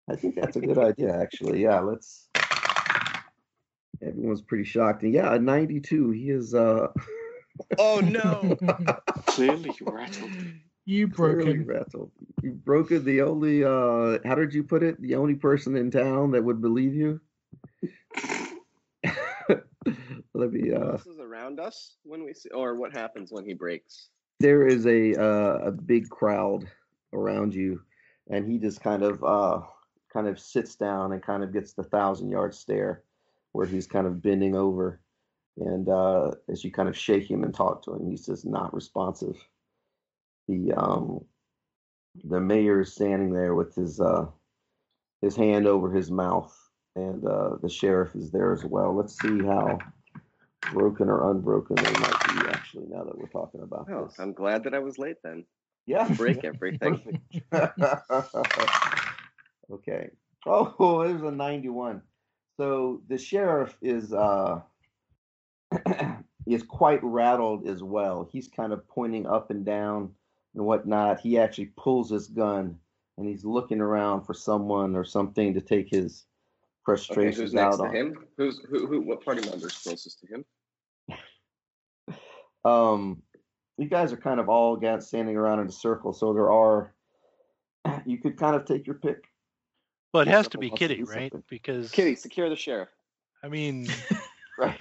I 0.10 0.16
think 0.16 0.36
that's 0.36 0.56
a 0.56 0.62
good 0.62 0.78
idea, 0.78 1.16
actually. 1.20 1.62
Yeah, 1.64 1.80
let's. 1.80 2.30
everyone's 4.02 4.42
pretty 4.42 4.64
shocked. 4.64 5.04
And 5.04 5.14
yeah, 5.14 5.38
92. 5.38 6.12
He 6.12 6.30
is 6.30 6.54
uh 6.54 6.88
Oh 7.80 8.00
no! 8.00 8.56
Clearly 9.28 9.76
rattled. 9.82 10.32
you 10.86 11.08
broke 11.08 11.42
clearly 11.42 11.54
him. 11.54 11.66
rattled. 11.66 12.12
You 12.44 12.52
broken 12.52 13.04
the 13.04 13.22
only 13.22 13.64
uh 13.64 14.20
how 14.26 14.36
did 14.36 14.54
you 14.54 14.64
put 14.64 14.84
it? 14.84 15.02
The 15.02 15.16
only 15.16 15.36
person 15.36 15.76
in 15.76 15.92
town 15.92 16.32
that 16.32 16.44
would 16.44 16.62
believe 16.62 16.94
you. 16.94 17.20
Let 20.38 20.52
me 20.52 20.72
uh 20.72 20.92
else 20.92 21.08
is 21.08 21.20
around 21.20 21.60
us 21.60 21.98
when 22.04 22.24
we 22.24 22.34
see, 22.34 22.50
or 22.50 22.76
what 22.76 22.94
happens 22.94 23.32
when 23.32 23.46
he 23.46 23.54
breaks? 23.54 24.10
there 24.40 24.68
is 24.68 24.86
a 24.86 25.16
uh, 25.16 25.58
a 25.66 25.72
big 25.72 26.10
crowd 26.10 26.70
around 27.14 27.54
you, 27.54 27.82
and 28.30 28.50
he 28.50 28.58
just 28.58 28.82
kind 28.82 29.04
of 29.04 29.24
uh, 29.24 29.62
kind 30.12 30.28
of 30.28 30.40
sits 30.40 30.76
down 30.76 31.14
and 31.14 31.24
kind 31.24 31.44
of 31.44 31.54
gets 31.54 31.74
the 31.74 31.84
thousand 31.84 32.30
yard 32.30 32.54
stare, 32.54 33.04
where 33.52 33.66
he's 33.66 33.88
kind 33.88 34.06
of 34.06 34.22
bending 34.22 34.56
over, 34.56 35.02
and 35.58 35.90
uh, 35.90 36.32
as 36.50 36.64
you 36.64 36.72
kind 36.72 36.90
of 36.90 36.98
shake 36.98 37.30
him 37.30 37.44
and 37.44 37.54
talk 37.54 37.84
to 37.84 37.94
him, 37.94 38.10
he's 38.10 38.26
just 38.26 38.46
not 38.46 38.74
responsive. 38.74 39.38
The 40.48 40.74
um, 40.74 41.26
the 42.24 42.40
mayor 42.40 42.82
is 42.82 42.94
standing 42.94 43.34
there 43.34 43.56
with 43.56 43.74
his 43.76 44.00
uh, 44.00 44.28
his 45.22 45.36
hand 45.36 45.66
over 45.66 45.92
his 45.92 46.12
mouth, 46.12 46.56
and 46.96 47.26
uh, 47.26 47.56
the 47.62 47.70
sheriff 47.70 48.16
is 48.16 48.30
there 48.30 48.54
as 48.54 48.64
well. 48.64 48.96
Let's 48.96 49.20
see 49.20 49.40
how 49.44 49.80
broken 50.62 51.10
or 51.10 51.32
unbroken 51.32 51.76
they 51.76 51.92
might 51.94 52.24
be 52.28 52.50
actually 52.50 52.86
now 52.88 53.04
that 53.04 53.18
we're 53.18 53.28
talking 53.28 53.62
about 53.62 53.88
Oh, 53.90 54.06
this. 54.06 54.20
I'm 54.20 54.34
glad 54.34 54.64
that 54.66 54.74
I 54.74 54.80
was 54.80 54.98
late 54.98 55.18
then. 55.24 55.46
Yeah. 55.86 56.14
Break 56.16 56.44
everything. 56.44 57.22
okay. 59.72 60.10
Oh, 60.46 61.02
it 61.04 61.14
was 61.14 61.24
a 61.24 61.32
91. 61.32 62.02
So 62.58 63.02
the 63.08 63.18
sheriff 63.18 63.78
is 63.82 64.14
uh 64.14 64.62
is 66.48 66.64
quite 66.64 67.04
rattled 67.04 67.68
as 67.68 67.84
well. 67.84 68.28
He's 68.32 68.48
kind 68.48 68.74
of 68.74 68.88
pointing 68.88 69.26
up 69.28 69.52
and 69.52 69.66
down 69.66 70.16
and 70.56 70.66
whatnot. 70.66 71.20
He 71.20 71.38
actually 71.38 71.72
pulls 71.78 72.10
his 72.10 72.28
gun 72.28 72.80
and 73.18 73.28
he's 73.28 73.46
looking 73.46 73.82
around 73.82 74.24
for 74.26 74.34
someone 74.34 74.96
or 74.96 75.04
something 75.04 75.54
to 75.54 75.62
take 75.62 75.90
his 75.90 76.26
Okay, 76.88 77.26
who's 77.34 77.54
next 77.54 77.56
out 77.56 77.78
to 77.78 77.84
on. 77.90 77.96
him? 77.96 78.26
Who's 78.38 78.60
who? 78.70 78.88
Who? 78.88 79.02
What 79.02 79.24
party 79.24 79.48
member 79.50 79.68
is 79.68 79.74
closest 79.78 80.20
to 80.22 80.28
him? 80.28 80.46
Um, 82.66 83.22
you 83.78 83.88
guys 83.88 84.12
are 84.12 84.18
kind 84.18 84.42
of 84.42 84.50
all 84.50 84.76
again 84.76 85.00
standing 85.00 85.38
around 85.38 85.60
in 85.62 85.68
a 85.68 85.72
circle, 85.72 86.12
so 86.12 86.34
there 86.34 86.52
are. 86.52 86.94
You 88.06 88.18
could 88.18 88.38
kind 88.38 88.56
of 88.56 88.66
take 88.66 88.86
your 88.86 88.96
pick. 88.96 89.24
Well, 90.14 90.22
it 90.24 90.28
has 90.28 90.50
to 90.50 90.58
be 90.58 90.68
wants 90.70 90.82
to 90.82 90.88
Kitty, 90.90 91.04
right? 91.04 91.32
something. 91.32 91.44
Because 91.50 91.92
Kitty, 91.92 92.16
secure 92.16 92.50
the 92.50 92.56
sheriff. 92.58 92.90
I 93.44 93.48
mean, 93.48 93.88
Right. 94.58 94.80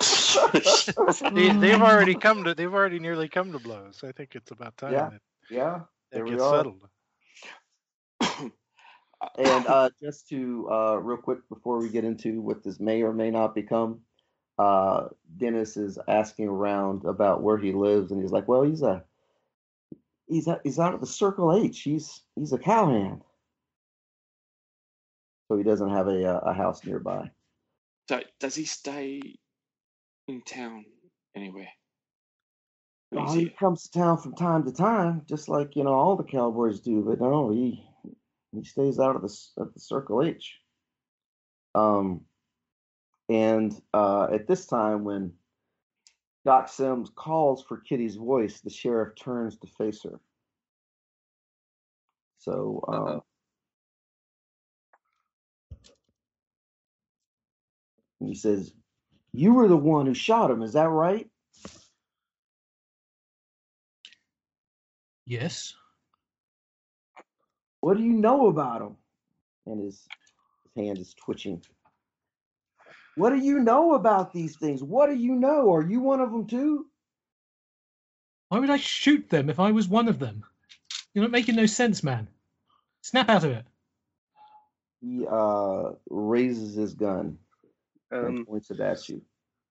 they, 1.32 1.52
they've 1.52 1.80
already 1.80 2.14
come 2.14 2.44
to 2.44 2.54
they've 2.54 2.72
already 2.72 2.98
nearly 2.98 3.28
come 3.28 3.52
to 3.52 3.58
blows. 3.58 4.00
I 4.04 4.12
think 4.12 4.34
it's 4.34 4.50
about 4.50 4.76
time 4.76 4.92
Yeah, 4.92 5.08
that 5.10 5.20
Yeah. 5.48 5.70
that 5.70 5.86
There 6.12 6.24
we 6.24 6.32
gets 6.32 6.42
are. 6.42 6.56
settled. 6.58 6.88
And 9.38 9.66
uh, 9.66 9.90
just 10.02 10.28
to 10.30 10.68
uh, 10.70 10.96
real 10.96 11.16
quick 11.16 11.48
before 11.48 11.78
we 11.78 11.88
get 11.88 12.04
into 12.04 12.40
what 12.40 12.64
this 12.64 12.80
may 12.80 13.02
or 13.02 13.12
may 13.12 13.30
not 13.30 13.54
become, 13.54 14.00
uh, 14.58 15.08
Dennis 15.36 15.76
is 15.76 15.98
asking 16.08 16.48
around 16.48 17.04
about 17.04 17.42
where 17.42 17.58
he 17.58 17.72
lives, 17.72 18.10
and 18.10 18.20
he's 18.20 18.32
like, 18.32 18.48
"Well, 18.48 18.62
he's 18.62 18.82
a 18.82 19.04
he's 20.28 20.48
a, 20.48 20.60
he's 20.64 20.78
out 20.78 20.94
of 20.94 21.00
the 21.00 21.06
Circle 21.06 21.56
H. 21.56 21.82
He's 21.82 22.22
he's 22.34 22.52
a 22.52 22.58
cowhand, 22.58 23.22
so 25.48 25.56
he 25.56 25.62
doesn't 25.62 25.90
have 25.90 26.08
a 26.08 26.24
uh, 26.24 26.40
a 26.40 26.52
house 26.52 26.84
nearby." 26.84 27.30
So 28.08 28.20
does 28.40 28.56
he 28.56 28.64
stay 28.64 29.20
in 30.26 30.42
town 30.42 30.84
anywhere? 31.36 31.68
Oh, 33.14 33.32
he 33.32 33.50
comes 33.50 33.84
to 33.84 33.98
town 33.98 34.18
from 34.18 34.34
time 34.34 34.64
to 34.64 34.72
time, 34.72 35.22
just 35.28 35.48
like 35.48 35.76
you 35.76 35.84
know 35.84 35.92
all 35.92 36.16
the 36.16 36.24
cowboys 36.24 36.80
do. 36.80 37.02
But 37.02 37.20
no, 37.20 37.50
he 37.50 37.86
he 38.52 38.64
stays 38.64 38.98
out 38.98 39.16
of 39.16 39.22
the 39.22 39.34
of 39.56 39.72
the 39.74 39.80
Circle 39.80 40.22
H. 40.22 40.58
Um, 41.74 42.22
and 43.28 43.72
uh, 43.94 44.28
at 44.32 44.46
this 44.46 44.66
time, 44.66 45.04
when 45.04 45.32
Doc 46.44 46.68
Sims 46.68 47.10
calls 47.14 47.62
for 47.62 47.78
Kitty's 47.78 48.16
voice, 48.16 48.60
the 48.60 48.70
sheriff 48.70 49.14
turns 49.16 49.56
to 49.58 49.66
face 49.66 50.02
her. 50.02 50.20
So 52.38 52.84
um, 52.88 53.02
Uh-oh. 53.04 53.24
he 58.20 58.34
says, 58.34 58.72
"You 59.32 59.54
were 59.54 59.68
the 59.68 59.76
one 59.76 60.06
who 60.06 60.14
shot 60.14 60.50
him. 60.50 60.62
Is 60.62 60.74
that 60.74 60.88
right?" 60.88 61.28
Yes. 65.24 65.74
What 67.82 67.96
do 67.96 68.04
you 68.04 68.12
know 68.12 68.46
about 68.46 68.80
him? 68.80 68.96
And 69.66 69.84
his, 69.84 70.06
his 70.62 70.84
hand 70.84 70.98
is 70.98 71.14
twitching. 71.14 71.60
What 73.16 73.30
do 73.30 73.36
you 73.36 73.58
know 73.58 73.94
about 73.94 74.32
these 74.32 74.56
things? 74.56 74.82
What 74.84 75.08
do 75.08 75.16
you 75.16 75.34
know? 75.34 75.74
Are 75.74 75.82
you 75.82 76.00
one 76.00 76.20
of 76.20 76.30
them 76.30 76.46
too? 76.46 76.86
Why 78.48 78.60
would 78.60 78.70
I 78.70 78.76
shoot 78.76 79.28
them 79.28 79.50
if 79.50 79.58
I 79.58 79.72
was 79.72 79.88
one 79.88 80.06
of 80.06 80.20
them? 80.20 80.44
You're 81.12 81.24
not 81.24 81.32
making 81.32 81.56
no 81.56 81.66
sense, 81.66 82.04
man. 82.04 82.28
Snap 83.02 83.28
out 83.28 83.44
of 83.44 83.50
it. 83.50 83.64
He 85.00 85.26
uh, 85.28 85.90
raises 86.08 86.76
his 86.76 86.94
gun 86.94 87.36
and 88.12 88.38
Um, 88.38 88.46
points 88.46 88.70
it 88.70 88.78
at 88.78 89.08
you. 89.08 89.20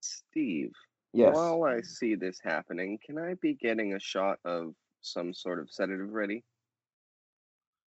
Steve. 0.02 0.74
Yes. 1.14 1.34
While 1.34 1.64
I 1.64 1.80
see 1.82 2.16
this 2.16 2.40
happening, 2.44 3.00
can 3.06 3.18
I 3.18 3.36
be 3.36 3.54
getting 3.54 3.94
a 3.94 4.00
shot 4.00 4.40
of 4.44 4.74
some 5.00 5.34
sort 5.34 5.60
of 5.60 5.72
sedative 5.72 6.12
ready? 6.12 6.44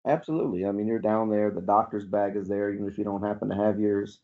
Absolutely. 0.07 0.67
I 0.67 0.73
mean, 0.73 0.87
you're 0.87 0.99
down 0.99 1.31
there. 1.31 1.51
The 1.51 1.61
doctor's 1.63 2.05
bag 2.05 2.37
is 2.37 2.49
there. 2.49 2.73
Even 2.73 2.87
if 2.89 2.99
you 2.99 3.05
don't 3.05 3.23
happen 3.23 3.49
to 3.49 3.57
have 3.57 3.81
yours 3.81 4.21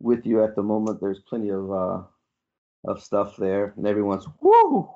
with 0.00 0.26
you 0.26 0.44
at 0.44 0.54
the 0.56 0.62
moment, 0.62 1.00
there's 1.00 1.20
plenty 1.20 1.50
of 1.50 1.70
uh, 1.72 2.02
of 2.84 3.02
stuff 3.02 3.36
there, 3.36 3.72
and 3.76 3.86
everyone's 3.86 4.26
woo. 4.40 4.90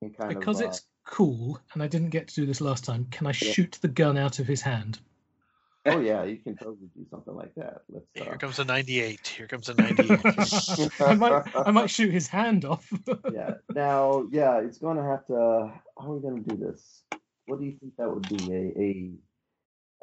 And 0.00 0.16
kind 0.16 0.38
Because 0.38 0.60
of, 0.60 0.66
uh, 0.66 0.68
it's 0.68 0.82
cool, 1.04 1.60
and 1.74 1.82
I 1.82 1.86
didn't 1.88 2.10
get 2.10 2.28
to 2.28 2.34
do 2.34 2.46
this 2.46 2.60
last 2.60 2.84
time, 2.84 3.06
can 3.10 3.26
I 3.26 3.30
Yeah. 3.30 3.32
shoot 3.52 3.78
the 3.82 3.88
gun 3.88 4.16
out 4.16 4.38
of 4.38 4.46
his 4.46 4.62
hand? 4.62 5.00
oh 5.86 6.00
yeah, 6.00 6.24
you 6.24 6.38
can 6.38 6.56
totally 6.56 6.88
do 6.96 7.04
something 7.10 7.34
like 7.34 7.54
that. 7.56 7.82
Let's. 7.90 8.06
Here 8.14 8.32
Uh, 8.32 8.36
comes 8.38 8.58
a 8.58 8.64
98. 8.64 9.26
Here 9.26 9.46
comes 9.46 9.68
a 9.68 9.74
98. 9.74 10.18
I 11.00 11.14
might 11.14 11.42
I 11.54 11.70
might 11.72 11.90
shoot 11.90 12.10
his 12.10 12.26
hand 12.26 12.64
off. 12.64 12.90
yeah. 13.32 13.56
Now, 13.74 14.24
yeah, 14.30 14.60
it's 14.60 14.78
going 14.78 14.96
to 14.96 15.02
have 15.02 15.26
to. 15.26 15.34
How 15.98 16.06
are 16.10 16.14
we 16.14 16.22
going 16.22 16.42
to 16.42 16.48
do 16.48 16.56
this? 16.56 17.02
What 17.46 17.58
do 17.60 17.66
you 17.66 17.76
think 17.78 17.96
that 17.98 18.08
would 18.08 18.26
be? 18.30 18.50
A 18.50 18.80
a 18.80 19.10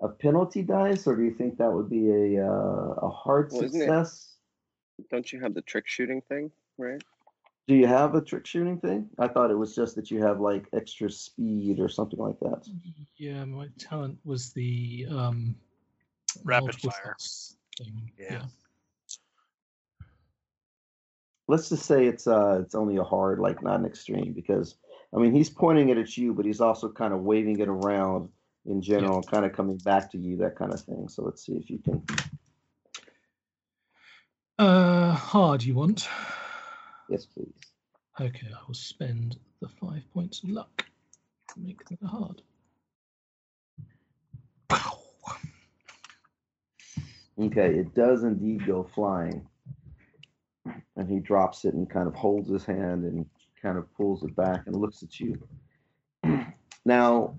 a 0.02 0.10
penalty 0.10 0.62
dice, 0.64 1.06
or 1.08 1.16
do 1.16 1.24
you 1.24 1.32
think 1.34 1.58
that 1.58 1.72
would 1.72 1.89
be 1.89 2.10
a 2.10 2.45
uh, 2.45 2.93
a 3.02 3.10
hard 3.10 3.52
Well, 3.52 3.64
isn't 3.64 3.80
it- 3.82 3.84
success? 3.86 4.28
Don't 5.10 5.32
you 5.34 5.39
have 5.41 5.54
the 5.56 5.62
trick 5.64 5.88
shooting 5.88 6.22
thing, 6.30 6.52
right? 6.78 7.02
Do 7.68 7.76
you 7.76 7.88
have 7.88 8.14
a 8.16 8.22
trick 8.22 8.45
shooting 8.45 8.80
thing? 8.80 9.10
I 9.18 9.28
thought 9.28 9.49
it 9.49 9.58
was 9.58 9.74
just 9.76 9.95
that 9.95 10.12
you 10.12 10.22
have 10.22 10.39
like 10.39 10.68
extra 10.74 11.10
speed 11.10 11.80
or 11.80 11.88
something 11.89 12.20
like 12.20 12.39
that. 12.41 12.68
yeah, 13.18 13.45
my 13.45 13.68
talent 13.80 14.18
was 14.24 14.52
the 14.54 15.08
um 15.10 15.56
Rapid 16.43 16.76
fire. 16.76 16.91
shots 17.04 17.58
thing. 17.78 18.12
Yeah. 18.20 18.43
Let's 21.47 21.70
just 21.70 21.86
say 21.86 22.06
it's 22.08 22.28
uh 22.28 22.60
it's 22.62 22.76
only 22.76 22.97
a 22.97 23.04
hard, 23.04 23.39
like 23.39 23.62
not 23.64 23.80
an 23.80 23.86
extreme, 23.86 24.34
because 24.34 24.76
I 25.16 25.20
mean 25.20 25.34
he's 25.34 25.49
pointing 25.49 25.89
it 25.89 25.97
at 25.97 26.16
you, 26.18 26.34
but 26.34 26.45
he's 26.45 26.62
also 26.62 26.89
kind 26.91 27.14
of 27.14 27.22
waving 27.22 27.60
it 27.60 27.68
around 27.68 28.30
in 28.66 28.82
general, 28.82 29.18
and 29.18 29.28
kind 29.28 29.45
of 29.45 29.53
coming 29.53 29.78
back 29.78 30.12
to 30.12 30.18
you, 30.18 30.38
that 30.38 30.55
kind 30.55 30.74
of 30.74 30.82
thing. 30.82 31.07
So 31.07 31.24
let's 31.24 31.45
see 31.45 31.53
if 31.53 31.70
you 31.70 31.80
can. 31.80 32.03
Uh, 34.59 35.14
hard 35.14 35.64
you 35.64 35.74
want? 35.74 36.07
Yes, 37.09 37.26
please. 37.26 37.53
Okay, 38.20 38.47
I 38.53 38.59
will 38.68 38.76
spend 38.76 39.38
the 39.62 39.68
five 39.68 40.03
points 40.14 40.43
of 40.43 40.49
luck 40.49 40.86
to 41.53 41.59
make 41.59 41.84
that 41.89 42.03
hard. 42.05 42.41
Okay, 47.41 47.74
it 47.74 47.95
does 47.95 48.24
indeed 48.24 48.68
go 48.68 48.84
flying. 48.84 49.47
And 50.95 51.09
he 51.09 51.20
drops 51.20 51.66
it 51.66 51.74
and 51.74 51.89
kind 51.89 52.07
of 52.07 52.14
holds 52.14 52.49
his 52.49 52.66
hand 52.66 53.03
and 53.03 53.26
kind 53.62 53.78
of 53.78 53.91
pulls 53.95 54.24
it 54.24 54.36
back 54.36 54.68
and 54.68 54.76
looks 54.76 55.01
at 55.01 55.20
you. 55.20 55.41
now, 56.86 57.36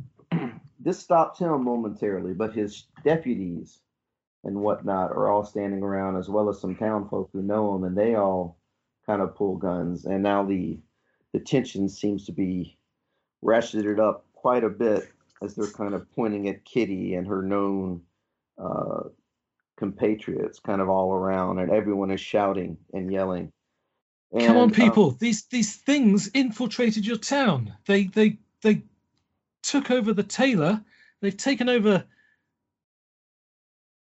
this 0.85 0.99
stops 0.99 1.39
him 1.39 1.65
momentarily, 1.65 2.35
but 2.35 2.55
his 2.55 2.87
deputies 3.05 3.81
and 4.45 4.57
whatnot 4.57 5.11
are 5.13 5.31
all 5.31 5.45
standing 5.45 5.83
around, 5.83 6.17
as 6.17 6.29
well 6.29 6.49
as 6.49 6.61
some 6.61 6.75
town 6.75 7.09
folk 7.09 7.31
who 7.33 7.43
know 7.43 7.75
him, 7.75 7.85
and 7.85 7.97
they 7.97 8.15
all 8.17 8.59
kind 9.07 9.23
of 9.23 9.35
pull 9.37 9.57
guns. 9.57 10.05
And 10.05 10.23
now 10.23 10.45
the 10.45 10.79
the 11.33 11.41
tension 11.41 11.89
seems 11.89 12.27
to 12.27 12.33
be 12.33 12.77
ratcheted 13.45 13.99
up 13.99 14.27
quite 14.35 14.65
a 14.65 14.69
bit 14.69 15.09
as 15.43 15.55
they're 15.55 15.71
kind 15.71 15.95
of 15.95 16.11
pointing 16.13 16.49
at 16.49 16.65
Kitty 16.65 17.15
and 17.15 17.27
her 17.27 17.43
known 17.43 18.03
uh, 18.59 19.05
compatriots 19.77 20.61
kind 20.61 20.81
of 20.81 20.89
all 20.89 21.13
around, 21.13 21.59
and 21.59 21.71
everyone 21.71 22.11
is 22.11 22.21
shouting 22.21 22.77
and 22.93 23.11
yelling. 23.13 23.53
Come 24.39 24.57
on, 24.57 24.63
And, 24.65 24.73
uh, 24.73 24.75
people! 24.77 25.11
these 25.13 25.45
these 25.47 25.77
things 25.77 26.29
infiltrated 26.29 27.07
your 27.07 27.19
town. 27.19 27.75
They 27.87 28.05
they 28.05 28.39
they 28.63 28.83
took 29.63 29.91
over 29.91 30.13
the 30.13 30.23
tailor. 30.23 30.83
They've 31.21 31.37
taken 31.37 31.69
over. 31.69 32.05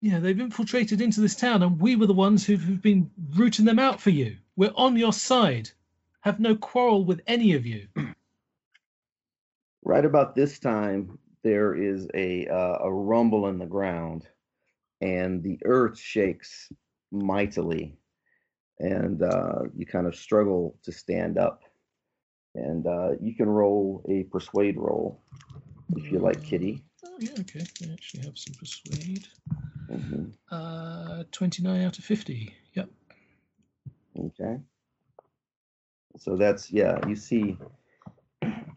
Yeah, 0.00 0.18
they've 0.18 0.40
infiltrated 0.40 1.00
into 1.00 1.20
this 1.20 1.36
town, 1.36 1.62
and 1.62 1.78
we 1.78 1.94
were 1.94 2.06
the 2.06 2.14
ones 2.14 2.46
who've, 2.46 2.62
who've 2.62 2.80
been 2.80 3.10
rooting 3.34 3.66
them 3.66 3.78
out 3.78 4.00
for 4.00 4.10
you. 4.10 4.36
We're 4.56 4.72
on 4.74 4.96
your 4.96 5.12
side. 5.12 5.70
Have 6.22 6.40
no 6.40 6.56
quarrel 6.56 7.04
with 7.04 7.20
any 7.26 7.52
of 7.54 7.66
you. 7.66 7.86
right 9.84 10.04
about 10.04 10.34
this 10.34 10.58
time, 10.58 11.18
there 11.42 11.74
is 11.74 12.06
a 12.14 12.46
uh, 12.46 12.78
a 12.82 12.92
rumble 12.92 13.48
in 13.48 13.58
the 13.58 13.66
ground, 13.66 14.26
and 15.00 15.42
the 15.42 15.58
earth 15.64 15.98
shakes 15.98 16.70
mightily, 17.10 17.96
and 18.78 19.22
uh, 19.22 19.62
you 19.74 19.86
kind 19.86 20.06
of 20.06 20.14
struggle 20.14 20.76
to 20.82 20.92
stand 20.92 21.38
up. 21.38 21.62
And 22.54 22.86
uh, 22.86 23.10
you 23.20 23.34
can 23.34 23.48
roll 23.48 24.04
a 24.08 24.24
persuade 24.24 24.76
roll 24.76 25.22
if 25.96 26.10
you 26.10 26.18
like, 26.18 26.42
Kitty. 26.42 26.82
Oh 27.04 27.16
yeah, 27.18 27.30
okay. 27.40 27.64
I 27.82 27.92
actually 27.92 28.24
have 28.24 28.36
some 28.36 28.54
persuade. 28.54 29.26
hmm 29.88 30.24
Uh, 30.50 31.24
twenty-nine 31.30 31.82
out 31.82 31.98
of 31.98 32.04
fifty. 32.04 32.54
Yep. 32.74 32.88
Okay. 34.18 34.58
So 36.18 36.36
that's 36.36 36.70
yeah, 36.72 36.98
you 37.06 37.14
see 37.14 37.56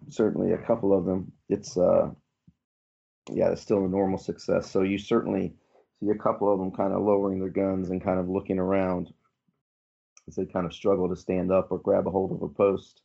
certainly 0.09 0.51
a 0.51 0.57
couple 0.57 0.95
of 0.97 1.05
them. 1.05 1.32
It's 1.49 1.78
uh 1.78 2.11
yeah, 3.32 3.49
it's 3.49 3.61
still 3.61 3.86
a 3.86 3.89
normal 3.89 4.19
success. 4.19 4.69
So 4.69 4.82
you 4.84 4.97
certainly 4.97 5.53
see 5.99 6.09
a 6.09 6.15
couple 6.15 6.51
of 6.51 6.59
them 6.59 6.71
kind 6.71 6.93
of 6.93 7.01
lowering 7.01 7.39
their 7.39 7.49
guns 7.49 7.89
and 7.89 8.03
kind 8.03 8.19
of 8.19 8.30
looking 8.30 8.59
around 8.59 9.11
as 10.28 10.36
they 10.36 10.45
kind 10.45 10.65
of 10.65 10.74
struggle 10.74 11.09
to 11.09 11.15
stand 11.15 11.51
up 11.51 11.71
or 11.71 11.80
grab 11.80 12.07
a 12.07 12.11
hold 12.11 12.32
of 12.32 12.41
a 12.41 12.49
post 12.49 13.01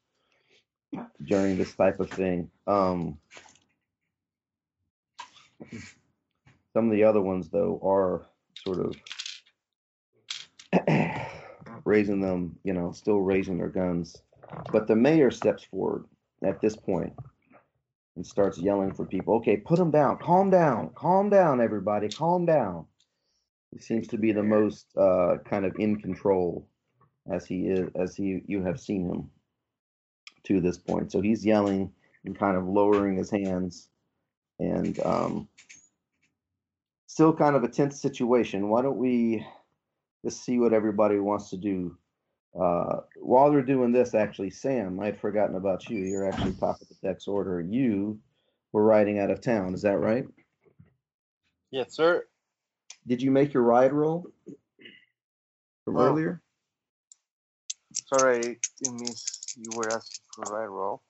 during 1.24 1.58
this 1.58 1.74
type 1.74 2.00
of 2.00 2.10
thing. 2.10 2.50
Um 2.66 3.18
some 6.72 6.86
of 6.86 6.92
the 6.92 7.04
other 7.04 7.20
ones 7.20 7.48
though 7.48 7.80
are 7.82 8.26
sort 8.64 8.78
of 8.86 8.96
raising 11.84 12.20
them, 12.20 12.58
you 12.64 12.72
know, 12.72 12.92
still 12.92 13.20
raising 13.20 13.58
their 13.58 13.68
guns. 13.68 14.22
But 14.72 14.86
the 14.86 14.96
mayor 14.96 15.30
steps 15.30 15.64
forward 15.64 16.04
at 16.44 16.60
this 16.60 16.76
point 16.76 17.12
and 18.16 18.26
starts 18.26 18.58
yelling 18.58 18.92
for 18.94 19.06
people. 19.06 19.36
Okay, 19.36 19.56
put 19.56 19.78
them 19.78 19.90
down. 19.90 20.18
Calm 20.18 20.50
down. 20.50 20.90
Calm 20.94 21.30
down, 21.30 21.60
everybody. 21.60 22.08
Calm 22.08 22.46
down. 22.46 22.86
He 23.70 23.78
seems 23.78 24.08
to 24.08 24.18
be 24.18 24.32
the 24.32 24.42
most 24.42 24.86
uh, 24.96 25.36
kind 25.44 25.64
of 25.64 25.76
in 25.78 26.00
control 26.00 26.66
as 27.30 27.46
he 27.46 27.68
is, 27.68 27.90
as 27.94 28.16
he 28.16 28.42
you 28.46 28.62
have 28.64 28.80
seen 28.80 29.08
him 29.08 29.30
to 30.48 30.60
this 30.60 30.78
point. 30.78 31.12
So 31.12 31.20
he's 31.20 31.44
yelling 31.44 31.92
and 32.24 32.36
kind 32.36 32.56
of 32.56 32.66
lowering 32.66 33.16
his 33.16 33.30
hands, 33.30 33.88
and 34.58 34.98
um, 35.04 35.48
still 37.06 37.32
kind 37.32 37.54
of 37.54 37.62
a 37.62 37.68
tense 37.68 38.00
situation. 38.00 38.68
Why 38.68 38.82
don't 38.82 38.96
we 38.98 39.46
just 40.24 40.42
see 40.44 40.58
what 40.58 40.72
everybody 40.72 41.18
wants 41.18 41.50
to 41.50 41.56
do? 41.56 41.96
Uh, 42.58 43.00
while 43.16 43.50
they're 43.52 43.62
doing 43.62 43.92
this, 43.92 44.14
actually, 44.14 44.50
Sam, 44.50 44.98
I 45.00 45.06
had 45.06 45.20
forgotten 45.20 45.54
about 45.54 45.88
you. 45.88 45.98
You're 45.98 46.26
actually 46.28 46.54
top 46.54 46.80
of 46.80 46.88
the 46.88 46.96
deck's 47.02 47.28
order. 47.28 47.60
You 47.60 48.18
were 48.72 48.84
riding 48.84 49.18
out 49.18 49.30
of 49.30 49.40
town. 49.40 49.74
Is 49.74 49.82
that 49.82 49.98
right? 49.98 50.26
Yes, 51.70 51.92
sir. 51.94 52.24
Did 53.06 53.22
you 53.22 53.30
make 53.30 53.52
your 53.54 53.62
ride 53.62 53.92
roll 53.92 54.26
from 55.84 55.96
Oh. 55.96 56.00
earlier? 56.00 56.42
Sorry, 57.92 58.58
I 58.86 58.90
missed 58.92 59.56
you 59.56 59.70
were 59.76 59.92
asking 59.92 60.24
for 60.34 60.54
ride 60.54 60.66
roll. 60.66 61.02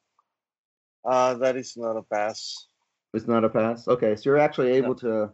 Uh, 1.04 1.34
that 1.34 1.56
is 1.56 1.76
not 1.76 1.96
a 1.96 2.02
pass. 2.02 2.66
It's 3.14 3.26
not 3.26 3.44
a 3.44 3.48
pass. 3.48 3.88
Okay, 3.88 4.16
so 4.16 4.22
you're 4.24 4.38
actually 4.38 4.72
able 4.72 4.94
to, 4.96 5.30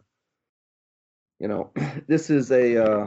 you 1.39 1.47
know, 1.47 1.71
this 2.07 2.29
is 2.29 2.51
a 2.51 2.83
uh, 2.83 3.05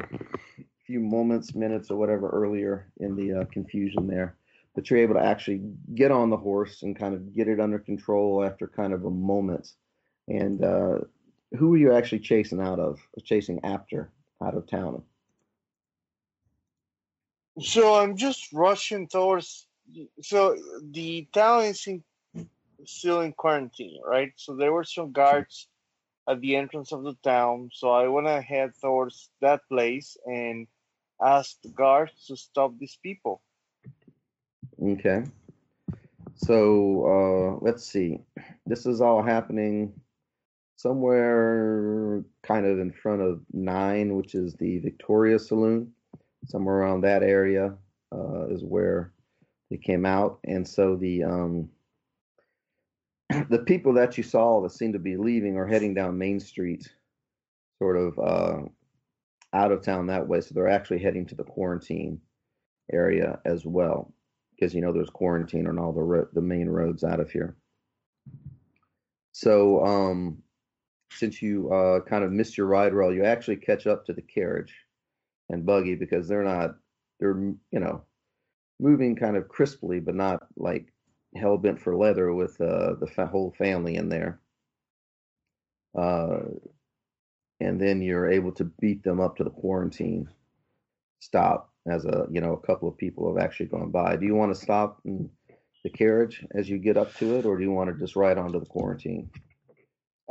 few 0.86 1.00
moments, 1.00 1.54
minutes, 1.54 1.90
or 1.90 1.96
whatever 1.96 2.28
earlier 2.28 2.90
in 2.98 3.16
the 3.16 3.40
uh, 3.40 3.44
confusion 3.46 4.06
there, 4.06 4.36
but 4.74 4.88
you're 4.88 5.00
able 5.00 5.14
to 5.14 5.24
actually 5.24 5.62
get 5.94 6.10
on 6.10 6.30
the 6.30 6.36
horse 6.36 6.82
and 6.82 6.98
kind 6.98 7.14
of 7.14 7.34
get 7.34 7.48
it 7.48 7.60
under 7.60 7.78
control 7.78 8.44
after 8.44 8.66
kind 8.68 8.92
of 8.92 9.04
a 9.04 9.10
moment. 9.10 9.72
And 10.28 10.62
uh, 10.62 10.98
who 11.58 11.70
were 11.70 11.78
you 11.78 11.94
actually 11.94 12.20
chasing 12.20 12.60
out 12.60 12.78
of, 12.78 12.98
chasing 13.24 13.60
after 13.64 14.10
out 14.42 14.54
of 14.54 14.68
town? 14.68 15.02
So 17.60 17.94
I'm 17.94 18.16
just 18.16 18.52
rushing 18.52 19.08
towards. 19.08 19.66
So 20.22 20.56
the 20.90 21.26
town 21.32 21.64
is 21.64 21.86
in, 21.86 22.04
still 22.84 23.20
in 23.22 23.32
quarantine, 23.32 24.00
right? 24.04 24.32
So 24.36 24.54
there 24.54 24.72
were 24.72 24.84
some 24.84 25.12
guards 25.12 25.68
at 26.28 26.40
the 26.40 26.56
entrance 26.56 26.92
of 26.92 27.04
the 27.04 27.16
town. 27.24 27.70
So 27.72 27.90
I 27.90 28.08
want 28.08 28.26
to 28.26 28.40
head 28.40 28.72
towards 28.80 29.30
that 29.40 29.62
place 29.68 30.16
and 30.26 30.66
ask 31.22 31.60
the 31.62 31.70
guards 31.70 32.12
to 32.26 32.36
stop 32.36 32.78
these 32.78 32.98
people. 33.02 33.40
Okay. 34.82 35.24
So 36.36 37.56
uh, 37.56 37.58
let's 37.64 37.84
see. 37.84 38.20
This 38.66 38.86
is 38.86 39.00
all 39.00 39.22
happening 39.22 39.92
somewhere 40.76 42.22
kind 42.42 42.66
of 42.66 42.78
in 42.78 42.92
front 42.92 43.20
of 43.20 43.40
Nine, 43.52 44.14
which 44.14 44.34
is 44.36 44.54
the 44.54 44.78
Victoria 44.78 45.38
Saloon. 45.38 45.92
Somewhere 46.48 46.76
around 46.76 47.02
that 47.02 47.22
area 47.22 47.74
uh, 48.12 48.46
is 48.48 48.64
where 48.64 49.12
they 49.70 49.76
came 49.76 50.06
out, 50.06 50.38
and 50.44 50.66
so 50.66 50.96
the 50.96 51.24
um, 51.24 51.68
the 53.50 53.58
people 53.66 53.92
that 53.94 54.16
you 54.16 54.24
saw 54.24 54.62
that 54.62 54.72
seem 54.72 54.92
to 54.94 54.98
be 54.98 55.16
leaving 55.16 55.56
are 55.56 55.66
heading 55.66 55.94
down 55.94 56.16
Main 56.16 56.40
Street, 56.40 56.90
sort 57.78 57.96
of 57.96 58.18
uh, 58.18 58.62
out 59.52 59.72
of 59.72 59.82
town 59.82 60.06
that 60.06 60.26
way. 60.26 60.40
So 60.40 60.54
they're 60.54 60.68
actually 60.68 61.00
heading 61.00 61.26
to 61.26 61.34
the 61.34 61.44
quarantine 61.44 62.20
area 62.92 63.38
as 63.44 63.66
well 63.66 64.12
because 64.54 64.74
you 64.74 64.80
know 64.80 64.92
there's 64.92 65.10
quarantine 65.10 65.66
on 65.66 65.78
all 65.78 65.92
the 65.92 66.02
ro- 66.02 66.28
the 66.32 66.40
main 66.40 66.68
roads 66.68 67.04
out 67.04 67.20
of 67.20 67.30
here. 67.30 67.56
So 69.32 69.84
um, 69.84 70.42
since 71.12 71.40
you 71.42 71.70
uh, 71.72 72.00
kind 72.00 72.24
of 72.24 72.32
missed 72.32 72.56
your 72.56 72.66
ride 72.66 72.94
roll, 72.94 73.14
you 73.14 73.24
actually 73.24 73.56
catch 73.56 73.86
up 73.86 74.04
to 74.06 74.12
the 74.12 74.22
carriage 74.22 74.74
and 75.48 75.66
buggy 75.66 75.94
because 75.94 76.28
they're 76.28 76.44
not 76.44 76.76
they're 77.20 77.38
you 77.38 77.80
know 77.80 78.02
moving 78.80 79.16
kind 79.16 79.36
of 79.36 79.48
crisply, 79.48 80.00
but 80.00 80.14
not 80.14 80.46
like 80.56 80.92
hell 81.36 81.58
bent 81.58 81.80
for 81.80 81.96
leather 81.96 82.32
with 82.32 82.60
uh, 82.60 82.94
the 83.00 83.06
fa- 83.06 83.26
whole 83.26 83.54
family 83.58 83.96
in 83.96 84.08
there. 84.08 84.40
Uh, 85.96 86.40
and 87.60 87.80
then 87.80 88.00
you're 88.00 88.30
able 88.30 88.52
to 88.52 88.64
beat 88.80 89.02
them 89.02 89.20
up 89.20 89.36
to 89.36 89.44
the 89.44 89.50
quarantine 89.50 90.28
stop 91.20 91.72
as 91.90 92.04
a 92.04 92.26
you 92.30 92.40
know 92.40 92.52
a 92.52 92.66
couple 92.66 92.88
of 92.88 92.96
people 92.96 93.28
have 93.34 93.42
actually 93.42 93.66
gone 93.66 93.90
by. 93.90 94.16
Do 94.16 94.26
you 94.26 94.34
want 94.34 94.54
to 94.54 94.60
stop 94.60 95.00
in 95.04 95.28
the 95.84 95.90
carriage 95.90 96.44
as 96.54 96.68
you 96.68 96.78
get 96.78 96.96
up 96.96 97.14
to 97.16 97.36
it, 97.36 97.46
or 97.46 97.56
do 97.56 97.64
you 97.64 97.72
want 97.72 97.90
to 97.92 97.98
just 97.98 98.16
ride 98.16 98.38
onto 98.38 98.60
the 98.60 98.66
quarantine? 98.66 99.30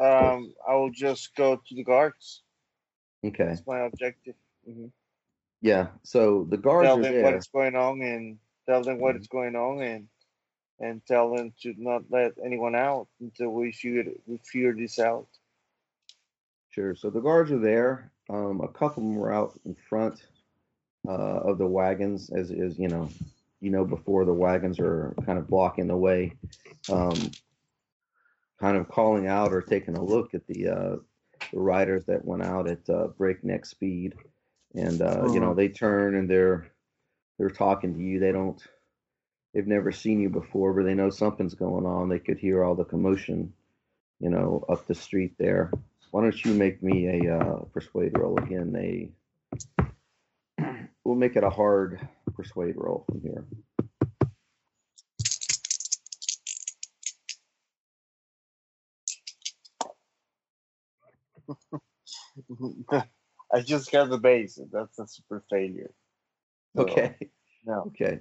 Um, 0.02 0.54
I 0.68 0.76
will 0.76 0.92
just 0.92 1.36
go 1.36 1.56
to 1.56 1.76
the 1.76 1.84
guards. 1.84 2.44
Okay, 3.26 3.46
That's 3.46 3.68
my 3.68 3.80
objective. 3.82 4.36
hmm 4.66 4.88
yeah. 5.62 5.88
So 6.04 6.46
the 6.50 6.58
guards 6.58 6.88
Tell 6.88 6.98
them 6.98 7.22
what 7.22 7.34
is 7.36 7.48
going 7.48 7.76
on 7.76 8.02
and 8.02 8.40
tell 8.66 8.84
them 8.84 9.00
what 9.00 9.16
Mhm. 9.16 9.22
is 9.22 9.28
going 9.28 9.56
on 9.56 9.82
and 9.82 10.08
and 10.80 11.04
tell 11.08 11.34
them 11.36 11.52
to 11.62 11.74
not 11.78 12.04
let 12.12 12.34
anyone 12.44 12.76
out 12.76 13.08
until 13.20 13.50
we 13.50 13.72
figure 13.72 14.12
we 14.28 14.38
figure 14.38 14.74
this 14.74 15.00
out. 15.00 15.28
Sure. 16.70 16.94
So 16.96 17.10
the 17.10 17.22
guards 17.22 17.52
are 17.52 17.58
there. 17.58 18.12
Um, 18.30 18.62
a 18.62 18.68
couple 18.68 19.02
of 19.02 19.10
them 19.10 19.16
were 19.16 19.34
out 19.34 19.60
in 19.66 19.76
front 19.90 20.28
uh, 21.08 21.12
of 21.12 21.58
the 21.58 21.66
wagons, 21.66 22.30
as 22.30 22.52
is 22.52 22.78
you 22.78 22.88
know, 22.90 23.10
you 23.62 23.72
know, 23.72 23.86
before 23.86 24.26
the 24.26 24.34
wagons 24.34 24.80
are 24.80 25.16
kind 25.26 25.40
of 25.40 25.48
blocking 25.48 25.88
the 25.88 25.98
way, 25.98 26.34
um, 26.92 27.32
kind 28.60 28.78
of 28.78 28.88
calling 28.90 29.28
out 29.28 29.54
or 29.54 29.62
taking 29.62 29.96
a 29.98 30.04
look 30.04 30.36
at 30.36 30.46
the 30.48 30.68
uh, 30.68 30.96
the 31.52 31.60
riders 31.60 32.06
that 32.06 32.24
went 32.26 32.44
out 32.44 32.68
at 32.68 32.88
uh, 32.90 33.08
breakneck 33.18 33.66
speed, 33.66 34.14
and 34.76 35.02
uh, 35.02 35.32
you 35.34 35.40
know 35.40 35.54
they 35.54 35.70
turn 35.70 36.16
and 36.16 36.30
they're 36.30 36.68
they're 37.38 37.50
talking 37.50 37.94
to 37.96 38.00
you. 38.02 38.20
They 38.20 38.32
don't. 38.32 38.62
They've 39.54 39.68
never 39.68 39.92
seen 39.92 40.20
you 40.20 40.30
before, 40.30 40.74
but 40.74 40.84
they 40.84 40.94
know 40.94 41.10
something's 41.10 41.56
going 41.56 41.86
on. 41.86 42.10
They 42.10 42.20
could 42.20 42.38
hear 42.38 42.64
all 42.64 42.76
the 42.76 42.84
commotion, 42.86 43.54
you 44.20 44.30
know, 44.30 44.64
up 44.70 44.86
the 44.88 44.96
street 44.96 45.34
there. 45.40 45.72
Why 46.12 46.22
don't 46.22 46.46
you 46.46 46.54
make 46.54 46.84
me 46.84 47.08
a 47.28 47.38
uh, 47.38 47.60
persuade 47.74 48.18
roll 48.18 48.38
again? 48.38 48.76
A 48.78 49.10
we'll 51.04 51.16
make 51.16 51.36
it 51.36 51.44
a 51.44 51.50
hard 51.50 52.08
persuade 52.36 52.76
roll 52.78 53.06
from 53.10 53.22
here. 53.22 53.46
I 63.54 63.62
just 63.62 63.92
got 63.92 64.10
the 64.10 64.18
base. 64.18 64.60
That's 64.72 65.00
a 65.00 65.08
super 65.08 65.44
failure. 65.50 65.92
So, 66.76 66.84
Okay. 66.84 67.16
No. 67.66 67.84
Okay. 67.88 68.20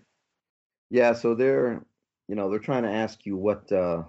Yeah, 0.91 1.12
so 1.14 1.35
they're 1.35 1.85
you 2.29 2.35
know, 2.35 2.51
they're 2.51 2.59
trying 2.59 2.83
to 2.83 2.91
ask 2.91 3.24
you 3.24 3.37
what 3.37 3.70
uh 3.72 4.03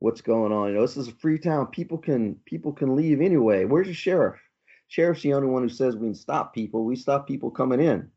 what's 0.00 0.20
going 0.20 0.52
on. 0.52 0.68
You 0.68 0.74
know, 0.74 0.82
this 0.82 0.96
is 0.96 1.08
a 1.08 1.12
free 1.12 1.38
town. 1.38 1.66
People 1.68 1.98
can 1.98 2.36
people 2.44 2.72
can 2.72 2.96
leave 2.96 3.20
anyway. 3.20 3.64
Where's 3.64 3.86
the 3.86 3.94
sheriff? 3.94 4.40
Sheriff's 4.88 5.22
the 5.22 5.34
only 5.34 5.48
one 5.48 5.62
who 5.62 5.68
says 5.68 5.96
we 5.96 6.06
can 6.08 6.14
stop 6.14 6.54
people. 6.54 6.84
We 6.84 6.96
stop 6.96 7.26
people 7.26 7.50
coming 7.50 7.80
in. 7.80 8.10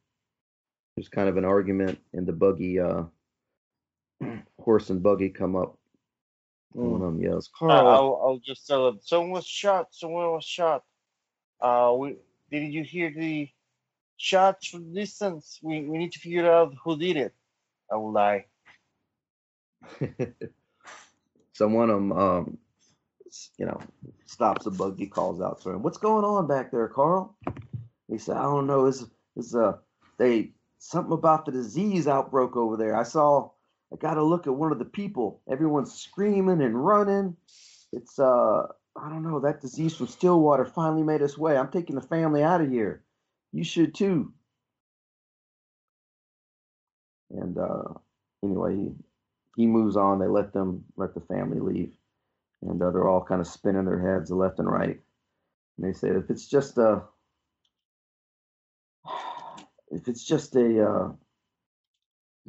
There's 0.96 1.10
kind 1.10 1.30
of 1.30 1.38
an 1.38 1.46
argument 1.46 2.00
and 2.14 2.26
the 2.28 2.34
buggy 2.34 2.80
uh 2.80 3.04
horse 4.60 4.90
and 4.90 5.02
buggy 5.02 5.30
come 5.30 5.56
up. 5.56 5.78
One 6.72 7.02
of 7.02 7.14
them 7.14 7.22
yells, 7.22 7.50
Uh, 7.62 7.66
I'll, 7.66 8.22
I'll 8.24 8.42
just 8.44 8.68
tell 8.68 8.86
them 8.86 9.00
someone 9.02 9.32
was 9.32 9.46
shot. 9.46 9.88
Someone 9.92 10.32
was 10.32 10.44
shot. 10.44 10.84
Uh, 11.60 11.96
we 11.98 12.18
did 12.52 12.74
you 12.74 12.84
hear 12.84 13.12
the 13.12 13.50
shots 14.18 14.68
from 14.68 14.94
distance? 14.94 15.60
We 15.62 15.82
we 15.82 15.98
need 15.98 16.14
to 16.14 16.20
figure 16.20 16.52
out 16.52 16.74
who 16.84 16.98
did 16.98 17.18
it. 17.18 17.34
I 17.92 17.96
will 17.96 18.12
lie. 18.12 18.46
so 21.54 21.68
one 21.68 21.90
of 21.90 22.12
um, 22.12 22.58
you 23.58 23.66
know, 23.66 23.80
stops 24.26 24.66
the 24.66 24.72
buggy, 24.72 25.08
calls 25.08 25.42
out 25.42 25.62
to 25.62 25.72
him, 25.72 25.84
"What's 25.84 25.98
going 25.98 26.26
on 26.26 26.48
back 26.48 26.72
there, 26.72 26.88
Carl?" 26.88 27.36
He 28.10 28.18
said, 28.18 28.38
"I 28.38 28.44
don't 28.44 28.68
know. 28.68 28.86
It's 28.86 29.06
it's 29.36 29.56
uh 29.56 29.78
they 30.18 30.52
something 30.80 31.14
about 31.14 31.46
the 31.46 31.52
disease 31.52 32.08
outbreak 32.08 32.56
over 32.56 32.78
there. 32.78 32.96
I 32.96 33.04
saw. 33.04 33.52
I 33.92 33.96
got 33.96 34.16
to 34.16 34.24
look 34.24 34.48
at 34.48 34.54
one 34.54 34.74
of 34.74 34.80
the 34.80 34.86
people. 34.86 35.42
Everyone's 35.50 35.94
screaming 35.94 36.62
and 36.62 36.86
running. 36.86 37.38
It's 37.94 38.20
uh 38.20 38.68
I 39.00 39.10
don't 39.10 39.24
know. 39.24 39.40
That 39.40 39.62
disease 39.62 39.96
from 39.96 40.08
Stillwater 40.08 40.66
finally 40.66 41.04
made 41.04 41.22
its 41.22 41.38
way. 41.38 41.58
I'm 41.58 41.70
taking 41.70 41.96
the 41.96 42.02
family 42.02 42.44
out 42.44 42.62
of 42.62 42.70
here. 42.70 43.04
You 43.52 43.64
should 43.64 43.94
too." 43.96 44.34
And 47.30 47.58
uh, 47.58 47.94
anyway, 48.44 48.76
he, 48.76 48.92
he 49.56 49.68
moves 49.68 49.98
on. 49.98 50.20
They 50.20 50.28
let 50.28 50.54
them 50.54 50.86
let 50.96 51.14
the 51.14 51.22
family 51.22 51.60
leave, 51.60 51.94
and 52.62 52.82
uh, 52.82 52.92
they're 52.92 53.08
all 53.08 53.24
kind 53.24 53.42
of 53.42 53.48
spinning 53.48 53.86
their 53.86 54.00
heads 54.00 54.32
left 54.32 54.60
and 54.60 54.70
right. 54.70 55.00
And 55.78 55.88
they 55.88 55.94
say, 55.94 56.10
if 56.10 56.30
it's 56.30 56.48
just 56.48 56.78
a, 56.78 57.04
if 59.92 60.08
it's 60.08 60.24
just 60.24 60.56
a, 60.56 60.90
uh, 60.90 61.12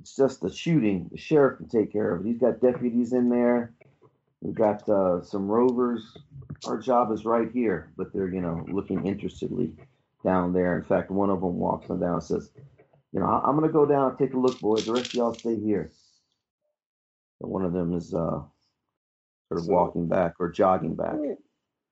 it's 0.00 0.16
just 0.16 0.44
a 0.44 0.52
shooting, 0.52 1.08
the 1.10 1.18
sheriff 1.18 1.58
can 1.58 1.68
take 1.68 1.92
care 1.92 2.14
of 2.14 2.24
it. 2.24 2.28
He's 2.28 2.38
got 2.38 2.60
deputies 2.60 3.12
in 3.12 3.28
there. 3.28 3.74
We've 4.40 4.54
got 4.54 4.88
uh, 4.88 5.22
some 5.22 5.48
rovers. 5.48 6.16
Our 6.66 6.78
job 6.78 7.12
is 7.12 7.24
right 7.24 7.50
here, 7.52 7.92
but 7.96 8.12
they're 8.12 8.28
you 8.28 8.40
know 8.40 8.64
looking 8.68 9.06
interestedly 9.06 9.74
down 10.24 10.52
there. 10.52 10.76
In 10.76 10.84
fact, 10.84 11.10
one 11.10 11.30
of 11.30 11.40
them 11.40 11.56
walks 11.56 11.88
them 11.88 12.00
down 12.00 12.14
and 12.14 12.22
says, 12.22 12.50
you 13.12 13.20
know, 13.20 13.26
"I- 13.26 13.48
I'm 13.48 13.54
gonna 13.56 13.72
go 13.72 13.86
down 13.86 14.10
and 14.10 14.18
take 14.18 14.34
a 14.34 14.38
look, 14.38 14.58
boys. 14.60 14.86
The 14.86 14.92
rest 14.92 15.06
of 15.08 15.14
y'all 15.14 15.34
stay 15.34 15.56
here. 15.58 15.90
And 17.40 17.50
one 17.50 17.64
of 17.64 17.72
them 17.72 17.94
is 17.94 18.14
uh, 18.14 18.42
sort 19.48 19.60
of 19.60 19.64
So- 19.64 19.72
walking 19.72 20.08
back 20.08 20.34
or 20.40 20.50
jogging 20.50 20.94
back. 20.94 21.12
Let 21.12 21.20
me, 21.20 21.34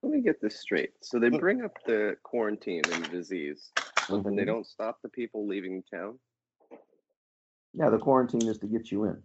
let 0.02 0.12
me 0.12 0.20
get 0.20 0.40
this 0.40 0.58
straight. 0.60 0.92
So 1.02 1.18
they 1.18 1.30
bring 1.30 1.62
up 1.62 1.76
the 1.84 2.16
quarantine 2.22 2.82
and 2.92 3.08
disease, 3.10 3.70
and 4.08 4.24
they 4.38 4.42
Mhm. 4.42 4.46
don't 4.46 4.66
stop 4.66 5.00
the 5.02 5.08
people 5.08 5.46
leaving 5.46 5.82
town. 5.84 6.18
Yeah, 7.74 7.90
the 7.90 7.98
quarantine 7.98 8.46
is 8.48 8.58
to 8.58 8.66
get 8.66 8.90
you 8.90 9.04
in. 9.04 9.22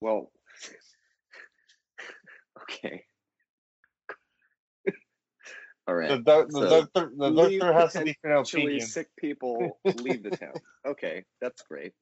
Well, 0.00 0.30
okay. 2.70 3.04
All 5.88 5.94
right. 5.94 6.08
The, 6.08 6.18
doc- 6.18 6.48
the 6.48 6.60
So, 6.60 6.68
doctor 6.68 7.12
the 7.16 7.30
leave 7.30 7.60
doctor 7.60 7.72
has 7.72 7.96
a 7.96 7.98
different 8.04 8.46
Potentially 8.46 8.80
sick 8.80 9.08
people 9.16 9.78
leave 9.94 10.22
the 10.22 10.30
town. 10.30 10.54
Okay, 10.86 11.24
that's 11.40 11.62
great. 11.62 11.92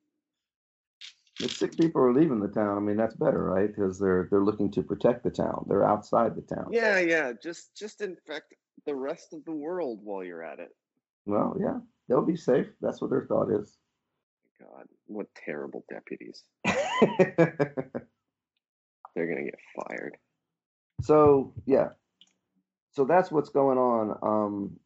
If 1.40 1.52
sick 1.52 1.76
people 1.76 2.02
are 2.02 2.14
leaving 2.14 2.40
the 2.40 2.48
town, 2.48 2.76
I 2.76 2.80
mean 2.80 2.96
that's 2.96 3.16
better, 3.16 3.42
right? 3.42 3.66
Because 3.66 3.98
they're 3.98 4.28
they're 4.30 4.44
looking 4.44 4.70
to 4.72 4.82
protect 4.82 5.24
the 5.24 5.30
town. 5.30 5.66
They're 5.68 5.84
outside 5.84 6.36
the 6.36 6.42
town. 6.42 6.68
Yeah, 6.70 7.00
yeah. 7.00 7.32
Just 7.42 7.76
just 7.76 8.00
infect 8.00 8.54
the 8.86 8.94
rest 8.94 9.32
of 9.32 9.44
the 9.44 9.52
world 9.52 10.00
while 10.02 10.24
you're 10.24 10.44
at 10.44 10.60
it. 10.60 10.70
Well, 11.26 11.56
yeah, 11.60 11.78
they'll 12.08 12.24
be 12.24 12.36
safe. 12.36 12.66
That's 12.80 13.00
what 13.00 13.10
their 13.10 13.26
thought 13.26 13.50
is. 13.50 13.76
God, 14.60 14.86
what 15.06 15.26
terrible 15.34 15.84
deputies. 15.90 16.44
They're 16.64 17.86
gonna 19.28 19.44
get 19.44 19.58
fired. 19.76 20.16
So 21.02 21.52
yeah, 21.66 21.88
so 22.92 23.04
that's 23.04 23.30
what's 23.30 23.50
going 23.50 23.78
on. 23.78 24.18
Um, 24.22 24.76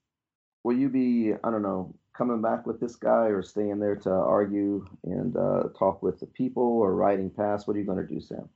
will 0.65 0.77
you 0.77 0.89
be, 0.89 1.33
I 1.45 1.51
don't 1.51 1.63
know, 1.63 1.95
coming 2.17 2.43
back 2.43 2.67
with 2.67 2.81
this 2.81 2.97
guy 2.97 3.27
or 3.27 3.43
staying 3.43 3.79
there 3.79 3.97
to 3.97 4.11
argue 4.11 4.87
and 5.05 5.37
uh, 5.37 5.65
talk 5.79 6.03
with 6.03 6.19
the 6.21 6.27
people 6.27 6.63
or 6.63 6.95
riding 6.95 7.31
past? 7.31 7.69
What 7.69 7.77
are 7.77 7.81
you 7.81 7.87
going 7.87 8.05
to 8.07 8.13
do, 8.15 8.21
Sam? 8.21 8.49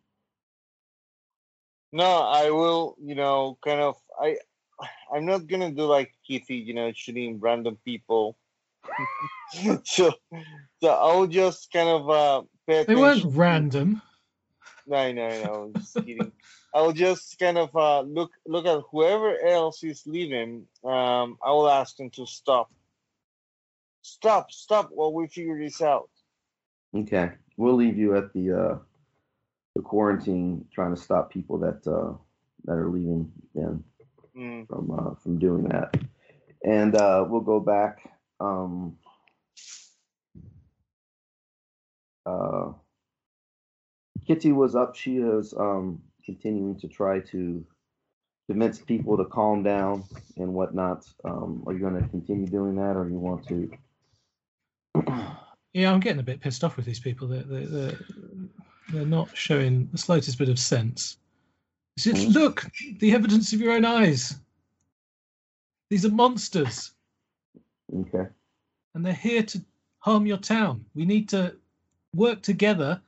No, 1.92 2.04
I 2.22 2.50
will, 2.50 2.96
you 3.00 3.14
know, 3.14 3.58
kind 3.62 3.80
of 3.80 3.96
I 4.18 4.38
I'm 5.14 5.26
not 5.26 5.46
gonna 5.46 5.70
do 5.70 5.84
like 5.84 6.14
Kitty, 6.26 6.56
you 6.56 6.72
know, 6.72 6.90
shooting 6.94 7.38
random 7.38 7.76
people. 7.84 8.36
so 9.84 10.12
so 10.82 10.88
I'll 10.88 11.26
just 11.26 11.70
kind 11.70 11.88
of 11.90 12.08
uh 12.10 12.42
pay 12.66 12.84
They 12.86 12.94
weren't 12.96 13.18
attention. 13.20 13.36
random. 13.38 14.02
No, 14.86 15.12
no, 15.12 15.28
no, 15.44 15.62
I'm 15.64 15.74
just 15.74 15.98
kidding. 16.04 16.32
I'll 16.74 16.92
just 16.92 17.38
kind 17.38 17.58
of 17.58 17.74
uh 17.76 18.00
look 18.02 18.32
look 18.46 18.66
at 18.66 18.82
whoever 18.90 19.38
else 19.44 19.82
is 19.84 20.06
leaving. 20.06 20.66
Um 20.84 21.38
I 21.44 21.50
will 21.50 21.68
ask 21.68 21.96
them 21.96 22.10
to 22.10 22.26
stop. 22.26 22.70
Stop, 24.02 24.50
stop 24.50 24.90
while 24.92 25.12
we 25.12 25.28
figure 25.28 25.58
this 25.58 25.80
out. 25.80 26.10
Okay, 26.94 27.32
we'll 27.56 27.74
leave 27.76 27.96
you 27.98 28.16
at 28.16 28.32
the 28.32 28.52
uh, 28.52 28.78
the 29.74 29.82
quarantine, 29.82 30.66
trying 30.72 30.94
to 30.94 31.00
stop 31.00 31.30
people 31.30 31.58
that 31.58 31.86
uh, 31.86 32.14
that 32.64 32.72
are 32.72 32.88
leaving 32.88 33.32
then 33.54 33.84
Mm. 34.36 34.66
from 34.66 34.90
uh, 34.90 35.14
from 35.22 35.38
doing 35.38 35.64
that, 35.64 35.94
and 36.64 36.94
uh, 36.96 37.24
we'll 37.28 37.40
go 37.42 37.60
back. 37.60 37.98
Um, 38.40 38.98
uh, 42.26 42.72
Kitty 44.26 44.52
was 44.52 44.74
up. 44.74 44.94
She 44.94 45.16
is 45.18 45.52
um, 45.54 46.00
continuing 46.24 46.78
to 46.80 46.88
try 46.88 47.20
to 47.20 47.64
convince 48.48 48.78
people 48.78 49.16
to 49.16 49.24
calm 49.24 49.62
down 49.62 50.04
and 50.36 50.52
whatnot. 50.54 51.06
Um, 51.24 51.62
are 51.66 51.72
you 51.72 51.78
going 51.80 52.00
to 52.00 52.08
continue 52.08 52.46
doing 52.46 52.76
that, 52.76 52.96
or 52.96 53.08
you 53.08 53.18
want 53.18 53.46
to? 53.48 53.70
Yeah, 55.74 55.90
I'm 55.90 56.00
getting 56.00 56.20
a 56.20 56.22
bit 56.22 56.42
pissed 56.42 56.64
off 56.64 56.76
with 56.76 56.84
these 56.84 57.00
people. 57.00 57.26
They're, 57.26 57.44
they're, 57.44 57.64
they're, 57.66 57.98
they're 58.92 59.06
not 59.06 59.34
showing 59.34 59.88
the 59.90 59.96
slightest 59.96 60.36
bit 60.36 60.50
of 60.50 60.58
sense. 60.58 61.16
It's 61.96 62.04
just, 62.04 62.28
Mhm. 62.28 62.34
look, 62.34 62.70
the 62.98 63.14
evidence 63.14 63.54
of 63.54 63.60
your 63.60 63.72
own 63.72 63.86
eyes. 63.86 64.38
These 65.88 66.04
are 66.04 66.10
monsters, 66.10 66.92
Okay. 67.90 68.26
and 68.94 69.06
they're 69.06 69.14
here 69.14 69.42
to 69.44 69.64
harm 70.00 70.26
your 70.26 70.36
town. 70.36 70.84
We 70.94 71.06
need 71.06 71.30
to 71.30 71.56
work 72.14 72.42
together 72.42 73.00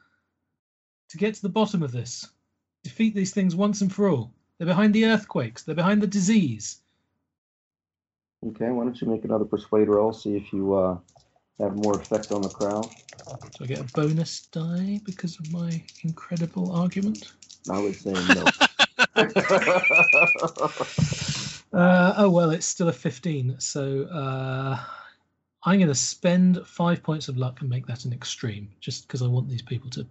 to 1.15 1.19
get 1.19 1.35
to 1.37 1.43
the 1.43 1.49
bottom 1.49 1.83
of 1.85 1.93
this. 1.93 2.29
Defeat 2.83 3.15
these 3.15 3.33
things 3.33 3.55
once 3.55 3.83
and 3.83 3.93
for 3.93 4.09
all. 4.09 4.33
They're 4.59 4.67
behind 4.67 4.93
the 4.93 5.07
earthquakes. 5.07 5.63
They're 5.63 5.77
behind 5.77 6.03
the 6.03 6.09
disease. 6.09 6.81
Okay, 8.45 8.69
why 8.71 8.83
don't 8.83 9.01
you 9.01 9.07
make 9.07 9.25
another 9.25 9.45
persuade 9.45 9.89
roll, 9.89 10.13
see 10.13 10.37
if 10.37 10.53
you 10.53 10.75
uh, 10.75 10.99
have 11.61 11.77
more 11.77 11.95
effect 11.95 12.33
on 12.33 12.43
the 12.43 12.49
crowd. 12.49 12.91
So 13.53 13.63
I 13.63 13.67
get 13.67 13.79
a 13.79 13.85
bonus 13.95 14.47
die 14.47 14.99
because 15.05 15.39
of 15.39 15.53
my 15.53 15.81
incredible 16.03 16.73
argument. 16.73 17.31
I 17.71 17.79
would 17.79 17.95
say 17.95 18.13
no. 18.13 18.45
Uh, 21.73 22.15
oh 22.19 22.31
well, 22.31 22.51
it's 22.51 22.67
still 22.67 22.89
a 22.89 22.93
15. 22.93 23.57
So 23.59 24.05
uh, 24.05 24.79
I'm 25.65 25.79
going 25.79 25.89
to 25.89 25.95
spend 25.95 26.65
five 26.65 27.03
points 27.03 27.27
of 27.27 27.37
luck 27.37 27.63
and 27.63 27.69
make 27.69 27.85
that 27.89 28.05
an 28.05 28.13
extreme, 28.13 28.71
just 28.79 29.09
because 29.09 29.23
I 29.23 29.27
want 29.27 29.49
these 29.49 29.61
people 29.61 29.91
to 29.91 30.07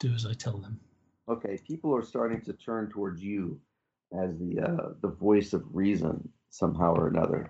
do 0.00 0.12
as 0.12 0.26
I 0.26 0.32
tell 0.34 0.56
them. 0.58 0.80
okay, 1.28 1.58
people 1.66 1.94
are 1.94 2.02
starting 2.02 2.40
to 2.42 2.52
turn 2.54 2.90
towards 2.90 3.22
you 3.22 3.60
as 4.12 4.36
the 4.38 4.60
uh, 4.60 4.88
the 5.00 5.08
voice 5.08 5.52
of 5.52 5.62
reason 5.72 6.28
somehow 6.50 6.94
or 6.94 7.06
another. 7.08 7.48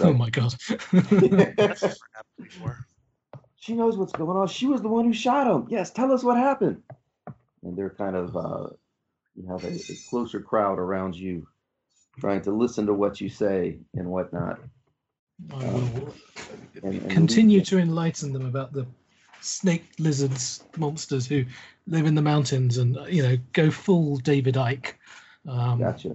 Oh 0.00 0.14
my 0.14 0.30
god! 0.30 0.54
That's 0.90 1.12
never 1.12 2.08
happened 2.14 2.38
before. 2.38 2.78
She 3.56 3.74
knows 3.74 3.98
what's 3.98 4.12
going 4.12 4.38
on. 4.38 4.48
She 4.48 4.66
was 4.66 4.80
the 4.80 4.88
one 4.88 5.04
who 5.04 5.12
shot 5.12 5.46
him. 5.46 5.66
Yes, 5.68 5.90
tell 5.90 6.10
us 6.12 6.24
what 6.24 6.38
happened. 6.38 6.82
And 7.62 7.76
they're 7.76 7.90
kind 7.90 8.16
of 8.16 8.34
uh, 8.36 8.68
you 9.34 9.46
have 9.48 9.64
a, 9.64 9.68
a 9.74 9.96
closer 10.08 10.40
crowd 10.40 10.78
around 10.78 11.14
you, 11.14 11.46
trying 12.18 12.40
to 12.42 12.52
listen 12.52 12.86
to 12.86 12.94
what 12.94 13.20
you 13.20 13.28
say 13.28 13.78
and 13.94 14.06
whatnot. 14.08 14.60
I 15.52 15.56
will 15.56 16.14
And, 16.82 16.94
and 17.02 17.10
continue 17.10 17.60
to 17.62 17.78
enlighten 17.78 18.32
them 18.32 18.46
about 18.46 18.72
the 18.72 18.86
snake 19.40 19.84
lizards 19.98 20.62
monsters 20.76 21.26
who 21.26 21.44
live 21.86 22.06
in 22.06 22.14
the 22.14 22.22
mountains 22.22 22.78
and 22.78 22.96
you 23.08 23.22
know 23.22 23.36
go 23.52 23.70
full 23.70 24.16
David 24.16 24.54
Icke. 24.54 24.94
Um, 25.48 25.78
Gotcha. 25.78 26.14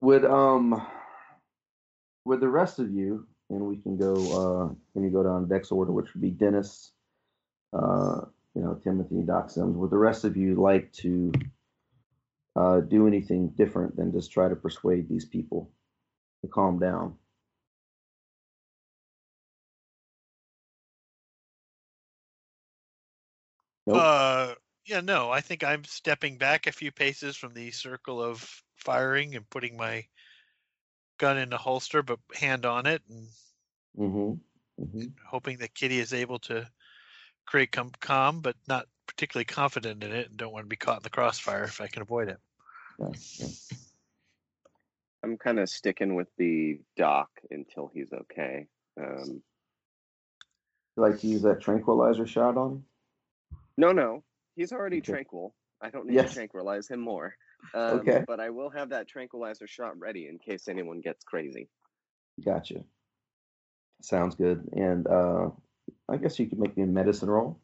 Would 0.00 0.24
um 0.24 0.86
would 2.24 2.40
the 2.40 2.48
rest 2.48 2.78
of 2.78 2.90
you, 2.90 3.26
and 3.50 3.60
we 3.62 3.76
can 3.78 3.96
go 3.96 4.14
uh 4.14 4.74
when 4.92 5.04
you 5.04 5.10
go 5.10 5.22
down 5.22 5.48
Dex 5.48 5.70
order, 5.70 5.92
which 5.92 6.12
would 6.14 6.22
be 6.22 6.30
Dennis, 6.30 6.92
uh, 7.72 8.20
you 8.54 8.62
know, 8.62 8.74
Timothy, 8.82 9.22
Doc 9.22 9.50
Sims, 9.50 9.76
would 9.76 9.90
the 9.90 9.98
rest 9.98 10.24
of 10.24 10.36
you 10.36 10.54
like 10.54 10.92
to 10.94 11.32
uh 12.56 12.80
do 12.80 13.06
anything 13.06 13.48
different 13.48 13.96
than 13.96 14.12
just 14.12 14.30
try 14.30 14.48
to 14.48 14.56
persuade 14.56 15.08
these 15.08 15.24
people 15.24 15.70
to 16.42 16.48
calm 16.48 16.78
down? 16.78 17.14
Nope. 23.86 23.96
Uh, 24.00 24.54
yeah, 24.86 25.00
no, 25.00 25.30
I 25.30 25.40
think 25.40 25.64
I'm 25.64 25.84
stepping 25.84 26.38
back 26.38 26.66
a 26.66 26.72
few 26.72 26.92
paces 26.92 27.36
from 27.36 27.54
the 27.54 27.70
circle 27.70 28.22
of 28.22 28.46
firing 28.76 29.34
and 29.34 29.48
putting 29.48 29.76
my 29.76 30.04
gun 31.18 31.38
in 31.38 31.50
the 31.50 31.58
holster, 31.58 32.02
but 32.02 32.18
hand 32.34 32.66
on 32.66 32.86
it, 32.86 33.02
and 33.08 33.28
mm-hmm. 33.98 34.82
Mm-hmm. 34.82 35.06
hoping 35.26 35.58
that 35.58 35.74
Kitty 35.74 35.98
is 36.00 36.12
able 36.12 36.38
to 36.40 36.66
create 37.46 37.72
com- 37.72 37.92
calm, 38.00 38.40
but 38.40 38.56
not 38.68 38.86
particularly 39.06 39.44
confident 39.44 40.02
in 40.02 40.12
it, 40.12 40.28
and 40.28 40.36
don't 40.36 40.52
want 40.52 40.64
to 40.64 40.68
be 40.68 40.76
caught 40.76 40.98
in 40.98 41.02
the 41.02 41.10
crossfire 41.10 41.64
if 41.64 41.80
I 41.80 41.86
can 41.86 42.02
avoid 42.02 42.28
it. 42.28 42.38
Yeah, 42.98 43.08
yeah. 43.38 43.48
I'm 45.22 45.38
kind 45.38 45.58
of 45.58 45.70
sticking 45.70 46.14
with 46.14 46.28
the 46.36 46.80
doc 46.96 47.30
until 47.50 47.90
he's 47.94 48.12
okay. 48.12 48.66
Um, 49.00 49.42
You 50.96 51.02
like 51.02 51.20
to 51.20 51.26
use 51.26 51.42
that 51.42 51.62
tranquilizer 51.62 52.26
shot 52.26 52.58
on 52.58 52.72
him? 52.72 52.84
No, 53.76 53.92
no, 53.92 54.22
he's 54.56 54.72
already 54.72 54.98
Okay. 54.98 55.12
tranquil. 55.12 55.54
I 55.80 55.90
don't 55.90 56.06
need 56.06 56.14
Yes. 56.14 56.30
to 56.30 56.34
tranquilize 56.34 56.88
him 56.88 57.00
more. 57.00 57.34
Um, 57.74 58.00
Okay. 58.00 58.24
But 58.26 58.40
I 58.40 58.50
will 58.50 58.70
have 58.70 58.90
that 58.90 59.08
tranquilizer 59.08 59.66
shot 59.66 59.98
ready 59.98 60.28
in 60.28 60.38
case 60.38 60.68
anyone 60.68 61.00
gets 61.00 61.24
crazy. 61.24 61.68
Gotcha. 62.44 62.84
Sounds 64.02 64.34
good. 64.34 64.68
And 64.72 65.06
uh, 65.06 65.50
I 66.08 66.16
guess 66.16 66.38
you 66.38 66.46
could 66.46 66.58
make 66.58 66.76
me 66.76 66.84
a 66.84 66.86
medicine 66.86 67.30
roll 67.30 67.58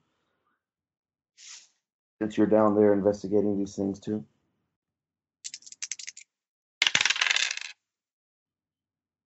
since 2.20 2.36
you're 2.36 2.46
down 2.46 2.74
there 2.76 2.92
investigating 2.92 3.58
these 3.58 3.76
things 3.76 4.00
too. 4.00 4.24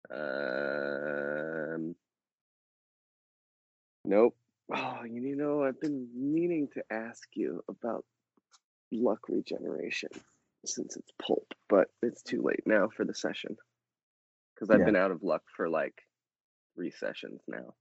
Um, 0.09 1.95
nope. 4.03 4.36
Oh, 4.74 5.03
you 5.03 5.36
know, 5.36 5.63
I've 5.63 5.80
been 5.80 6.09
meaning 6.13 6.68
to 6.74 6.84
ask 6.91 7.28
you 7.36 7.63
about 7.68 8.05
luck 8.91 9.30
regeneration 9.30 10.09
since 10.66 10.97
it's 10.97 11.11
pulp, 11.22 11.53
but 11.70 11.89
it's 12.01 12.24
too 12.24 12.41
late 12.41 12.63
now 12.66 12.89
for 12.89 13.05
the 13.05 13.16
session 13.16 13.57
because 14.55 14.70
I've 14.70 14.84
Yeah. 14.84 14.86
been 14.86 14.95
out 14.95 15.11
of 15.11 15.24
luck 15.24 15.43
for 15.55 15.70
like 15.70 16.01
three 16.76 16.91
sessions 16.91 17.41
now 17.47 17.76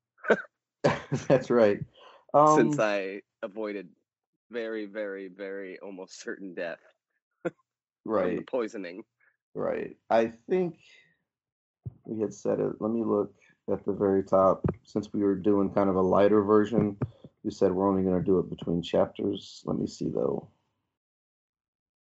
That's 1.28 1.50
right. 1.50 1.84
Um, 2.32 2.70
since 2.70 2.78
I 2.78 3.22
avoided 3.42 3.90
very, 4.50 4.86
very, 4.86 5.28
very 5.28 5.78
almost 5.78 6.20
certain 6.20 6.54
death 6.54 6.80
from 8.12 8.34
the 8.36 8.42
right, 8.42 8.48
poisoning. 8.50 9.04
right. 9.54 9.96
I 10.10 10.32
think 10.48 10.78
we 12.04 12.20
had 12.20 12.34
said 12.34 12.60
it. 12.60 12.80
Let 12.80 12.90
me 12.92 13.04
look 13.04 13.34
at 13.70 13.84
the 13.84 13.92
very 13.92 14.22
top. 14.22 14.64
Since 14.84 15.12
we 15.12 15.22
were 15.22 15.34
doing 15.34 15.70
kind 15.70 15.88
of 15.88 15.96
a 15.96 16.02
lighter 16.02 16.42
version, 16.42 16.96
we 17.42 17.50
said 17.50 17.72
we're 17.72 17.88
only 17.88 18.02
going 18.02 18.18
to 18.18 18.24
do 18.24 18.38
it 18.38 18.50
between 18.50 18.82
chapters. 18.82 19.62
Let 19.64 19.78
me 19.78 19.86
see 19.86 20.08
though. 20.08 20.48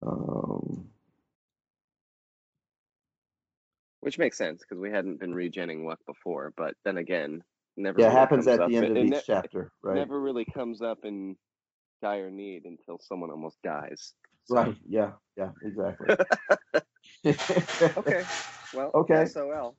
Um, 0.02 0.86
Which 4.00 4.18
makes 4.18 4.38
sense 4.38 4.62
because 4.62 4.80
we 4.80 4.90
hadn't 4.90 5.20
been 5.20 5.34
regenning 5.34 5.84
luck 5.84 5.98
before, 6.06 6.54
but 6.56 6.74
then 6.84 6.96
again, 6.96 7.42
never. 7.76 8.00
yeah, 8.00 8.06
really 8.06 8.18
happens 8.18 8.46
at 8.46 8.66
the 8.66 8.76
end 8.76 8.86
of 8.90 8.96
each 8.96 9.10
ne- 9.10 9.20
chapter, 9.26 9.72
right? 9.82 9.96
Never 9.96 10.18
really 10.20 10.46
comes 10.46 10.80
up 10.80 11.00
in 11.04 11.36
dire 12.00 12.30
need 12.30 12.64
until 12.64 12.98
someone 12.98 13.30
almost 13.30 13.58
dies. 13.62 14.14
So- 14.44 14.54
Right. 14.54 14.76
Yeah. 14.88 15.12
Yeah. 15.36 15.50
Exactly. 15.62 16.16
Okay. 17.96 18.24
Well. 18.72 18.90
Okay. 18.94 19.26
SOL. 19.26 19.76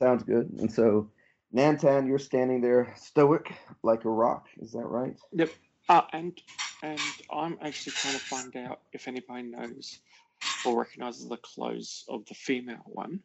Sounds 0.00 0.22
good. 0.22 0.50
And 0.58 0.72
so, 0.72 1.10
Nantan, 1.54 2.06
you're 2.06 2.18
standing 2.18 2.60
there 2.60 2.94
stoic 2.96 3.52
like 3.82 4.04
a 4.04 4.10
rock. 4.10 4.46
Is 4.60 4.72
that 4.72 4.86
right? 4.86 5.16
Yep. 5.32 5.50
Uh, 5.88 6.02
and 6.12 6.40
and 6.82 7.00
I'm 7.32 7.58
actually 7.62 7.92
trying 7.92 8.14
to 8.14 8.20
find 8.20 8.56
out 8.56 8.80
if 8.92 9.08
anybody 9.08 9.42
knows 9.44 10.00
or 10.64 10.78
recognizes 10.78 11.28
the 11.28 11.38
clothes 11.38 12.04
of 12.08 12.24
the 12.26 12.34
female 12.34 12.84
one. 12.84 13.20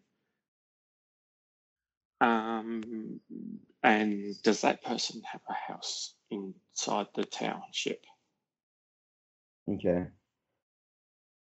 Um, 2.22 3.20
and 3.84 4.42
does 4.44 4.62
that 4.62 4.84
person 4.84 5.22
have 5.30 5.42
a 5.50 5.72
house 5.72 6.16
inside 6.32 7.08
the 7.16 7.26
township? 7.26 8.02
Okay. 9.70 10.06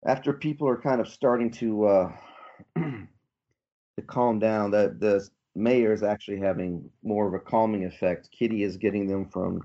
After 0.04 0.32
people 0.32 0.68
are 0.68 0.80
kind 0.80 1.00
of 1.00 1.08
starting 1.08 1.52
to 1.52 1.86
uh, 1.86 2.12
to 3.96 4.02
calm 4.02 4.38
down, 4.38 4.70
that 4.70 5.00
the 5.00 5.28
mayor 5.54 5.92
is 5.92 6.02
actually 6.02 6.38
having 6.38 6.88
more 7.02 7.28
of 7.28 7.34
a 7.34 7.38
calming 7.38 7.84
effect. 7.84 8.30
Kitty 8.30 8.62
is 8.62 8.76
getting 8.76 9.06
them 9.06 9.28
from 9.28 9.60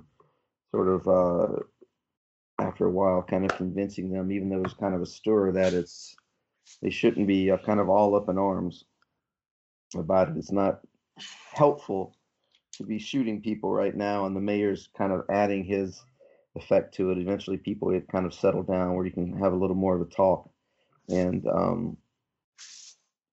sort 0.71 0.87
of 0.87 1.07
uh, 1.07 1.59
after 2.59 2.85
a 2.85 2.91
while, 2.91 3.23
kind 3.23 3.49
of 3.49 3.57
convincing 3.57 4.11
them, 4.11 4.31
even 4.31 4.49
though 4.49 4.59
there's 4.59 4.73
kind 4.73 4.95
of 4.95 5.01
a 5.01 5.05
stir 5.05 5.51
that 5.53 5.73
it's 5.73 6.15
they 6.81 6.89
shouldn't 6.89 7.27
be 7.27 7.49
uh, 7.49 7.57
kind 7.57 7.79
of 7.79 7.89
all 7.89 8.15
up 8.15 8.29
in 8.29 8.37
arms 8.37 8.83
about 9.95 10.29
it. 10.29 10.37
It's 10.37 10.51
not 10.51 10.81
helpful 11.53 12.15
to 12.73 12.83
be 12.83 12.99
shooting 12.99 13.41
people 13.41 13.71
right 13.71 13.95
now, 13.95 14.25
and 14.25 14.35
the 14.35 14.41
mayor's 14.41 14.89
kind 14.97 15.13
of 15.13 15.23
adding 15.31 15.63
his 15.63 16.03
effect 16.55 16.93
to 16.95 17.11
it. 17.11 17.17
Eventually, 17.17 17.57
people 17.57 17.91
get 17.91 18.09
kind 18.09 18.25
of 18.25 18.33
settled 18.33 18.67
down 18.67 18.95
where 18.95 19.05
you 19.05 19.11
can 19.11 19.37
have 19.39 19.53
a 19.53 19.57
little 19.57 19.75
more 19.75 19.95
of 19.95 20.01
a 20.01 20.11
talk. 20.11 20.49
And 21.09 21.47
um, 21.47 21.97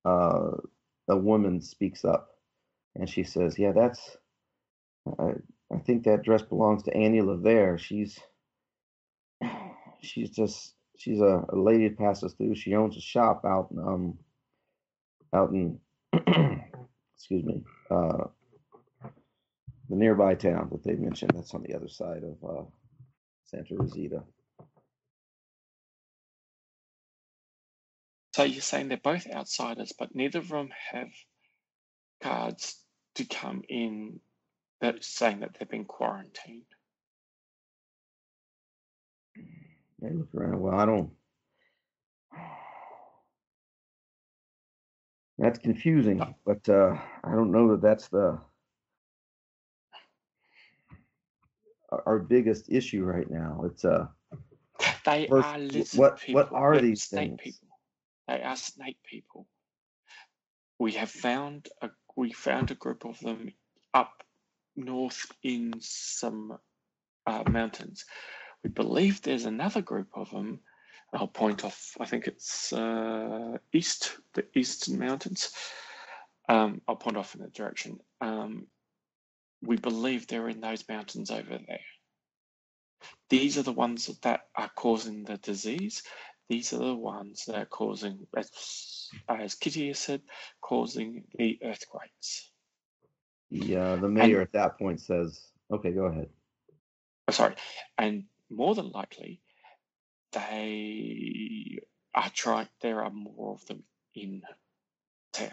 uh, 0.04 0.52
a 1.08 1.16
woman 1.16 1.60
speaks 1.60 2.04
up, 2.04 2.30
and 2.96 3.08
she 3.08 3.24
says, 3.24 3.58
"Yeah, 3.58 3.72
that's. 3.72 4.16
I, 5.18 5.32
I 5.72 5.78
think 5.80 6.04
that 6.04 6.22
dress 6.22 6.42
belongs 6.42 6.82
to 6.84 6.96
Annie 6.96 7.22
Levere. 7.22 7.78
She's, 7.78 8.18
she's 10.02 10.30
just, 10.30 10.74
she's 10.96 11.20
a, 11.20 11.44
a 11.48 11.56
lady 11.56 11.88
that 11.88 11.98
passes 11.98 12.32
through. 12.34 12.54
She 12.54 12.74
owns 12.74 12.96
a 12.96 13.00
shop 13.00 13.44
out 13.44 13.68
in, 13.72 13.78
um, 13.78 14.18
out 15.34 15.50
in, 15.50 15.80
excuse 17.16 17.44
me, 17.44 17.62
uh, 17.90 18.24
the 19.88 19.96
nearby 19.96 20.34
town 20.34 20.68
that 20.72 20.84
they 20.84 20.94
mentioned. 20.94 21.32
That's 21.34 21.54
on 21.54 21.62
the 21.62 21.74
other 21.74 21.88
side 21.88 22.22
of 22.24 22.48
uh, 22.48 22.62
Santa 23.46 23.76
Rosita. 23.76 24.22
So 28.34 28.42
you're 28.42 28.62
saying 28.62 28.88
they're 28.88 28.98
both 28.98 29.28
outsiders, 29.32 29.92
but 29.96 30.12
neither 30.16 30.40
of 30.40 30.48
them 30.48 30.70
have 30.90 31.06
cards 32.20 32.76
to 33.14 33.24
come 33.24 33.62
in 33.68 34.18
that 34.80 35.04
saying 35.04 35.38
that 35.40 35.50
they've 35.56 35.68
been 35.70 35.84
quarantined. 35.84 36.64
They 40.00 40.10
look 40.10 40.34
around. 40.34 40.60
Well, 40.60 40.74
I 40.74 40.84
don't. 40.84 41.10
That's 45.38 45.60
confusing, 45.60 46.20
but 46.44 46.68
uh, 46.68 46.96
I 47.22 47.30
don't 47.36 47.52
know 47.52 47.70
that 47.70 47.82
that's 47.82 48.08
the 48.08 48.40
our 52.06 52.18
biggest 52.18 52.68
issue 52.68 53.04
right 53.04 53.30
now. 53.30 53.62
It's 53.66 53.84
uh, 53.84 54.08
They 55.04 55.28
First, 55.28 55.46
are 55.46 56.00
what- 56.00 56.18
people. 56.18 56.34
what 56.42 56.52
are 56.52 56.80
these 56.80 57.04
things? 57.06 57.38
people? 57.40 57.63
They 58.28 58.42
are 58.42 58.56
snake 58.56 58.98
people. 59.04 59.46
We 60.78 60.92
have 60.92 61.10
found 61.10 61.68
a 61.82 61.90
we 62.16 62.32
found 62.32 62.70
a 62.70 62.74
group 62.76 63.04
of 63.04 63.18
them 63.20 63.52
up 63.94 64.24
north 64.76 65.26
in 65.42 65.74
some 65.80 66.58
uh, 67.26 67.44
mountains. 67.50 68.04
We 68.64 68.70
believe 68.70 69.22
there's 69.22 69.46
another 69.46 69.82
group 69.82 70.08
of 70.14 70.30
them. 70.30 70.60
I'll 71.14 71.28
point 71.28 71.64
off. 71.64 71.96
I 72.00 72.06
think 72.06 72.26
it's 72.26 72.72
uh, 72.72 73.58
east, 73.72 74.18
the 74.34 74.46
eastern 74.54 74.98
mountains. 74.98 75.52
Um, 76.48 76.82
I'll 76.88 76.96
point 76.96 77.16
off 77.16 77.34
in 77.34 77.42
that 77.42 77.54
direction. 77.54 78.00
Um, 78.20 78.66
we 79.62 79.76
believe 79.76 80.26
they're 80.26 80.48
in 80.48 80.60
those 80.60 80.88
mountains 80.88 81.30
over 81.30 81.58
there. 81.66 81.80
These 83.30 83.58
are 83.58 83.62
the 83.62 83.72
ones 83.72 84.06
that 84.22 84.42
are 84.56 84.70
causing 84.76 85.24
the 85.24 85.38
disease. 85.38 86.02
These 86.48 86.74
are 86.74 86.78
the 86.78 86.94
ones 86.94 87.44
that 87.46 87.56
are 87.56 87.64
causing, 87.64 88.26
as, 88.36 89.08
as 89.28 89.54
Kitty 89.54 89.88
has 89.88 89.98
said, 89.98 90.20
causing 90.60 91.24
the 91.34 91.58
earthquakes. 91.62 92.50
the 93.50 93.76
uh, 93.76 93.96
the 93.96 94.08
mayor 94.08 94.42
at 94.42 94.52
that 94.52 94.78
point 94.78 95.00
says, 95.00 95.40
"Okay, 95.72 95.92
go 95.92 96.04
ahead." 96.04 96.28
Oh, 97.28 97.32
sorry, 97.32 97.54
and 97.96 98.24
more 98.50 98.74
than 98.74 98.90
likely, 98.90 99.40
they 100.32 101.78
are 102.14 102.30
trying. 102.34 102.68
There 102.82 103.02
are 103.02 103.10
more 103.10 103.54
of 103.54 103.64
them 103.66 103.82
in 104.14 104.42
town. 105.32 105.50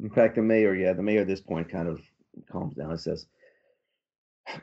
In 0.00 0.10
fact, 0.10 0.36
the 0.36 0.42
mayor, 0.42 0.74
yeah, 0.74 0.92
the 0.92 1.02
mayor 1.02 1.22
at 1.22 1.26
this 1.26 1.40
point 1.40 1.68
kind 1.68 1.88
of 1.88 2.00
calms 2.52 2.76
down 2.76 2.92
and 2.92 3.00
says, 3.00 3.26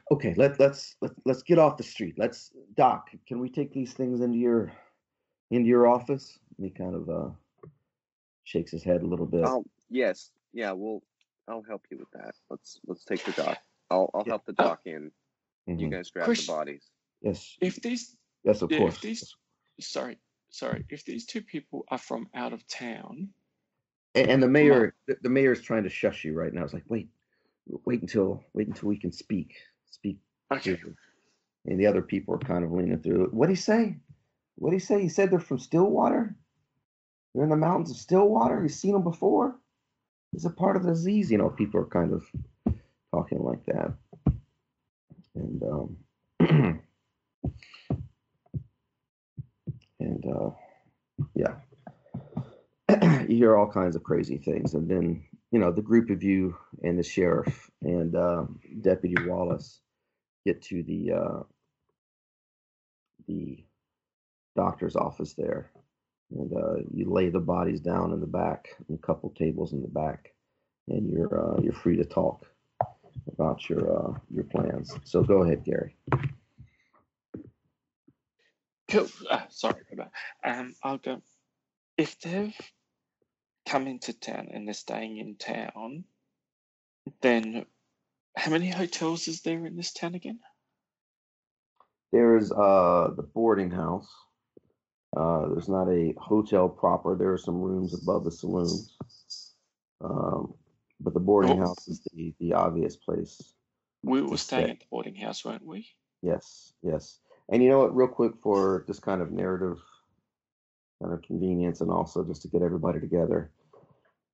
"Okay, 0.09 0.33
let 0.37 0.57
let's 0.57 0.95
let, 1.01 1.11
let's 1.25 1.43
get 1.43 1.59
off 1.59 1.75
the 1.75 1.83
street. 1.83 2.15
Let's 2.17 2.51
Doc, 2.77 3.09
can 3.27 3.39
we 3.39 3.49
take 3.49 3.73
these 3.73 3.91
things 3.91 4.21
into 4.21 4.37
your 4.37 4.71
into 5.55 5.69
your 5.69 5.87
office?" 5.87 6.37
And 6.57 6.65
he 6.65 6.71
kind 6.71 6.95
of 6.95 7.09
uh 7.09 7.29
shakes 8.43 8.71
his 8.71 8.83
head 8.83 9.01
a 9.01 9.07
little 9.07 9.25
bit. 9.25 9.43
I'll 9.43 9.65
yes, 9.89 10.31
yeah, 10.53 10.71
we'll 10.71 11.01
I'll 11.47 11.63
help 11.63 11.85
you 11.91 11.97
with 11.97 12.11
that. 12.11 12.35
Let's 12.49 12.79
let's 12.85 13.03
take 13.05 13.23
the 13.25 13.31
doc. 13.33 13.57
I'll 13.89 14.09
I'll 14.13 14.23
Yeah. 14.25 14.33
help 14.33 14.45
the 14.45 14.55
Uh, 14.57 14.63
doc 14.67 14.81
in. 14.85 15.11
You 15.67 15.75
Mhm. 15.87 15.91
guys 15.91 16.11
grab 16.11 16.25
Chris- 16.25 16.45
the 16.45 16.51
bodies. 16.51 16.91
Yes, 17.21 17.57
If 17.59 17.81
these, 17.81 18.15
yes, 18.43 18.61
of 18.61 18.69
yeah, 18.71 18.77
course. 18.79 18.95
if 18.95 19.01
these, 19.01 19.35
sorry, 19.79 20.19
sorry, 20.49 20.85
if 20.89 21.03
these 21.05 21.25
two 21.25 21.41
people 21.41 21.85
are 21.87 21.97
from 21.97 22.29
out 22.35 22.53
of 22.53 22.67
town, 22.67 23.33
And, 24.13 24.29
and 24.29 24.43
the 24.43 24.47
mayor, 24.47 24.95
the, 25.07 25.17
the 25.23 25.29
mayor 25.29 25.51
is 25.53 25.61
trying 25.61 25.83
to 25.83 25.89
shush 25.89 26.23
you 26.23 26.33
right 26.33 26.53
now. 26.53 26.63
It's 26.63 26.73
like, 26.73 26.87
wait, 26.87 27.09
wait 27.85 28.01
until 28.01 28.43
wait 28.53 28.67
until 28.67 28.89
we 28.89 28.97
can 28.99 29.11
speak, 29.11 29.55
speak. 29.85 30.19
okay. 30.51 30.79
And 31.65 31.79
the 31.79 31.87
other 31.87 32.03
people 32.03 32.35
are 32.35 32.39
kind 32.39 32.63
of 32.63 32.71
leaning 32.71 32.99
through. 33.01 33.23
What 33.23 33.33
would 33.33 33.49
he 33.49 33.55
say? 33.55 33.97
What 34.55 34.71
would 34.71 34.73
he 34.73 34.79
say? 34.79 35.01
He 35.01 35.09
said 35.09 35.31
they're 35.31 35.39
from 35.39 35.59
Stillwater. 35.59 36.35
They're 37.33 37.43
in 37.43 37.49
the 37.49 37.57
mountains 37.57 37.91
of 37.91 37.97
Stillwater. 37.97 38.61
He's 38.61 38.79
seen 38.79 38.93
them 38.93 39.03
before. 39.03 39.55
It's 40.33 40.45
a 40.45 40.49
part 40.49 40.75
of 40.75 40.83
the 40.83 40.91
disease. 40.91 41.31
You 41.31 41.37
know, 41.37 41.49
people 41.49 41.81
are 41.81 41.85
kind 41.85 42.13
of 42.13 42.25
talking 43.11 43.43
like 43.43 43.65
that. 43.65 43.93
And 45.35 45.63
um, 45.63 45.97
and 49.99 50.25
uh, 50.25 50.49
yeah, 51.33 51.55
you 53.27 53.35
hear 53.37 53.57
all 53.57 53.69
kinds 53.69 53.95
of 53.95 54.03
crazy 54.03 54.37
things. 54.37 54.73
And 54.73 54.89
then 54.89 55.25
you 55.51 55.59
know 55.59 55.71
the 55.71 55.81
group 55.81 56.09
of 56.09 56.23
you 56.23 56.55
and 56.83 56.97
the 56.97 57.03
sheriff 57.03 57.69
and 57.81 58.15
uh, 58.15 58.45
Deputy 58.81 59.15
Wallace 59.25 59.79
get 60.45 60.61
to 60.63 60.83
the 60.83 61.11
uh, 61.11 61.43
the 63.27 63.65
doctor's 64.55 64.95
office 64.95 65.33
there, 65.33 65.71
and 66.31 66.51
uh, 66.53 66.75
you 66.93 67.09
lay 67.09 67.29
the 67.29 67.39
bodies 67.39 67.81
down 67.81 68.13
in 68.13 68.19
the 68.19 68.27
back, 68.27 68.69
a 68.93 68.97
couple 68.97 69.29
tables 69.31 69.73
in 69.73 69.81
the 69.81 69.87
back, 69.87 70.33
and 70.87 71.11
you're 71.11 71.57
uh, 71.57 71.61
you're 71.61 71.73
free 71.73 71.97
to 71.97 72.05
talk 72.05 72.45
about 73.31 73.69
your 73.69 73.97
uh, 73.97 74.19
your 74.33 74.45
plans. 74.45 74.95
So 75.03 75.23
go 75.23 75.43
ahead, 75.43 75.63
Gary. 75.63 75.95
cool. 78.89 79.07
Ah, 79.29 79.47
sorry 79.49 79.83
about. 79.91 80.11
Um, 80.43 80.75
I'll 80.83 80.97
go. 80.97 81.21
If 81.97 82.19
they've 82.19 82.55
come 83.65 83.87
into 83.87 84.13
town 84.13 84.49
and 84.53 84.67
they're 84.67 84.73
staying 84.73 85.17
in 85.17 85.35
town, 85.37 86.05
then 87.21 87.65
how 88.37 88.51
many 88.51 88.69
hotels 88.69 89.27
is 89.27 89.41
there 89.41 89.65
in 89.65 89.75
this 89.75 89.93
town 89.93 90.15
again? 90.15 90.39
There's 92.11 92.51
uh, 92.51 93.11
the 93.15 93.23
boarding 93.23 93.71
house. 93.71 94.07
Uh, 95.15 95.47
there's 95.49 95.69
not 95.69 95.87
a 95.87 96.13
hotel 96.17 96.67
proper. 96.67 97.15
There 97.15 97.31
are 97.31 97.37
some 97.37 97.61
rooms 97.61 97.93
above 97.93 98.25
the 98.25 98.31
saloons. 98.31 98.97
Um, 100.03 100.53
but 100.99 101.13
the 101.13 101.19
boarding 101.19 101.61
Oh. 101.61 101.67
house 101.67 101.87
is 101.87 102.01
the, 102.13 102.33
the 102.39 102.53
obvious 102.53 102.95
place. 102.95 103.53
We 104.03 104.21
were 104.21 104.37
staying 104.37 104.65
stay. 104.65 104.71
at 104.71 104.79
the 104.79 104.85
boarding 104.91 105.15
house, 105.15 105.43
weren't 105.45 105.65
we? 105.65 105.87
Yes, 106.21 106.73
yes. 106.83 107.19
And 107.49 107.63
you 107.63 107.69
know 107.69 107.79
what, 107.79 107.95
real 107.95 108.07
quick 108.07 108.33
for 108.41 108.83
just 108.87 109.01
kind 109.01 109.21
of 109.21 109.31
narrative 109.31 109.77
kind 111.01 111.13
of 111.13 111.21
convenience 111.23 111.81
and 111.81 111.91
also 111.91 112.23
just 112.23 112.41
to 112.43 112.47
get 112.47 112.61
everybody 112.61 112.99
together. 112.99 113.51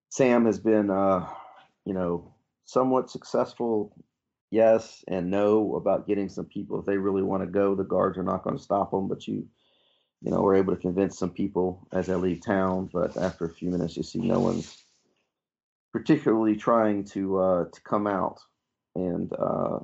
Sam 0.09 0.45
has 0.45 0.59
been 0.59 0.89
uh, 0.89 1.27
you 1.85 1.93
know, 1.93 2.33
somewhat 2.65 3.09
successful, 3.09 3.95
yes 4.51 5.03
and 5.07 5.31
no, 5.31 5.75
about 5.75 6.07
getting 6.07 6.29
some 6.29 6.45
people 6.45 6.79
if 6.79 6.85
they 6.85 6.97
really 6.97 7.23
want 7.23 7.43
to 7.43 7.47
go, 7.47 7.75
the 7.75 7.83
guards 7.83 8.17
are 8.17 8.23
not 8.23 8.43
going 8.43 8.57
to 8.57 8.61
stop 8.63 8.91
them, 8.91 9.07
but 9.07 9.27
you 9.27 9.47
you 10.21 10.31
know, 10.31 10.41
we're 10.41 10.55
able 10.55 10.75
to 10.75 10.81
convince 10.81 11.17
some 11.17 11.31
people 11.31 11.87
as 11.91 12.07
they 12.07 12.15
leave 12.15 12.41
town, 12.45 12.89
but 12.91 13.17
after 13.17 13.45
a 13.45 13.53
few 13.53 13.69
minutes 13.69 13.97
you 13.97 14.03
see 14.03 14.19
no 14.19 14.39
one's 14.39 14.77
particularly 15.91 16.55
trying 16.55 17.03
to 17.03 17.39
uh 17.39 17.65
to 17.65 17.81
come 17.81 18.07
out. 18.07 18.39
And 18.95 19.31
uh 19.33 19.79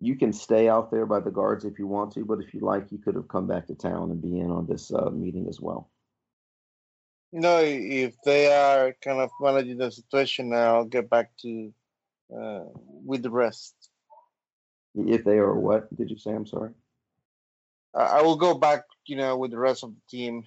you 0.00 0.16
can 0.16 0.32
stay 0.32 0.68
out 0.68 0.90
there 0.90 1.06
by 1.06 1.20
the 1.20 1.30
guards 1.30 1.64
if 1.64 1.78
you 1.78 1.86
want 1.86 2.12
to, 2.12 2.24
but 2.24 2.40
if 2.40 2.52
you 2.52 2.60
like, 2.60 2.92
you 2.92 2.98
could 2.98 3.14
have 3.14 3.28
come 3.28 3.46
back 3.46 3.66
to 3.66 3.74
town 3.74 4.10
and 4.10 4.20
be 4.20 4.38
in 4.38 4.50
on 4.50 4.66
this 4.66 4.92
uh, 4.92 5.08
meeting 5.10 5.46
as 5.48 5.58
well. 5.58 5.90
No, 7.32 7.60
if 7.62 8.14
they 8.24 8.52
are 8.52 8.94
kind 9.02 9.20
of 9.20 9.30
managing 9.40 9.78
the 9.78 9.90
situation, 9.90 10.52
I'll 10.52 10.84
get 10.84 11.08
back 11.08 11.30
to 11.42 11.72
uh, 12.34 12.64
with 13.04 13.22
the 13.22 13.30
rest. 13.30 13.74
If 14.94 15.24
they 15.24 15.38
are 15.38 15.54
what 15.54 15.94
did 15.96 16.10
you 16.10 16.18
say? 16.18 16.32
I'm 16.32 16.46
sorry. 16.46 16.70
I, 17.94 18.22
will 18.22 18.36
go 18.36 18.54
back, 18.54 18.82
you 19.06 19.16
know, 19.16 19.36
with 19.36 19.50
the 19.50 19.58
rest 19.58 19.84
of 19.84 19.94
the 19.94 20.16
team 20.16 20.44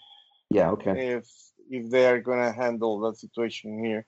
Yeah. 0.49 0.71
Okay. 0.71 1.13
if 1.13 1.27
if 1.69 1.89
they 1.89 2.07
are 2.07 2.19
gonna 2.19 2.51
handle 2.51 2.99
that 3.01 3.17
situation 3.17 3.83
here. 3.83 4.05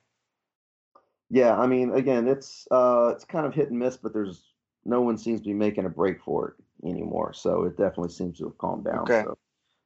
Yeah. 1.30 1.58
I 1.58 1.66
mean, 1.66 1.92
again, 1.92 2.28
it's 2.28 2.66
uh, 2.70 3.12
it's 3.14 3.24
kind 3.24 3.46
of 3.46 3.54
hit 3.54 3.70
and 3.70 3.78
miss, 3.78 3.96
but 3.96 4.12
there's 4.12 4.52
no 4.84 5.00
one 5.00 5.16
seems 5.18 5.40
to 5.40 5.46
be 5.46 5.54
making 5.54 5.86
a 5.86 5.90
break 5.90 6.22
for 6.22 6.48
it 6.48 6.88
anymore. 6.88 7.32
So 7.32 7.64
it 7.64 7.76
definitely 7.76 8.10
seems 8.10 8.38
to 8.38 8.44
have 8.44 8.58
calmed 8.58 8.84
down. 8.84 9.02
Okay. 9.02 9.22
So, 9.24 9.38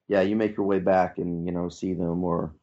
yeah, 0.09 0.23
you 0.23 0.37
make 0.37 0.57
your 0.57 0.67
way 0.67 0.79
back 0.79 1.19
and 1.19 1.47
you 1.47 1.53
know 1.53 1.69
see 1.69 1.93
them, 1.93 2.23
or 2.25 2.55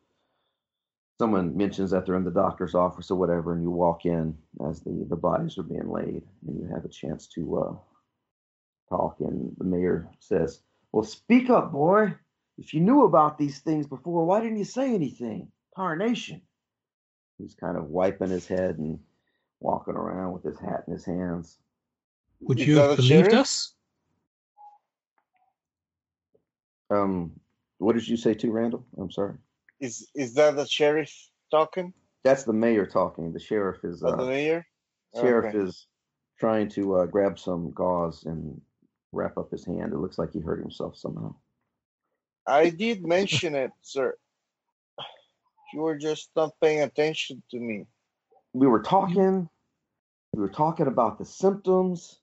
someone 1.20 1.56
mentions 1.56 1.92
that 1.92 2.06
they're 2.06 2.16
in 2.16 2.24
the 2.24 2.32
doctor's 2.32 2.76
office 2.76 3.12
or 3.12 3.18
whatever, 3.18 3.54
and 3.54 3.62
you 3.62 3.70
walk 3.70 4.06
in 4.06 4.38
as 4.68 4.82
the 4.82 5.06
the 5.10 5.16
bodies 5.16 5.58
are 5.58 5.64
being 5.64 5.90
laid, 5.90 6.24
and 6.48 6.60
you 6.60 6.68
have 6.74 6.86
a 6.86 6.90
chance 6.90 7.28
to 7.28 7.58
uh, 7.58 7.76
talk. 8.90 9.18
And 9.20 9.54
the 9.58 9.66
mayor 9.66 10.10
says, 10.20 10.62
"Well, 10.94 11.04
speak 11.04 11.50
up, 11.50 11.72
boy. 11.74 12.16
If 12.58 12.74
you 12.74 12.80
knew 12.80 13.04
about 13.04 13.38
these 13.38 13.60
things 13.60 13.88
before, 13.88 14.26
why 14.26 14.40
didn't 14.42 14.58
you 14.58 14.64
say 14.66 14.94
anything? 14.94 15.52
Tarnation." 15.76 16.42
He's 17.40 17.56
kind 17.56 17.76
of 17.76 17.86
wiping 17.90 18.30
his 18.30 18.48
head 18.48 18.78
and 18.78 19.00
walking 19.60 19.96
around 19.96 20.34
with 20.34 20.44
his 20.44 20.60
hat 20.60 20.84
in 20.88 20.94
his 20.94 21.04
hands. 21.04 21.58
Would 22.42 22.60
Is 22.62 22.68
you 22.68 22.78
have 22.78 22.96
believed 22.96 23.32
sheriff? 23.32 23.42
us? 23.42 23.74
Um, 26.92 27.40
what 27.80 27.94
did 27.94 28.08
you 28.08 28.16
say 28.18 28.34
to 28.36 28.52
Randall? 28.52 28.86
I'm 29.00 29.12
sorry. 29.12 29.36
Is 29.80 30.10
is 30.14 30.36
that 30.36 30.56
the 30.56 30.68
sheriff 30.68 31.12
talking? 31.50 31.94
That's 32.24 32.44
the 32.44 32.54
mayor 32.54 32.86
talking. 32.86 33.34
The 33.34 33.40
sheriff 33.40 33.84
is 33.84 34.04
Or 34.04 34.12
the 34.12 34.24
uh, 34.24 34.28
mayor? 34.28 34.66
sheriff 35.20 35.56
Okay. 35.56 35.58
is 35.58 35.88
trying 36.40 36.70
to 36.70 36.98
uh, 36.98 37.06
grab 37.08 37.40
some 37.40 37.72
gauze 37.72 38.26
and 38.26 38.62
wrap 39.14 39.38
up 39.38 39.52
his 39.52 39.66
hand. 39.66 39.94
It 39.94 39.98
looks 39.98 40.18
like 40.18 40.34
he 40.34 40.40
hurt 40.40 40.60
himself 40.60 40.98
somehow. 40.98 41.36
I 42.48 42.70
did 42.70 43.06
mention 43.06 43.56
it, 43.56 43.72
sir. 43.82 44.16
You 45.74 45.82
were 45.82 45.98
just 45.98 46.30
not 46.36 46.54
paying 46.62 46.82
attention 46.82 47.42
to 47.52 47.60
me. 47.60 47.86
We 48.54 48.68
were 48.68 48.82
talking. 48.82 49.50
We 50.34 50.42
were 50.42 50.50
talking 50.50 50.88
about 50.88 51.18
the 51.18 51.26
symptoms, 51.26 52.20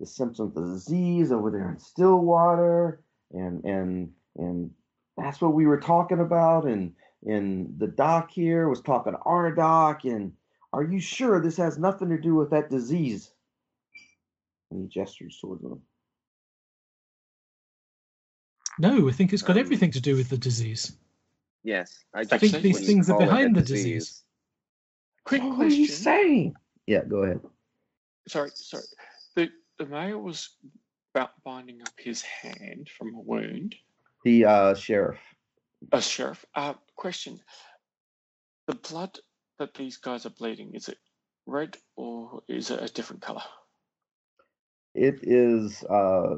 the 0.00 0.06
symptoms 0.06 0.40
of 0.40 0.54
the 0.54 0.72
disease 0.72 1.32
over 1.32 1.50
there 1.50 1.70
in 1.70 1.78
Stillwater, 1.78 3.02
and 3.32 3.64
and 3.64 4.12
and 4.36 4.70
that's 5.16 5.40
what 5.40 5.54
we 5.54 5.66
were 5.66 5.80
talking 5.80 6.20
about. 6.20 6.64
And 6.64 6.94
and 7.26 7.78
the 7.78 7.88
doc 7.88 8.30
here 8.30 8.68
was 8.68 8.80
talking 8.80 9.12
to 9.12 9.18
our 9.20 9.52
doc. 9.52 10.04
And 10.04 10.32
are 10.72 10.82
you 10.82 11.00
sure 11.00 11.40
this 11.40 11.56
has 11.56 11.78
nothing 11.78 12.08
to 12.10 12.18
do 12.18 12.34
with 12.34 12.50
that 12.50 12.70
disease? 12.70 13.32
And 14.70 14.82
he 14.82 14.88
gestures 14.88 15.38
towards 15.40 15.62
them. 15.62 15.82
No, 18.78 19.08
I 19.08 19.12
think 19.12 19.32
it's 19.32 19.42
got 19.42 19.56
Um, 19.56 19.60
everything 19.60 19.90
to 19.92 20.00
do 20.00 20.16
with 20.16 20.28
the 20.28 20.38
disease. 20.38 20.96
Yes, 21.64 22.04
I 22.14 22.20
I 22.20 22.38
think 22.38 22.62
these 22.62 22.86
things 22.86 23.08
are 23.10 23.14
call 23.14 23.22
it 23.22 23.24
a 23.24 23.26
behind 23.26 23.56
the 23.56 23.62
disease. 23.62 24.22
Quick 25.24 25.42
what 25.42 25.66
are 25.66 25.68
you 25.68 25.86
question. 25.86 26.04
saying? 26.04 26.54
Yeah, 26.86 27.04
go 27.04 27.24
ahead. 27.24 27.40
Sorry, 28.28 28.50
sorry. 28.54 28.84
The 29.34 29.50
the 29.78 29.86
mayor 29.86 30.18
was 30.18 30.50
about 31.14 31.32
binding 31.44 31.82
up 31.82 31.92
his 31.98 32.22
hand 32.22 32.88
from 32.96 33.14
a 33.14 33.20
wound. 33.20 33.74
The 34.24 34.44
uh, 34.44 34.74
sheriff. 34.74 35.18
Uh, 35.92 36.00
sheriff, 36.00 36.44
uh, 36.54 36.74
question: 36.96 37.40
The 38.66 38.74
blood 38.74 39.18
that 39.58 39.74
these 39.74 39.96
guys 39.96 40.24
are 40.24 40.30
bleeding 40.30 40.74
is 40.74 40.88
it 40.88 40.98
red 41.46 41.76
or 41.96 42.42
is 42.48 42.70
it 42.70 42.80
a 42.80 42.92
different 42.92 43.22
color? 43.22 43.42
It 44.94 45.20
is. 45.22 45.82
Uh, 45.84 46.36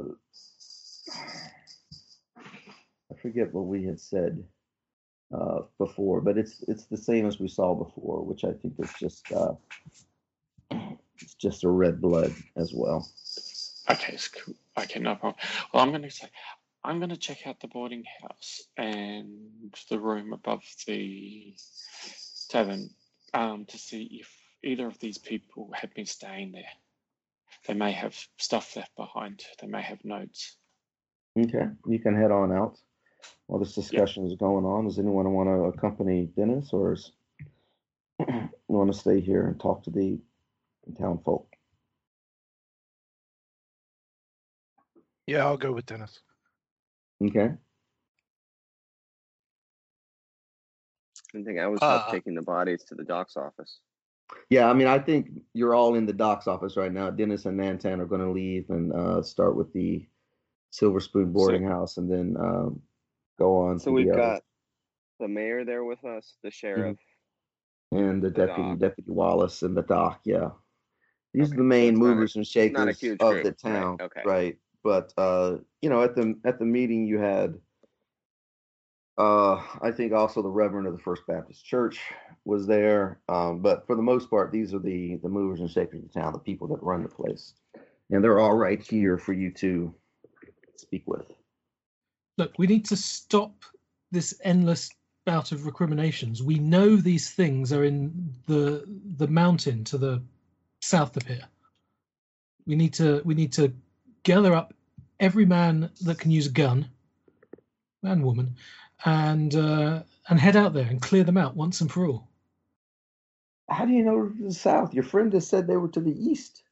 I 3.10 3.16
forget 3.20 3.52
what 3.52 3.66
we 3.66 3.84
had 3.84 4.00
said 4.00 4.42
uh, 5.34 5.60
before, 5.78 6.20
but 6.20 6.38
it's 6.38 6.62
it's 6.68 6.86
the 6.86 6.96
same 6.96 7.26
as 7.26 7.38
we 7.38 7.48
saw 7.48 7.74
before, 7.74 8.24
which 8.24 8.44
I 8.44 8.52
think 8.52 8.74
is 8.78 8.92
just 8.98 9.30
uh, 9.32 9.52
it's 11.20 11.34
just 11.34 11.64
a 11.64 11.68
red 11.68 12.00
blood 12.00 12.34
as 12.56 12.72
well. 12.74 13.08
Okay, 13.90 14.14
it's 14.14 14.28
cool. 14.28 14.54
Okay, 14.78 15.00
no 15.00 15.14
problem. 15.14 15.40
Well, 15.72 15.82
I'm 15.82 15.90
going 15.90 16.02
to 16.02 16.10
say, 16.10 16.28
I'm 16.84 16.98
going 16.98 17.10
to 17.10 17.16
check 17.16 17.46
out 17.46 17.60
the 17.60 17.68
boarding 17.68 18.04
house 18.22 18.62
and 18.76 19.74
the 19.88 19.98
room 19.98 20.32
above 20.32 20.62
the 20.86 21.54
tavern 22.48 22.90
um, 23.34 23.66
to 23.66 23.78
see 23.78 24.20
if 24.20 24.30
either 24.62 24.86
of 24.86 24.98
these 24.98 25.18
people 25.18 25.70
had 25.74 25.92
been 25.94 26.06
staying 26.06 26.52
there. 26.52 26.62
They 27.66 27.74
may 27.74 27.92
have 27.92 28.16
stuff 28.38 28.76
left 28.76 28.94
behind. 28.96 29.44
They 29.60 29.66
may 29.66 29.82
have 29.82 30.04
notes. 30.04 30.56
Okay, 31.38 31.66
you 31.86 31.98
can 31.98 32.16
head 32.16 32.30
on 32.30 32.52
out 32.52 32.78
while 33.46 33.58
this 33.58 33.74
discussion 33.74 34.26
is 34.26 34.34
going 34.36 34.64
on. 34.64 34.86
Does 34.86 34.98
anyone 34.98 35.32
want 35.32 35.48
to 35.48 35.64
accompany 35.64 36.26
Dennis, 36.36 36.72
or 36.72 36.92
is 36.92 37.12
you 38.20 38.48
want 38.68 38.92
to 38.92 38.98
stay 38.98 39.20
here 39.20 39.46
and 39.46 39.58
talk 39.58 39.82
to 39.84 39.90
the 39.90 40.18
town 40.98 41.18
folk? 41.24 41.46
Yeah, 45.26 45.44
I'll 45.44 45.56
go 45.56 45.72
with 45.72 45.86
Dennis. 45.86 46.20
Okay. 47.22 47.52
I 51.34 51.42
think 51.42 51.58
I 51.60 51.66
was 51.68 51.78
Uh, 51.82 52.10
taking 52.10 52.34
the 52.34 52.42
bodies 52.42 52.82
to 52.84 52.94
the 52.94 53.04
doc's 53.04 53.36
office. 53.36 53.80
Yeah, 54.48 54.68
I 54.68 54.74
mean, 54.74 54.86
I 54.86 54.98
think 54.98 55.28
you're 55.54 55.74
all 55.74 55.94
in 55.94 56.06
the 56.06 56.12
doc's 56.12 56.46
office 56.46 56.76
right 56.76 56.92
now. 56.92 57.10
Dennis 57.10 57.46
and 57.46 57.58
Nantan 57.58 58.00
are 58.00 58.06
going 58.06 58.20
to 58.20 58.30
leave 58.30 58.70
and 58.70 58.92
uh, 58.92 59.22
start 59.22 59.56
with 59.56 59.72
the 59.72 60.08
Silver 60.70 61.00
Spoon 61.00 61.32
boarding 61.32 61.64
house, 61.64 61.96
and 61.96 62.10
then 62.10 62.36
um, 62.38 62.80
go 63.40 63.56
on. 63.56 63.80
So 63.80 63.90
we've 63.90 64.06
the 64.06 64.16
got 64.16 64.42
the 65.18 65.26
mayor 65.28 65.64
there 65.64 65.82
with 65.84 66.04
us, 66.04 66.36
the 66.44 66.50
sheriff. 66.50 66.96
and 67.90 68.22
the 68.22 68.30
the 68.30 68.46
deputy, 68.46 68.68
doc. 68.70 68.78
Deputy 68.78 69.10
Wallace, 69.10 69.62
and 69.62 69.76
the 69.76 69.82
doc. 69.82 70.20
Yeah, 70.24 70.50
these 71.34 71.46
Okay, 71.48 71.54
are 71.54 71.56
the 71.56 71.62
main 71.64 71.94
it's 71.94 71.98
not 71.98 72.06
a- 72.06 72.08
movers 72.14 72.36
and 72.36 72.46
shakers 72.46 72.78
not 72.78 72.88
a 72.88 72.92
huge 72.92 73.20
of 73.20 73.32
group, 73.32 73.42
the 73.44 73.50
right, 73.50 73.58
town, 73.80 73.98
okay. 74.00 74.22
right? 74.24 74.58
But 74.84 75.12
uh, 75.16 75.56
you 75.82 75.90
know, 75.90 76.02
at 76.02 76.14
the 76.14 76.38
at 76.44 76.58
the 76.58 76.64
meeting, 76.64 77.06
you 77.06 77.18
had, 77.18 77.58
uh, 79.18 79.62
I 79.82 79.90
think 79.90 80.12
also 80.12 80.42
the 80.42 80.48
Reverend 80.48 80.86
of 80.86 80.92
the 80.94 81.02
First 81.02 81.26
Baptist 81.26 81.64
Church 81.64 81.98
was 82.44 82.66
there. 82.66 83.20
Um, 83.28 83.60
but 83.60 83.86
for 83.86 83.96
the 83.96 84.02
most 84.02 84.30
part, 84.30 84.52
these 84.52 84.72
are 84.72 84.78
the 84.78 85.16
the 85.16 85.28
movers 85.28 85.60
and 85.60 85.70
shakers 85.70 86.02
of 86.02 86.12
the 86.12 86.20
town, 86.20 86.32
the 86.32 86.38
people 86.38 86.68
that 86.68 86.82
run 86.82 87.02
the 87.02 87.08
place, 87.08 87.54
and 88.10 88.22
they're 88.24 88.38
all 88.40 88.54
right 88.56 88.80
here 88.82 89.18
for 89.18 89.32
you 89.34 89.50
to 89.54 89.94
speak 90.76 91.02
with. 91.06 91.26
Look, 92.40 92.58
we 92.58 92.66
need 92.66 92.86
to 92.86 92.96
stop 92.96 93.66
this 94.12 94.40
endless 94.42 94.88
bout 95.26 95.52
of 95.52 95.66
recriminations. 95.66 96.42
We 96.42 96.58
know 96.58 96.96
these 96.96 97.30
things 97.30 97.70
are 97.70 97.84
in 97.84 98.32
the 98.46 98.82
the 99.18 99.28
mountain 99.28 99.84
to 99.84 99.98
the 99.98 100.22
south 100.80 101.18
of 101.18 101.26
here. 101.26 101.46
We 102.66 102.76
need 102.76 102.94
to 102.94 103.20
we 103.26 103.34
need 103.34 103.52
to 103.52 103.74
gather 104.22 104.54
up 104.54 104.72
every 105.20 105.44
man 105.44 105.90
that 106.00 106.18
can 106.18 106.30
use 106.30 106.46
a 106.46 106.52
gun, 106.52 106.88
man, 108.02 108.22
woman, 108.22 108.56
and 109.04 109.54
uh, 109.54 110.02
and 110.30 110.40
head 110.40 110.56
out 110.56 110.72
there 110.72 110.86
and 110.86 111.02
clear 111.02 111.24
them 111.24 111.36
out 111.36 111.54
once 111.54 111.82
and 111.82 111.92
for 111.92 112.06
all. 112.06 112.26
How 113.68 113.84
do 113.84 113.92
you 113.92 114.02
know 114.02 114.30
to 114.30 114.44
the 114.44 114.54
south? 114.54 114.94
Your 114.94 115.04
friend 115.04 115.30
has 115.34 115.46
said 115.46 115.66
they 115.66 115.76
were 115.76 115.88
to 115.88 116.00
the 116.00 116.18
east. 116.18 116.62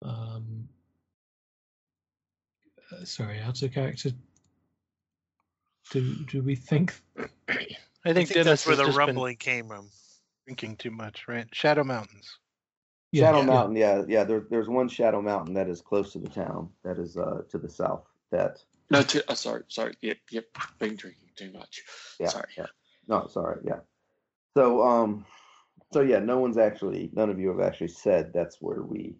Um, 0.00 0.66
uh, 2.90 3.04
sorry, 3.04 3.38
out 3.38 3.60
of 3.60 3.70
character. 3.74 4.12
Do 5.90 6.14
do 6.30 6.42
we 6.42 6.54
think? 6.56 6.94
I 7.18 7.26
I 8.04 8.12
think, 8.12 8.28
think 8.28 8.44
that's 8.44 8.66
where 8.66 8.76
the 8.76 8.84
just 8.86 8.96
been 8.96 9.06
rumbling 9.06 9.36
came 9.36 9.68
from. 9.68 9.88
drinking 10.46 10.76
too 10.76 10.90
much, 10.90 11.24
right? 11.28 11.46
Shadow 11.52 11.84
Mountains. 11.84 12.38
Yeah, 13.12 13.26
Shadow 13.26 13.38
yeah. 13.38 13.44
Mountain, 13.46 13.76
yeah, 13.76 14.02
yeah. 14.08 14.24
There, 14.24 14.44
there's 14.50 14.68
one 14.68 14.88
Shadow 14.88 15.20
Mountain 15.22 15.54
that 15.54 15.68
is 15.68 15.80
close 15.80 16.12
to 16.14 16.18
the 16.18 16.28
town. 16.30 16.70
That 16.84 16.98
is 16.98 17.16
uh, 17.16 17.42
to 17.50 17.58
the 17.58 17.68
south. 17.68 18.04
That 18.30 18.62
No, 18.90 19.02
to, 19.02 19.24
oh, 19.28 19.34
sorry, 19.34 19.64
sorry. 19.68 19.94
Yep, 20.00 20.18
yep. 20.30 20.46
Been 20.78 20.96
drinking 20.96 21.28
too 21.36 21.52
much. 21.52 21.82
yeah, 22.18 22.28
Sorry. 22.28 22.48
yeah. 22.56 22.66
No, 23.08 23.26
sorry. 23.26 23.60
Yeah. 23.64 23.80
So 24.56 24.82
um, 24.82 25.26
so 25.92 26.00
yeah, 26.00 26.18
no 26.20 26.38
one's 26.38 26.58
actually, 26.58 27.10
none 27.12 27.28
of 27.30 27.38
you 27.38 27.48
have 27.48 27.60
actually 27.60 27.88
said 27.88 28.32
that's 28.32 28.56
where 28.60 28.82
we 28.82 29.16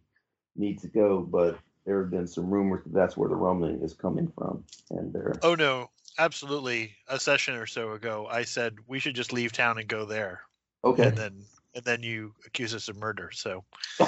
need 0.56 0.80
to 0.80 0.88
go, 0.88 1.20
but 1.20 1.58
there 1.84 2.00
have 2.02 2.10
been 2.10 2.26
some 2.26 2.50
rumors 2.50 2.84
that 2.84 2.92
that's 2.92 3.16
where 3.16 3.28
the 3.28 3.36
rumbling 3.36 3.80
is 3.82 3.94
coming 3.94 4.30
from, 4.36 4.64
and 4.90 5.12
there. 5.12 5.32
Oh 5.42 5.54
no, 5.54 5.90
absolutely. 6.18 6.92
A 7.08 7.18
session 7.18 7.54
or 7.54 7.66
so 7.66 7.92
ago, 7.92 8.26
I 8.30 8.44
said 8.44 8.76
we 8.86 8.98
should 8.98 9.14
just 9.14 9.32
leave 9.32 9.52
town 9.52 9.78
and 9.78 9.88
go 9.88 10.04
there, 10.04 10.42
Okay. 10.84 11.08
and 11.08 11.16
then 11.16 11.44
and 11.74 11.84
then 11.84 12.02
you 12.02 12.34
accuse 12.46 12.74
us 12.74 12.88
of 12.88 12.96
murder. 12.96 13.30
So 13.32 13.64
so 13.98 14.04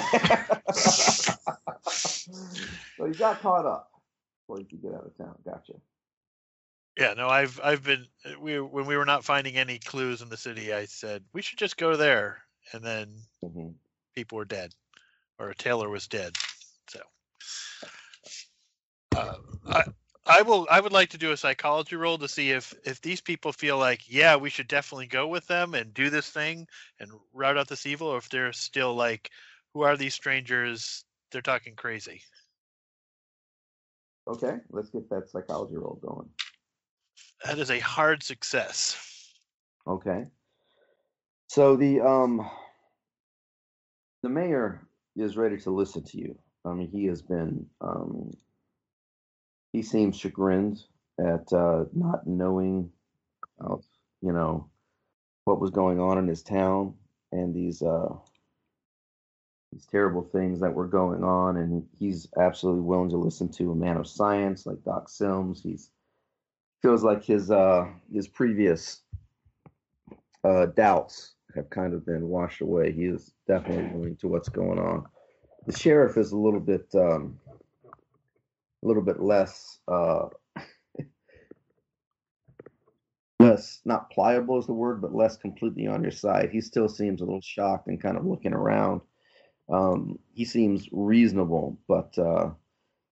you 3.05 3.15
got 3.17 3.41
caught 3.41 3.65
up 3.65 3.91
before 4.47 4.59
you 4.59 4.65
could 4.65 4.81
get 4.81 4.93
out 4.93 5.05
of 5.05 5.17
town. 5.17 5.35
Gotcha. 5.45 5.73
yeah, 6.97 7.13
no, 7.13 7.27
I've 7.27 7.59
I've 7.63 7.83
been 7.83 8.05
we 8.39 8.59
when 8.59 8.85
we 8.85 8.97
were 8.97 9.05
not 9.05 9.25
finding 9.25 9.57
any 9.57 9.79
clues 9.79 10.21
in 10.21 10.29
the 10.29 10.37
city, 10.37 10.73
I 10.73 10.85
said 10.85 11.23
we 11.33 11.41
should 11.41 11.59
just 11.59 11.77
go 11.77 11.95
there, 11.97 12.39
and 12.73 12.83
then 12.83 13.15
hmm 13.41 13.69
people 14.15 14.37
were 14.37 14.45
dead, 14.45 14.73
or 15.39 15.53
Taylor 15.53 15.89
was 15.89 16.07
dead. 16.07 16.33
So 16.87 16.99
uh, 19.15 19.37
I 19.67 19.83
I 20.27 20.41
will 20.41 20.67
I 20.69 20.79
would 20.79 20.91
like 20.91 21.09
to 21.09 21.17
do 21.17 21.31
a 21.31 21.37
psychology 21.37 21.95
roll 21.95 22.17
to 22.17 22.27
see 22.27 22.51
if 22.51 22.73
if 22.83 23.01
these 23.01 23.21
people 23.21 23.51
feel 23.51 23.77
like 23.77 24.01
yeah 24.11 24.35
we 24.35 24.49
should 24.49 24.67
definitely 24.67 25.07
go 25.07 25.27
with 25.27 25.45
them 25.47 25.73
and 25.73 25.93
do 25.93 26.09
this 26.09 26.29
thing 26.29 26.67
and 26.99 27.11
rout 27.33 27.57
out 27.57 27.67
this 27.67 27.85
evil, 27.85 28.07
or 28.07 28.17
if 28.17 28.29
they're 28.29 28.53
still 28.53 28.95
like 28.95 29.29
who 29.73 29.81
are 29.81 29.97
these 29.97 30.13
strangers? 30.13 31.03
They're 31.31 31.41
talking 31.41 31.75
crazy. 31.75 32.21
Okay, 34.27 34.57
let's 34.71 34.89
get 34.89 35.09
that 35.09 35.29
psychology 35.29 35.75
roll 35.75 35.99
going. 36.01 36.29
That 37.43 37.59
is 37.59 37.69
a 37.69 37.79
hard 37.79 38.23
success. 38.23 39.33
Okay. 39.85 40.25
So 41.47 41.75
the 41.75 42.01
um 42.01 42.49
the 44.23 44.29
mayor 44.29 44.87
is 45.15 45.37
ready 45.37 45.57
to 45.57 45.69
listen 45.69 46.03
to 46.03 46.17
you. 46.17 46.35
I 46.65 46.73
mean, 46.73 46.89
he 46.89 47.05
has 47.05 47.21
been 47.21 47.67
um 47.81 48.31
he 49.75 49.81
seems 49.81 50.17
chagrined 50.17 50.81
at 51.19 51.51
uh 51.51 51.83
not 51.93 52.25
knowing 52.25 52.89
of, 53.59 53.83
you 54.21 54.31
know, 54.31 54.69
what 55.43 55.59
was 55.59 55.69
going 55.69 55.99
on 55.99 56.17
in 56.17 56.27
his 56.27 56.41
town 56.41 56.93
and 57.33 57.53
these 57.53 57.81
uh 57.81 58.13
these 59.73 59.85
terrible 59.85 60.23
things 60.23 60.61
that 60.61 60.73
were 60.73 60.87
going 60.87 61.25
on 61.25 61.57
and 61.57 61.85
he's 61.99 62.25
absolutely 62.39 62.83
willing 62.83 63.09
to 63.09 63.17
listen 63.17 63.49
to 63.49 63.73
a 63.73 63.75
man 63.75 63.97
of 63.97 64.07
science 64.07 64.65
like 64.65 64.81
Doc 64.85 65.09
Sims. 65.09 65.61
He's 65.61 65.91
feels 66.81 67.03
like 67.03 67.25
his 67.25 67.51
uh 67.51 67.87
his 68.13 68.29
previous 68.29 69.01
uh, 70.45 70.67
doubts 70.67 71.33
have 71.55 71.69
kind 71.69 71.93
of 71.93 72.05
been 72.05 72.29
washed 72.29 72.61
away. 72.61 72.91
He 72.93 73.05
is 73.05 73.33
definitely 73.47 73.91
willing 73.97 74.15
to 74.17 74.27
what's 74.27 74.47
going 74.47 74.79
on. 74.79 75.05
The 75.65 75.77
sheriff 75.77 76.17
is 76.17 76.31
a 76.31 76.37
little 76.37 76.59
bit, 76.59 76.85
um, 76.93 77.39
little 78.87 79.03
bit 79.03 79.19
less, 79.19 79.79
uh, 79.87 80.27
less 83.39 83.81
not 83.85 84.09
pliable 84.11 84.59
is 84.59 84.67
the 84.67 84.73
word, 84.73 85.01
but 85.01 85.15
less 85.15 85.37
completely 85.37 85.87
on 85.87 86.01
your 86.01 86.11
side. 86.11 86.49
He 86.51 86.61
still 86.61 86.89
seems 86.89 87.21
a 87.21 87.25
little 87.25 87.41
shocked 87.41 87.87
and 87.87 88.01
kind 88.01 88.17
of 88.17 88.25
looking 88.25 88.53
around. 88.53 89.01
Um, 89.71 90.19
he 90.33 90.45
seems 90.45 90.87
reasonable, 90.91 91.79
but 91.87 92.17
uh, 92.17 92.51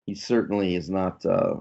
he 0.05 0.15
certainly 0.15 0.75
is 0.75 0.89
not. 0.89 1.25
Uh, 1.25 1.55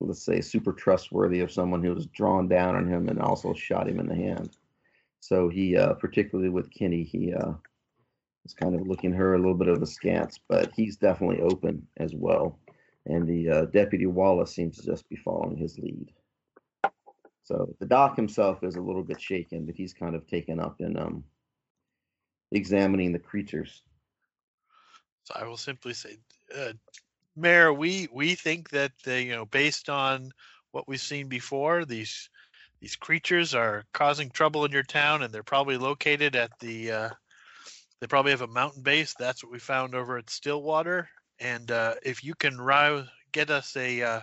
let's 0.00 0.22
say 0.24 0.40
super 0.40 0.72
trustworthy 0.72 1.40
of 1.40 1.50
someone 1.50 1.82
who 1.82 1.92
was 1.92 2.06
drawn 2.06 2.48
down 2.48 2.76
on 2.76 2.88
him 2.88 3.08
and 3.08 3.20
also 3.20 3.52
shot 3.54 3.88
him 3.88 3.98
in 3.98 4.06
the 4.06 4.14
hand. 4.14 4.50
So 5.20 5.48
he, 5.48 5.76
uh, 5.76 5.94
particularly 5.94 6.50
with 6.50 6.70
Kitty, 6.70 7.02
he 7.02 7.34
uh, 7.34 7.52
is 8.44 8.54
kind 8.54 8.74
of 8.74 8.86
looking 8.86 9.12
her 9.12 9.34
a 9.34 9.38
little 9.38 9.54
bit 9.54 9.68
of 9.68 9.82
askance, 9.82 10.38
but 10.48 10.70
he's 10.76 10.96
definitely 10.96 11.40
open 11.40 11.86
as 11.96 12.14
well. 12.14 12.58
And 13.08 13.26
the 13.26 13.48
uh, 13.48 13.64
deputy 13.66 14.06
Wallace 14.06 14.54
seems 14.54 14.76
to 14.76 14.86
just 14.86 15.08
be 15.08 15.16
following 15.16 15.56
his 15.56 15.78
lead. 15.78 16.12
So 17.42 17.74
the 17.80 17.86
doc 17.86 18.14
himself 18.14 18.62
is 18.62 18.76
a 18.76 18.80
little 18.80 19.02
bit 19.02 19.20
shaken, 19.20 19.64
but 19.64 19.74
he's 19.74 19.94
kind 19.94 20.14
of 20.14 20.26
taken 20.26 20.60
up 20.60 20.80
in 20.80 20.98
um, 20.98 21.24
examining 22.52 23.12
the 23.12 23.18
creatures. 23.18 23.82
So 25.24 25.34
I 25.34 25.44
will 25.44 25.56
simply 25.56 25.94
say, 25.94 26.18
uh, 26.54 26.72
Mayor, 27.34 27.72
we 27.72 28.08
we 28.12 28.34
think 28.34 28.68
that 28.70 28.92
they, 29.04 29.22
you 29.22 29.32
know, 29.32 29.46
based 29.46 29.88
on 29.88 30.30
what 30.72 30.86
we've 30.86 31.00
seen 31.00 31.28
before, 31.28 31.86
these 31.86 32.28
these 32.80 32.96
creatures 32.96 33.54
are 33.54 33.84
causing 33.92 34.30
trouble 34.30 34.64
in 34.66 34.72
your 34.72 34.82
town, 34.82 35.22
and 35.22 35.32
they're 35.32 35.42
probably 35.42 35.78
located 35.78 36.36
at 36.36 36.50
the. 36.60 36.92
Uh, 36.92 37.10
they 38.00 38.06
probably 38.06 38.30
have 38.30 38.42
a 38.42 38.46
mountain 38.46 38.82
base. 38.82 39.14
That's 39.18 39.42
what 39.42 39.52
we 39.52 39.58
found 39.58 39.94
over 39.94 40.18
at 40.18 40.30
Stillwater. 40.30 41.08
And 41.40 41.70
uh, 41.70 41.94
if 42.02 42.24
you 42.24 42.34
can 42.34 42.60
rouse, 42.60 43.06
get 43.32 43.50
us 43.50 43.76
a 43.76 44.02
uh, 44.02 44.20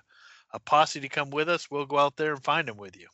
a 0.51 0.59
posse 0.59 0.99
to 1.01 1.09
come 1.09 1.29
with 1.29 1.49
us, 1.49 1.69
we'll 1.71 1.85
go 1.85 1.97
out 1.99 2.15
there 2.15 2.33
and 2.33 2.43
find 2.43 2.67
them 2.67 2.77
with 2.77 2.95
you. 2.97 3.07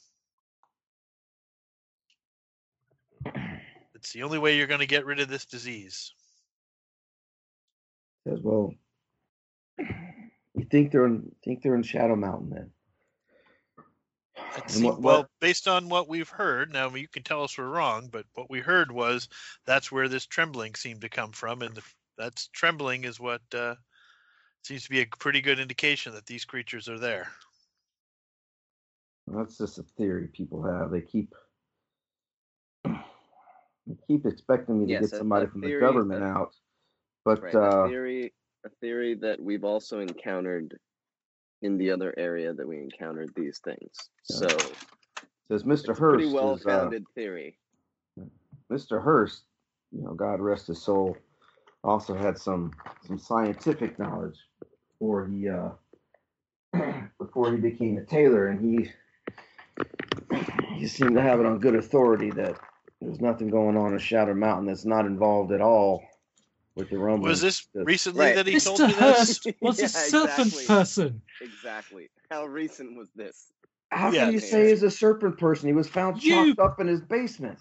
It's 3.96 4.14
the 4.14 4.24
only 4.24 4.40
way 4.40 4.58
you're 4.58 4.68
going 4.68 4.80
to 4.80 4.88
get 4.88 5.06
rid 5.06 5.20
of 5.20 5.28
this 5.30 5.46
disease. 5.46 6.14
Says, 8.28 8.40
well, 8.42 8.74
you 9.78 10.66
think 10.70 10.92
they're 10.92 11.06
in 11.06 11.32
think 11.44 11.62
they're 11.62 11.76
in 11.76 11.84
Shadow 11.84 12.16
Mountain 12.16 12.50
then? 12.50 12.72
It 14.58 14.76
And 14.76 14.84
what- 14.86 15.02
well, 15.02 15.18
what- 15.22 15.30
based 15.40 15.68
on 15.68 15.90
what 15.90 16.08
we've 16.08 16.30
heard, 16.30 16.74
now 16.74 16.90
you 16.94 17.08
can 17.08 17.24
tell 17.24 17.44
us 17.44 17.58
we're 17.58 17.68
wrong, 17.68 18.10
but 18.12 18.26
what 18.34 18.50
we 18.50 18.60
heard 18.60 18.92
was 18.92 19.30
that's 19.66 19.92
where 19.92 20.08
this 20.08 20.26
trembling 20.26 20.76
seemed 20.76 21.02
to 21.02 21.10
come 21.10 21.32
from, 21.32 21.62
and 21.62 21.76
the, 21.76 21.84
that's 22.18 22.48
trembling 22.48 23.04
is 23.04 23.20
what 23.20 23.42
uh, 23.54 23.76
seems 24.64 24.84
to 24.84 24.90
be 24.90 25.02
a 25.02 25.06
pretty 25.20 25.42
good 25.42 25.60
indication 25.60 26.14
that 26.14 26.26
these 26.26 26.46
creatures 26.46 26.88
are 26.88 27.00
there. 27.00 27.28
That's 29.28 29.58
just 29.58 29.78
a 29.78 29.84
theory 29.98 30.28
people 30.34 30.64
have. 30.64 30.92
They 30.92 31.02
keep 31.02 31.34
they 32.86 33.96
keep 34.08 34.26
expecting 34.26 34.80
me 34.80 34.86
to 34.88 34.92
Yes, 34.94 35.02
get 35.12 35.18
somebody 35.18 35.48
from 35.48 35.62
the 35.62 35.80
government 35.80 36.22
that- 36.22 36.26
out, 36.28 36.56
but 37.24 37.42
right. 37.42 37.56
uh, 37.56 37.60
a 37.86 37.88
theory, 37.90 38.34
a 38.66 38.70
theory 38.82 39.16
that 39.16 39.40
we've 39.42 39.64
also 39.64 40.00
encountered 40.00 40.78
in 41.62 41.78
the 41.78 41.92
other 41.92 42.14
area 42.18 42.54
that 42.54 42.68
we 42.68 42.78
encountered 42.80 43.32
these 43.36 43.60
things. 43.64 43.94
Yeah. 44.30 44.38
So 44.38 44.48
says 44.48 45.62
it's 45.62 45.64
Mr. 45.64 45.90
a 45.90 45.94
Hurst 45.94 46.16
pretty 46.16 46.28
is, 46.28 46.34
well 46.34 46.54
uh, 46.54 46.58
founded 46.58 47.06
theory. 47.16 47.58
Mr. 48.72 49.02
Hurst, 49.04 49.44
you 49.92 50.02
know, 50.02 50.14
God 50.14 50.40
rest 50.40 50.68
his 50.68 50.82
soul, 50.82 51.16
also 51.84 52.16
had 52.16 52.38
some 52.38 52.72
some 53.06 53.18
scientific 53.20 54.00
knowledge 54.00 54.38
before 55.02 55.26
he 55.26 55.50
uh 55.50 55.70
before 57.18 57.52
he 57.52 57.58
became 57.58 57.98
a 57.98 58.04
tailor, 58.06 58.48
and 58.48 58.62
he 58.64 58.92
he 60.76 60.88
seemed 60.88 61.16
to 61.16 61.22
have 61.22 61.40
it 61.40 61.46
on 61.48 61.58
good 61.58 61.76
authority 61.76 62.30
that 62.32 62.56
there's 63.02 63.20
nothing 63.20 63.50
going 63.50 63.76
on 63.76 63.94
in 63.94 64.00
Shadow 64.00 64.36
Mountain 64.36 64.68
that's 64.68 64.86
not 64.86 65.08
involved 65.08 65.52
at 65.52 65.60
all 65.60 66.04
with 66.76 66.92
the 66.92 67.00
rumbling. 67.00 67.30
Was 67.30 67.42
this 67.42 67.68
That's- 67.74 67.88
recently 67.88 68.26
Right. 68.28 68.36
that 68.36 68.46
he 68.48 68.60
told 68.60 68.80
Mr. 68.80 68.90
you 68.90 68.96
this? 68.96 69.48
Was 69.62 69.80
Yeah, 69.80 69.86
a 69.86 69.90
serpent 69.90 70.48
exactly. 70.48 70.66
person. 70.68 71.22
Exactly. 71.42 72.10
How 72.30 72.46
recent 72.46 72.96
was 72.96 73.10
this? 73.16 73.48
How 73.90 74.12
Yeah. 74.12 74.26
can 74.26 74.34
you 74.34 74.40
say 74.40 74.70
he's 74.70 74.84
a 74.84 74.92
serpent 74.92 75.38
person? 75.40 75.68
He 75.68 75.74
was 75.74 75.88
found 75.90 76.24
You- 76.24 76.56
chopped 76.56 76.60
up 76.60 76.80
in 76.80 76.88
his 76.88 77.02
basement. 77.02 77.58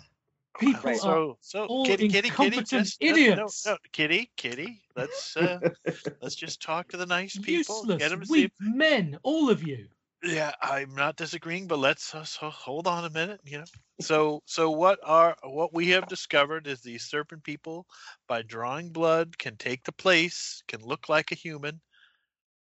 People 0.60 0.90
Right. 0.90 1.00
are 1.00 1.20
So, 1.20 1.38
so 1.40 1.68
all 1.68 1.84
kitty, 1.84 2.04
kitty, 2.04 2.30
kitty, 2.30 2.58
incompetent 2.58 2.68
just, 2.68 3.02
no, 3.02 3.20
no, 3.34 3.52
idiots. 3.52 3.66
no, 3.66 3.78
kitty, 3.92 4.30
kitty. 4.36 4.82
Let's 4.96 5.36
uh, 5.36 5.60
let's 6.22 6.36
just 6.36 6.62
talk 6.62 6.88
to 6.88 6.96
the 6.98 7.06
nice 7.06 7.38
people. 7.38 7.82
useless, 7.82 7.98
Get 7.98 8.10
them 8.10 8.20
to 8.20 8.26
see. 8.26 8.50
men, 8.60 9.18
all 9.22 9.50
of 9.50 9.62
you. 9.62 9.88
Yeah, 10.22 10.52
I'm 10.62 10.94
not 10.94 11.16
disagreeing, 11.16 11.66
but 11.66 11.78
let's 11.78 12.14
uh, 12.14 12.24
so 12.24 12.50
hold 12.50 12.86
on 12.86 13.04
a 13.04 13.10
minute. 13.10 13.40
You 13.44 13.58
know, 13.60 13.64
so 14.00 14.42
so 14.46 14.70
what 14.70 14.98
are 15.04 15.36
what 15.44 15.74
we 15.74 15.88
have 15.90 16.08
discovered 16.08 16.66
is 16.66 16.82
these 16.82 17.04
serpent 17.04 17.42
people, 17.44 17.86
by 18.28 18.42
drawing 18.42 18.92
blood, 18.92 19.38
can 19.38 19.56
take 19.56 19.84
the 19.84 19.92
place, 19.92 20.62
can 20.68 20.82
look 20.82 21.08
like 21.08 21.32
a 21.32 21.36
human. 21.36 21.80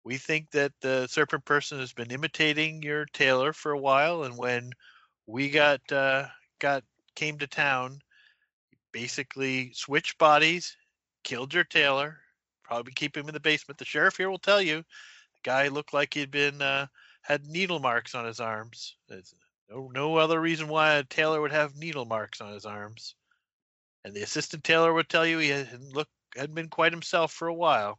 We 0.04 0.18
think 0.18 0.50
that 0.52 0.72
the 0.80 1.06
serpent 1.08 1.44
person 1.44 1.78
has 1.80 1.92
been 1.92 2.10
imitating 2.12 2.82
your 2.82 3.06
tailor 3.06 3.52
for 3.52 3.72
a 3.72 3.78
while, 3.78 4.24
and 4.24 4.36
when 4.38 4.70
we 5.26 5.50
got 5.50 5.80
uh, 5.92 6.26
got 6.60 6.84
came 7.18 7.36
to 7.36 7.48
town, 7.48 8.00
basically 8.92 9.72
switched 9.72 10.18
bodies, 10.18 10.76
killed 11.24 11.52
your 11.52 11.64
tailor, 11.64 12.20
probably 12.62 12.92
keep 12.92 13.16
him 13.16 13.26
in 13.26 13.34
the 13.34 13.40
basement. 13.40 13.76
The 13.76 13.84
sheriff 13.84 14.16
here 14.16 14.30
will 14.30 14.38
tell 14.38 14.62
you, 14.62 14.76
the 14.76 15.42
guy 15.42 15.66
looked 15.66 15.92
like 15.92 16.14
he'd 16.14 16.30
been 16.30 16.62
uh, 16.62 16.86
had 17.22 17.44
needle 17.44 17.80
marks 17.80 18.14
on 18.14 18.24
his 18.24 18.38
arms. 18.38 18.94
There's 19.08 19.34
no 19.68 19.90
no 19.92 20.16
other 20.16 20.40
reason 20.40 20.68
why 20.68 20.94
a 20.94 21.02
tailor 21.02 21.40
would 21.40 21.50
have 21.50 21.74
needle 21.76 22.04
marks 22.04 22.40
on 22.40 22.52
his 22.52 22.64
arms. 22.64 23.16
And 24.04 24.14
the 24.14 24.22
assistant 24.22 24.62
tailor 24.62 24.92
would 24.92 25.08
tell 25.08 25.26
you 25.26 25.38
he 25.38 25.48
hadn't 25.48 25.92
look 25.92 26.08
hadn't 26.36 26.54
been 26.54 26.68
quite 26.68 26.92
himself 26.92 27.32
for 27.32 27.48
a 27.48 27.54
while. 27.54 27.98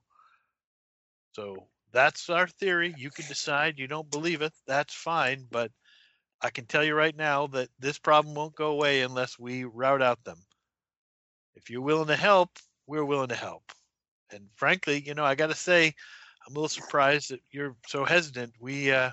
So 1.34 1.68
that's 1.92 2.30
our 2.30 2.48
theory. 2.48 2.96
You 2.98 3.10
can 3.10 3.28
decide 3.28 3.80
you 3.80 3.88
don't 3.88 4.10
believe 4.10 4.42
it. 4.42 4.54
That's 4.66 4.94
fine, 4.94 5.46
but 5.52 5.72
I 6.42 6.50
can 6.50 6.66
tell 6.66 6.84
you 6.84 6.96
right 6.96 7.16
now 7.16 7.48
that 7.48 7.70
this 7.80 8.00
problem 8.00 8.34
won't 8.34 8.56
go 8.56 8.68
away 8.68 9.02
unless 9.02 9.38
we 9.38 9.66
route 9.66 10.02
out 10.02 10.24
them. 10.24 10.40
If 11.56 11.70
you're 11.70 11.82
willing 11.82 12.08
to 12.08 12.16
help, 12.16 12.58
we're 12.88 13.06
willing 13.06 13.30
to 13.30 13.36
help. 13.36 13.64
And 14.32 14.48
frankly, 14.56 15.04
you 15.06 15.16
know, 15.16 15.26
I 15.26 15.36
got 15.36 15.48
to 15.48 15.56
say, 15.56 15.94
I'm 16.48 16.56
a 16.56 16.60
little 16.60 16.70
surprised 16.70 17.32
that 17.32 17.42
you're 17.52 17.76
so 17.88 18.06
hesitant. 18.06 18.54
We 18.60 18.92
uh, 18.92 19.12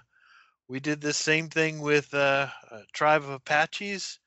we 0.69 0.81
did 0.81 1.01
this 1.01 1.17
same 1.17 1.49
thing 1.49 1.81
with 1.81 2.13
uh, 2.15 2.49
a 2.71 2.81
tribe 2.93 3.23
of 3.23 3.31
Apaches, 3.31 4.19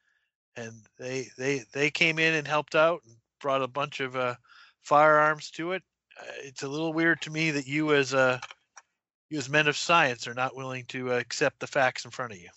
and 0.56 0.74
they 0.98 1.28
they 1.38 1.64
they 1.74 1.90
came 1.90 2.20
in 2.20 2.34
and 2.34 2.48
helped 2.48 2.76
out 2.76 3.02
and 3.06 3.16
brought 3.40 3.62
a 3.62 3.68
bunch 3.68 4.00
of 4.00 4.16
uh, 4.16 4.36
firearms 4.84 5.52
to 5.52 5.72
it. 5.72 5.84
Uh, 6.20 6.32
it's 6.44 6.64
a 6.64 6.68
little 6.68 6.94
weird 6.94 7.22
to 7.22 7.32
me 7.32 7.52
that 7.52 7.68
you 7.68 7.94
as 7.94 8.14
uh, 8.14 8.40
you 9.30 9.38
as 9.38 9.50
men 9.50 9.68
of 9.68 9.78
science 9.78 10.28
are 10.28 10.34
not 10.34 10.56
willing 10.56 10.86
to 10.86 11.14
uh, 11.14 11.18
accept 11.18 11.60
the 11.60 11.68
facts 11.68 12.06
in 12.06 12.12
front 12.12 12.34
of 12.34 12.40
you. 12.40 12.50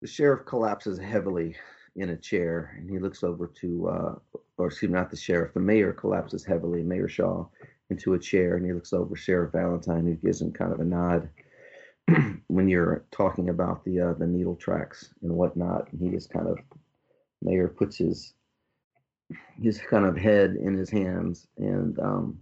The 0.00 0.06
sheriff 0.06 0.46
collapses 0.46 0.98
heavily 0.98 1.56
in 1.96 2.10
a 2.10 2.16
chair 2.16 2.76
and 2.78 2.88
he 2.88 2.98
looks 2.98 3.24
over 3.24 3.48
to, 3.60 3.88
uh, 3.88 4.14
or 4.56 4.66
excuse 4.68 4.90
me, 4.90 4.96
not 4.96 5.10
the 5.10 5.16
sheriff, 5.16 5.54
the 5.54 5.60
mayor 5.60 5.92
collapses 5.92 6.44
heavily, 6.44 6.82
Mayor 6.82 7.08
Shaw, 7.08 7.46
into 7.90 8.14
a 8.14 8.18
chair 8.18 8.56
and 8.56 8.64
he 8.64 8.72
looks 8.72 8.92
over 8.92 9.16
Sheriff 9.16 9.52
Valentine 9.52 10.06
who 10.06 10.14
gives 10.14 10.40
him 10.40 10.52
kind 10.52 10.72
of 10.72 10.80
a 10.80 10.84
nod 10.84 11.28
when 12.46 12.68
you're 12.68 13.04
talking 13.10 13.48
about 13.48 13.84
the 13.84 14.00
uh, 14.00 14.12
the 14.14 14.26
needle 14.26 14.56
tracks 14.56 15.12
and 15.22 15.32
whatnot. 15.32 15.90
And 15.92 16.00
he 16.00 16.10
just 16.10 16.30
kind 16.30 16.46
of, 16.46 16.58
Mayor 17.42 17.68
puts 17.68 17.96
his 17.96 18.34
his 19.60 19.78
kind 19.78 20.06
of 20.06 20.16
head 20.16 20.56
in 20.56 20.74
his 20.74 20.90
hands 20.90 21.46
and 21.58 21.98
um, 21.98 22.38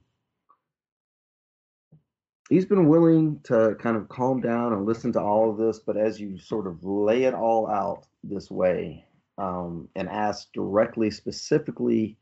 he's 2.49 2.65
been 2.65 2.89
willing 2.89 3.41
to 3.45 3.77
kind 3.81 3.97
of 3.97 4.09
calm 4.09 4.41
down 4.41 4.73
and 4.73 4.87
listen 4.87 5.13
to 5.13 5.21
all 5.21 5.51
of 5.51 5.57
this, 5.57 5.79
but 5.79 5.97
as 5.97 6.21
you 6.21 6.39
sort 6.39 6.67
of 6.67 6.83
lay 6.85 7.25
it 7.25 7.35
all 7.35 7.69
out 7.69 8.07
this 8.23 8.51
way 8.51 9.05
um, 9.39 9.89
and 9.97 10.09
ask 10.09 10.53
directly, 10.53 11.11
specifically 11.11 12.17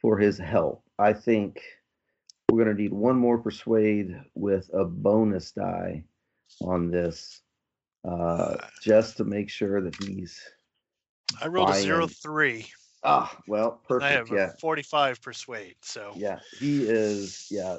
for 0.00 0.18
his 0.18 0.38
help, 0.38 0.82
I 0.98 1.12
think 1.12 1.60
we're 2.50 2.64
going 2.64 2.76
to 2.76 2.82
need 2.82 2.92
one 2.92 3.16
more 3.16 3.38
persuade 3.38 4.18
with 4.34 4.70
a 4.72 4.84
bonus 4.84 5.52
die 5.52 6.04
on 6.62 6.90
this, 6.90 7.42
uh, 8.08 8.56
just 8.82 9.18
to 9.18 9.24
make 9.24 9.50
sure 9.50 9.82
that 9.82 9.94
he's 10.02 10.40
I 11.42 11.48
rolled 11.48 11.68
a 11.68 11.72
Buy 11.72 11.80
zero 11.80 12.06
three. 12.06 12.66
ah 13.04 13.36
well 13.46 13.80
and 13.90 14.02
I 14.02 14.10
have 14.10 14.28
yeah 14.30 14.52
45 14.60 15.20
persuade. 15.20 15.76
So 15.82 16.12
yeah 16.16 16.40
he 16.58 16.84
is 16.84 17.46
yeah 17.50 17.76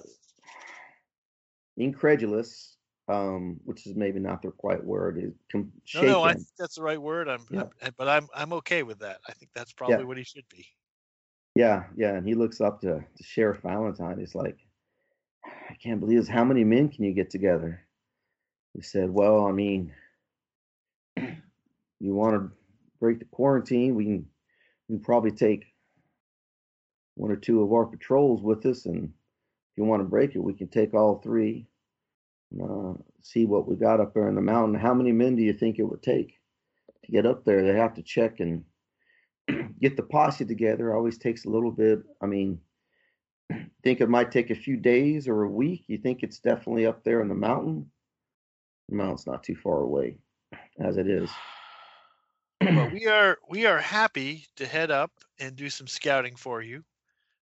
incredulous 1.79 2.75
um 3.07 3.59
which 3.65 3.87
is 3.87 3.95
maybe 3.95 4.19
not 4.19 4.41
the 4.41 4.51
right 4.63 4.83
word 4.83 5.17
is 5.17 5.33
com- 5.51 5.71
no, 5.95 6.03
no, 6.03 6.23
I 6.23 6.33
think 6.33 6.47
that's 6.57 6.75
the 6.75 6.83
right 6.83 7.01
word. 7.01 7.27
I'm, 7.27 7.45
Yeah. 7.49 7.61
I'm- 7.81 7.93
but 7.97 8.07
I'm 8.07 8.27
I'm 8.35 8.53
okay 8.53 8.83
with 8.83 8.99
that. 8.99 9.19
I 9.27 9.33
think 9.33 9.51
that's 9.55 9.73
probably 9.73 10.05
what 10.05 10.17
he 10.17 10.23
should 10.23 10.47
be. 10.49 10.67
Yeah, 11.55 11.85
yeah, 11.95 12.13
and 12.13 12.27
he 12.27 12.35
looks 12.35 12.61
up 12.61 12.81
to, 12.81 13.03
to 13.17 13.23
Sheriff 13.23 13.61
Valentine. 13.63 14.19
He's 14.19 14.35
like, 14.35 14.59
I 15.43 15.73
can't 15.81 15.99
believe 15.99 16.19
this. 16.19 16.27
How 16.27 16.43
many 16.45 16.63
men 16.63 16.89
can 16.89 17.03
you 17.03 17.13
get 17.13 17.31
together? 17.31 17.85
He 18.75 18.81
said, 18.81 19.09
Well, 19.09 19.45
I 19.45 19.51
mean, 19.51 19.93
you 21.17 22.13
want 22.13 22.35
to 22.35 22.51
break 22.99 23.19
the 23.19 23.25
quarantine? 23.25 23.95
We 23.95 24.05
can, 24.05 24.25
we 24.87 24.95
can 24.97 25.03
probably 25.03 25.31
take 25.31 25.65
one 27.15 27.31
or 27.31 27.35
two 27.35 27.63
of 27.63 27.73
our 27.73 27.85
patrols 27.85 28.41
with 28.41 28.65
us, 28.65 28.85
and 28.85 29.05
if 29.05 29.77
you 29.77 29.83
want 29.83 30.01
to 30.01 30.07
break 30.07 30.35
it, 30.35 30.39
we 30.43 30.53
can 30.53 30.67
take 30.67 30.93
all 30.93 31.19
three. 31.19 31.67
Uh, 32.53 32.93
see 33.21 33.45
what 33.45 33.67
we 33.67 33.75
got 33.75 33.99
up 33.99 34.13
there 34.13 34.27
in 34.27 34.35
the 34.35 34.41
mountain. 34.41 34.79
How 34.79 34.93
many 34.93 35.11
men 35.11 35.35
do 35.35 35.43
you 35.43 35.53
think 35.53 35.77
it 35.77 35.83
would 35.83 36.01
take 36.01 36.39
to 37.05 37.11
get 37.11 37.25
up 37.25 37.45
there? 37.45 37.63
They 37.63 37.77
have 37.77 37.93
to 37.95 38.01
check 38.01 38.39
and 38.39 38.63
get 39.81 39.95
the 39.95 40.03
posse 40.03 40.45
together 40.45 40.93
always 40.93 41.17
takes 41.17 41.45
a 41.45 41.49
little 41.49 41.71
bit. 41.71 41.99
I 42.21 42.25
mean, 42.25 42.59
think 43.83 44.01
it 44.01 44.09
might 44.09 44.31
take 44.31 44.49
a 44.49 44.55
few 44.55 44.77
days 44.77 45.27
or 45.27 45.43
a 45.43 45.49
week. 45.49 45.83
You 45.87 45.97
think 45.97 46.23
it's 46.23 46.39
definitely 46.39 46.85
up 46.85 47.03
there 47.03 47.21
in 47.21 47.27
the 47.27 47.35
mountain? 47.35 47.91
The 48.89 48.95
mountain's 48.95 49.27
not 49.27 49.43
too 49.43 49.55
far 49.55 49.81
away, 49.81 50.17
as 50.79 50.97
it 50.97 51.07
is. 51.07 51.29
well, 52.61 52.89
we 52.91 53.07
are 53.07 53.37
we 53.47 53.65
are 53.67 53.79
happy 53.79 54.45
to 54.57 54.65
head 54.65 54.91
up 54.91 55.11
and 55.39 55.55
do 55.55 55.69
some 55.69 55.87
scouting 55.87 56.35
for 56.35 56.61
you, 56.61 56.83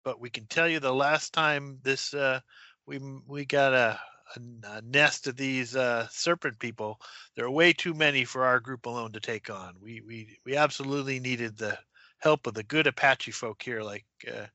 but 0.06 0.20
we 0.20 0.30
can 0.30 0.45
tell 0.45 0.68
you 0.68 0.80
the 0.80 0.94
last 0.94 1.34
time 1.34 1.80
this 1.82 2.14
uh, 2.14 2.40
we 2.86 2.99
we 3.28 3.44
got 3.45 3.74
a, 3.74 3.99
a, 4.36 4.78
a 4.78 4.82
nest 4.82 5.28
of 5.28 5.36
these 5.36 5.76
uh, 5.76 6.08
serpent 6.10 6.60
people. 6.60 7.00
There 7.36 7.46
are 7.46 7.52
way 7.52 7.74
too 7.74 7.94
many 7.94 8.26
for 8.26 8.46
our 8.46 8.60
group 8.60 8.86
alone 8.86 9.12
to 9.14 9.20
take 9.20 9.50
on. 9.50 9.76
We 9.82 10.02
we 10.02 10.38
we 10.46 10.56
absolutely 10.56 11.20
needed 11.20 11.58
the 11.58 11.78
help 12.20 12.48
of 12.48 12.54
the 12.54 12.64
good 12.64 12.88
Apache 12.88 13.32
folk 13.32 13.62
here, 13.62 13.82
like 13.82 14.06
uh, 14.28 14.46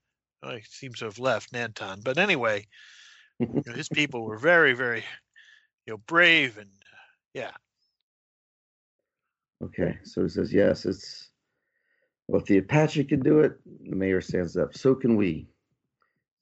well, 0.43 0.57
he 0.57 0.63
seems 0.63 0.99
to 0.99 1.07
have 1.07 1.19
left 1.19 1.53
Nantan. 1.53 2.03
But 2.03 2.19
anyway, 2.19 2.67
you 3.39 3.63
know, 3.67 3.73
his 3.73 3.89
people 3.89 4.25
were 4.25 4.39
very 4.39 4.75
very 4.75 5.05
you 5.87 5.95
know 5.95 5.99
brave 6.07 6.59
and 6.59 6.71
uh, 6.71 6.97
yeah. 7.35 7.53
Okay, 9.63 9.99
so 10.05 10.23
he 10.23 10.29
says, 10.29 10.53
yes, 10.53 10.87
it's, 10.87 11.31
well, 12.29 12.41
if 12.41 12.47
the 12.47 12.59
Apache 12.59 13.05
can 13.05 13.21
do 13.21 13.41
it, 13.41 13.59
the 13.89 13.97
mayor 13.97 14.21
stands 14.21 14.57
up. 14.57 14.77
So 14.77 14.95
can 14.95 15.17
we. 15.17 15.49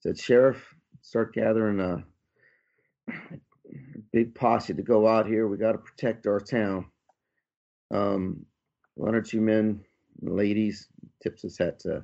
Said, 0.01 0.19
Sheriff, 0.19 0.63
start 1.01 1.33
gathering 1.33 1.79
a 1.79 2.05
big 4.13 4.35
posse 4.35 4.73
to 4.73 4.81
go 4.81 5.07
out 5.07 5.27
here. 5.27 5.47
We 5.47 5.57
got 5.57 5.73
to 5.73 5.77
protect 5.77 6.27
our 6.27 6.39
town. 6.39 6.85
Um, 7.91 8.45
one 8.95 9.15
or 9.15 9.21
two 9.21 9.41
men, 9.41 9.83
ladies, 10.21 10.87
tips 11.21 11.43
his 11.43 11.57
hat 11.57 11.79
to 11.81 12.03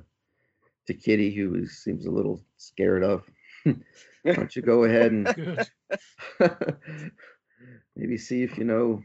to 0.86 0.94
Kitty, 0.94 1.34
who 1.34 1.66
seems 1.66 2.06
a 2.06 2.10
little 2.10 2.40
scared 2.58 3.02
of. 3.04 3.22
Why 3.64 4.34
don't 4.34 4.54
you 4.54 4.62
go 4.62 4.84
ahead 4.84 5.12
and 5.12 5.66
maybe 7.96 8.18
see 8.18 8.42
if 8.42 8.58
you 8.58 8.64
know 8.64 9.02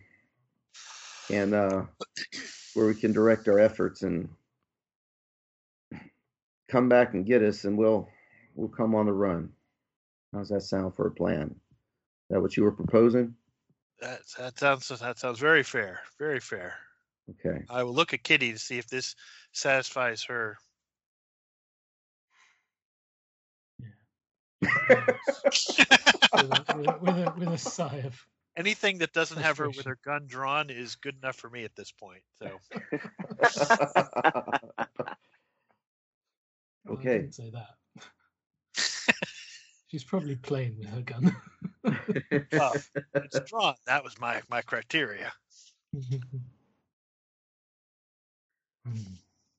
and 1.30 1.54
uh, 1.54 1.84
where 2.74 2.88
we 2.88 2.96
can 2.96 3.12
direct 3.12 3.48
our 3.48 3.60
efforts 3.60 4.04
and 4.04 4.30
come 6.70 6.90
back 6.90 7.14
and 7.14 7.26
get 7.26 7.44
us, 7.44 7.66
and 7.66 7.78
we'll 7.78 8.08
we'll 8.56 8.70
come 8.70 8.96
on 8.96 9.06
the 9.06 9.14
run. 9.14 9.50
How's 10.34 10.50
that 10.50 10.62
sound 10.62 10.96
for 10.96 11.08
a 11.08 11.12
plan? 11.12 11.56
Is 12.30 12.36
that 12.36 12.42
what 12.42 12.56
you 12.56 12.64
were 12.64 12.72
proposing? 12.72 13.34
That 14.02 14.20
that 14.38 14.60
sounds 14.60 14.88
that 14.88 15.18
sounds 15.18 15.40
very 15.40 15.64
fair. 15.64 16.02
Very 16.20 16.40
fair. 16.40 16.76
Okay. 17.32 17.66
I 17.68 17.82
will 17.82 17.94
look 17.94 18.14
at 18.14 18.24
Kitty 18.24 18.52
to 18.52 18.60
see 18.60 18.78
if 18.78 18.88
this 18.88 19.16
satisfies 19.52 20.24
her. 20.26 20.58
with, 24.62 24.72
a, 26.44 26.66
with, 26.76 26.88
a, 26.88 26.98
with, 27.02 27.18
a, 27.18 27.34
with 27.38 27.50
a 27.50 27.58
sigh 27.58 28.04
of 28.06 28.24
Anything 28.56 29.00
that 29.00 29.14
doesn't 29.14 29.40
have 29.40 29.58
her 29.58 29.70
with 29.70 29.86
her 29.86 29.98
gun 30.06 30.28
drawn 30.28 30.70
is 30.70 30.96
good 30.96 31.16
enough 31.22 31.38
for 31.38 31.50
me 31.50 31.64
at 31.64 31.76
this 31.76 31.92
point. 31.92 32.22
So 32.40 32.60
well, 36.86 36.90
I 36.90 36.92
Okay. 36.92 37.18
didn't 37.20 37.34
say 37.34 37.50
that. 37.52 37.79
She's 39.90 40.04
probably 40.04 40.36
playing 40.36 40.78
with 40.78 40.90
her 40.90 41.02
gun. 41.02 41.36
well, 42.52 42.74
it's 43.16 43.40
drawn. 43.50 43.74
That 43.88 44.04
was 44.04 44.20
my 44.20 44.42
my 44.48 44.62
criteria. 44.62 45.34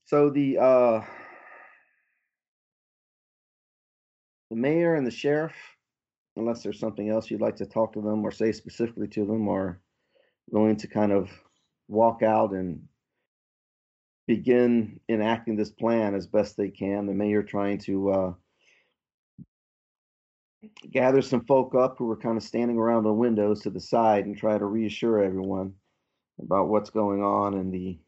So 0.05 0.31
the 0.31 0.59
uh, 0.59 1.05
the 4.51 4.57
mayor 4.57 4.95
and 4.95 5.05
the 5.05 5.11
sheriff, 5.11 5.55
unless 6.37 6.63
there's 6.63 6.79
something 6.79 7.09
else 7.09 7.29
you'd 7.29 7.41
like 7.41 7.57
to 7.57 7.67
talk 7.67 7.93
to 7.95 8.01
them 8.01 8.25
or 8.25 8.31
say 8.31 8.53
specifically 8.53 9.09
to 9.09 9.25
them, 9.25 9.49
are 9.49 9.81
going 10.53 10.77
to 10.77 10.87
kind 10.87 11.11
of 11.11 11.29
walk 11.89 12.23
out 12.23 12.53
and 12.53 12.87
begin 14.29 15.01
enacting 15.09 15.57
this 15.57 15.71
plan 15.71 16.15
as 16.15 16.29
best 16.29 16.57
they 16.57 16.71
can. 16.71 17.07
The 17.07 17.15
mayor 17.15 17.43
trying 17.43 17.79
to 17.79 18.11
uh, 18.11 18.33
gather 20.91 21.23
some 21.23 21.45
folk 21.45 21.75
up 21.75 21.97
who 21.99 22.07
were 22.07 22.17
kind 22.17 22.37
of 22.37 22.43
standing 22.43 22.77
around 22.77 23.05
the 23.05 23.13
windows 23.13 23.63
to 23.63 23.71
the 23.71 23.81
side 23.81 24.27
and 24.27 24.37
try 24.37 24.59
to 24.59 24.65
reassure 24.65 25.23
everyone 25.23 25.73
about 26.41 26.69
what's 26.69 26.91
going 26.91 27.23
on 27.23 27.55
and 27.55 27.73
the 27.73 27.99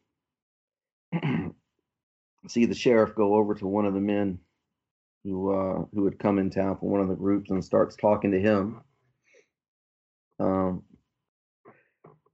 see 2.47 2.65
the 2.65 2.75
sheriff 2.75 3.15
go 3.15 3.35
over 3.35 3.53
to 3.55 3.67
one 3.67 3.85
of 3.85 3.93
the 3.93 3.99
men 3.99 4.39
who 5.23 5.51
uh, 5.51 5.85
who 5.93 6.05
had 6.05 6.19
come 6.19 6.39
in 6.39 6.49
town 6.49 6.77
from 6.77 6.89
one 6.89 7.01
of 7.01 7.07
the 7.07 7.15
groups 7.15 7.49
and 7.49 7.63
starts 7.63 7.95
talking 7.95 8.31
to 8.31 8.39
him. 8.39 8.81
Um, 10.39 10.83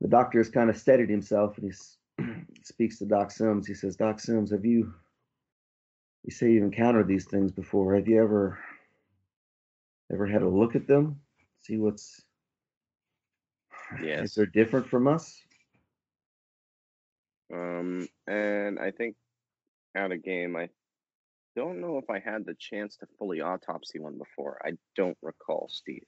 the 0.02 0.08
doctor 0.08 0.40
has 0.40 0.50
kind 0.50 0.70
of 0.70 0.78
steadied 0.78 1.10
himself 1.10 1.58
and 1.58 1.72
he 2.18 2.24
speaks 2.64 2.98
to 3.00 3.06
Doc 3.06 3.32
Sims. 3.32 3.68
He 3.68 3.74
says, 3.74 3.96
"Doc 3.96 4.20
Sims, 4.20 4.52
have 4.52 4.66
you? 4.66 4.94
You 6.24 6.32
say 6.32 6.52
you've 6.52 6.64
encountered 6.64 7.08
these 7.08 7.26
things 7.26 7.52
before. 7.52 7.96
Have 7.96 8.08
you 8.08 8.22
ever 8.22 8.60
ever 10.12 10.28
had 10.28 10.44
a 10.44 10.50
look 10.50 10.76
at 10.76 10.88
them? 10.88 11.22
See 11.62 11.78
what's 11.78 12.24
if 14.20 14.34
Yes. 14.34 14.36
they're 14.36 14.46
different 14.48 14.88
from 14.88 15.08
us?" 15.08 15.42
Um, 17.54 18.08
and 18.28 18.80
I 18.80 18.92
think 18.92 19.16
out 19.96 20.12
of 20.12 20.24
game, 20.24 20.56
I 20.56 20.70
don't 21.56 21.82
know 21.82 21.98
if 21.98 22.10
I 22.10 22.20
had 22.20 22.46
the 22.46 22.56
chance 22.60 22.98
to 22.98 23.08
fully 23.20 23.42
autopsy 23.42 24.00
one 24.00 24.18
before. 24.18 24.60
I 24.66 24.74
don't 24.96 25.18
recall, 25.22 25.68
Steve. 25.72 26.06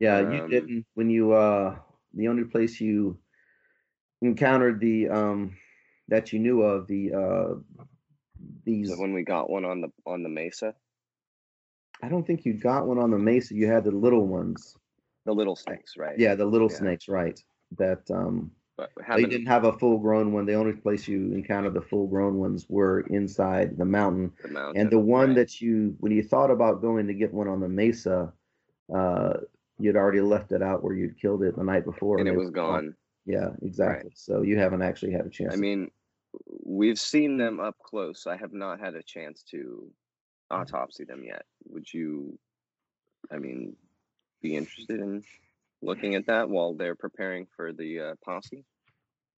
Yeah, 0.00 0.20
you 0.20 0.40
Um, 0.40 0.50
didn't 0.50 0.86
when 0.94 1.10
you 1.10 1.32
uh 1.32 1.76
the 2.14 2.28
only 2.28 2.44
place 2.44 2.80
you 2.80 3.18
encountered 4.22 4.80
the 4.80 5.08
um 5.08 5.56
that 6.08 6.32
you 6.32 6.38
knew 6.38 6.62
of 6.62 6.86
the 6.88 7.12
uh 7.14 7.54
these 8.64 8.90
when 8.98 9.14
we 9.14 9.22
got 9.24 9.50
one 9.50 9.64
on 9.64 9.80
the 9.80 9.88
on 10.06 10.22
the 10.22 10.28
mesa, 10.28 10.74
I 12.02 12.08
don't 12.08 12.26
think 12.26 12.44
you 12.44 12.54
got 12.54 12.86
one 12.86 12.98
on 12.98 13.10
the 13.10 13.18
mesa. 13.18 13.54
You 13.54 13.66
had 13.66 13.84
the 13.84 13.90
little 13.90 14.26
ones. 14.26 14.76
the 15.26 15.32
little 15.34 15.54
snakes, 15.54 15.96
right? 15.98 16.18
Yeah, 16.18 16.34
the 16.34 16.46
little 16.46 16.70
Yeah. 16.70 16.76
snakes, 16.78 17.08
right. 17.08 17.38
That 17.76 18.10
um 18.10 18.50
they 19.14 19.24
didn't 19.26 19.46
have 19.46 19.64
a 19.64 19.74
full 19.78 19.98
grown 19.98 20.32
one. 20.32 20.46
The 20.46 20.54
only 20.54 20.72
place 20.72 21.06
you 21.06 21.32
encountered 21.34 21.74
the 21.74 21.82
full 21.82 22.06
grown 22.06 22.38
ones 22.38 22.66
were 22.70 23.00
inside 23.10 23.76
the 23.76 23.84
mountain. 23.84 24.32
the 24.42 24.48
mountain, 24.48 24.80
And 24.80 24.90
the 24.90 24.98
one 24.98 25.28
right. 25.28 25.36
that 25.36 25.60
you 25.60 25.94
when 26.00 26.10
you 26.12 26.22
thought 26.22 26.50
about 26.50 26.80
going 26.80 27.06
to 27.06 27.14
get 27.14 27.32
one 27.34 27.48
on 27.48 27.60
the 27.60 27.68
mesa, 27.68 28.32
uh 28.94 29.34
you'd 29.78 29.96
already 29.96 30.20
left 30.20 30.52
it 30.52 30.62
out 30.62 30.82
where 30.82 30.94
you'd 30.94 31.18
killed 31.20 31.42
it 31.42 31.56
the 31.56 31.64
night 31.64 31.84
before. 31.84 32.18
and 32.18 32.26
it 32.28 32.32
they 32.32 32.36
was 32.36 32.46
were 32.46 32.52
gone. 32.52 32.94
Yeah, 33.26 33.50
exactly. 33.62 34.10
So 34.14 34.42
you 34.42 34.58
haven't 34.58 34.82
actually 34.82 35.12
had 35.12 35.26
a 35.26 35.30
chance. 35.30 35.52
I 35.54 35.56
mean, 35.56 35.90
we've 36.64 36.98
seen 36.98 37.36
them 37.36 37.60
up 37.60 37.78
close. 37.78 38.26
I 38.26 38.36
have 38.36 38.52
not 38.52 38.80
had 38.80 38.94
a 38.94 39.02
chance 39.02 39.42
to 39.50 39.90
autopsy 40.50 41.04
them 41.04 41.22
yet. 41.24 41.44
Would 41.68 41.92
you, 41.92 42.38
I 43.32 43.38
mean, 43.38 43.76
be 44.42 44.56
interested 44.56 45.00
in 45.00 45.22
looking 45.82 46.14
at 46.14 46.26
that 46.26 46.48
while 46.48 46.74
they're 46.74 46.94
preparing 46.94 47.46
for 47.56 47.72
the 47.72 48.00
uh, 48.00 48.14
posse? 48.24 48.64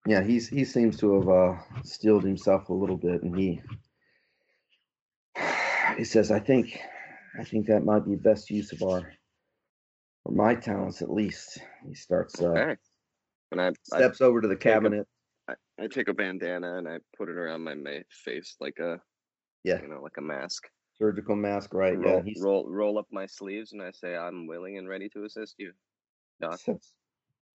yeah, 0.07 0.23
he's 0.23 0.49
he 0.49 0.65
seems 0.65 0.97
to 0.99 1.21
have 1.21 1.29
uh, 1.29 1.83
steeled 1.85 2.25
himself 2.25 2.69
a 2.69 2.75
little 2.75 2.97
bit, 2.97 3.23
and 3.23 3.37
he 3.39 3.61
he 5.97 6.05
says, 6.05 6.31
"I 6.31 6.41
think 6.41 6.79
I 7.39 7.45
think 7.45 7.67
that 7.67 7.85
might 7.85 8.05
be 8.05 8.17
best 8.17 8.51
use 8.51 8.73
of 8.73 8.83
our 8.83 9.13
or 10.25 10.35
my 10.35 10.55
talents 10.55 11.03
at 11.03 11.11
least." 11.11 11.59
He 11.87 11.95
starts 11.95 12.41
uh, 12.41 12.49
Okay. 12.49 12.77
And 13.53 13.61
I, 13.61 13.69
I, 13.93 13.99
steps 13.99 14.21
over 14.21 14.41
to 14.41 14.49
the 14.49 14.57
cabinet. 14.57 15.07
I, 15.47 15.55
I 15.79 15.87
take 15.87 16.09
a 16.09 16.15
bandana 16.15 16.79
and 16.79 16.89
I 16.89 16.99
put 17.17 17.29
it 17.29 17.37
around 17.37 17.65
my 17.65 18.03
face 18.25 18.57
like 18.61 18.79
a, 18.79 18.99
Yeah, 19.63 19.81
you 19.83 19.89
know, 19.89 20.01
like 20.01 20.17
a 20.17 20.23
mask. 20.23 20.69
Surgical 20.99 21.37
mask, 21.37 21.75
right? 21.75 21.99
roll, 21.99 22.01
Yeah, 22.01 22.23
he's 22.23 22.43
roll, 22.43 22.67
roll 22.69 22.99
up 22.99 23.09
my 23.13 23.27
sleeves 23.27 23.73
and 23.73 23.83
I 23.83 23.93
say, 23.93 24.17
I'm 24.17 24.47
willing 24.47 24.79
and 24.79 24.89
ready 24.89 25.09
to 25.11 25.25
assist 25.25 25.57
you, 25.59 25.73
Doc. 26.41 26.61
steps, 26.61 26.93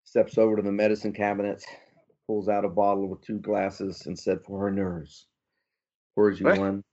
steps 0.04 0.38
over 0.38 0.56
to 0.58 0.62
the 0.62 0.72
medicine 0.72 1.14
cabinet, 1.14 1.64
pulls 2.28 2.50
out 2.50 2.66
a 2.66 2.70
bottle 2.70 3.08
with 3.08 3.22
two 3.22 3.40
glasses, 3.40 4.06
and 4.06 4.18
said, 4.18 4.40
"For 4.46 4.60
her 4.62 4.72
nerves, 4.72 5.28
pours 6.16 6.40
you 6.40 6.50
What? 6.52 6.60
one." 6.60 6.84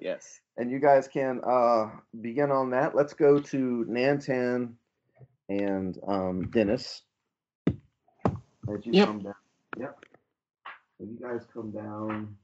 Yes. 0.00 0.40
and 0.56 0.70
you 0.70 0.78
guys 0.80 1.08
can 1.08 1.40
uh, 1.46 1.90
begin 2.20 2.50
on 2.50 2.70
that. 2.70 2.94
Let's 2.94 3.14
go 3.14 3.40
to 3.40 3.86
Nantan 3.88 4.74
and 5.48 5.98
um, 6.06 6.50
Dennis. 6.50 7.02
As 8.68 8.84
you 8.86 8.94
Yep. 8.94 9.04
come 9.04 9.20
down, 9.22 9.34
yep. 9.78 9.98
So 10.98 11.04
you 11.04 11.18
guys 11.20 11.46
come 11.52 11.70
down 11.70 12.36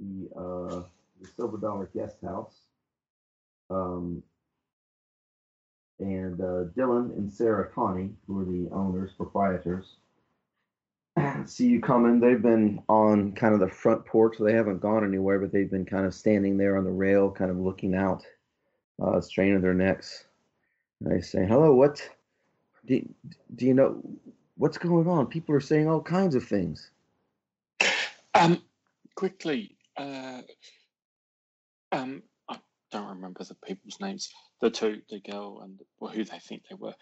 the 0.00 0.28
uh, 0.38 0.82
the 1.20 1.28
Silver 1.36 1.58
Dollar 1.58 1.90
Guest 1.94 2.16
House, 2.22 2.60
um, 3.70 4.22
and 6.00 6.40
uh, 6.40 6.64
Dylan 6.76 7.16
and 7.16 7.32
Sarah 7.32 7.68
Connie, 7.74 8.10
who 8.26 8.40
are 8.40 8.44
the 8.44 8.68
owners, 8.72 9.12
proprietors, 9.16 9.96
see 11.44 11.66
you 11.66 11.80
coming. 11.80 12.20
They've 12.20 12.40
been 12.40 12.82
on 12.88 13.32
kind 13.32 13.54
of 13.54 13.60
the 13.60 13.68
front 13.68 14.04
porch. 14.04 14.36
They 14.38 14.52
haven't 14.52 14.80
gone 14.80 15.04
anywhere, 15.04 15.38
but 15.38 15.52
they've 15.52 15.70
been 15.70 15.84
kind 15.84 16.06
of 16.06 16.14
standing 16.14 16.56
there 16.56 16.76
on 16.76 16.84
the 16.84 16.90
rail, 16.90 17.30
kind 17.30 17.50
of 17.50 17.58
looking 17.58 17.94
out, 17.94 18.24
uh, 19.02 19.20
straining 19.20 19.60
their 19.60 19.74
necks. 19.74 20.24
And 21.00 21.12
they 21.12 21.20
say, 21.20 21.46
"Hello, 21.46 21.74
what? 21.74 22.08
Do, 22.86 23.06
do 23.56 23.66
you 23.66 23.74
know 23.74 24.02
what's 24.56 24.78
going 24.78 25.08
on? 25.08 25.26
People 25.26 25.54
are 25.54 25.60
saying 25.60 25.88
all 25.88 26.02
kinds 26.02 26.34
of 26.34 26.44
things." 26.44 26.90
Um, 28.34 28.62
quickly, 29.14 29.76
uh, 29.96 30.42
um, 31.92 32.22
I 32.48 32.58
don't 32.92 33.06
remember 33.18 33.44
the 33.44 33.54
people's 33.54 34.00
names. 34.00 34.30
The 34.60 34.70
two, 34.70 35.02
the 35.10 35.20
girl 35.20 35.60
and 35.62 35.78
well, 36.00 36.12
who 36.12 36.24
they 36.24 36.38
think 36.38 36.64
they 36.68 36.76
were. 36.76 36.94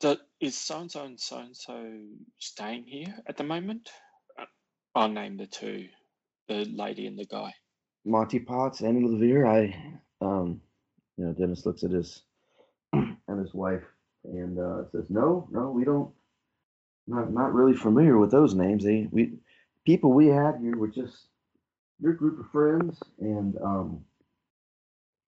Do, 0.00 0.16
is 0.40 0.56
so 0.56 0.80
and 0.80 0.90
so 0.90 1.04
and 1.04 1.20
so 1.20 1.38
and 1.38 1.56
so 1.56 1.90
staying 2.38 2.84
here 2.84 3.14
at 3.26 3.36
the 3.36 3.44
moment? 3.44 3.90
Uh, 4.40 4.44
I'll 4.94 5.08
name 5.08 5.36
the 5.36 5.46
two, 5.46 5.88
the 6.48 6.64
lady 6.64 7.06
and 7.06 7.18
the 7.18 7.26
guy. 7.26 7.52
Monty 8.04 8.38
Potts, 8.38 8.80
Annie 8.80 9.06
Levere. 9.06 9.46
I, 9.46 9.76
um, 10.20 10.60
you 11.16 11.26
know, 11.26 11.32
Dennis 11.32 11.66
looks 11.66 11.82
at 11.84 11.90
his 11.90 12.22
and 12.92 13.40
his 13.40 13.54
wife 13.54 13.84
and 14.24 14.58
uh, 14.58 14.88
says, 14.92 15.10
"No, 15.10 15.48
no, 15.50 15.70
we 15.70 15.84
don't. 15.84 16.10
Not 17.06 17.32
not 17.32 17.54
really 17.54 17.76
familiar 17.76 18.18
with 18.18 18.30
those 18.30 18.54
names. 18.54 18.84
They 18.84 19.08
we 19.10 19.34
people 19.86 20.12
we 20.12 20.28
had 20.28 20.58
here 20.60 20.76
were 20.76 20.88
just 20.88 21.26
your 22.00 22.12
group 22.14 22.38
of 22.40 22.50
friends, 22.50 23.00
and 23.18 23.56
um, 23.62 24.04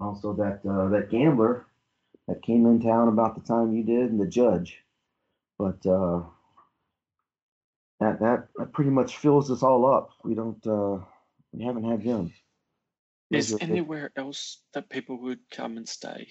also 0.01 0.33
that 0.35 0.61
uh, 0.69 0.89
that 0.89 1.11
gambler 1.11 1.67
that 2.29 2.43
came 2.43 2.67
in 2.67 2.81
town 2.81 3.09
about 3.09 3.35
the 3.35 3.47
time 3.47 3.73
you 3.75 3.83
did, 3.83 4.11
and 4.11 4.21
the 4.21 4.27
judge. 4.27 4.79
But 5.59 5.85
uh, 5.87 6.23
that 8.01 8.21
that 8.21 8.49
that 8.57 8.73
pretty 8.73 8.91
much 8.91 9.19
fills 9.19 9.51
us 9.51 9.63
all 9.63 9.87
up. 9.93 10.11
We 10.25 10.35
don't 10.35 10.65
uh, 10.67 11.05
we 11.53 11.65
haven't 11.65 11.85
had 11.85 12.03
them. 12.03 12.33
Is 13.31 13.51
Those 13.51 13.57
are 13.57 13.67
the- 13.67 13.73
anywhere 13.73 14.13
else 14.17 14.63
that 14.75 14.89
people 14.89 15.21
would 15.23 15.41
come 15.51 15.77
and 15.77 15.89
stay? 15.89 16.29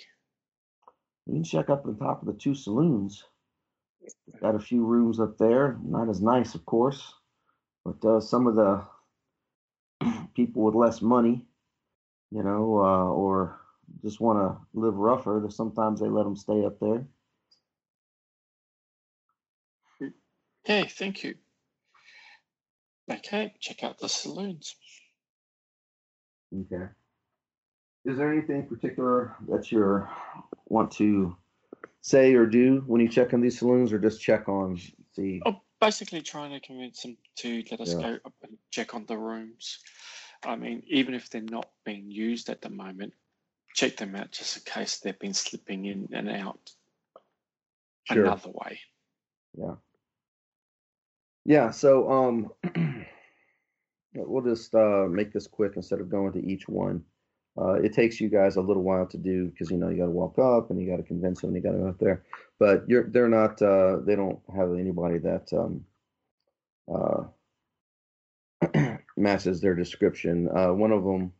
You 1.27 1.35
can 1.35 1.43
check 1.43 1.69
up 1.69 1.85
on 1.85 1.95
top 1.97 2.21
of 2.21 2.27
the 2.27 2.33
two 2.33 2.55
saloons. 2.55 3.23
Got 4.41 4.55
a 4.55 4.59
few 4.59 4.83
rooms 4.83 5.19
up 5.19 5.37
there. 5.37 5.77
Not 5.83 6.09
as 6.09 6.21
nice, 6.21 6.55
of 6.55 6.65
course, 6.65 7.13
but 7.85 8.03
uh, 8.03 8.19
some 8.19 8.47
of 8.47 8.55
the 8.55 8.83
people 10.35 10.63
with 10.63 10.75
less 10.75 11.01
money, 11.01 11.45
you 12.31 12.43
know, 12.43 12.79
uh, 12.79 13.09
or 13.09 13.59
just 14.03 14.19
want 14.19 14.39
to 14.39 14.79
live 14.79 14.95
rougher, 14.95 15.45
sometimes 15.49 15.99
they 15.99 16.07
let 16.07 16.23
them 16.23 16.35
stay 16.35 16.65
up 16.65 16.79
there. 16.79 17.05
Okay, 20.65 20.87
thank 20.87 21.23
you. 21.23 21.35
Okay, 23.11 23.53
check 23.59 23.83
out 23.83 23.97
the 23.97 24.09
saloons. 24.09 24.75
Okay. 26.53 26.85
Is 28.05 28.17
there 28.17 28.31
anything 28.31 28.67
particular 28.67 29.35
that 29.47 29.71
you 29.71 30.07
want 30.67 30.91
to 30.93 31.35
say 32.01 32.33
or 32.33 32.45
do 32.45 32.83
when 32.87 33.01
you 33.01 33.09
check 33.09 33.33
on 33.33 33.41
these 33.41 33.59
saloons, 33.59 33.91
or 33.91 33.99
just 33.99 34.21
check 34.21 34.47
on 34.47 34.79
the? 35.15 35.41
Oh, 35.45 35.61
basically 35.81 36.21
trying 36.21 36.51
to 36.51 36.59
convince 36.59 37.01
them 37.01 37.17
to 37.37 37.63
let 37.71 37.81
us 37.81 37.93
Yeah. 37.93 38.01
go 38.01 38.19
up 38.25 38.33
and 38.43 38.57
check 38.71 38.93
on 38.93 39.05
the 39.05 39.17
rooms. 39.17 39.79
I 40.43 40.55
mean, 40.55 40.83
even 40.87 41.13
if 41.13 41.29
they're 41.29 41.41
not 41.41 41.69
being 41.85 42.11
used 42.11 42.49
at 42.49 42.61
the 42.61 42.69
moment, 42.69 43.13
check 43.75 43.97
them 43.97 44.15
out 44.15 44.31
just 44.31 44.57
in 44.57 44.63
case 44.63 44.99
they've 44.99 45.19
been 45.19 45.33
slipping 45.33 45.85
in 45.85 46.09
and 46.13 46.29
out 46.29 46.71
Sure. 48.03 48.25
another 48.27 48.49
way. 48.51 48.79
Yeah, 49.57 49.75
Yeah. 51.45 51.71
so 51.71 52.11
um 52.11 52.51
we'll 54.15 54.43
just 54.43 54.73
uh 54.75 55.07
make 55.09 55.33
this 55.33 55.47
quick 55.47 55.73
instead 55.75 55.99
of 56.01 56.09
going 56.09 56.33
to 56.33 56.45
each 56.45 56.67
one. 56.67 57.03
Uh 57.59 57.73
it 57.73 57.93
takes 57.93 58.19
you 58.21 58.29
guys 58.29 58.55
a 58.57 58.61
little 58.61 58.83
while 58.83 59.05
to 59.07 59.17
do 59.17 59.47
because 59.49 59.71
you 59.71 59.77
know 59.77 59.89
you 59.89 59.97
gotta 59.97 60.11
walk 60.11 60.37
up 60.39 60.69
and 60.69 60.79
you 60.81 60.89
gotta 60.89 61.03
convince 61.03 61.41
them, 61.41 61.55
you 61.55 61.61
gotta 61.61 61.77
go 61.79 61.87
up 61.89 61.99
there. 61.99 62.23
But 62.59 62.87
you're 62.89 63.09
they're 63.09 63.29
not 63.29 63.61
uh 63.61 63.97
they 64.05 64.15
don't 64.15 64.39
have 64.55 64.73
anybody 64.73 65.19
that 65.19 65.51
um 65.53 65.85
uh 66.93 67.23
matches 69.19 69.61
their 69.61 69.75
description. 69.75 70.49
Uh 70.55 70.73
one 70.73 70.91
of 70.91 71.03
them 71.03 71.31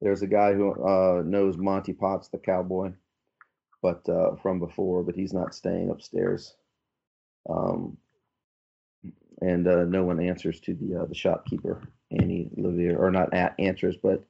there's 0.00 0.22
a 0.22 0.26
guy 0.26 0.52
who 0.52 0.72
uh 0.84 1.22
knows 1.24 1.56
Monty 1.56 1.92
Potts 1.92 2.28
the 2.28 2.38
cowboy, 2.38 2.92
but 3.82 4.08
uh 4.08 4.36
from 4.36 4.58
before, 4.58 5.02
but 5.02 5.14
he's 5.14 5.32
not 5.32 5.54
staying 5.54 5.90
upstairs. 5.90 6.54
Um 7.48 7.96
and 9.42 9.66
uh, 9.66 9.84
no 9.84 10.04
one 10.04 10.20
answers 10.20 10.60
to 10.60 10.74
the 10.74 11.00
uh, 11.00 11.06
the 11.06 11.14
shopkeeper 11.14 11.82
Annie 12.10 12.50
Levier, 12.56 12.98
or 12.98 13.10
not 13.10 13.32
at 13.32 13.54
answers, 13.58 13.96
but 14.02 14.22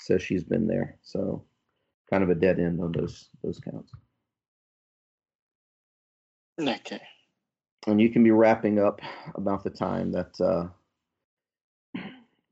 says 0.00 0.22
she's 0.22 0.44
been 0.44 0.66
there. 0.66 0.98
So 1.02 1.44
kind 2.10 2.22
of 2.22 2.30
a 2.30 2.34
dead 2.34 2.58
end 2.58 2.80
on 2.80 2.92
those 2.92 3.28
those 3.42 3.60
counts. 3.60 3.92
Okay. 6.60 7.00
And 7.86 8.00
you 8.00 8.10
can 8.10 8.24
be 8.24 8.30
wrapping 8.30 8.78
up 8.78 9.00
about 9.34 9.62
the 9.62 9.70
time 9.70 10.10
that 10.12 10.40
uh, 10.40 10.68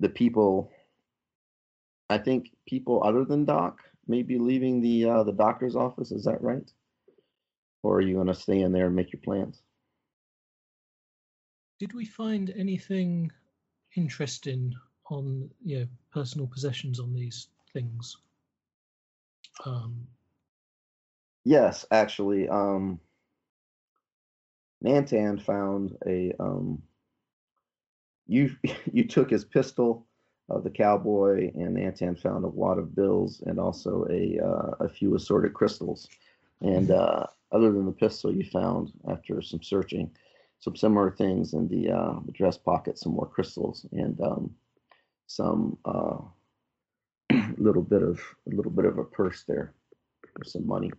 the 0.05 0.11
people. 0.11 0.71
I 2.11 2.19
think 2.19 2.51
people 2.69 3.03
other 3.03 3.25
than 3.25 3.47
Doc 3.47 3.79
may 4.07 4.23
be 4.23 4.39
leaving 4.39 4.83
the 4.83 5.09
uh, 5.09 5.23
the 5.25 5.33
doctor's 5.33 5.75
office. 5.75 6.13
Is 6.13 6.25
that 6.25 6.43
right? 6.43 6.71
Or 7.83 7.97
are 7.97 8.03
you 8.03 8.15
going 8.15 8.29
to 8.29 8.35
stay 8.35 8.61
in 8.61 8.73
there 8.73 8.87
and 8.87 8.97
make 8.97 9.13
your 9.13 9.23
plans? 9.25 9.63
Did 11.81 11.95
we 11.95 12.05
find 12.05 12.53
anything 12.57 13.33
interesting 13.97 14.75
on 15.11 15.51
you 15.65 15.81
know 15.81 15.87
personal 16.13 16.47
possessions 16.47 17.01
on 17.01 17.15
these 17.15 17.49
things? 17.73 18.19
Um, 19.65 20.07
Yes, 21.47 21.85
actually, 21.91 22.49
um, 22.49 22.99
Nantan 24.83 25.43
found 25.43 25.95
a 26.07 26.33
um, 26.41 26.83
you 28.27 28.57
you 28.93 29.07
took 29.07 29.31
his 29.31 29.45
pistol, 29.45 30.07
uh, 30.51 30.59
the 30.59 30.71
cowboy, 30.71 31.51
and 31.55 31.77
Nantan 31.77 32.19
found 32.19 32.45
a 32.45 32.49
wad 32.49 32.79
of 32.79 32.95
bills 32.95 33.43
and 33.47 33.59
also 33.59 34.07
a 34.11 34.39
uh, 34.39 34.85
a 34.85 34.89
few 34.89 35.15
assorted 35.15 35.55
crystals. 35.55 36.09
And 36.61 36.91
uh, 36.91 37.27
other 37.53 37.73
than 37.73 37.87
the 37.87 37.93
pistol, 37.93 38.35
you 38.35 38.45
found 38.45 38.93
after 39.09 39.43
some 39.43 39.63
searching 39.63 40.11
some 40.65 40.75
similar 40.75 41.11
things 41.11 41.53
in 41.53 41.69
the, 41.69 41.91
uh, 41.91 42.15
dress 42.33 42.57
pocket, 42.57 42.99
some 42.99 43.13
more 43.13 43.27
crystals 43.27 43.85
and 43.93 44.19
um, 44.23 44.51
some 45.27 45.77
uh, 45.85 46.17
little 47.59 47.83
bit 47.83 48.03
of 48.03 48.19
a 48.51 48.55
little 48.55 48.73
bit 48.73 48.87
of 48.87 48.97
a 48.97 49.05
purse 49.05 49.45
there 49.47 49.75
with 50.39 50.49
some 50.49 50.67
money. 50.67 50.91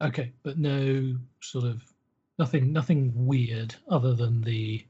okay, 0.00 0.32
but 0.42 0.58
no 0.58 1.16
sort 1.40 1.66
of 1.66 1.82
nothing 2.38 2.72
nothing 2.72 3.12
weird 3.14 3.74
other 3.90 4.14
than 4.14 4.40
the 4.40 4.84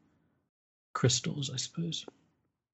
crystals, 0.93 1.51
I 1.53 1.57
suppose. 1.57 2.07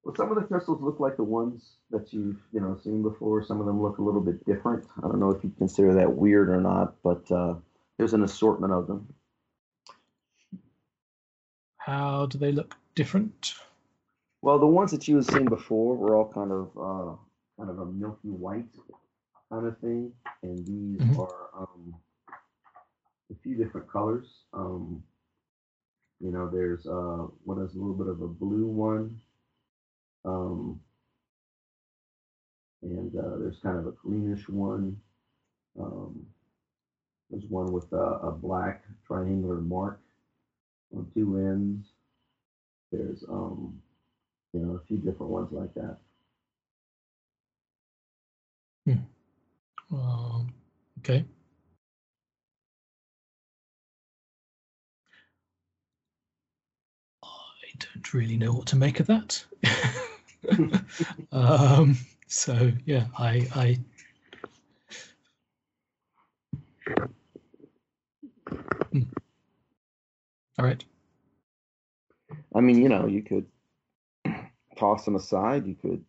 Well, 0.03 0.15
some 0.15 0.29
of 0.31 0.35
the 0.35 0.43
crystals 0.47 0.81
look 0.81 0.99
like 0.99 1.17
the 1.17 1.23
ones 1.23 1.77
that 1.91 2.13
you've 2.13 2.39
you 2.53 2.61
know 2.61 2.77
seen 2.83 3.01
before. 3.03 3.43
Some 3.43 3.59
of 3.59 3.65
them 3.65 3.81
look 3.81 3.97
a 3.97 4.01
little 4.03 4.21
bit 4.21 4.45
different. 4.45 4.85
I 4.97 5.01
don't 5.01 5.19
know 5.19 5.31
if 5.31 5.43
you 5.43 5.51
consider 5.57 5.93
that 5.95 6.13
weird 6.15 6.49
or 6.49 6.61
not, 6.61 6.95
but 7.03 7.29
uh, 7.31 7.55
there's 7.97 8.13
an 8.13 8.23
assortment 8.23 8.71
of 8.73 8.87
them. 8.87 9.13
How 11.77 12.25
do 12.25 12.37
they 12.37 12.51
look 12.51 12.75
different? 12.95 13.53
Well, 14.41 14.59
the 14.59 14.67
ones 14.67 14.91
that 14.91 15.07
you 15.07 15.15
had 15.17 15.25
seen 15.25 15.45
before 15.45 15.95
were 15.95 16.15
all 16.15 16.31
kind 16.31 16.51
of 16.51 16.67
uh, 16.77 17.15
kind 17.57 17.69
of 17.69 17.79
a 17.79 17.85
milky 17.85 18.29
white 18.29 18.65
kind 19.49 19.65
of 19.65 19.77
thing, 19.79 20.11
and 20.43 20.65
these 20.65 20.99
Mhm. 21.01 21.19
are 21.19 21.49
um, 21.57 21.95
a 23.31 23.35
few 23.43 23.55
different 23.55 23.89
colors. 23.89 24.43
Um, 24.53 25.03
you 26.19 26.31
know, 26.31 26.49
there's 26.49 26.85
uh, 26.87 27.27
one 27.43 27.59
that's 27.59 27.75
a 27.75 27.77
little 27.77 27.93
bit 27.95 28.07
of 28.07 28.21
a 28.21 28.27
blue 28.27 28.65
one, 28.67 29.19
um, 30.25 30.79
and 32.81 33.15
uh, 33.17 33.37
there's 33.37 33.59
kind 33.59 33.77
of 33.77 33.87
a 33.87 33.91
greenish 33.91 34.49
one. 34.49 34.97
Um, 35.79 36.25
there's 37.29 37.45
one 37.45 37.71
with 37.71 37.91
a, 37.93 37.97
a 37.97 38.31
black 38.31 38.83
triangular 39.05 39.61
mark 39.61 39.99
on 40.95 41.09
two 41.13 41.37
ends. 41.37 41.87
There's 42.91 43.23
um, 43.29 43.81
you 44.53 44.61
know, 44.61 44.75
a 44.75 44.85
few 44.87 44.97
different 44.97 45.31
ones 45.31 45.49
like 45.51 45.73
that. 45.75 45.97
Um, 49.91 50.53
okay. 50.99 51.25
I 57.23 57.96
don't 58.11 58.19
really 58.19 58.37
know 58.37 58.53
what 58.53 58.67
to 58.67 58.75
make 58.75 58.99
of 58.99 59.07
that. 59.07 59.43
um, 61.31 61.97
so 62.27 62.71
yeah, 62.85 63.05
I, 63.17 63.47
I 63.55 63.79
Hmm. 68.91 69.03
all 70.57 70.65
right. 70.65 70.83
I 72.55 72.61
mean, 72.61 72.81
you 72.81 72.87
know, 72.87 73.07
you 73.07 73.21
could 73.21 73.45
toss 74.77 75.03
them 75.03 75.15
aside. 75.15 75.67
You 75.67 75.75
could, 75.75 76.03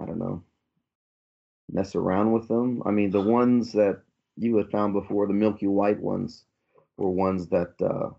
I 0.00 0.06
don't 0.06 0.18
know, 0.18 0.42
mess 1.70 1.94
around 1.94 2.32
with 2.32 2.48
them. 2.48 2.82
I 2.84 2.90
mean, 2.90 3.10
the 3.10 3.20
ones 3.20 3.72
that 3.72 4.02
you 4.36 4.56
had 4.56 4.70
found 4.70 4.94
before, 4.94 5.26
the 5.26 5.32
milky 5.32 5.68
white 5.68 6.00
ones, 6.00 6.44
were 6.96 7.10
ones 7.10 7.46
that 7.48 7.74
uh, 7.80 8.10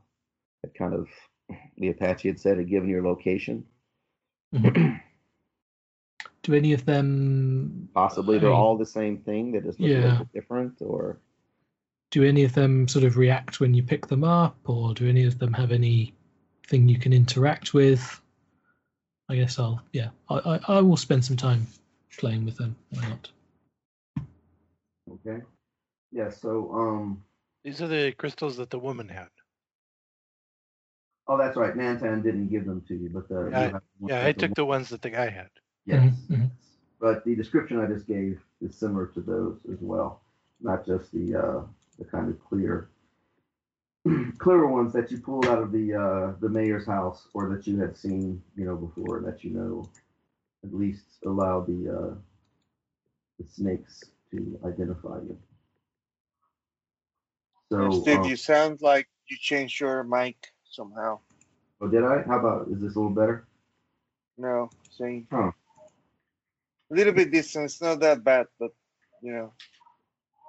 had 0.63 0.73
kind 0.73 0.93
of 0.93 1.07
the 1.77 1.89
Apache 1.89 2.27
had 2.27 2.39
said 2.39 2.57
had 2.57 2.69
given 2.69 2.89
your 2.89 3.03
location. 3.03 3.65
Mhm. 4.53 5.01
Do 6.43 6.53
any 6.53 6.73
of 6.73 6.85
them 6.85 7.89
Possibly 7.93 8.39
they're 8.39 8.51
I- 8.51 8.55
all 8.55 8.77
the 8.77 8.85
same 8.85 9.17
thing. 9.19 9.51
They 9.51 9.59
just 9.59 9.79
look 9.79 9.89
a 9.91 9.93
little 9.93 10.17
bit 10.19 10.33
different, 10.33 10.81
or 10.81 11.19
do 12.11 12.23
any 12.23 12.43
of 12.43 12.53
them 12.53 12.87
sort 12.87 13.05
of 13.05 13.17
react 13.17 13.59
when 13.59 13.73
you 13.73 13.83
pick 13.83 14.07
them 14.07 14.23
up, 14.23 14.57
or 14.67 14.93
do 14.95 15.07
any 15.07 15.25
of 15.25 15.37
them 15.37 15.53
have 15.53 15.71
anything 15.71 16.87
you 16.89 16.97
can 16.97 17.13
interact 17.13 17.73
with? 17.73 18.19
I 19.27 19.35
guess 19.35 19.59
I'll 19.59 19.81
yeah, 19.93 20.09
I, 20.29 20.35
I, 20.37 20.59
I 20.77 20.81
will 20.81 20.97
spend 20.97 21.23
some 21.25 21.37
time 21.37 21.67
playing 22.17 22.45
with 22.45 22.57
them. 22.57 22.75
Why 22.91 23.09
not? 23.09 23.29
okay, 25.11 25.43
yeah. 26.11 26.29
So, 26.29 26.71
um, 26.73 27.23
These 27.63 27.81
are 27.81 27.87
the 27.87 28.11
crystals 28.13 28.57
that 28.57 28.69
the 28.71 28.79
woman 28.79 29.07
had. 29.09 29.29
Oh, 31.29 31.37
that's 31.37 31.55
right. 31.55 31.75
Nantan 31.75 32.23
didn't 32.23 32.49
give 32.49 32.65
them 32.65 32.81
to 32.87 32.95
you, 32.95 33.09
but 33.13 33.29
the 33.29 33.45
you 33.45 33.51
Yeah, 33.51 33.71
have 33.71 33.81
Yeah, 34.01 34.25
I 34.25 34.31
took 34.33 34.55
the 34.55 34.65
ones 34.65 34.89
that 34.89 35.01
the 35.01 35.11
guy 35.11 35.29
had. 35.29 35.49
Yes. 35.85 36.01
Mhm, 36.01 36.37
mhm. 36.37 36.51
But 36.99 37.23
the 37.23 37.35
description 37.35 37.79
I 37.79 37.85
just 37.85 38.07
gave 38.07 38.41
is 38.61 38.75
similar 38.75 39.07
to 39.07 39.21
those 39.21 39.59
as 39.71 39.79
well, 39.79 40.21
not 40.59 40.85
just 40.85 41.11
the 41.13 41.35
uh, 41.35 41.61
the 41.97 42.05
kind 42.05 42.29
of 42.29 42.43
clear 42.43 42.89
clearer 44.37 44.67
ones 44.67 44.91
that 44.93 45.11
you 45.11 45.19
pulled 45.19 45.45
out 45.45 45.61
of 45.61 45.71
the 45.71 45.93
uh, 45.93 46.33
the 46.41 46.49
mayor's 46.49 46.85
house 46.85 47.27
or 47.33 47.47
that 47.55 47.67
you 47.67 47.79
had 47.79 47.95
seen, 47.95 48.41
you 48.55 48.65
know, 48.65 48.75
before 48.75 49.21
that 49.21 49.43
you 49.43 49.51
know 49.51 49.87
at 50.63 50.73
least 50.73 51.05
allow 51.25 51.61
the 51.61 51.89
uh, 51.89 52.15
the 53.39 53.45
snakes 53.47 54.03
to 54.31 54.59
identify 54.65 55.17
you. 55.21 55.37
So, 57.71 57.91
Steve, 57.91 58.15
um, 58.15 58.29
you 58.29 58.35
sound 58.35 58.81
like 58.81 59.07
you 59.29 59.37
changed 59.39 59.79
your 59.79 60.03
mic 60.03 60.51
somehow. 60.69 61.19
oh, 61.81 61.87
did 61.87 62.03
I? 62.03 62.21
How 62.23 62.39
about 62.39 62.67
is 62.69 62.81
this 62.81 62.95
a 62.95 62.99
little 62.99 63.09
better? 63.15 63.45
No, 64.37 64.69
same. 64.89 65.27
Huh. 65.31 65.51
A 66.91 66.95
little 66.95 67.13
bit 67.13 67.31
distant. 67.31 67.65
It's 67.65 67.81
not 67.81 67.99
that 67.99 68.23
bad, 68.23 68.47
but 68.59 68.71
you 69.21 69.33
know, 69.33 69.53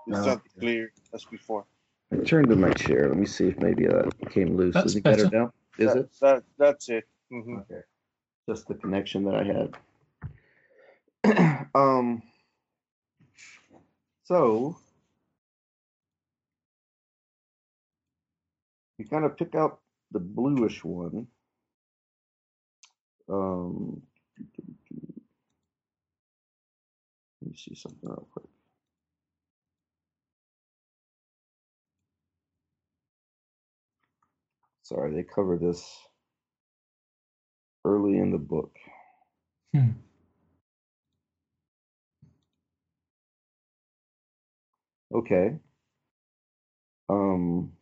it's 0.06 0.18
No. 0.20 0.34
not 0.34 0.42
clear 0.58 0.92
as 1.12 1.24
before. 1.24 1.64
I 2.12 2.16
turned 2.16 2.48
to 2.48 2.56
my 2.56 2.70
chair. 2.72 3.08
Let 3.08 3.18
me 3.18 3.26
see 3.26 3.48
if 3.48 3.58
maybe 3.58 3.86
that 3.86 4.12
came 4.30 4.56
loose. 4.56 4.74
That's 4.74 4.86
is 4.86 4.96
it 4.96 5.04
better 5.04 5.24
better. 5.24 5.36
now? 5.36 5.52
Is 5.78 5.92
that, 5.92 5.96
it? 5.98 6.10
That 6.20 6.44
that's 6.58 6.88
it. 6.88 7.04
hmm 7.30 7.58
Okay. 7.58 7.82
Just 8.48 8.66
the 8.68 8.74
connection 8.74 9.24
that 9.24 9.34
I 9.34 9.44
had. 11.24 11.68
um. 11.74 12.22
So 14.24 14.76
you 18.98 19.06
kind 19.06 19.24
of 19.24 19.36
pick 19.36 19.54
out 19.54 19.80
the 20.12 20.20
bluish 20.20 20.84
one. 20.84 21.28
Um. 23.28 24.02
Let 27.42 27.52
me 27.52 27.56
see 27.56 27.74
something 27.74 28.08
real 28.08 28.28
quick. 28.32 28.46
Sorry, 34.82 35.14
they 35.14 35.24
cover 35.24 35.58
this 35.58 35.98
early 37.84 38.18
in 38.18 38.32
the 38.32 38.38
book. 38.38 38.76
Hmm. 39.74 39.90
Okay. 45.14 45.56
Um. 47.10 47.72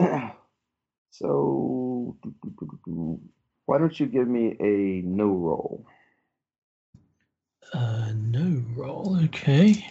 So, 1.12 2.16
why 3.66 3.78
don't 3.78 3.98
you 4.00 4.06
give 4.06 4.26
me 4.28 4.56
a 4.60 5.02
Know 5.06 5.28
roll? 5.28 5.86
Uh, 7.74 8.12
Know 8.14 8.62
roll. 8.74 9.18
Okay. 9.24 9.86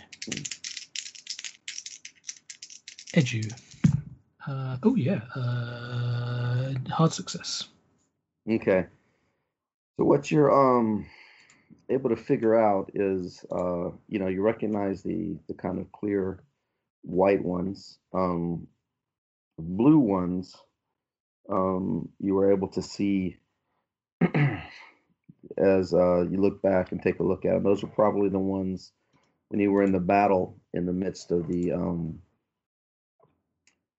Edu. 3.13 3.51
Uh, 4.47 4.77
oh 4.83 4.95
yeah. 4.95 5.21
Uh, 5.35 6.73
hard 6.89 7.13
success. 7.13 7.67
Okay. 8.49 8.85
So 9.97 10.05
what 10.05 10.31
you're 10.31 10.51
um 10.51 11.05
able 11.89 12.09
to 12.09 12.15
figure 12.15 12.55
out 12.55 12.91
is 12.93 13.45
uh 13.51 13.89
you 14.07 14.19
know 14.19 14.27
you 14.27 14.41
recognize 14.41 15.03
the 15.03 15.37
the 15.47 15.53
kind 15.53 15.79
of 15.79 15.91
clear 15.91 16.41
white 17.01 17.43
ones 17.43 17.97
um 18.13 18.67
blue 19.59 19.99
ones 19.99 20.55
um 21.49 22.09
you 22.19 22.33
were 22.33 22.51
able 22.51 22.67
to 22.67 22.81
see 22.81 23.37
as 25.57 25.93
uh 25.93 26.21
you 26.21 26.37
look 26.39 26.61
back 26.61 26.91
and 26.91 27.01
take 27.01 27.19
a 27.19 27.23
look 27.23 27.45
at 27.45 27.53
them 27.53 27.63
those 27.63 27.83
were 27.83 27.89
probably 27.89 28.29
the 28.29 28.39
ones 28.39 28.91
when 29.49 29.59
you 29.59 29.71
were 29.71 29.83
in 29.83 29.91
the 29.91 29.99
battle 29.99 30.57
in 30.73 30.85
the 30.85 30.93
midst 30.93 31.31
of 31.31 31.47
the 31.47 31.71
um 31.71 32.19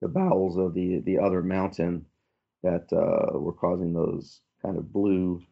the 0.01 0.09
bowels 0.09 0.57
of 0.57 0.75
the 0.75 1.01
the 1.01 1.19
other 1.19 1.43
mountain 1.43 2.07
that 2.63 2.87
uh 2.93 3.39
were 3.39 3.53
causing 3.53 3.93
those 3.93 4.41
kind 4.63 4.77
of 4.77 4.93
blue 4.93 5.43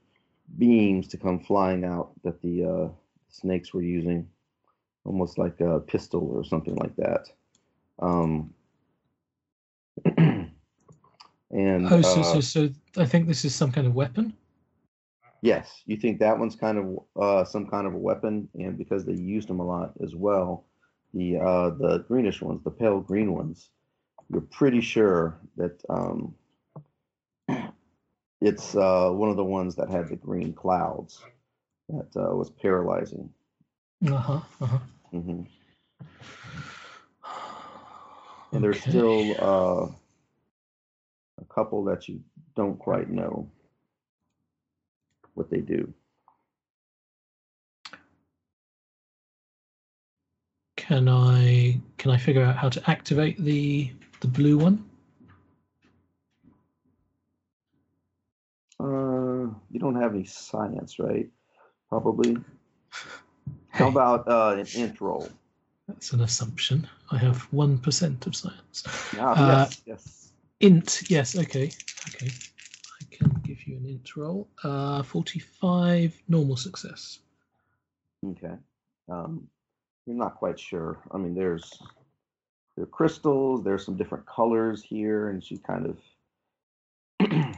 beams 0.56 1.08
to 1.08 1.18
come 1.18 1.40
flying 1.40 1.84
out 1.84 2.12
that 2.24 2.40
the 2.40 2.64
uh, 2.64 2.88
snakes 3.28 3.74
were 3.74 3.82
using, 3.82 4.28
almost 5.04 5.38
like 5.38 5.60
a 5.60 5.80
pistol 5.80 6.30
or 6.34 6.44
something 6.44 6.76
like 6.76 6.96
that. 6.96 7.28
Um, 7.98 8.54
and 11.50 11.92
Oh, 11.92 12.02
so, 12.02 12.22
uh, 12.22 12.22
so 12.22 12.40
so 12.40 12.70
I 12.96 13.06
think 13.06 13.26
this 13.26 13.44
is 13.44 13.54
some 13.54 13.72
kind 13.72 13.86
of 13.86 13.94
weapon. 13.94 14.34
yes, 15.42 15.82
you 15.86 15.96
think 15.96 16.18
that 16.20 16.38
one's 16.38 16.56
kind 16.56 16.78
of 16.78 16.98
uh, 17.20 17.44
some 17.44 17.66
kind 17.66 17.86
of 17.86 17.94
a 17.94 17.98
weapon, 17.98 18.48
and 18.54 18.76
because 18.78 19.04
they 19.04 19.14
used 19.14 19.48
them 19.48 19.60
a 19.60 19.66
lot 19.66 19.92
as 20.02 20.14
well, 20.14 20.66
the 21.14 21.36
uh, 21.38 21.70
the 21.70 22.04
greenish 22.08 22.42
ones, 22.42 22.62
the 22.64 22.70
pale 22.70 23.00
green 23.00 23.32
ones, 23.32 23.70
you're 24.30 24.42
pretty 24.42 24.80
sure 24.80 25.38
that 25.56 25.82
um, 25.88 26.34
it's 28.40 28.74
uh, 28.76 29.10
one 29.10 29.30
of 29.30 29.36
the 29.36 29.44
ones 29.44 29.76
that 29.76 29.90
had 29.90 30.08
the 30.08 30.16
green 30.16 30.52
clouds 30.52 31.22
that 31.88 32.08
uh, 32.16 32.34
was 32.34 32.50
paralyzing. 32.50 33.30
Uh 34.06 34.16
huh. 34.16 34.40
Uh 34.60 34.66
huh. 34.66 34.78
hmm 35.12 35.42
And 38.52 38.64
there's 38.64 38.80
still 38.80 39.32
uh, 39.38 39.86
a 41.40 41.44
couple 41.54 41.84
that 41.84 42.08
you 42.08 42.20
don't 42.56 42.78
quite 42.78 43.10
know 43.10 43.50
what 45.34 45.50
they 45.50 45.60
do. 45.60 45.92
Can 50.76 51.08
I 51.08 51.80
can 51.98 52.10
I 52.10 52.16
figure 52.16 52.42
out 52.42 52.56
how 52.56 52.70
to 52.70 52.90
activate 52.90 53.38
the 53.38 53.92
the 54.20 54.28
blue 54.28 54.56
one? 54.56 54.88
Uh, 58.80 59.52
you 59.70 59.80
don't 59.80 60.00
have 60.00 60.14
any 60.14 60.24
science, 60.24 60.98
right? 60.98 61.28
Probably. 61.88 62.36
How 63.70 63.88
about 63.94 64.28
uh, 64.28 64.56
an 64.58 64.66
int 64.74 65.00
roll? 65.00 65.28
That's 65.88 66.12
an 66.12 66.20
assumption. 66.20 66.86
I 67.10 67.16
have 67.18 67.42
one 67.50 67.78
percent 67.78 68.26
of 68.26 68.36
science. 68.36 68.84
Ah, 69.18 69.32
Uh, 69.32 69.66
yes, 69.66 69.82
yes. 69.86 70.32
Int, 70.60 71.10
yes, 71.10 71.36
okay, 71.36 71.70
okay. 72.08 72.30
I 73.00 73.04
can 73.10 73.40
give 73.42 73.66
you 73.66 73.76
an 73.78 73.86
int 73.86 74.16
roll. 74.16 74.46
Uh, 74.62 75.02
forty-five 75.02 76.14
normal 76.28 76.56
success. 76.56 77.20
Okay. 78.24 78.54
Um, 79.08 79.48
you're 80.06 80.16
not 80.16 80.36
quite 80.36 80.60
sure. 80.60 80.98
I 81.10 81.16
mean, 81.16 81.34
there's 81.34 81.80
there 82.76 82.84
are 82.84 82.86
crystals. 82.86 83.64
There's 83.64 83.84
some 83.84 83.96
different 83.96 84.26
colors 84.26 84.82
here, 84.82 85.30
and 85.30 85.42
she 85.42 85.56
kind 85.58 85.86
of 87.20 87.30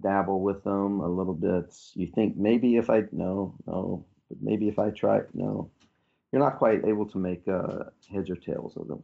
dabble 0.00 0.40
with 0.40 0.64
them 0.64 1.00
a 1.00 1.08
little 1.08 1.34
bit. 1.34 1.74
You 1.94 2.06
think 2.06 2.36
maybe 2.36 2.76
if 2.76 2.88
I 2.88 3.04
no 3.12 3.54
no, 3.66 4.04
but 4.28 4.38
maybe 4.40 4.68
if 4.68 4.78
I 4.78 4.90
try 4.90 5.20
no, 5.34 5.70
you're 6.32 6.42
not 6.42 6.58
quite 6.58 6.84
able 6.84 7.06
to 7.06 7.18
make 7.18 7.46
uh, 7.48 7.84
heads 8.12 8.30
or 8.30 8.36
tails 8.36 8.76
of 8.76 8.88
them. 8.88 9.02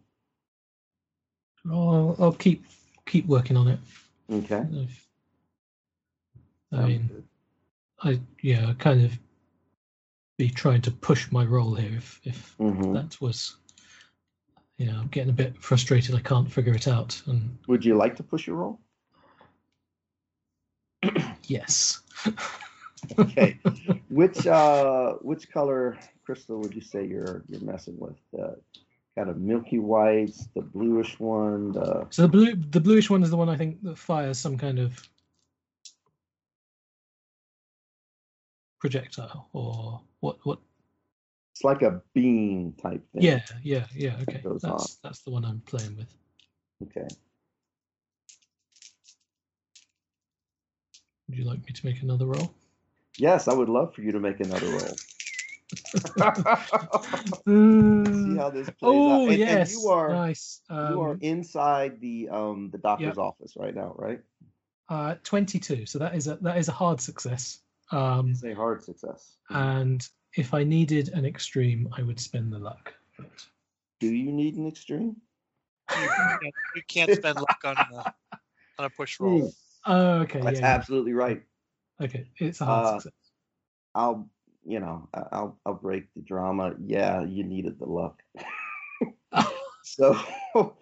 I'll, 1.70 2.14
I'll 2.18 2.32
keep 2.32 2.64
keep 3.06 3.26
working 3.26 3.56
on 3.56 3.68
it. 3.68 3.78
Okay. 4.30 4.56
I 4.56 4.86
sounds 6.76 6.88
mean, 6.88 7.06
good. 7.08 7.24
I 8.02 8.20
yeah, 8.42 8.68
I 8.68 8.74
kind 8.74 9.04
of 9.04 9.18
be 10.36 10.50
trying 10.50 10.82
to 10.82 10.90
push 10.90 11.30
my 11.32 11.44
roll 11.44 11.74
here. 11.74 11.96
If 11.96 12.20
if 12.24 12.56
Mhm. 12.58 12.92
that 12.92 13.18
was, 13.20 13.56
you 14.76 14.86
know, 14.86 14.98
I'm 14.98 15.08
getting 15.08 15.30
a 15.30 15.34
bit 15.34 15.56
frustrated. 15.62 16.14
I 16.14 16.20
can't 16.20 16.52
figure 16.52 16.74
it 16.74 16.88
out. 16.88 17.20
And 17.26 17.56
Would 17.68 17.84
you 17.84 17.96
like 17.96 18.16
to 18.16 18.22
push 18.22 18.46
your 18.46 18.56
roll? 18.56 18.80
yes, 21.46 22.00
Okay. 23.18 23.58
which 24.08 24.46
uh 24.46 25.14
which 25.22 25.50
color 25.50 25.96
crystal 26.24 26.58
would 26.60 26.74
you 26.74 26.80
say 26.80 27.04
you're 27.06 27.42
you're 27.48 27.60
messing 27.60 27.98
with? 27.98 28.16
Uh, 28.38 28.52
kind 29.16 29.30
of 29.30 29.38
milky 29.38 29.78
whites, 29.78 30.48
the 30.54 30.60
bluish 30.62 31.20
one, 31.20 31.72
the 31.72 32.06
so 32.10 32.22
the 32.22 32.28
blue 32.28 32.54
the 32.56 32.80
bluish 32.80 33.08
one 33.10 33.22
is 33.22 33.30
the 33.30 33.36
one 33.36 33.48
I 33.48 33.56
think 33.56 33.82
that 33.82 33.98
fires 33.98 34.38
some 34.38 34.58
kind 34.58 34.78
of 34.78 35.00
projectile 38.80 39.48
or 39.52 40.00
what 40.20 40.36
what 40.44 40.58
it's 41.54 41.64
like 41.64 41.82
a 41.82 42.02
beam 42.12 42.74
type 42.82 43.02
thing. 43.12 43.22
yeah 43.22 43.40
yeah 43.62 43.86
yeah 43.94 44.16
okay 44.20 44.40
goes 44.42 44.60
that's 44.62 44.74
off. 44.84 44.96
that's 45.02 45.20
the 45.20 45.30
one 45.30 45.42
i'm 45.44 45.62
playing 45.64 45.96
with 45.96 46.12
Okay. 46.82 47.06
would 51.28 51.38
you 51.38 51.44
like 51.44 51.64
me 51.64 51.72
to 51.72 51.86
make 51.86 52.02
another 52.02 52.26
roll 52.26 52.52
Yes, 53.16 53.46
I 53.46 53.52
would 53.52 53.68
love 53.68 53.94
for 53.94 54.02
you 54.02 54.10
to 54.10 54.18
make 54.18 54.40
another 54.40 54.66
roll. 54.66 54.98
See 55.72 55.86
how 58.36 58.50
this 58.50 58.68
plays 58.70 58.76
oh 58.82 59.10
out. 59.10 59.28
And, 59.28 59.38
yes 59.38 59.50
and 59.50 59.68
you 59.70 59.88
are 59.88 60.10
nice 60.10 60.60
you 60.68 61.00
are 61.00 61.12
um, 61.12 61.18
inside 61.20 62.00
the 62.00 62.28
um 62.30 62.70
the 62.70 62.78
doctor's 62.78 63.16
Yep. 63.16 63.18
office 63.18 63.54
right 63.56 63.74
now, 63.74 63.94
right? 63.96 64.20
uh 64.90 65.14
22 65.24 65.86
so 65.86 65.98
that 65.98 66.14
is 66.14 66.26
a 66.26 66.36
that 66.42 66.58
is 66.58 66.68
a 66.68 66.72
hard 66.72 67.00
success 67.00 67.60
um 67.90 68.28
It's 68.30 68.44
a 68.44 68.52
hard 68.52 68.82
success. 68.82 69.36
and 69.48 70.06
if 70.36 70.52
i 70.52 70.62
needed 70.62 71.08
an 71.14 71.24
extreme 71.24 71.88
i 71.96 72.02
would 72.02 72.20
spend 72.20 72.52
the 72.52 72.58
luck 72.58 72.92
but 73.18 73.30
Do 74.00 74.08
you 74.12 74.30
need 74.30 74.56
an 74.56 74.66
extreme? 74.68 75.16
You 75.88 76.08
can't, 76.42 76.54
you 76.76 76.82
can't 76.88 77.14
spend 77.14 77.38
luck 77.38 77.58
on 77.64 77.76
a, 77.78 78.04
on 78.78 78.84
a 78.84 78.90
push 78.90 79.18
roll. 79.20 79.52
Oh, 79.86 80.20
okay. 80.20 80.40
That's 80.40 80.60
yeah, 80.60 80.66
yeah. 80.66 80.74
absolutely 80.74 81.12
right. 81.12 81.42
Okay, 82.02 82.26
it's 82.38 82.60
a 82.60 82.64
hard 82.64 82.86
Uh, 82.86 82.92
success. 82.94 83.12
I'll, 83.94 84.28
you 84.66 84.80
know, 84.80 85.08
I'll, 85.14 85.58
I'll 85.66 85.74
break 85.74 86.12
the 86.14 86.22
drama. 86.22 86.74
Yeah, 86.84 87.22
you 87.24 87.44
needed 87.44 87.78
the 87.78 87.86
luck. 87.86 88.22
so, 89.82 90.18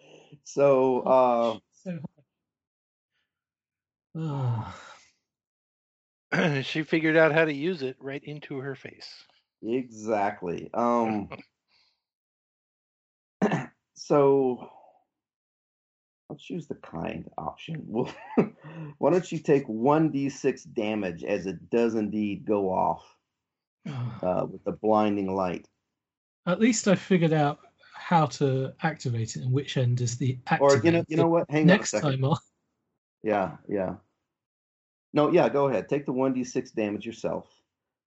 so, 0.44 1.00
uh, 1.00 1.59
So 1.72 1.98
she 6.62 6.82
figured 6.82 7.16
out 7.16 7.32
how 7.32 7.44
to 7.44 7.52
use 7.52 7.82
it 7.82 7.96
right 8.00 8.22
into 8.24 8.59
her 8.59 8.74
face. 8.74 9.24
exactly. 9.62 10.70
Um, 10.74 11.28
so 13.94 14.70
I'll 16.30 16.36
choose 16.36 16.66
the 16.66 16.76
kind 16.76 17.28
option. 17.36 17.82
Well, 17.86 18.12
why 18.98 19.10
don't 19.10 19.30
you 19.30 19.38
take 19.38 19.66
one 19.66 20.10
d6 20.12 20.72
damage 20.72 21.24
as 21.24 21.46
it 21.46 21.70
does 21.70 21.94
indeed 21.94 22.44
go 22.46 22.70
off 22.70 23.04
uh, 23.86 24.46
with 24.50 24.62
the 24.64 24.72
blinding 24.72 25.34
light? 25.34 25.66
At 26.46 26.60
least 26.60 26.88
I 26.88 26.94
figured 26.94 27.32
out 27.32 27.60
how 27.94 28.26
to 28.26 28.72
activate 28.82 29.36
it 29.36 29.42
and 29.42 29.52
which 29.52 29.76
end 29.76 30.00
is 30.00 30.16
the 30.18 30.38
activate. 30.48 30.82
Or 30.82 30.86
you 30.86 30.92
know, 30.92 31.04
you 31.09 31.16
know 31.16 31.28
what? 31.28 31.50
Hang 31.50 31.66
Next 31.66 31.94
on 31.94 31.98
a 31.98 32.02
second. 32.02 32.20
time 32.20 32.30
I'll 32.30 32.42
Yeah, 33.22 33.56
yeah. 33.68 33.94
No, 35.14 35.30
yeah, 35.30 35.48
go 35.48 35.68
ahead. 35.68 35.88
Take 35.88 36.06
the 36.06 36.12
1d6 36.12 36.74
damage 36.74 37.04
yourself, 37.04 37.46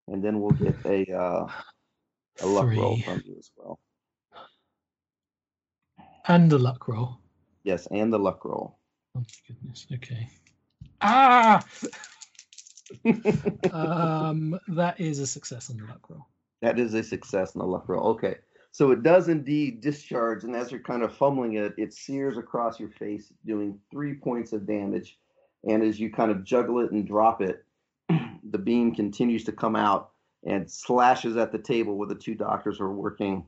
and 0.08 0.24
then 0.24 0.42
we'll 0.42 0.52
get 0.52 0.76
a 0.86 1.06
uh, 1.14 1.48
a 2.42 2.46
luck 2.48 2.68
roll 2.76 3.00
from 3.02 3.22
you 3.26 3.36
as 3.38 3.52
well. 3.56 3.80
and 6.28 6.52
a 6.52 6.58
luck 6.58 6.88
roll. 6.88 7.20
Yes, 7.64 7.88
and 7.92 8.12
the 8.12 8.20
luck 8.20 8.44
roll. 8.44 8.80
Oh 9.16 9.20
my 9.20 9.26
goodness. 9.48 9.88
Okay. 9.94 10.28
Ah. 11.02 11.64
Um, 13.72 14.60
that 14.68 15.00
is 15.00 15.20
a 15.20 15.28
success 15.28 15.70
on 15.70 15.78
the 15.78 15.86
luck 15.86 16.10
roll. 16.10 16.26
That 16.62 16.80
is 16.80 16.94
a 16.94 17.04
success 17.04 17.56
in 17.56 17.60
the 17.60 17.66
luck 17.66 17.88
roll. 17.88 18.08
Okay. 18.12 18.36
So 18.72 18.92
it 18.92 19.04
does 19.04 19.30
indeed 19.30 19.80
discharge, 19.80 20.44
and 20.44 20.54
as 20.54 20.70
you're 20.70 20.82
kind 20.82 21.02
of 21.02 21.16
fumbling 21.16 21.54
it, 21.54 21.74
it 21.78 21.94
sears 21.94 22.38
across 22.38 22.78
your 22.78 22.90
face, 22.90 23.32
doing 23.46 23.80
three 23.90 24.16
points 24.16 24.52
of 24.52 24.68
damage. 24.68 25.18
And 25.64 25.82
as 25.82 25.98
you 25.98 26.12
kind 26.12 26.30
of 26.30 26.44
juggle 26.44 26.80
it 26.80 26.92
and 26.92 27.08
drop 27.08 27.42
it, 27.42 27.64
the 28.10 28.58
beam 28.58 28.94
continues 28.94 29.46
to 29.46 29.54
come 29.54 29.78
out 29.78 30.12
and 30.46 30.70
slashes 30.70 31.38
at 31.38 31.52
the 31.52 31.58
table 31.58 31.96
where 31.96 32.08
the 32.08 32.16
two 32.16 32.36
doctors 32.36 32.80
are 32.80 32.92
working 32.92 33.46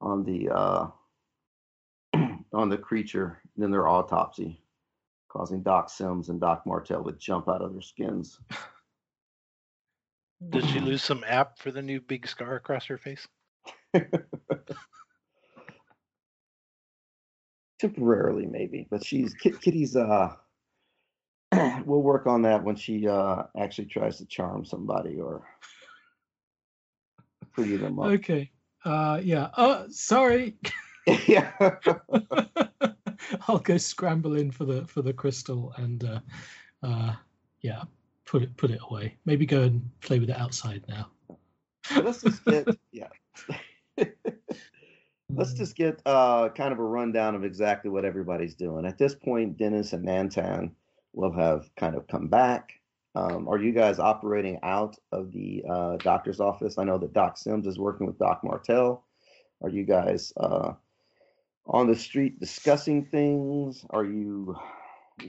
on 0.00 0.24
the 0.24 0.48
uh, 0.48 0.86
on 2.52 2.68
the 2.68 2.78
creature 2.78 3.42
in 3.58 3.70
their 3.70 3.88
autopsy, 3.88 4.59
causing 5.30 5.62
Doc 5.62 5.88
Sims 5.90 6.28
and 6.28 6.40
Doc 6.40 6.64
Martell 6.66 7.04
to 7.04 7.12
jump 7.12 7.48
out 7.48 7.62
of 7.62 7.72
their 7.72 7.80
skins. 7.82 8.38
Did 10.50 10.64
she 10.70 10.80
lose 10.80 11.02
some 11.02 11.22
app 11.26 11.58
for 11.58 11.70
the 11.70 11.82
new 11.82 12.00
big 12.00 12.26
scar 12.26 12.56
across 12.56 12.86
her 12.86 12.96
face? 12.98 13.28
temporarily 17.78 18.46
maybe 18.46 18.86
but 18.90 19.04
she's 19.04 19.34
Kit, 19.34 19.60
kitty's 19.60 19.96
uh 19.96 20.32
we'll 21.84 22.02
work 22.02 22.26
on 22.26 22.42
that 22.42 22.62
when 22.62 22.76
she 22.76 23.08
uh 23.08 23.42
actually 23.58 23.86
tries 23.86 24.18
to 24.18 24.26
charm 24.26 24.64
somebody 24.64 25.18
or 25.18 25.42
pretty 27.52 27.76
them 27.76 27.98
up 27.98 28.06
Okay. 28.06 28.50
Uh, 28.84 29.20
yeah. 29.22 29.50
Oh, 29.56 29.86
sorry. 29.90 30.56
yeah 31.26 31.52
I'll 33.48 33.58
go 33.58 33.76
scramble 33.76 34.36
in 34.36 34.50
for 34.50 34.64
the 34.64 34.86
for 34.86 35.02
the 35.02 35.12
crystal 35.12 35.72
and 35.76 36.04
uh, 36.04 36.20
uh, 36.82 37.14
yeah, 37.60 37.82
put 38.24 38.42
it 38.42 38.56
put 38.56 38.70
it 38.70 38.80
away. 38.90 39.16
Maybe 39.24 39.46
go 39.46 39.62
and 39.62 39.88
play 40.00 40.18
with 40.18 40.30
it 40.30 40.38
outside 40.38 40.84
now. 40.88 41.10
let's 42.02 42.22
just 42.22 42.44
get 42.44 42.66
yeah. 42.92 43.08
Let's 45.32 45.52
just 45.52 45.76
get 45.76 46.02
uh 46.06 46.48
kind 46.48 46.72
of 46.72 46.80
a 46.80 46.84
rundown 46.84 47.36
of 47.36 47.44
exactly 47.44 47.88
what 47.88 48.04
everybody's 48.04 48.54
doing. 48.54 48.84
At 48.84 48.98
this 48.98 49.14
point 49.14 49.56
dennis 49.56 49.92
and 49.92 50.04
nantan 50.04 50.72
will 51.12 51.32
have 51.32 51.70
kind 51.76 51.94
of 51.94 52.08
come 52.08 52.26
back. 52.26 52.72
Um, 53.14 53.48
are 53.48 53.58
you 53.58 53.72
guys 53.72 53.98
operating 53.98 54.58
out 54.62 54.96
of 55.12 55.32
the 55.32 55.64
uh, 55.68 55.96
doctor's 55.98 56.40
office? 56.40 56.78
I 56.78 56.84
know 56.84 56.98
that 56.98 57.12
doc 57.12 57.38
sims 57.38 57.66
is 57.66 57.78
working 57.78 58.06
with 58.06 58.18
doc 58.18 58.40
martell. 58.44 59.04
Are 59.62 59.68
you 59.68 59.84
guys 59.84 60.32
uh, 60.36 60.72
on 61.66 61.86
the 61.86 61.94
street 61.96 62.40
discussing 62.40 63.04
things 63.04 63.84
are 63.90 64.04
you 64.04 64.56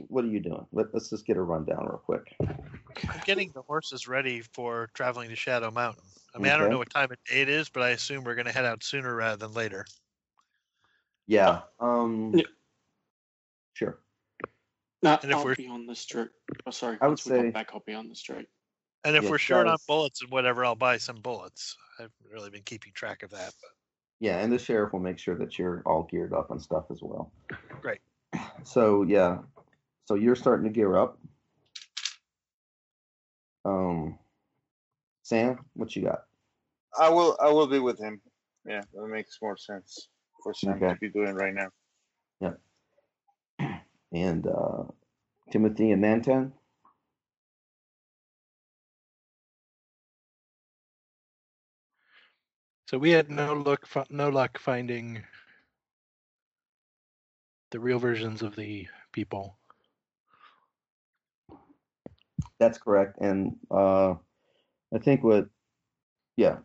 what 0.08 0.24
are 0.24 0.28
you 0.30 0.40
doing 0.40 0.66
Let, 0.72 0.94
let's 0.94 1.10
just 1.10 1.26
get 1.26 1.38
a 1.38 1.42
rundown 1.42 1.86
real 1.86 2.02
quick 2.06 2.34
I'm 2.40 3.22
getting 3.26 3.52
the 3.54 3.62
horses 3.62 4.08
ready 4.08 4.42
for 4.42 4.90
traveling 4.94 5.30
to 5.30 5.36
Shadow 5.36 5.70
Mountain. 5.72 6.04
I 6.34 6.38
mean, 6.40 6.52
I 6.52 6.58
don't 6.58 6.70
know 6.70 6.78
what 6.78 6.90
time 6.90 7.12
of 7.12 7.18
day 7.30 7.42
it 7.42 7.50
is, 7.50 7.68
but 7.70 7.84
I 7.84 7.90
assume 7.90 8.24
we're 8.24 8.36
going 8.36 8.46
to 8.46 8.52
head 8.54 8.64
out 8.66 8.84
sooner 8.84 9.14
rather 9.14 9.36
than 9.38 9.54
later. 9.54 9.86
yeah 11.28 11.62
um 11.80 12.32
Yeah. 12.36 12.44
sure 13.74 14.00
No, 15.04 15.18
And 15.22 15.32
if 15.32 15.38
I'll 15.38 15.44
we're- 15.44 15.56
be 15.56 15.68
on 15.68 15.86
the 15.88 15.96
street. 15.96 16.30
Oh, 16.66 16.72
sorry. 16.72 16.98
I 17.02 17.06
would 17.08 17.12
Once 17.12 17.24
say- 17.24 17.50
back, 17.52 17.72
I'll 17.74 17.84
be 17.86 17.94
on 17.94 18.08
the 18.08 18.16
street. 18.16 18.48
And 19.04 19.16
if 19.16 19.24
Yeah, 19.24 19.30
we're 19.32 19.38
short 19.40 19.68
on 19.68 19.78
bullets 19.88 20.22
and 20.22 20.30
whatever, 20.32 20.64
I'll 20.64 20.76
buy 20.76 20.98
some 20.98 21.18
bullets. 21.22 21.76
I've 22.00 22.14
really 22.32 22.50
been 22.52 22.62
keeping 22.64 22.94
track 22.94 23.24
of 23.24 23.32
that. 23.32 23.54
But 23.62 23.72
Yeah, 24.22 24.38
and 24.38 24.54
the 24.54 24.60
sheriff 24.60 24.94
will 24.94 25.00
make 25.00 25.18
sure 25.18 25.36
that 25.36 25.58
you're 25.58 25.82
all 25.84 26.04
geared 26.04 26.32
up 26.32 26.52
and 26.52 26.62
stuff 26.62 26.86
as 26.92 27.00
well. 27.02 27.32
Great. 27.82 28.00
So 28.64 29.02
yeah, 29.02 29.40
so 30.06 30.14
you're 30.14 30.36
starting 30.36 30.64
to 30.66 30.70
gear 30.72 30.96
up. 30.96 31.18
Um, 33.66 34.20
Sam, 35.24 35.66
what 35.74 35.96
you 35.96 36.04
got? 36.04 36.26
I 36.98 37.10
will 37.10 37.36
I 37.42 37.50
will 37.50 37.66
be 37.66 37.80
with 37.80 38.00
him. 38.00 38.22
Yeah, 38.64 38.84
that 38.94 39.08
makes 39.08 39.40
more 39.42 39.58
sense 39.58 40.08
for 40.44 40.54
Sam 40.54 40.74
Okay. 40.74 40.94
to 40.94 41.00
be 41.00 41.10
doing 41.10 41.34
right 41.34 41.54
now. 41.54 41.70
Yeah. 43.60 43.78
And 44.14 44.46
uh, 44.46 44.84
Timothy 45.52 45.92
and 45.92 46.04
Nantan. 46.04 46.52
So 52.92 52.98
we 52.98 53.12
had 53.12 53.32
no 53.32 53.54
luck, 53.54 53.88
no 54.10 54.28
luck 54.28 54.60
finding 54.60 55.24
the 57.70 57.80
real 57.80 58.00
versions 58.00 58.42
of 58.42 58.58
the 58.58 58.86
people. 59.14 59.56
That's 62.60 62.78
correct. 62.78 63.18
And 63.22 63.56
uh, 63.74 64.16
I 64.94 64.98
think 65.00 65.24
what, 65.24 65.48
yeah, 66.36 66.58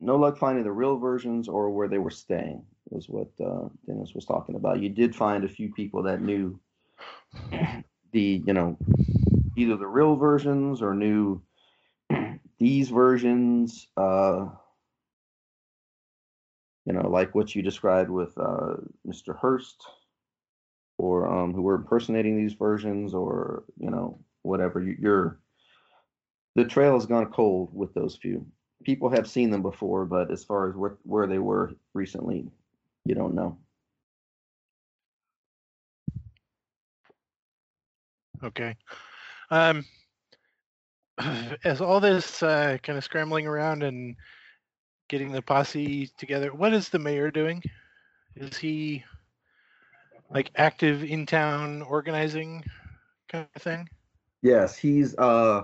no 0.00 0.16
luck 0.16 0.38
finding 0.38 0.64
the 0.64 0.72
real 0.72 0.96
versions 0.96 1.46
or 1.46 1.68
where 1.68 1.88
they 1.88 1.98
were 1.98 2.10
staying 2.10 2.64
was 2.88 3.10
what 3.10 3.28
uh, 3.38 3.68
Dennis 3.86 4.14
was 4.14 4.24
talking 4.24 4.54
about. 4.54 4.80
You 4.80 4.88
did 4.88 5.14
find 5.14 5.44
a 5.44 5.48
few 5.48 5.74
people 5.74 6.02
that 6.04 6.22
knew 6.22 6.58
the, 8.12 8.42
you 8.46 8.54
know, 8.54 8.78
either 9.58 9.76
the 9.76 9.86
real 9.86 10.16
versions 10.16 10.80
or 10.80 10.94
knew 10.94 11.42
these 12.58 12.88
versions. 12.88 13.88
Uh, 13.94 14.46
you 16.86 16.92
know, 16.92 17.08
like 17.08 17.34
what 17.34 17.54
you 17.54 17.62
described 17.62 18.10
with 18.10 18.36
uh, 18.38 18.76
Mr. 19.06 19.36
Hurst, 19.36 19.84
or 20.98 21.26
um, 21.26 21.52
who 21.52 21.62
were 21.62 21.74
impersonating 21.74 22.36
these 22.36 22.54
versions, 22.54 23.12
or 23.12 23.64
you 23.78 23.90
know, 23.90 24.18
whatever. 24.42 24.80
You, 24.80 24.96
you're 24.98 25.40
the 26.54 26.64
trail 26.64 26.94
has 26.94 27.04
gone 27.04 27.26
cold 27.32 27.70
with 27.74 27.92
those 27.92 28.16
few. 28.16 28.46
People 28.84 29.10
have 29.10 29.28
seen 29.28 29.50
them 29.50 29.62
before, 29.62 30.06
but 30.06 30.30
as 30.30 30.44
far 30.44 30.70
as 30.70 30.76
where, 30.76 30.96
where 31.02 31.26
they 31.26 31.38
were 31.38 31.74
recently, 31.92 32.46
you 33.04 33.14
don't 33.14 33.34
know. 33.34 33.58
Okay. 38.42 38.76
Um, 39.50 39.84
as 41.64 41.80
all 41.80 42.00
this 42.00 42.42
uh, 42.42 42.78
kind 42.82 42.96
of 42.96 43.04
scrambling 43.04 43.46
around 43.46 43.82
and 43.82 44.16
getting 45.08 45.32
the 45.32 45.42
posse 45.42 46.08
together, 46.18 46.52
what 46.52 46.72
is 46.72 46.88
the 46.88 46.98
mayor 46.98 47.30
doing? 47.30 47.62
Is 48.34 48.56
he 48.56 49.04
like 50.30 50.50
active 50.56 51.04
in 51.04 51.26
town 51.26 51.82
organizing 51.82 52.64
kind 53.28 53.46
of 53.54 53.62
thing? 53.62 53.88
Yes, 54.42 54.76
he's 54.76 55.16
uh 55.16 55.62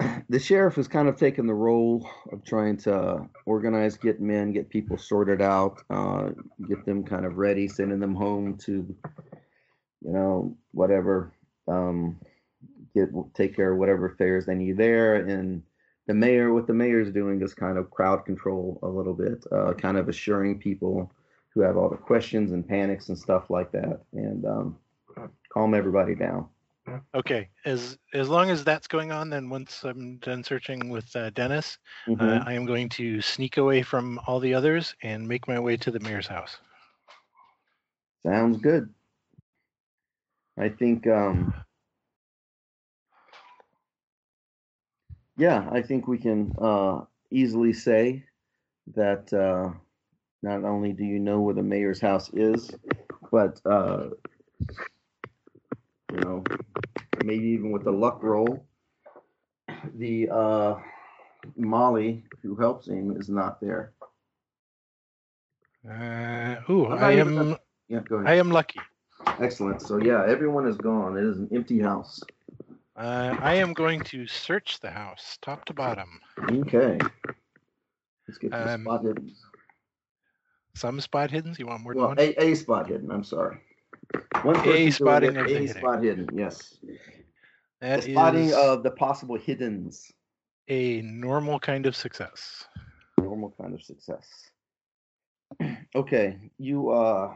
the 0.28 0.38
sheriff 0.38 0.76
has 0.76 0.88
kind 0.88 1.08
of 1.08 1.16
taken 1.16 1.46
the 1.46 1.54
role 1.54 2.08
of 2.32 2.44
trying 2.44 2.76
to 2.76 3.28
organize, 3.46 3.96
get 3.96 4.20
men, 4.20 4.52
get 4.52 4.68
people 4.68 4.96
sorted 4.96 5.42
out, 5.42 5.82
uh, 5.90 6.30
get 6.68 6.84
them 6.84 7.02
kind 7.02 7.26
of 7.26 7.36
ready, 7.36 7.66
sending 7.66 7.98
them 7.98 8.14
home 8.14 8.56
to, 8.58 8.94
you 10.00 10.12
know, 10.12 10.56
whatever, 10.72 11.32
um, 11.66 12.18
get 12.94 13.08
take 13.34 13.56
care 13.56 13.72
of 13.72 13.78
whatever 13.78 14.06
affairs 14.06 14.46
they 14.46 14.54
need 14.54 14.76
there. 14.76 15.16
And 15.16 15.62
the 16.08 16.14
mayor, 16.14 16.54
what 16.54 16.66
the 16.66 16.72
mayor's 16.72 17.12
doing 17.12 17.42
is 17.42 17.54
kind 17.54 17.76
of 17.76 17.90
crowd 17.90 18.24
control 18.24 18.78
a 18.82 18.88
little 18.88 19.12
bit, 19.12 19.44
uh, 19.52 19.74
kind 19.74 19.98
of 19.98 20.08
assuring 20.08 20.58
people 20.58 21.12
who 21.50 21.60
have 21.60 21.76
all 21.76 21.90
the 21.90 21.96
questions 21.96 22.52
and 22.52 22.66
panics 22.66 23.10
and 23.10 23.18
stuff 23.18 23.50
like 23.50 23.70
that, 23.72 24.00
and 24.14 24.44
um, 24.46 24.78
calm 25.52 25.74
everybody 25.74 26.14
down. 26.14 26.48
Okay, 27.14 27.50
as 27.66 27.98
as 28.14 28.30
long 28.30 28.48
as 28.48 28.64
that's 28.64 28.88
going 28.88 29.12
on, 29.12 29.28
then 29.28 29.50
once 29.50 29.84
I'm 29.84 30.16
done 30.16 30.42
searching 30.42 30.88
with 30.88 31.14
uh, 31.14 31.28
Dennis, 31.30 31.76
uh, 32.08 32.14
Mhm. 32.14 32.46
I 32.46 32.54
am 32.54 32.64
going 32.64 32.88
to 32.90 33.20
sneak 33.20 33.58
away 33.58 33.82
from 33.82 34.18
all 34.26 34.40
the 34.40 34.54
others 34.54 34.94
and 35.02 35.28
make 35.28 35.46
my 35.46 35.60
way 35.60 35.76
to 35.76 35.90
the 35.90 36.00
mayor's 36.00 36.26
house. 36.26 36.56
Sounds 38.24 38.56
good. 38.56 38.88
I 40.56 40.70
think, 40.70 41.06
um, 41.06 41.52
yeah, 45.38 45.68
I 45.72 45.80
think 45.82 46.08
we 46.08 46.18
can 46.18 46.52
uh, 46.60 47.02
easily 47.30 47.72
say 47.72 48.24
that 48.94 49.32
uh, 49.32 49.70
not 50.42 50.64
only 50.64 50.92
do 50.92 51.04
you 51.04 51.18
know 51.18 51.40
where 51.40 51.54
the 51.54 51.62
mayor's 51.62 52.00
house 52.00 52.30
is, 52.34 52.70
but 53.30 53.60
uh, 53.64 54.08
you 56.12 56.20
know, 56.20 56.44
maybe 57.24 57.46
even 57.48 57.70
with 57.70 57.84
the 57.84 57.92
luck 57.92 58.22
roll, 58.22 58.66
the 59.94 60.28
uh, 60.28 60.74
Molly 61.56 62.24
who 62.42 62.56
helps 62.56 62.88
him 62.88 63.16
is 63.16 63.28
not 63.28 63.60
there. 63.60 63.92
Uh, 65.88 66.56
ooh, 66.68 66.86
I 66.86 67.12
am 67.12 67.56
Yeah, 67.88 68.00
go 68.00 68.16
ahead. 68.16 68.28
I 68.28 68.34
am 68.34 68.50
lucky. 68.50 68.80
Excellent. 69.40 69.80
So 69.82 69.98
yeah, 69.98 70.24
everyone 70.26 70.66
is 70.66 70.76
gone. 70.76 71.16
It 71.16 71.24
is 71.24 71.38
an 71.38 71.48
empty 71.52 71.78
house. 71.78 72.20
Uh, 72.98 73.36
I 73.40 73.54
am 73.54 73.72
going 73.74 74.00
to 74.00 74.26
search 74.26 74.80
the 74.80 74.90
house 74.90 75.38
top 75.40 75.64
to 75.66 75.72
bottom. 75.72 76.20
Okay. 76.50 76.98
Let's 78.26 78.38
get 78.38 78.50
the 78.50 78.74
Um, 78.74 78.82
spot 78.82 79.04
hidden. 79.04 79.34
Some 80.74 81.00
spot 81.00 81.30
hidden. 81.30 81.54
You 81.58 81.66
want 81.68 81.82
more 81.82 81.94
than 81.94 82.00
Well, 82.02 82.08
one? 82.10 82.18
a, 82.18 82.34
a 82.38 82.54
spot 82.54 82.88
hidden. 82.88 83.10
I'm 83.12 83.22
sorry. 83.24 83.58
One 84.42 84.60
doing 84.64 84.90
spotting 84.90 85.36
of 85.36 85.46
a 85.46 85.48
hidden. 85.48 85.68
spot 85.68 86.02
hidden. 86.02 86.28
Yes. 86.34 86.76
That 87.80 88.02
the 88.02 88.12
spotting 88.12 88.52
of 88.54 88.82
the 88.82 88.90
possible 88.90 89.38
hiddens. 89.38 90.10
a 90.68 91.00
normal 91.02 91.60
kind 91.60 91.86
of 91.86 91.94
success. 91.94 92.64
Normal 93.20 93.54
kind 93.60 93.74
of 93.74 93.82
success. 93.82 94.26
Okay, 95.94 96.38
you 96.58 96.90
uh 96.90 97.32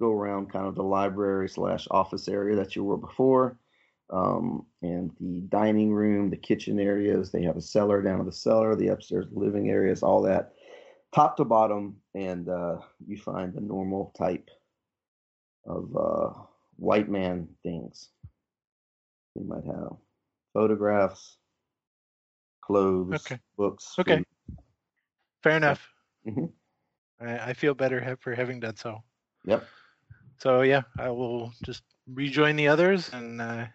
go 0.00 0.10
around 0.10 0.50
kind 0.52 0.66
of 0.66 0.74
the 0.74 0.82
library 0.82 1.48
slash 1.48 1.86
office 1.90 2.26
area 2.28 2.56
that 2.56 2.74
you 2.74 2.82
were 2.82 2.96
before, 2.96 3.56
um, 4.10 4.66
and 4.82 5.10
the 5.20 5.40
dining 5.48 5.92
room, 5.92 6.30
the 6.30 6.36
kitchen 6.36 6.78
areas. 6.78 7.30
They 7.30 7.42
have 7.42 7.56
a 7.56 7.60
cellar 7.62 8.02
down 8.02 8.20
in 8.20 8.26
the 8.26 8.32
cellar, 8.32 8.74
the 8.74 8.88
upstairs 8.88 9.26
living 9.32 9.70
areas, 9.70 10.02
all 10.02 10.22
that, 10.22 10.52
top 11.12 11.36
to 11.36 11.44
bottom, 11.44 11.96
and 12.14 12.48
uh, 12.48 12.78
you 13.06 13.16
find 13.16 13.52
the 13.52 13.60
normal 13.60 14.12
type 14.16 14.48
of 15.66 15.96
uh, 15.96 16.30
white 16.76 17.08
man 17.08 17.48
things. 17.62 18.10
You 19.34 19.44
might 19.44 19.64
have 19.64 19.96
photographs, 20.52 21.38
clothes, 22.62 23.26
Okay. 23.26 23.40
books. 23.56 23.94
Okay. 23.98 24.16
food. 24.18 24.26
Fair 25.42 25.56
enough. 25.56 25.88
Mhm. 26.26 26.50
I, 27.20 27.50
I 27.50 27.52
feel 27.52 27.74
better 27.74 28.16
for 28.20 28.34
having 28.34 28.60
done 28.60 28.76
so. 28.76 29.02
Yep. 29.44 29.64
So 30.38 30.62
yeah, 30.62 30.82
I 30.98 31.10
will 31.10 31.52
just 31.64 31.82
rejoin 32.06 32.56
the 32.56 32.68
others 32.68 33.10
and 33.12 33.40
uh, 33.40 33.66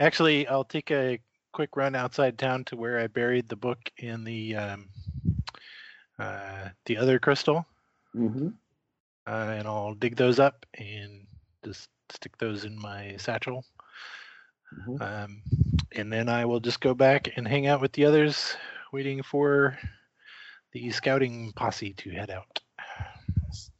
actually 0.00 0.46
I'll 0.46 0.64
take 0.64 0.90
a 0.90 1.20
quick 1.52 1.76
run 1.76 1.94
outside 1.94 2.38
town 2.38 2.64
to 2.64 2.76
where 2.76 2.98
I 2.98 3.06
buried 3.06 3.48
the 3.48 3.56
book 3.56 3.78
in 3.96 4.24
the 4.24 4.56
um, 4.56 4.88
uh, 6.18 6.68
the 6.86 6.96
other 6.96 7.18
crystal, 7.18 7.66
hmm 8.14 8.48
uh, 9.26 9.54
and 9.58 9.68
I'll 9.68 9.94
dig 9.94 10.16
those 10.16 10.38
up 10.38 10.64
and 10.74 11.26
just 11.64 11.88
stick 12.10 12.36
those 12.38 12.64
in 12.64 12.78
my 12.80 13.16
satchel. 13.18 13.64
Mhm. 14.72 15.00
Um, 15.00 15.42
and 15.92 16.12
then 16.12 16.28
I 16.28 16.44
will 16.44 16.60
just 16.60 16.80
go 16.80 16.94
back 16.94 17.36
and 17.36 17.46
hang 17.46 17.66
out 17.66 17.80
with 17.80 17.92
the 17.92 18.04
others, 18.04 18.56
waiting 18.92 19.22
for 19.22 19.78
the 20.72 20.90
scouting 20.90 21.52
posse 21.52 21.94
to 21.94 22.10
head 22.10 22.30
out. 22.30 22.60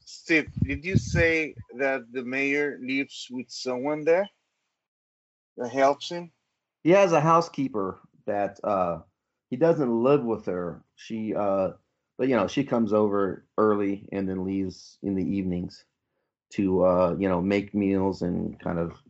Steve, 0.05 0.51
did 0.62 0.85
you 0.85 0.97
say 0.97 1.55
that 1.77 2.12
the 2.12 2.23
mayor 2.23 2.78
lives 2.82 3.28
with 3.31 3.51
someone 3.51 4.05
there 4.05 4.28
that 5.59 5.70
helps 5.70 6.10
him? 6.10 6.30
He 6.82 6.90
has 6.90 7.12
a 7.12 7.20
housekeeper 7.20 8.01
that 8.26 8.59
uh 8.64 9.01
he 9.51 9.56
doesn't 9.56 10.02
live 10.02 10.24
with 10.24 10.47
her. 10.47 10.82
She 10.97 11.35
uh 11.35 11.70
but 12.16 12.28
you 12.28 12.36
know, 12.36 12.48
she 12.48 12.64
comes 12.64 12.93
over 12.93 13.47
early 13.56 14.09
and 14.12 14.28
then 14.28 14.44
leaves 14.44 14.98
in 15.02 15.14
the 15.14 15.24
evenings 15.24 15.85
to 16.55 16.85
uh, 16.85 17.16
you 17.18 17.28
know, 17.28 17.40
make 17.40 17.74
meals 17.74 18.22
and 18.22 18.59
kind 18.59 18.78
of 18.78 19.01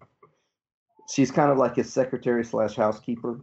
she's 1.11 1.31
kind 1.31 1.51
of 1.51 1.57
like 1.57 1.77
his 1.77 1.91
secretary 1.93 2.45
slash 2.45 2.75
housekeeper 2.75 3.41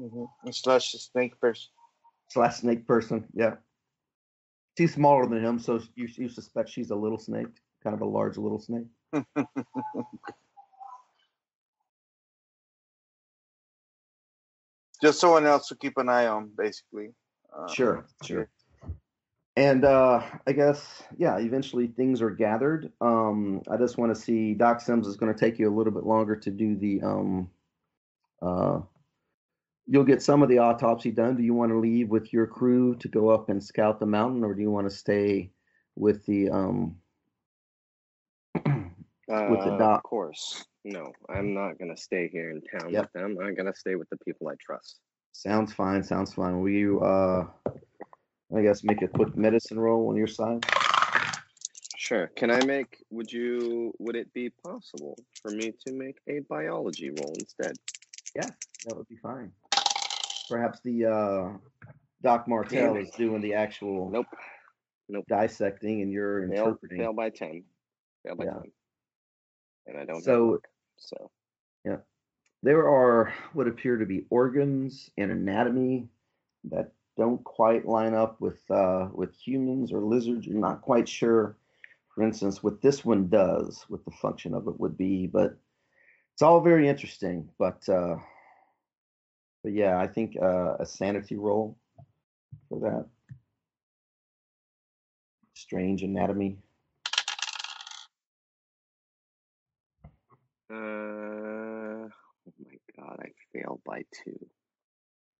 Mm-hmm. 0.00 0.50
Slash 0.50 0.92
snake 0.92 1.38
person. 1.40 1.70
slash 2.28 2.56
snake 2.56 2.86
person. 2.86 3.26
Yeah. 3.34 3.56
She's 4.78 4.94
smaller 4.94 5.26
than 5.26 5.44
him, 5.44 5.58
so 5.58 5.80
you 5.94 6.08
you 6.16 6.28
suspect 6.28 6.70
she's 6.70 6.90
a 6.90 6.96
little 6.96 7.18
snake, 7.18 7.48
kind 7.82 7.94
of 7.94 8.00
a 8.00 8.06
large 8.06 8.38
little 8.38 8.60
snake. 8.60 8.86
Just 15.02 15.20
someone 15.20 15.46
else 15.46 15.68
to 15.68 15.76
keep 15.76 15.96
an 15.96 16.08
eye 16.08 16.26
on, 16.26 16.50
basically. 16.56 17.12
Uh, 17.56 17.66
Sure, 17.72 18.06
sure. 18.22 18.48
And 19.56 19.84
uh, 19.84 20.22
I 20.46 20.52
guess, 20.52 21.02
yeah, 21.18 21.36
eventually 21.38 21.88
things 21.88 22.22
are 22.22 22.30
gathered. 22.30 22.92
Um, 23.00 23.62
I 23.70 23.76
just 23.76 23.98
want 23.98 24.14
to 24.14 24.20
see 24.20 24.54
Doc 24.54 24.80
Sims 24.80 25.06
is 25.06 25.16
going 25.16 25.32
to 25.32 25.38
take 25.38 25.58
you 25.58 25.68
a 25.68 25.74
little 25.76 25.92
bit 25.92 26.04
longer 26.04 26.36
to 26.36 26.50
do 26.50 26.76
the. 26.76 27.02
Um, 27.02 27.50
uh, 28.40 28.80
you'll 29.86 30.04
get 30.04 30.22
some 30.22 30.42
of 30.42 30.48
the 30.48 30.58
autopsy 30.58 31.10
done. 31.10 31.36
Do 31.36 31.42
you 31.42 31.52
want 31.52 31.72
to 31.72 31.78
leave 31.78 32.08
with 32.08 32.32
your 32.32 32.46
crew 32.46 32.94
to 32.96 33.08
go 33.08 33.28
up 33.28 33.48
and 33.48 33.62
scout 33.62 33.98
the 33.98 34.06
mountain, 34.06 34.44
or 34.44 34.54
do 34.54 34.62
you 34.62 34.70
want 34.70 34.88
to 34.88 34.94
stay 34.94 35.50
with 35.96 36.24
the? 36.26 36.50
Um, 36.50 36.96
With 39.28 39.60
the 39.60 39.74
Uh, 39.74 39.78
doc. 39.78 39.98
Of 39.98 40.02
course. 40.02 40.64
No, 40.84 41.12
I'm 41.28 41.52
not 41.54 41.78
going 41.78 41.94
to 41.94 42.00
stay 42.00 42.28
here 42.32 42.50
in 42.50 42.62
town 42.62 42.90
Yep. 42.92 43.02
with 43.02 43.12
them. 43.12 43.36
I'm 43.42 43.54
going 43.54 43.70
to 43.70 43.78
stay 43.78 43.96
with 43.96 44.08
the 44.10 44.16
people 44.18 44.48
I 44.48 44.54
trust. 44.60 45.00
sounds 45.32 45.72
fine. 45.72 46.02
Sounds 46.02 46.34
fine. 46.34 46.60
Will 46.60 46.70
you? 46.70 47.00
Uh, 47.00 47.46
I 48.56 48.62
guess 48.62 48.82
make 48.82 49.02
a 49.02 49.08
quick 49.08 49.36
medicine 49.36 49.78
roll 49.78 50.08
on 50.08 50.16
your 50.16 50.26
side. 50.26 50.64
Sure. 51.96 52.28
Can 52.34 52.50
I 52.50 52.64
make, 52.64 53.04
would 53.10 53.30
you, 53.30 53.92
would 53.98 54.16
it 54.16 54.32
be 54.32 54.50
possible 54.66 55.16
for 55.42 55.50
me 55.52 55.72
to 55.86 55.92
make 55.92 56.16
a 56.28 56.40
biology 56.48 57.10
roll 57.10 57.32
instead? 57.38 57.76
Yeah, 58.34 58.48
that 58.86 58.96
would 58.96 59.06
be 59.08 59.16
fine. 59.18 59.52
Perhaps 60.48 60.80
the 60.82 61.04
uh, 61.04 61.58
Doc 62.22 62.48
Martell 62.48 62.96
is 62.96 63.10
doing 63.10 63.40
the 63.42 63.54
actual 63.54 64.10
Nope. 64.10 64.26
Nope 65.08 65.24
dissecting, 65.28 66.02
and 66.02 66.10
you're 66.10 66.48
Fail, 66.48 66.64
interpreting. 66.66 66.98
fail 66.98 67.12
by 67.12 67.30
10. 67.30 67.62
Fail 68.24 68.34
by 68.36 68.44
Yeah. 68.44 68.50
10. 68.54 68.62
And 69.86 69.98
I 69.98 70.04
don't 70.04 70.24
have 70.24 70.24
So 71.00 71.30
yeah, 71.84 71.96
there 72.62 72.88
are 72.88 73.34
what 73.52 73.66
appear 73.66 73.96
to 73.96 74.06
be 74.06 74.26
organs 74.30 75.10
and 75.18 75.30
anatomy 75.32 76.08
that 76.64 76.92
don't 77.16 77.42
quite 77.42 77.86
line 77.86 78.14
up 78.14 78.40
with 78.40 78.60
uh, 78.70 79.08
with 79.12 79.34
humans 79.34 79.92
or 79.92 80.00
lizards. 80.00 80.46
You're 80.46 80.58
not 80.58 80.82
quite 80.82 81.08
sure, 81.08 81.56
for 82.14 82.22
instance, 82.22 82.62
what 82.62 82.80
this 82.80 83.04
one 83.04 83.28
does, 83.28 83.84
what 83.88 84.04
the 84.04 84.10
function 84.12 84.54
of 84.54 84.68
it 84.68 84.78
would 84.78 84.96
be, 84.96 85.26
but 85.26 85.56
it's 86.34 86.42
all 86.42 86.60
very 86.60 86.88
interesting. 86.88 87.48
But 87.58 87.88
uh, 87.88 88.16
but 89.62 89.72
yeah, 89.72 89.98
I 89.98 90.06
think 90.06 90.36
uh, 90.40 90.76
a 90.78 90.86
sanity 90.86 91.36
roll 91.36 91.76
for 92.68 92.78
that. 92.80 93.06
Strange 95.54 96.02
anatomy. 96.02 96.56
Uh, 100.70 100.74
oh 100.76 102.10
my 102.64 102.76
god, 102.96 103.18
I 103.20 103.30
failed 103.52 103.80
by 103.84 104.04
two. 104.12 104.46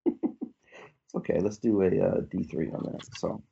It's 0.06 1.14
okay. 1.14 1.38
Let's 1.40 1.58
do 1.58 1.82
a 1.82 1.86
uh, 1.86 2.20
D3 2.22 2.74
on 2.74 2.92
that. 2.92 3.06
So 3.16 3.42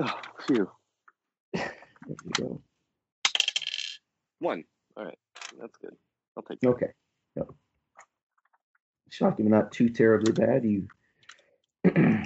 Oh, 0.00 0.20
phew. 0.46 0.70
there 1.52 1.72
you 2.06 2.30
go. 2.36 2.60
One. 4.40 4.64
All 4.96 5.04
right, 5.04 5.18
that's 5.60 5.76
good. 5.78 5.96
I'll 6.36 6.42
take 6.42 6.60
that. 6.60 6.68
Okay. 6.68 6.92
Yep. 7.36 7.48
Shocking, 9.10 9.48
not 9.48 9.72
too 9.72 9.88
terribly 9.88 10.32
bad. 10.32 10.64
You. 10.64 10.88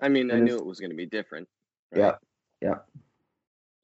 I 0.00 0.08
mean, 0.08 0.30
I 0.30 0.40
knew 0.40 0.56
it 0.56 0.66
was 0.66 0.80
going 0.80 0.90
to 0.90 0.96
be 0.96 1.06
different. 1.06 1.48
Yeah, 1.94 2.16
yeah. 2.60 2.78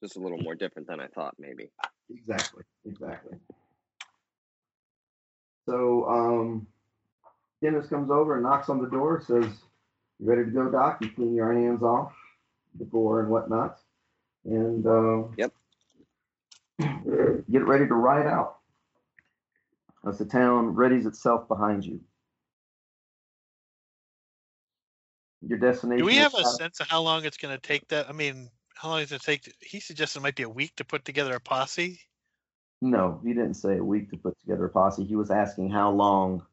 Just 0.02 0.16
a 0.16 0.20
little 0.20 0.38
more 0.38 0.54
different 0.54 0.88
than 0.88 1.00
I 1.00 1.06
thought, 1.08 1.34
maybe. 1.38 1.70
Exactly. 2.14 2.62
Exactly. 2.86 3.38
So, 5.68 6.08
um, 6.08 6.66
Dennis 7.62 7.86
comes 7.86 8.10
over 8.10 8.34
and 8.34 8.42
knocks 8.42 8.68
on 8.68 8.80
the 8.82 8.88
door. 8.88 9.22
Says, 9.26 9.44
You 10.18 10.26
ready 10.28 10.44
to 10.44 10.50
go, 10.50 10.70
Doc? 10.70 10.98
You 11.02 11.10
clean 11.10 11.34
your 11.34 11.52
hands 11.52 11.82
off, 11.82 12.12
the 12.78 12.84
gore 12.86 13.20
and 13.20 13.28
whatnot, 13.30 13.78
and 14.44 14.86
uh, 14.86 15.22
Yep. 15.36 15.52
Get 17.50 17.66
ready 17.66 17.86
to 17.86 17.94
ride 17.94 18.26
out. 18.26 18.56
As 20.08 20.16
the 20.18 20.24
town 20.24 20.74
readies 20.74 21.06
itself 21.06 21.46
behind 21.46 21.84
you. 21.84 22.00
Your 25.46 25.58
destination. 25.58 25.98
Do 25.98 26.04
we 26.06 26.16
have 26.16 26.32
a 26.34 26.38
Shadow- 26.38 26.48
sense 26.56 26.80
of 26.80 26.88
how 26.88 27.02
long 27.02 27.24
it's 27.26 27.36
going 27.36 27.54
to 27.54 27.60
take 27.60 27.86
that? 27.88 28.08
I 28.08 28.12
mean, 28.12 28.48
how 28.80 28.88
long 28.88 29.00
does 29.00 29.12
it 29.12 29.22
take? 29.22 29.42
To, 29.42 29.52
he 29.60 29.78
suggested 29.78 30.20
it 30.20 30.22
might 30.22 30.36
be 30.36 30.42
a 30.44 30.48
week 30.48 30.74
to 30.76 30.84
put 30.84 31.04
together 31.04 31.34
a 31.34 31.40
posse. 31.40 32.00
No, 32.80 33.20
he 33.22 33.34
didn't 33.34 33.54
say 33.54 33.76
a 33.76 33.84
week 33.84 34.10
to 34.10 34.16
put 34.16 34.38
together 34.40 34.64
a 34.64 34.70
posse. 34.70 35.04
He 35.04 35.16
was 35.16 35.30
asking 35.30 35.68
how 35.68 35.90
long 35.90 36.46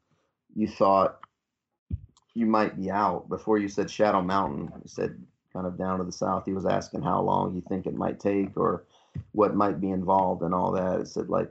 you 0.54 0.68
thought 0.68 1.20
you 2.34 2.46
might 2.46 2.78
be 2.78 2.92
out 2.92 3.30
before 3.30 3.58
you 3.58 3.70
said 3.70 3.90
Shadow 3.90 4.22
Mountain. 4.22 4.74
He 4.84 4.90
said 4.90 5.18
kind 5.54 5.66
of 5.66 5.78
down 5.78 6.00
to 6.00 6.04
the 6.04 6.12
south. 6.12 6.44
He 6.46 6.52
was 6.52 6.66
asking 6.66 7.02
how 7.02 7.22
long 7.22 7.56
you 7.56 7.64
think 7.70 7.86
it 7.86 7.96
might 7.96 8.20
take 8.20 8.58
or 8.58 8.84
what 9.32 9.56
might 9.56 9.80
be 9.80 9.90
involved 9.90 10.42
and 10.42 10.54
all 10.54 10.74
that. 10.74 11.00
It 11.00 11.08
said 11.08 11.30
like 11.30 11.50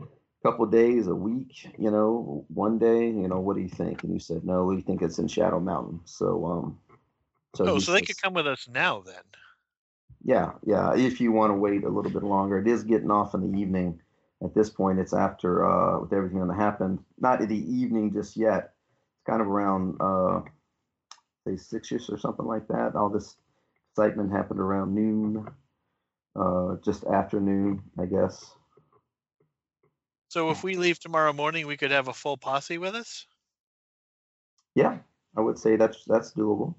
a 0.00 0.02
couple 0.42 0.66
days, 0.66 1.06
a 1.06 1.14
week, 1.14 1.72
you 1.78 1.92
know, 1.92 2.44
one 2.48 2.78
day, 2.80 3.06
you 3.06 3.28
know, 3.28 3.38
what 3.38 3.54
do 3.54 3.62
you 3.62 3.68
think? 3.68 4.02
And 4.02 4.12
you 4.12 4.18
said 4.18 4.44
no, 4.44 4.64
we 4.64 4.80
think 4.80 5.02
it's 5.02 5.20
in 5.20 5.28
Shadow 5.28 5.60
Mountain. 5.60 6.00
So 6.04 6.44
um 6.44 6.78
so 7.54 7.64
oh, 7.66 7.78
so 7.78 7.92
they 7.92 8.00
says- 8.00 8.08
could 8.08 8.22
come 8.22 8.34
with 8.34 8.48
us 8.48 8.66
now 8.68 9.02
then. 9.06 9.22
Yeah, 10.26 10.50
yeah. 10.64 10.92
If 10.96 11.20
you 11.20 11.30
want 11.30 11.50
to 11.52 11.54
wait 11.54 11.84
a 11.84 11.88
little 11.88 12.10
bit 12.10 12.24
longer, 12.24 12.58
it 12.58 12.66
is 12.66 12.82
getting 12.82 13.12
off 13.12 13.32
in 13.34 13.52
the 13.52 13.58
evening. 13.58 14.00
At 14.42 14.54
this 14.54 14.68
point, 14.68 14.98
it's 14.98 15.14
after 15.14 15.64
uh, 15.64 16.00
with 16.00 16.12
everything 16.12 16.44
that 16.44 16.54
happened. 16.54 16.98
Not 17.20 17.40
in 17.40 17.48
the 17.48 17.72
evening 17.72 18.12
just 18.12 18.36
yet. 18.36 18.74
It's 19.14 19.24
kind 19.24 19.40
of 19.40 19.46
around 19.46 19.96
uh, 20.00 20.40
say 21.46 21.56
six-ish 21.56 22.10
or 22.10 22.18
something 22.18 22.44
like 22.44 22.66
that. 22.66 22.96
All 22.96 23.08
this 23.08 23.36
excitement 23.92 24.32
happened 24.32 24.58
around 24.58 24.96
noon, 24.96 25.46
uh, 26.34 26.74
just 26.84 27.04
afternoon, 27.04 27.84
I 27.96 28.06
guess. 28.06 28.52
So 30.28 30.50
if 30.50 30.64
we 30.64 30.76
leave 30.76 30.98
tomorrow 30.98 31.32
morning, 31.32 31.68
we 31.68 31.76
could 31.76 31.92
have 31.92 32.08
a 32.08 32.12
full 32.12 32.36
posse 32.36 32.78
with 32.78 32.96
us. 32.96 33.26
Yeah, 34.74 34.98
I 35.36 35.40
would 35.40 35.56
say 35.56 35.76
that's 35.76 36.04
that's 36.04 36.32
doable. 36.32 36.74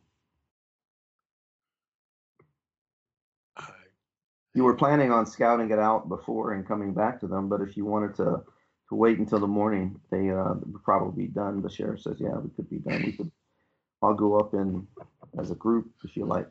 You 4.58 4.64
were 4.64 4.74
planning 4.74 5.12
on 5.12 5.28
scouting 5.28 5.70
it 5.70 5.78
out 5.78 6.10
before 6.10 6.54
and 6.54 6.68
coming 6.68 6.92
back 6.92 7.20
to 7.20 7.28
them, 7.28 7.48
but 7.48 7.62
if 7.62 7.78
you 7.78 7.86
wanted 7.86 8.16
to 8.16 8.42
to 8.90 8.96
wait 8.96 9.20
until 9.20 9.40
the 9.40 9.46
morning, 9.46 10.00
they 10.10 10.32
uh, 10.32 10.56
would 10.56 10.84
probably 10.84 11.28
be 11.28 11.32
done. 11.32 11.62
The 11.62 11.70
sheriff 11.70 12.02
says, 12.02 12.18
"Yeah, 12.20 12.40
we 12.40 12.50
could 12.50 12.68
be 12.68 12.80
done. 12.80 13.04
We 13.06 13.12
could. 13.12 13.32
I'll 14.02 14.16
go 14.16 14.40
up 14.40 14.56
in 14.56 14.88
as 15.38 15.52
a 15.52 15.56
group 15.56 15.92
if 16.04 16.18
you 16.18 16.26
like." 16.26 16.50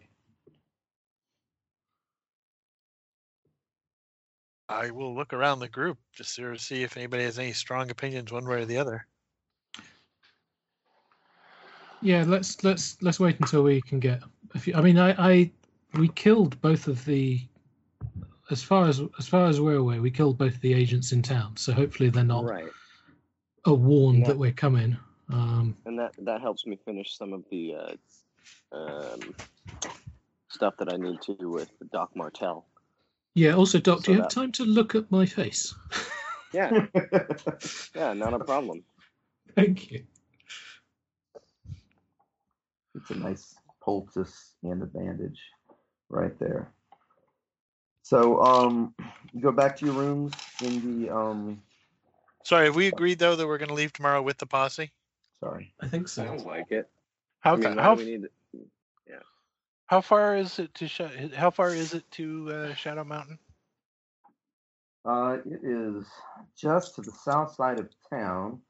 I 4.69 4.93
will 4.93 5.12
look 5.12 5.33
around 5.33 5.59
the 5.59 5.69
group 5.69 5.99
just 6.12 6.37
to 6.37 6.57
see 6.59 6.85
if 6.85 6.97
anybody 6.97 7.24
has 7.24 7.41
any 7.41 7.53
strong 7.53 7.91
opinions 7.91 8.31
one 8.31 8.47
way 8.47 8.62
or 8.62 8.66
the 8.66 8.78
other. 8.78 9.05
Yeah, 12.03 12.23
let's 12.24 12.62
let's 12.62 13.03
let's 13.03 13.19
wait 13.19 13.41
until 13.41 13.65
we 13.65 13.83
can 13.83 13.99
get. 13.99 14.23
A 14.55 14.61
few, 14.61 14.74
I 14.77 14.81
mean, 14.81 14.97
I, 14.97 15.11
I 15.19 15.51
we 15.99 16.07
killed 16.07 16.61
both 16.61 16.87
of 16.87 17.05
the. 17.05 17.45
As 18.51 18.62
far 18.62 18.86
as 18.89 19.02
as 19.18 19.27
far 19.27 19.47
as 19.47 19.60
we're 19.60 19.77
aware, 19.77 20.01
we 20.01 20.10
killed 20.10 20.39
both 20.39 20.60
the 20.60 20.73
agents 20.73 21.12
in 21.12 21.23
town. 21.23 21.56
So 21.56 21.73
hopefully 21.73 22.10
they're 22.10 22.24
not 22.24 22.44
Right. 22.44 22.70
uh, 23.66 23.74
warned 23.74 24.20
Yeah. 24.20 24.28
that 24.28 24.39
we're 24.39 24.52
coming. 24.52 24.97
Um, 25.28 25.77
and 25.85 25.98
that 25.98 26.12
that 26.18 26.40
helps 26.40 26.64
me 26.66 26.77
finish 26.85 27.16
some 27.16 27.32
of 27.32 27.44
the 27.51 27.74
uh, 27.74 28.77
um, 28.77 29.35
stuff 30.48 30.74
that 30.78 30.93
I 30.93 30.97
need 30.97 31.20
to 31.23 31.35
do 31.35 31.51
with 31.51 31.70
Doc 31.93 32.14
Martell. 32.14 32.66
yeah. 33.35 33.52
Also, 33.55 33.81
Doc, 33.81 33.98
So 33.98 34.05
do 34.05 34.12
you 34.12 34.20
have 34.23 34.31
time 34.31 34.52
to 34.52 34.64
look 34.64 34.94
at 34.94 35.10
my 35.10 35.27
face? 35.27 35.74
Yeah, 36.55 36.86
yeah, 37.97 38.12
not 38.14 38.32
a 38.32 38.39
problem. 38.39 38.85
Thank 39.56 39.90
you. 39.90 40.05
it's 42.94 43.10
a 43.10 43.14
nice 43.14 43.55
poultice 43.82 44.55
and 44.62 44.82
a 44.82 44.86
bandage 44.86 45.40
right 46.09 46.39
there. 46.39 46.73
So, 48.07 48.41
um, 48.41 48.95
go 49.41 49.51
back 49.51 49.77
to 49.78 49.85
your 49.85 49.95
rooms 49.95 50.33
in 50.62 51.03
the 51.03 51.11
um. 51.12 51.61
Sorry, 52.45 52.66
have 52.66 52.77
we 52.77 52.87
agreed 52.87 53.19
though 53.19 53.35
that 53.35 53.45
we're 53.45 53.59
going 53.59 53.70
to 53.70 53.74
leave 53.74 53.93
tomorrow 53.93 54.23
with 54.23 54.39
the 54.39 54.47
posse? 54.47 54.93
Sorry. 55.41 55.74
I 55.81 55.89
think 55.89 56.07
so. 56.07 56.24
Sounds 56.24 56.45
like 56.45 56.70
it. 56.70 56.89
How 57.41 57.55
I 57.55 57.57
mean, 57.57 57.62
fa- 57.65 57.74
why 57.74 57.83
how 57.83 57.95
we 57.97 58.05
need? 58.05 58.28
how 59.87 60.01
far 60.01 60.37
is 60.37 60.61
it 60.61 60.73
to 60.74 60.87
Sha- 60.87 61.11
how 61.35 61.51
far 61.51 61.70
is 61.70 61.95
it 61.95 62.09
to 62.12 62.53
uh, 62.53 62.74
Shadow 62.74 63.03
Mountain? 63.03 63.41
Uh, 65.05 65.39
it 65.45 65.65
is 65.65 66.07
just 66.57 66.95
to 66.95 67.03
the 67.03 67.11
south 67.11 67.57
side 67.57 67.81
of 67.81 67.89
town. 68.09 68.61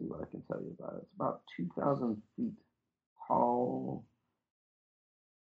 see 0.00 0.06
what 0.06 0.22
I 0.22 0.30
can 0.30 0.40
tell 0.50 0.62
you 0.62 0.74
about 0.78 0.94
it. 0.94 1.02
It's 1.02 1.14
about 1.16 1.42
2,000 1.54 2.22
feet 2.34 2.52
tall. 3.28 4.06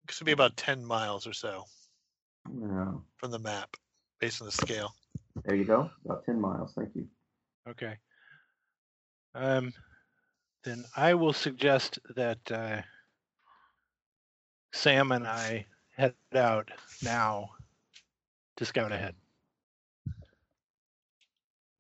This 0.07 0.21
would 0.21 0.27
be 0.27 0.33
about 0.33 0.57
ten 0.57 0.85
miles 0.85 1.27
or 1.27 1.33
so 1.33 1.65
Yeah, 2.59 2.93
from 3.17 3.31
the 3.31 3.39
map, 3.39 3.77
based 4.21 4.41
on 4.41 4.47
the 4.47 4.53
scale. 4.53 4.95
there 5.45 5.55
you 5.55 5.65
go. 5.65 5.91
About 6.05 6.25
10 6.25 6.41
miles. 6.41 6.73
Thank 6.75 6.95
you. 6.95 7.07
Okay. 7.69 7.97
Um, 9.35 9.73
then 10.65 10.85
I 10.97 11.15
will 11.15 11.33
suggest 11.33 11.99
that 12.17 12.39
uh, 12.51 12.83
Sam 14.73 15.13
and 15.13 15.27
I 15.27 15.67
head 15.97 16.15
out 16.35 16.71
now 17.03 17.51
to 18.57 18.65
scout 18.65 18.93
ahead. 18.93 19.15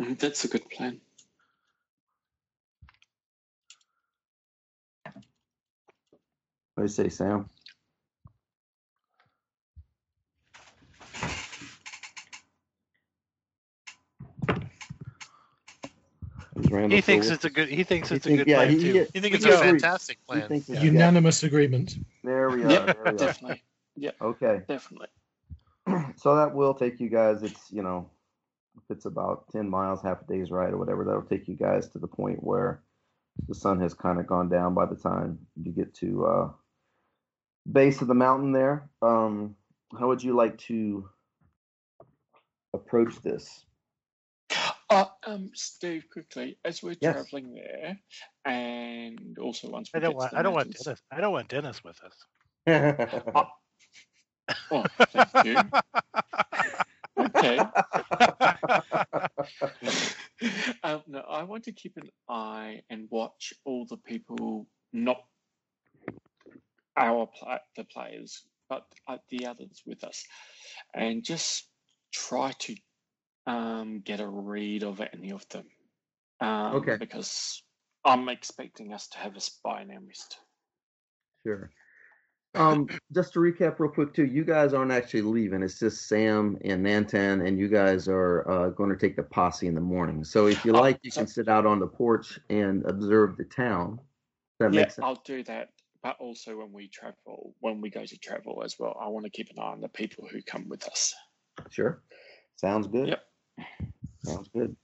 Mm, 0.00 0.18
That's 0.18 0.44
a 0.44 0.48
good 0.48 0.68
plan. 0.70 1.00
What 5.04 5.14
do 6.76 6.82
you 6.84 6.88
say, 6.88 7.08
Sam? 7.08 7.48
Is 16.60 16.70
Randall 16.70 16.96
He 16.96 17.00
thinks 17.00 17.26
with 17.26 17.34
it's 17.36 17.44
a 17.44 17.50
good. 17.50 17.68
He 17.68 17.84
thinks 17.84 18.08
He 18.10 18.16
it's 18.16 18.26
a 18.26 18.36
good 18.36 18.46
yeah, 18.46 18.56
plan 18.56 18.70
he- 18.70 18.78
too. 18.78 18.92
he- 18.92 18.98
You 18.98 19.20
think 19.20 19.34
it's 19.34 19.44
a 19.44 19.48
agrees. 19.48 19.60
fantastic 19.82 20.18
plan? 20.26 20.48
thinks 20.48 20.68
Yeah. 20.68 20.82
Unanimous 20.82 21.42
agreement. 21.42 21.94
There 22.24 22.50
we 22.50 22.64
are. 22.64 22.70
Yep, 22.70 22.86
there 22.86 23.02
we 23.04 23.10
are. 23.10 23.12
definitely, 23.16 23.62
Okay. 24.20 24.62
definitely. 24.68 25.08
so 26.16 26.36
that 26.36 26.54
will 26.54 26.74
take 26.74 27.00
you 27.00 27.08
guys 27.08 27.42
it's 27.42 27.70
you 27.72 27.82
know 27.82 28.08
if 28.76 28.82
it's 28.96 29.06
about 29.06 29.44
10 29.52 29.68
miles 29.68 30.02
half 30.02 30.20
a 30.22 30.24
day's 30.26 30.50
ride 30.50 30.72
or 30.72 30.76
whatever 30.78 31.04
that'll 31.04 31.22
take 31.22 31.48
you 31.48 31.56
guys 31.56 31.88
to 31.88 31.98
the 31.98 32.06
point 32.06 32.42
where 32.44 32.82
the 33.48 33.54
sun 33.54 33.80
has 33.80 33.94
kind 33.94 34.20
of 34.20 34.26
gone 34.26 34.48
down 34.48 34.74
by 34.74 34.84
the 34.86 34.94
time 34.94 35.38
you 35.60 35.72
get 35.72 35.92
to 35.94 36.26
uh 36.26 36.48
base 37.70 38.02
of 38.02 38.08
the 38.08 38.14
mountain 38.14 38.52
there 38.52 38.88
um 39.02 39.56
how 39.98 40.06
would 40.08 40.22
you 40.22 40.34
like 40.36 40.56
to 40.58 41.08
approach 42.74 43.20
this 43.22 43.64
Uh, 44.90 45.06
um, 45.24 45.50
Steve, 45.54 46.04
quickly, 46.12 46.58
as 46.64 46.82
we're 46.82 46.96
Yes. 47.00 47.14
traveling 47.14 47.54
there, 47.54 48.00
and 48.44 49.38
also 49.38 49.70
once 49.70 49.88
we 49.94 50.00
I 50.00 50.02
don't 50.02 50.14
get 50.14 50.18
want. 50.18 50.30
to 50.30 50.34
the 50.36 50.40
I 50.40 50.42
don't 50.42 50.54
want 50.54 50.72
Dennis. 50.72 51.02
I 51.12 51.20
don't 51.20 51.32
want 51.32 51.48
Dennis 51.48 51.84
with 51.84 52.00
us. 52.02 52.26
Oh, 54.72 54.84
thank 55.12 55.44
you. 55.44 55.56
Okay. 57.18 57.58
um, 60.84 61.02
no, 61.08 61.18
I 61.28 61.42
want 61.42 61.64
to 61.64 61.72
keep 61.72 61.96
an 61.96 62.08
eye 62.28 62.82
and 62.88 63.08
watch 63.10 63.52
all 63.64 63.84
the 63.86 63.96
people, 63.96 64.68
not 64.92 65.24
our 66.96 67.26
pla 67.26 67.58
the 67.76 67.82
players, 67.84 68.44
but 68.68 68.86
uh, 69.08 69.18
the 69.30 69.46
others 69.46 69.82
with 69.84 70.04
us, 70.04 70.24
and 70.94 71.24
just 71.24 71.68
try 72.12 72.52
to 72.60 72.76
um, 73.50 74.00
get 74.00 74.20
a 74.20 74.28
read 74.28 74.82
of 74.84 75.00
any 75.12 75.30
of 75.32 75.48
them. 75.48 75.66
Um, 76.40 76.76
Okay. 76.76 76.96
Because 76.98 77.62
I'm 78.04 78.28
expecting 78.28 78.92
us 78.92 79.08
to 79.08 79.18
have 79.18 79.36
a 79.36 79.40
spy 79.40 79.84
midst. 79.84 80.38
Sure. 81.44 81.70
Um, 82.54 82.88
just 83.14 83.32
to 83.34 83.40
recap 83.40 83.78
real 83.78 83.90
quick 83.90 84.14
too, 84.14 84.24
you 84.26 84.44
guys 84.44 84.72
aren't 84.72 84.92
actually 84.92 85.22
leaving. 85.22 85.62
It's 85.62 85.78
just 85.78 86.08
Sam 86.08 86.58
and 86.64 86.84
Nantan, 86.84 87.46
and 87.46 87.58
you 87.58 87.68
guys 87.68 88.08
are 88.08 88.48
uh, 88.50 88.68
going 88.70 88.90
to 88.90 88.96
take 88.96 89.16
the 89.16 89.22
posse 89.22 89.66
in 89.66 89.74
the 89.74 89.80
morning. 89.80 90.24
So 90.24 90.46
if 90.46 90.64
you 90.64 90.72
Oh, 90.74 90.80
like, 90.80 90.98
you 91.02 91.10
so- 91.10 91.20
can 91.22 91.28
sit 91.28 91.48
out 91.48 91.66
on 91.66 91.78
the 91.80 91.86
porch 91.86 92.38
and 92.48 92.84
observe 92.86 93.36
the 93.36 93.44
town. 93.44 94.00
That 94.58 94.72
yeah, 94.72 94.80
makes 94.82 94.94
sense. 94.96 95.04
I'll 95.04 95.22
do 95.24 95.42
that. 95.44 95.68
But 96.02 96.16
also 96.18 96.56
when 96.56 96.72
we 96.72 96.88
travel, 96.88 97.54
when 97.60 97.80
we 97.82 97.90
go 97.90 98.04
to 98.04 98.18
travel 98.18 98.62
as 98.64 98.78
well, 98.78 98.96
I 99.00 99.08
want 99.08 99.26
to 99.26 99.30
keep 99.30 99.50
an 99.50 99.58
eye 99.58 99.66
on 99.72 99.80
the 99.82 99.88
people 99.88 100.26
who 100.30 100.40
come 100.42 100.66
with 100.68 100.86
us. 100.88 101.14
Sure. 101.70 102.02
Sounds 102.56 102.86
good. 102.86 103.08
Yep. 103.08 103.22
Sounds 104.24 104.48
good. 104.48 104.76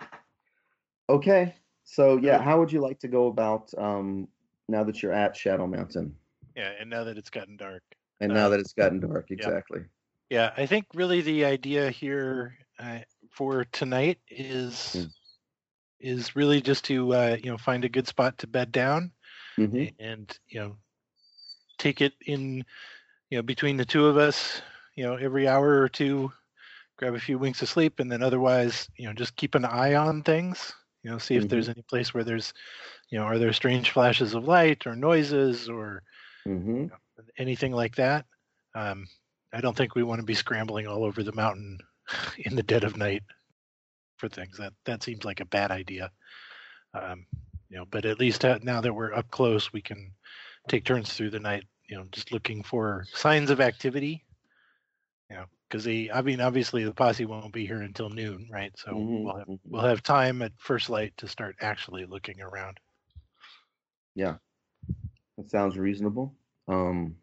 Okay. 1.08 1.54
So 1.84 2.16
yeah, 2.18 2.42
how 2.42 2.58
would 2.58 2.72
you 2.72 2.80
like 2.80 2.98
to 3.00 3.08
go 3.08 3.28
about 3.28 3.72
um, 3.78 4.28
now 4.68 4.84
that 4.84 5.02
you're 5.02 5.12
at 5.12 5.36
Shadow 5.36 5.66
Mountain? 5.66 6.16
Yeah, 6.56 6.72
and 6.80 6.90
now 6.90 7.04
that 7.04 7.16
it's 7.18 7.30
gotten 7.30 7.56
dark. 7.56 7.82
And 8.20 8.32
now 8.32 8.46
Uh, 8.46 8.50
that 8.50 8.60
it's 8.60 8.72
gotten 8.72 9.00
dark, 9.00 9.30
exactly. 9.30 9.82
Yeah, 10.30 10.52
I 10.56 10.66
think 10.66 10.86
really 10.94 11.20
the 11.20 11.44
idea 11.44 11.90
here 11.90 12.56
uh, 12.78 13.00
for 13.30 13.64
tonight 13.64 14.18
is 14.28 14.96
Mm. 14.96 15.10
is 16.00 16.36
really 16.36 16.60
just 16.60 16.84
to 16.86 17.12
uh, 17.14 17.36
you 17.42 17.50
know 17.50 17.58
find 17.58 17.84
a 17.84 17.88
good 17.88 18.06
spot 18.06 18.38
to 18.38 18.46
bed 18.46 18.72
down 18.72 19.12
hmm 19.56 19.84
and 19.98 20.38
you 20.48 20.60
know 20.60 20.76
take 21.78 22.00
it 22.00 22.12
in 22.26 22.64
you 23.30 23.38
know 23.38 23.42
between 23.42 23.76
the 23.76 23.84
two 23.84 24.06
of 24.06 24.16
us 24.16 24.60
you 24.94 25.04
know 25.04 25.14
every 25.14 25.46
hour 25.48 25.80
or 25.80 25.88
two 25.88 26.32
grab 26.96 27.14
a 27.14 27.20
few 27.20 27.38
winks 27.38 27.62
of 27.62 27.68
sleep 27.68 28.00
and 28.00 28.10
then 28.10 28.22
otherwise 28.22 28.88
you 28.96 29.06
know 29.06 29.12
just 29.12 29.36
keep 29.36 29.54
an 29.54 29.64
eye 29.64 29.94
on 29.94 30.22
things 30.22 30.74
you 31.02 31.10
know 31.10 31.18
see 31.18 31.36
if 31.36 31.48
there's 31.48 31.68
any 31.68 31.82
place 31.82 32.12
where 32.14 32.24
there's 32.24 32.52
you 33.10 33.18
know 33.18 33.24
are 33.24 33.38
there 33.38 33.52
strange 33.52 33.90
flashes 33.90 34.34
of 34.34 34.48
light 34.48 34.86
or 34.86 34.96
noises 34.96 35.68
or 35.68 36.02
hmm 36.44 36.86
anything 37.38 37.72
like 37.72 37.96
that. 37.96 38.24
Um, 38.74 39.06
i 39.52 39.60
don't 39.60 39.76
think 39.76 39.94
we 39.94 40.02
want 40.02 40.20
to 40.20 40.26
be 40.26 40.34
scrambling 40.34 40.86
all 40.86 41.04
over 41.04 41.22
the 41.22 41.32
mountain 41.32 41.78
in 42.38 42.56
the 42.56 42.62
dead 42.62 42.84
of 42.84 42.96
night 42.96 43.22
for 44.18 44.28
things. 44.28 44.58
That 44.58 44.72
that 44.84 45.02
seems 45.02 45.24
like 45.24 45.40
a 45.40 45.46
bad 45.46 45.70
idea. 45.70 46.10
Um, 46.94 47.26
you 47.68 47.76
know 47.76 47.86
but 47.90 48.04
at 48.04 48.18
least 48.20 48.44
uh, 48.44 48.58
now 48.62 48.80
that 48.80 48.92
we're 48.94 49.14
up 49.14 49.30
close 49.30 49.72
we 49.72 49.82
can 49.82 50.12
take 50.68 50.84
turns 50.84 51.12
through 51.12 51.30
the 51.30 51.40
night 51.40 51.64
you 51.88 51.96
know 51.96 52.06
just 52.12 52.32
looking 52.32 52.62
for 52.62 53.04
signs 53.12 53.50
of 53.50 53.60
activity. 53.60 54.24
you 54.25 54.25
know 54.25 54.25
because 55.68 55.84
they 55.84 56.10
i 56.12 56.22
mean 56.22 56.40
obviously 56.40 56.84
the 56.84 56.94
posse 56.94 57.26
won't 57.26 57.46
be 57.46 57.58
here 57.66 57.82
until 57.82 58.02
noon 58.10 58.40
right 58.52 58.72
so 58.76 58.92
Mhm, 58.92 59.22
we'll 59.22 59.36
have 59.38 59.48
mhm. 59.48 59.58
we'll 59.70 59.82
have 59.84 60.02
time 60.02 60.42
at 60.42 60.52
first 60.58 60.88
light 60.90 61.16
to 61.16 61.28
start 61.28 61.56
actually 61.60 62.04
looking 62.06 62.40
around 62.40 62.78
Yeah, 64.14 64.36
that 65.36 65.48
sounds 65.50 65.78
reasonable. 65.78 66.34
Um, 66.68 67.16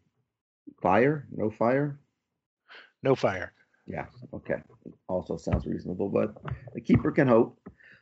fire? 0.82 1.26
No 1.32 1.50
fire? 1.50 1.98
no 3.02 3.14
fire 3.14 3.52
Yeah. 3.86 4.06
Okay. 4.32 4.62
Also 5.08 5.36
sounds 5.36 5.66
reasonable, 5.66 6.08
but 6.08 6.34
the 6.74 6.80
keeper 6.80 7.10
can 7.10 7.28
hope. 7.28 7.58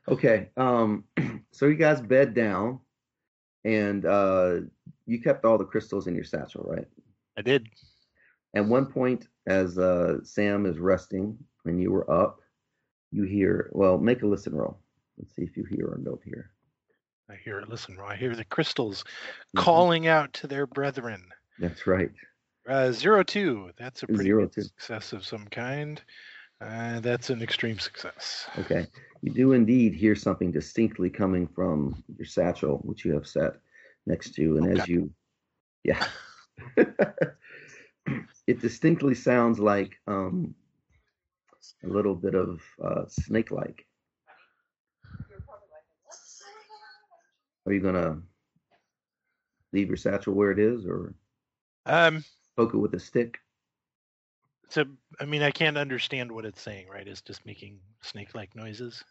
Okay. 0.08 0.50
Um, 0.56 1.04
so 1.52 1.66
you 1.66 1.74
guys 1.76 2.00
bed 2.00 2.34
down, 2.34 2.80
and 3.64 4.04
uh, 4.04 4.60
you 5.06 5.20
kept 5.22 5.44
all 5.44 5.58
the 5.58 5.64
crystals 5.64 6.06
in 6.06 6.14
your 6.14 6.24
satchel, 6.24 6.64
right? 6.68 6.86
i 7.36 7.42
did 7.42 7.66
At 8.54 8.66
one 8.66 8.86
point, 8.86 9.28
as 9.46 9.78
uh, 9.78 10.22
Sam 10.24 10.66
is 10.66 10.78
resting 10.78 11.38
and 11.64 11.80
you 11.80 11.90
were 11.90 12.10
up, 12.10 12.40
you 13.10 13.24
hear. 13.24 13.70
Well, 13.72 13.98
make 13.98 14.22
a 14.22 14.26
listen 14.26 14.54
roll. 14.54 14.78
Let's 15.18 15.34
see 15.34 15.42
if 15.42 15.56
you 15.56 15.64
hear 15.64 15.86
or 15.88 15.98
don't 16.02 16.22
hear. 16.24 16.50
i 17.30 17.34
hear 17.36 17.58
it 17.60 17.68
listen 17.68 17.96
roll. 17.96 18.08
i 18.10 18.16
hear 18.16 18.34
the 18.36 18.44
crystals 18.44 19.04
Mhm. 19.56 19.62
calling 19.62 20.06
out 20.06 20.32
to 20.34 20.46
their 20.46 20.66
brethren 20.66 21.22
That's 21.58 21.86
right. 21.86 22.10
Uh, 22.68 22.92
zero 22.92 23.22
two. 23.22 23.70
That's 23.76 24.02
a 24.02 24.06
pretty 24.06 24.22
Zero 24.24 24.42
good 24.42 24.52
two. 24.52 24.62
success 24.62 25.12
of 25.12 25.24
some 25.24 25.46
kind. 25.48 26.00
Uh, 26.60 27.00
that's 27.00 27.30
an 27.30 27.42
extreme 27.42 27.78
success. 27.78 28.46
Okay. 28.58 28.86
You 29.22 29.32
do 29.32 29.52
indeed 29.52 29.94
hear 29.94 30.14
something 30.14 30.52
distinctly 30.52 31.10
coming 31.10 31.46
from 31.48 32.02
your 32.16 32.26
satchel, 32.26 32.78
which 32.84 33.04
you 33.04 33.12
have 33.14 33.26
set 33.26 33.54
next 34.06 34.34
to, 34.34 34.58
and 34.58 34.78
as 34.78 34.86
you, 34.88 35.10
yeah, 35.84 36.06
it 38.46 38.60
distinctly 38.60 39.14
sounds 39.14 39.58
like 39.58 39.92
um, 40.06 40.54
a 41.84 41.88
little 41.88 42.14
bit 42.14 42.34
of 42.34 42.60
uh, 42.82 43.04
snake-like. 43.08 43.86
Are 47.66 47.72
you 47.72 47.80
gonna 47.80 48.20
leave 49.72 49.88
your 49.88 49.96
satchel 49.96 50.34
where 50.34 50.50
it 50.50 50.58
is, 50.58 50.84
or 50.84 51.14
Um, 51.86 52.24
poke 52.56 52.74
it 52.74 52.78
with 52.78 52.94
a 52.94 53.00
stick? 53.00 53.38
so 54.68 54.84
I 55.20 55.24
mean, 55.26 55.42
I 55.42 55.50
can't 55.50 55.76
understand 55.78 56.32
what 56.32 56.44
it's 56.44 56.60
saying. 56.60 56.88
Right? 56.88 57.06
It's 57.06 57.22
just 57.22 57.46
making 57.46 57.78
snake-like 58.02 58.56
noises. 58.56 59.04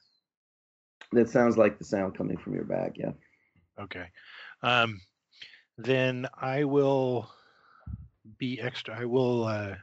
That 1.13 1.29
sounds 1.29 1.57
like 1.57 1.77
the 1.77 1.85
sound 1.85 2.15
coming 2.17 2.37
from 2.37 2.53
your 2.53 2.65
bag. 2.65 2.93
Yeah. 2.97 3.11
Okay. 3.79 4.07
Um, 4.61 5.01
then 5.77 6.27
I 6.33 6.63
will 6.65 7.29
be 8.41 8.59
extra. 8.59 8.99
I 8.99 9.05
will 9.05 9.45
uh, 9.45 9.75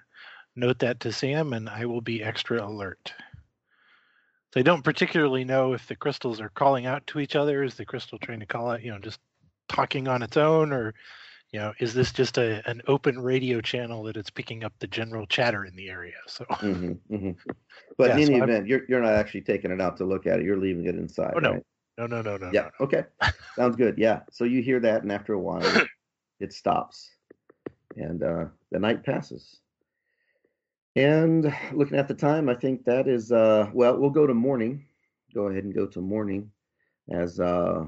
note 0.57 0.81
that 0.81 0.99
to 1.01 1.13
Sam, 1.13 1.53
and 1.53 1.69
I 1.69 1.87
will 1.87 2.01
be 2.01 2.23
extra 2.25 2.67
alert. 2.67 3.15
So 4.53 4.59
I 4.61 4.63
don't 4.65 4.83
particularly 4.83 5.45
know 5.45 5.75
if 5.75 5.87
the 5.87 5.95
crystals 5.95 6.41
are 6.41 6.49
calling 6.49 6.85
out 6.85 7.07
to 7.09 7.21
each 7.21 7.37
other. 7.37 7.63
Is 7.63 7.77
the 7.77 7.85
crystal 7.85 8.19
trying 8.19 8.41
to 8.41 8.47
call 8.47 8.71
out? 8.71 8.83
You 8.83 8.91
know, 8.91 8.99
just 8.99 9.21
talking 9.69 10.09
on 10.09 10.23
its 10.23 10.37
own, 10.37 10.73
or 10.73 10.93
you 11.53 11.61
know, 11.61 11.73
is 11.79 11.95
this 11.95 12.13
just 12.13 12.37
a 12.37 12.69
an 12.69 12.83
open 12.89 13.21
radio 13.21 13.61
channel 13.61 14.03
that 14.05 14.17
it's 14.17 14.31
picking 14.31 14.65
up 14.65 14.73
the 14.81 14.89
general 14.89 15.25
chatter 15.27 15.65
in 15.65 15.77
the 15.77 15.89
area? 15.89 16.15
So, 16.27 16.45
hmm 16.49 16.93
hmm 17.09 17.31
But 17.97 18.09
Yeah, 18.09 18.17
in 18.17 18.27
so 18.27 18.33
any 18.33 18.41
I'm- 18.41 18.51
event, 18.51 18.67
you're 18.67 18.83
you're 18.89 19.01
not 19.03 19.13
actually 19.15 19.43
taking 19.43 19.71
it 19.71 19.81
out 19.81 19.97
to 19.99 20.05
look 20.05 20.27
at 20.27 20.41
it. 20.41 20.45
You're 20.45 20.57
leaving 20.59 20.87
it 20.87 20.97
inside. 20.97 21.35
Oh, 21.37 21.39
no. 21.39 21.53
right? 21.53 21.63
no, 21.97 22.07
no, 22.07 22.23
no, 22.23 22.37
no. 22.39 22.51
Yeah. 22.53 22.71
Okay. 22.81 23.05
Sounds 23.55 23.77
good. 23.77 23.99
Yeah. 23.99 24.23
So 24.33 24.43
you 24.43 24.63
hear 24.63 24.81
that, 24.81 25.03
and 25.03 25.13
after 25.13 25.35
a 25.35 25.39
while, 25.39 25.63
it 26.41 26.53
stops, 26.61 27.11
and 27.97 28.23
uh, 28.23 28.45
the 28.71 28.79
night 28.79 29.05
passes. 29.05 29.61
And 30.97 31.53
looking 31.73 31.99
at 31.99 32.09
the 32.09 32.15
time, 32.15 32.49
I 32.49 32.55
think 32.55 32.85
that 32.85 33.07
is 33.07 33.31
uh, 33.31 33.71
well. 33.73 33.97
We'll 33.99 34.11
go 34.11 34.27
to 34.27 34.35
morning. 34.35 34.85
Go 35.35 35.47
ahead 35.47 35.65
and 35.65 35.75
go 35.75 35.87
to 35.87 36.01
morning, 36.01 36.51
as 37.11 37.39
uh, 37.39 37.85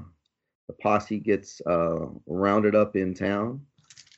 the 0.67 0.73
posse 0.81 1.19
gets 1.19 1.61
uh, 1.65 2.05
rounded 2.27 2.75
up 2.75 2.95
in 2.95 3.13
town, 3.13 3.61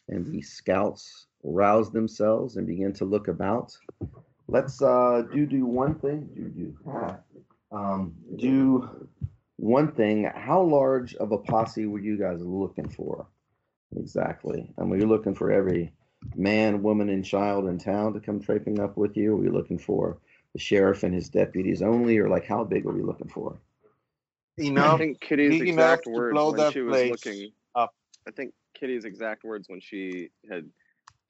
and 0.10 0.26
the 0.26 0.42
scouts 0.42 1.28
rouse 1.44 1.92
themselves 1.92 2.58
and 2.58 2.68
begin 2.68 2.94
to 2.94 3.06
look 3.06 3.28
about. 3.30 3.76
Let's 4.48 4.82
uh, 4.82 5.24
do 5.34 5.46
do 5.46 5.66
one 5.66 5.96
thing. 5.96 6.30
Do 6.36 6.50
do. 6.50 6.78
Um, 7.72 8.14
do 8.36 9.08
one 9.58 9.92
thing, 9.94 10.30
how 10.36 10.62
large 10.62 11.16
of 11.16 11.32
a 11.32 11.38
posse 11.38 11.86
were 11.86 12.00
you 12.00 12.18
guys 12.18 12.42
looking 12.42 12.88
for? 12.88 13.26
Exactly. 13.98 14.72
And 14.78 14.90
were 14.90 14.98
you 14.98 15.08
looking 15.08 15.36
for 15.36 15.52
every 15.52 15.94
man, 16.36 16.82
woman, 16.82 17.10
and 17.10 17.26
child 17.26 17.68
in 17.68 17.78
town 17.78 18.14
to 18.14 18.20
come 18.20 18.40
traipsing 18.40 18.80
up 18.80 18.98
with 18.98 19.18
you? 19.18 19.36
Were 19.36 19.46
you 19.46 19.52
looking 19.52 19.78
for 19.78 20.18
the 20.54 20.60
sheriff 20.60 21.04
and 21.04 21.14
his 21.14 21.30
deputies 21.30 21.82
only, 21.82 22.18
or 22.18 22.30
like 22.30 22.46
how 22.46 22.64
big 22.64 22.86
are 22.86 22.92
we 22.92 23.02
looking 23.02 23.30
for? 23.30 23.60
Enough. 24.58 24.86
I 24.86 24.88
Enough. 24.88 25.00
think 25.00 25.20
Kitty's 25.22 25.62
enough 25.62 25.68
exact 25.68 26.08
words 26.08 26.34
blow 26.34 26.52
when 26.52 26.72
she 26.72 26.82
was 26.82 27.04
looking 27.04 27.52
up. 27.76 27.94
I 28.28 28.32
think 28.32 28.54
Kitty's 28.80 29.06
exact 29.06 29.44
words 29.44 29.68
when 29.68 29.82
she 29.82 30.30
had 30.50 30.70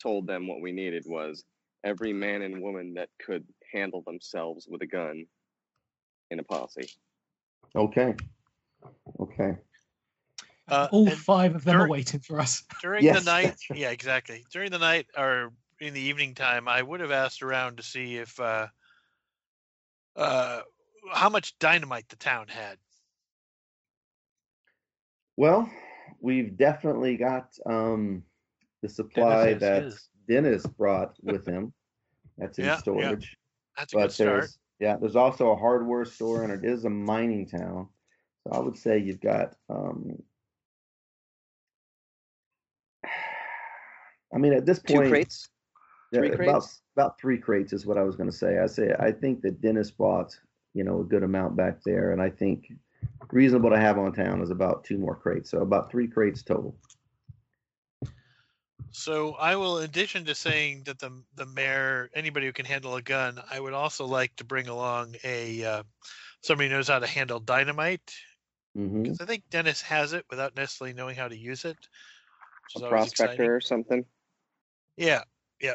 told 0.02 0.27
them 0.27 0.48
what 0.48 0.61
we 0.61 0.72
needed 0.72 1.03
was 1.07 1.44
every 1.84 2.14
man 2.14 2.41
and 2.41 2.61
woman 2.61 2.94
that 2.95 3.10
could 3.26 3.45
handle 3.73 4.03
themselves 4.06 4.68
with 4.69 4.81
a 4.81 4.88
gun 4.88 5.26
in 6.31 6.40
a 6.40 6.44
posse. 6.44 6.90
Okay. 7.76 8.14
Okay. 9.19 9.56
Uh, 10.69 10.88
All 10.91 11.10
five 11.10 11.56
of 11.56 11.64
them 11.65 11.81
are 11.81 11.88
waiting 11.88 12.22
for 12.22 12.40
us. 12.40 12.64
during 12.81 13.03
Yes, 13.03 13.23
the 13.23 13.31
night, 13.31 13.56
right. 13.69 13.80
yeah, 13.80 13.90
exactly. 13.91 14.44
During 14.52 14.72
the 14.72 14.80
night 14.80 15.07
or 15.18 15.52
in 15.80 15.94
the 15.94 16.02
evening 16.02 16.35
time, 16.35 16.68
I 16.68 16.81
would 16.81 17.02
have 17.02 17.11
asked 17.11 17.44
around 17.44 17.77
to 17.77 17.84
see 17.84 18.18
if 18.18 18.40
uh, 18.40 18.68
uh, 20.15 20.61
how 21.11 21.30
much 21.30 21.57
dynamite 21.60 22.07
the 22.10 22.15
town 22.15 22.48
had. 22.48 22.77
Well, 25.35 25.69
we've 26.22 26.56
definitely 26.56 27.18
got 27.18 27.49
um, 27.65 28.23
the 28.81 28.90
supply 28.90 29.49
has 29.49 29.61
that 29.61 29.84
his. 29.84 30.10
Dennis 30.30 30.65
brought 30.65 31.15
with 31.22 31.45
him. 31.45 31.73
That's 32.38 32.57
in 32.57 32.65
Yeah, 32.65 32.72
yeah. 32.72 32.80
storage. 32.80 33.38
That's 33.77 33.94
a 33.94 33.98
good 33.98 34.11
start. 34.11 34.40
there's 34.40 34.57
yeah, 34.80 34.98
there's 34.98 35.15
also 35.15 35.52
a 35.52 35.56
hardware 35.56 36.06
store 36.06 36.44
and 36.44 36.52
it 36.52 36.69
is 36.69 36.85
a 36.85 36.90
mining 36.90 37.48
town. 37.48 37.90
So 38.44 38.53
I 38.53 38.60
would 38.60 38.77
say 38.77 38.98
you've 38.99 39.22
got 39.22 39.56
um 39.69 40.18
I 44.34 44.38
mean 44.38 44.53
at 44.53 44.65
this 44.65 44.80
Two 44.80 44.93
point 44.93 45.10
crates? 45.10 45.49
yeah, 46.11 46.19
three 46.19 46.30
about 46.31 46.38
crates? 46.38 46.81
about 46.95 47.19
three 47.19 47.38
crates 47.38 47.73
is 47.73 47.85
what 47.85 47.97
I 47.97 48.03
was 48.03 48.15
gonna 48.15 48.31
say. 48.31 48.60
I 48.60 48.68
say 48.68 48.95
I 48.99 49.11
think 49.11 49.41
that 49.41 49.61
Dennis 49.61 49.91
bought, 49.91 50.38
you 50.73 50.84
know, 50.84 51.01
a 51.01 51.03
good 51.03 51.23
amount 51.23 51.55
back 51.55 51.84
there 51.84 52.11
and 52.11 52.22
I 52.22 52.30
think 52.30 52.72
reasonable 53.31 53.69
to 53.69 53.80
have 53.80 53.97
on 53.97 54.14
town 54.14 54.41
is 54.41 54.49
about 54.49 54.84
two 54.84 54.97
more 54.97 55.15
crates. 55.15 55.49
So 55.51 55.60
about 55.61 55.91
three 55.91 56.07
crates 56.07 56.43
total. 56.43 56.76
So 58.91 59.34
I 59.34 59.55
will, 59.55 59.80
in 59.80 59.85
addition 59.85 60.26
to 60.26 60.35
saying 60.35 60.84
that 60.84 60.99
the 60.99 61.23
the 61.35 61.47
mayor, 61.47 62.10
anybody 62.14 62.45
who 62.45 62.53
can 62.53 62.65
handle 62.65 62.95
a 62.95 63.01
gun, 63.01 63.41
I 63.49 63.60
would 63.60 63.73
also 63.73 64.05
like 64.05 64.35
to 64.35 64.43
bring 64.43 64.68
along 64.68 65.15
a 65.23 65.64
uh, 65.64 65.84
somebody 66.41 66.69
who 66.69 66.76
knows 66.76 66.89
how 66.89 66.99
to 66.99 67.07
handle 67.07 67.39
dynamite. 67.39 68.14
hmm 68.76 69.03
'Cause 69.03 69.19
I 69.22 69.26
think 69.26 69.49
Dennis 69.49 69.81
has 69.81 70.14
it 70.14 70.26
without 70.30 70.55
necessarily 70.55 70.93
knowing 70.93 71.15
how 71.15 71.27
to 71.27 71.35
use 71.35 71.65
it. 71.65 71.77
A 72.76 72.85
always 72.85 73.07
exciting. 73.07 73.10
prospector 73.10 73.55
or 73.55 73.61
something? 73.61 74.05
Yeah, 74.98 75.24
yeah. 75.61 75.74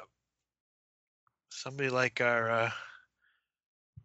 Somebody 1.51 1.90
like 1.90 2.20
our 2.20 2.51
uh, 2.51 2.70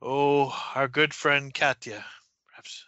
oh, 0.02 0.56
our 0.76 0.88
good 0.88 1.14
friend 1.14 1.54
Katya. 1.54 2.04
Perhaps 2.48 2.84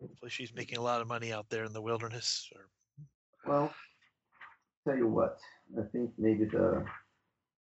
hopefully 0.00 0.30
she's 0.30 0.54
making 0.54 0.78
a 0.78 0.82
lot 0.82 1.00
of 1.00 1.08
money 1.08 1.32
out 1.32 1.48
there 1.50 1.64
in 1.64 1.72
the 1.72 1.82
wilderness. 1.82 2.48
Or 2.54 2.68
Well, 3.50 3.74
tell 4.86 4.96
you 4.96 5.08
what, 5.08 5.38
I 5.78 5.82
think 5.92 6.10
maybe 6.18 6.44
the 6.44 6.84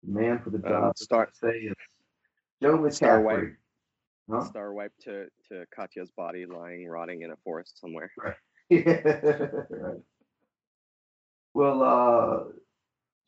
man 0.03 0.39
for 0.43 0.49
the 0.49 0.57
Um, 0.57 0.63
job 0.63 0.95
to 0.95 1.03
start- 1.03 1.35
say 1.37 1.49
is 1.59 1.75
Joe 2.61 2.89
Star 2.89 3.21
McCaffrey. 3.21 3.55
Huh? 4.29 4.43
Star 4.45 4.73
wipe 4.73 4.93
to, 5.03 5.27
to 5.49 5.65
Katya's 5.75 6.09
body 6.09 6.47
lying 6.47 6.87
rotting 6.87 7.21
in 7.21 7.29
a 7.29 7.35
forest 7.43 7.79
somewhere. 7.79 8.11
right. 8.17 8.35
Well, 11.53 11.83
uh, 11.83 12.43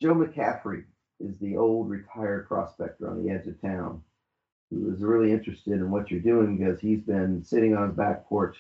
Joe 0.02 0.14
McCaffrey 0.14 0.84
is 1.20 1.38
the 1.40 1.58
old 1.58 1.90
retired 1.90 2.48
prospector 2.48 3.10
on 3.10 3.24
the 3.24 3.32
edge 3.32 3.48
of 3.48 3.60
town 3.62 4.02
who 4.70 4.94
is 4.94 5.02
really 5.02 5.32
interested 5.32 5.74
in 5.74 5.90
what 5.90 6.12
you're 6.12 6.20
doing 6.20 6.58
because 6.58 6.80
he's 6.80 7.02
been 7.02 7.44
sitting 7.44 7.76
on 7.76 7.88
his 7.88 7.98
back 7.98 8.28
porch 8.28 8.58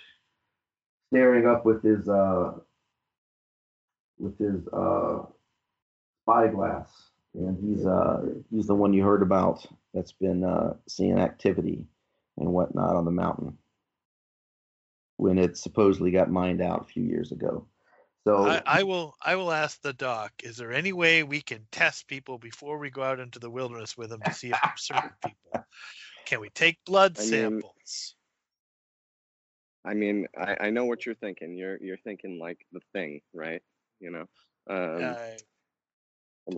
staring 1.09 1.45
up 1.45 1.65
with 1.65 1.83
his 1.83 2.07
uh, 2.07 2.53
with 4.19 4.37
his 4.39 4.67
uh, 4.69 5.19
spyglass, 6.23 6.89
and 7.33 7.57
he's 7.63 7.85
uh, 7.85 8.25
he's 8.51 8.67
the 8.67 8.75
one 8.75 8.93
you 8.93 9.03
heard 9.03 9.21
about 9.21 9.65
that's 9.93 10.11
been 10.11 10.43
uh, 10.43 10.73
seeing 10.87 11.19
activity 11.19 11.85
and 12.37 12.51
whatnot 12.51 12.95
on 12.95 13.05
the 13.05 13.11
mountain 13.11 13.57
when 15.17 15.37
it 15.37 15.57
supposedly 15.57 16.11
got 16.11 16.29
mined 16.29 16.61
out 16.61 16.81
a 16.81 16.91
few 16.91 17.03
years 17.03 17.31
ago. 17.31 17.65
So 18.27 18.45
I, 18.45 18.61
I 18.65 18.83
will 18.83 19.15
I 19.21 19.35
will 19.35 19.53
ask 19.53 19.81
the 19.81 19.93
doc, 19.93 20.33
is 20.43 20.57
there 20.57 20.73
any 20.73 20.91
way 20.91 21.23
we 21.23 21.39
can 21.39 21.65
test 21.71 22.09
people 22.09 22.37
before 22.37 22.77
we 22.77 22.89
go 22.89 23.01
out 23.01 23.21
into 23.21 23.39
the 23.39 23.49
wilderness 23.49 23.97
with 23.97 24.09
them 24.09 24.19
to 24.25 24.33
see 24.33 24.49
if 24.49 24.59
they're 24.61 24.73
certain 24.75 25.11
people? 25.25 25.65
Can 26.25 26.41
we 26.41 26.49
take 26.49 26.77
blood 26.85 27.15
I 27.17 27.21
mean, 27.21 27.29
samples? 27.29 28.15
I 29.85 29.93
mean, 29.93 30.27
I, 30.37 30.57
I 30.59 30.69
know 30.71 30.83
what 30.83 31.05
you're 31.05 31.15
thinking. 31.15 31.55
You're 31.55 31.77
you're 31.77 31.99
thinking 32.03 32.37
like 32.37 32.57
the 32.73 32.81
thing, 32.91 33.21
right? 33.33 33.61
You 34.01 34.11
know, 34.11 34.25
um, 34.69 35.15
I, 35.15 35.37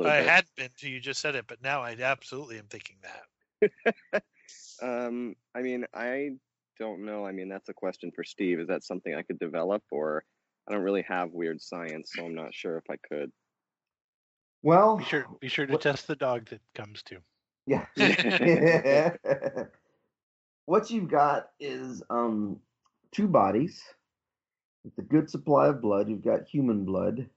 I 0.10 0.16
hadn't 0.16 0.56
been 0.58 0.70
till 0.76 0.90
you 0.90 1.00
just 1.00 1.22
said 1.22 1.36
it, 1.36 1.46
but 1.46 1.62
now 1.62 1.84
I 1.84 1.96
absolutely 2.02 2.58
am 2.58 2.66
thinking 2.66 2.98
that. 3.04 4.24
Um, 4.82 5.36
I 5.54 5.62
mean, 5.62 5.86
I 5.94 6.32
don't 6.80 7.06
know. 7.06 7.26
I 7.26 7.34
mean, 7.34 7.50
that's 7.50 7.68
a 7.68 7.74
question 7.74 8.12
for 8.16 8.24
Steve. 8.24 8.60
Is 8.60 8.68
that 8.70 8.84
something 8.84 9.14
I 9.14 9.24
could 9.24 9.38
develop, 9.38 9.84
or 9.92 10.24
I 10.70 10.74
don't 10.74 10.84
really 10.84 11.06
have 11.08 11.32
weird 11.32 11.62
science, 11.62 12.12
so 12.16 12.26
I'm 12.26 12.36
not 12.36 12.54
sure 12.54 12.78
if 12.78 12.84
I 12.90 12.96
could. 13.08 13.32
well, 14.62 14.98
Be 14.98 15.04
sure 15.06 15.26
be 15.42 15.48
sure 15.48 15.66
to 15.66 15.74
What- 15.74 15.82
test 15.82 16.08
the 16.08 16.16
dog 16.16 16.48
that 16.50 16.62
comes 16.76 17.02
to. 17.04 17.18
Yeah. 17.66 17.86
what 20.66 20.90
you've 20.90 21.10
got 21.10 21.50
is 21.60 22.04
um, 22.10 22.60
two 23.12 23.28
bodies 23.28 23.82
with 24.84 24.98
a 24.98 25.02
good 25.02 25.30
supply 25.30 25.68
of 25.68 25.82
blood. 25.82 26.10
You've 26.10 26.24
got 26.24 26.48
human 26.48 26.86
blood, 26.86 27.30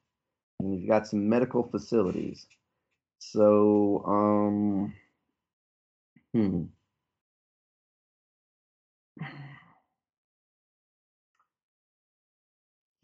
and 0.60 0.74
you've 0.74 0.88
got 0.88 1.06
some 1.06 1.28
medical 1.28 1.62
facilities. 1.62 2.46
So, 3.18 4.02
um, 4.06 4.94
hmm. 6.32 6.64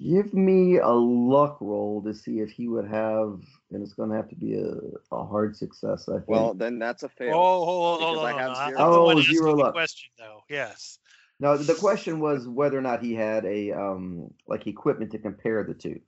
Give 0.01 0.33
me 0.33 0.79
a 0.79 0.89
luck 0.89 1.59
roll 1.61 2.03
to 2.03 2.15
see 2.15 2.39
if 2.39 2.51
he 2.51 2.69
would 2.69 2.87
have, 2.89 3.41
and 3.73 3.83
it's 3.83 3.95
going 3.95 4.11
to 4.11 4.17
have 4.17 4.29
to 4.29 4.37
be 4.37 4.55
a, 4.55 4.75
a 5.15 5.27
hard 5.27 5.57
success. 5.57 6.09
I 6.09 6.15
think. 6.19 6.29
Well, 6.29 6.55
then 6.55 6.79
that's 6.79 7.03
a 7.03 7.09
fail. 7.09 7.35
Oh, 7.35 7.65
hold, 7.65 7.67
hold, 7.67 8.01
because 8.01 8.15
hold, 8.15 8.27
I 8.27 8.31
hold 8.31 8.41
have 8.43 8.51
on. 8.51 8.65
I'm 8.65 8.71
zero. 8.71 8.93
the 8.93 9.01
one 9.01 9.17
Oh, 9.17 9.21
asking 9.21 9.35
zero 9.35 9.51
the 9.51 9.57
luck. 9.57 9.73
question, 9.73 10.11
though. 10.17 10.45
Yes. 10.49 10.99
No, 11.41 11.57
the 11.57 11.75
question 11.75 12.21
was 12.21 12.47
whether 12.49 12.79
or 12.79 12.83
not 12.83 13.03
he 13.03 13.15
had 13.15 13.45
a 13.45 13.73
um 13.73 14.33
like 14.47 14.67
equipment 14.67 15.13
to 15.13 15.19
compare 15.19 15.65
the 15.65 15.75
two, 15.75 16.01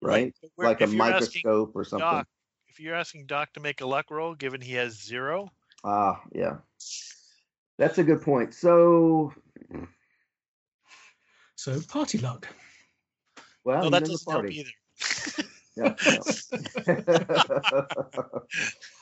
right? 0.00 0.34
But 0.56 0.64
Like 0.64 0.80
a 0.80 0.84
if 0.84 0.92
you're 0.92 0.98
microscope 0.98 1.72
or 1.74 1.84
something. 1.84 2.06
Doc, 2.06 2.26
if 2.68 2.80
you're 2.80 2.94
asking 2.94 3.26
Doc 3.26 3.52
to 3.54 3.60
make 3.60 3.80
a 3.80 3.86
luck 3.86 4.10
roll, 4.10 4.34
given 4.34 4.60
he 4.60 4.74
has 4.74 5.00
zero, 5.00 5.50
Ah, 5.84 6.22
yeah. 6.32 6.56
That's 7.76 7.98
a 7.98 8.04
good 8.04 8.22
point. 8.22 8.54
So, 8.54 9.32
So 11.56 11.80
party 11.82 12.18
luck. 12.18 12.48
Well, 13.64 13.84
no, 13.84 13.90
that 13.90 14.04
doesn't 14.04 14.30
help 14.30 14.50
either. 14.50 14.70
Yeah. 15.76 15.94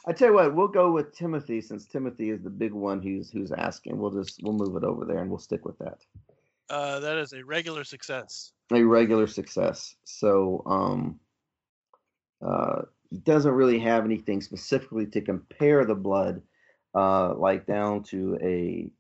I 0.07 0.13
tell 0.15 0.29
you 0.29 0.35
what, 0.35 0.55
we'll 0.55 0.69
go 0.69 0.91
with 0.91 1.15
Timothy 1.15 1.61
since 1.61 1.85
Timothy 1.85 2.31
is 2.31 2.43
the 2.43 2.49
big 2.51 2.73
one 2.73 3.03
who's 3.03 3.31
who's 3.31 3.53
asking. 3.53 3.99
We'll 3.99 4.11
just 4.11 4.43
we'll 4.43 4.55
move 4.55 4.77
it 4.77 4.85
over 4.85 5.05
there 5.05 5.19
and 5.19 5.29
we'll 5.29 5.39
stick 5.39 5.67
with 5.67 5.79
that. 5.79 5.99
Uh, 6.71 7.01
that 7.01 7.19
is 7.19 7.35
a 7.35 7.45
regular 7.45 7.85
success. 7.85 8.53
a 8.73 8.83
regular 8.83 9.27
success. 9.27 9.95
So 10.05 10.63
um, 10.65 11.21
uh, 12.41 12.83
he 13.11 13.19
doesn't 13.19 13.53
really 13.53 13.79
have 13.81 14.07
anything 14.07 14.41
specifically 14.41 15.05
to 15.07 15.21
compare 15.21 15.85
the 15.85 15.95
blood, 15.95 16.41
uh, 16.95 17.35
like 17.35 17.67
down 17.67 18.05
to 18.05 18.39
a 18.41 18.91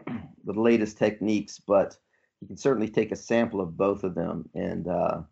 the 0.44 0.52
latest 0.52 0.98
techniques, 0.98 1.60
but 1.64 1.96
he 2.40 2.46
can 2.46 2.56
certainly 2.56 2.88
take 2.88 3.12
a 3.12 3.16
sample 3.16 3.60
of 3.60 3.76
both 3.76 4.04
of 4.04 4.14
them 4.14 4.48
and 4.54 4.88
uh, 4.88 5.22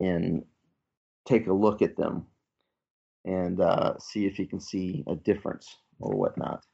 and 0.00 0.44
take 1.24 1.46
a 1.46 1.52
look 1.52 1.82
at 1.82 1.96
them 1.96 2.26
and 3.24 3.60
uh, 3.60 3.98
see 3.98 4.26
if 4.26 4.36
he 4.36 4.46
can 4.46 4.60
see 4.60 5.02
a 5.06 5.14
difference 5.16 5.76
or 5.98 6.14
whatnot. 6.14 6.64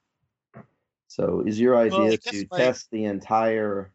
So, 1.09 1.43
is 1.47 1.61
your 1.61 1.79
idea 1.79 2.17
guess 2.17 2.21
to 2.33 2.47
my- 2.51 2.59
test 2.59 2.91
the 2.91 3.05
entire 3.05 3.93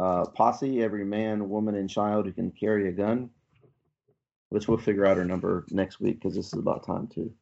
uh, 0.00 0.26
posse, 0.26 0.82
every 0.82 1.04
man, 1.04 1.48
woman, 1.48 1.74
and 1.74 1.88
child 1.90 2.26
who 2.26 2.32
can 2.32 2.50
carry 2.50 2.88
a 2.88 2.92
gun? 2.92 3.30
Which 4.50 4.66
we'll 4.66 4.78
figure 4.78 5.04
out 5.04 5.18
our 5.18 5.24
number 5.24 5.66
next 5.70 6.00
week 6.00 6.16
because 6.20 6.34
this 6.34 6.46
is 6.46 6.58
about 6.58 6.86
time 6.86 7.06
too. 7.08 7.32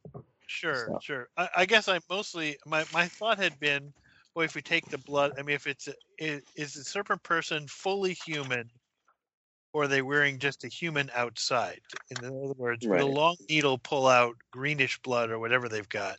Sure, 0.48 0.86
So- 0.88 0.98
sure. 1.02 1.28
I, 1.36 1.48
I 1.58 1.66
guess 1.66 1.88
I 1.88 2.00
mostly 2.10 2.56
my 2.66 2.84
my 2.92 3.06
thought 3.06 3.38
had 3.38 3.58
been, 3.60 3.92
boy, 4.36 4.44
if 4.44 4.54
we 4.54 4.62
take 4.62 4.88
the 4.90 4.98
blood, 4.98 5.32
I 5.38 5.42
mean, 5.42 5.56
if 5.56 5.66
it's 5.66 5.88
is, 6.18 6.42
is 6.54 6.76
a 6.76 6.84
certain 6.84 7.18
person 7.18 7.66
fully 7.66 8.12
human, 8.12 8.70
or 9.72 9.84
are 9.84 9.88
they 9.88 10.02
wearing 10.02 10.38
just 10.38 10.62
a 10.64 10.68
human 10.68 11.10
outside? 11.14 11.80
In 12.10 12.18
other 12.18 12.54
words, 12.56 12.86
will 12.86 13.02
a 13.02 13.06
long 13.06 13.36
needle 13.48 13.78
pull 13.78 14.06
out 14.06 14.36
greenish 14.52 14.98
blood 15.00 15.30
or 15.30 15.38
whatever 15.38 15.68
they've 15.70 15.88
got? 15.88 16.18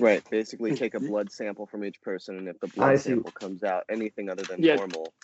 Right. 0.00 0.28
Basically, 0.30 0.74
take 0.74 0.94
a 0.94 0.98
mm-hmm. 0.98 1.08
blood 1.08 1.30
sample 1.30 1.66
from 1.66 1.84
each 1.84 2.00
person, 2.02 2.36
and 2.36 2.48
if 2.48 2.58
the 2.58 2.66
blood 2.66 2.98
sample 2.98 3.30
comes 3.30 3.62
out 3.62 3.84
anything 3.88 4.30
other 4.30 4.42
than 4.42 4.62
Yeah. 4.62 4.76
normal, 4.76 5.14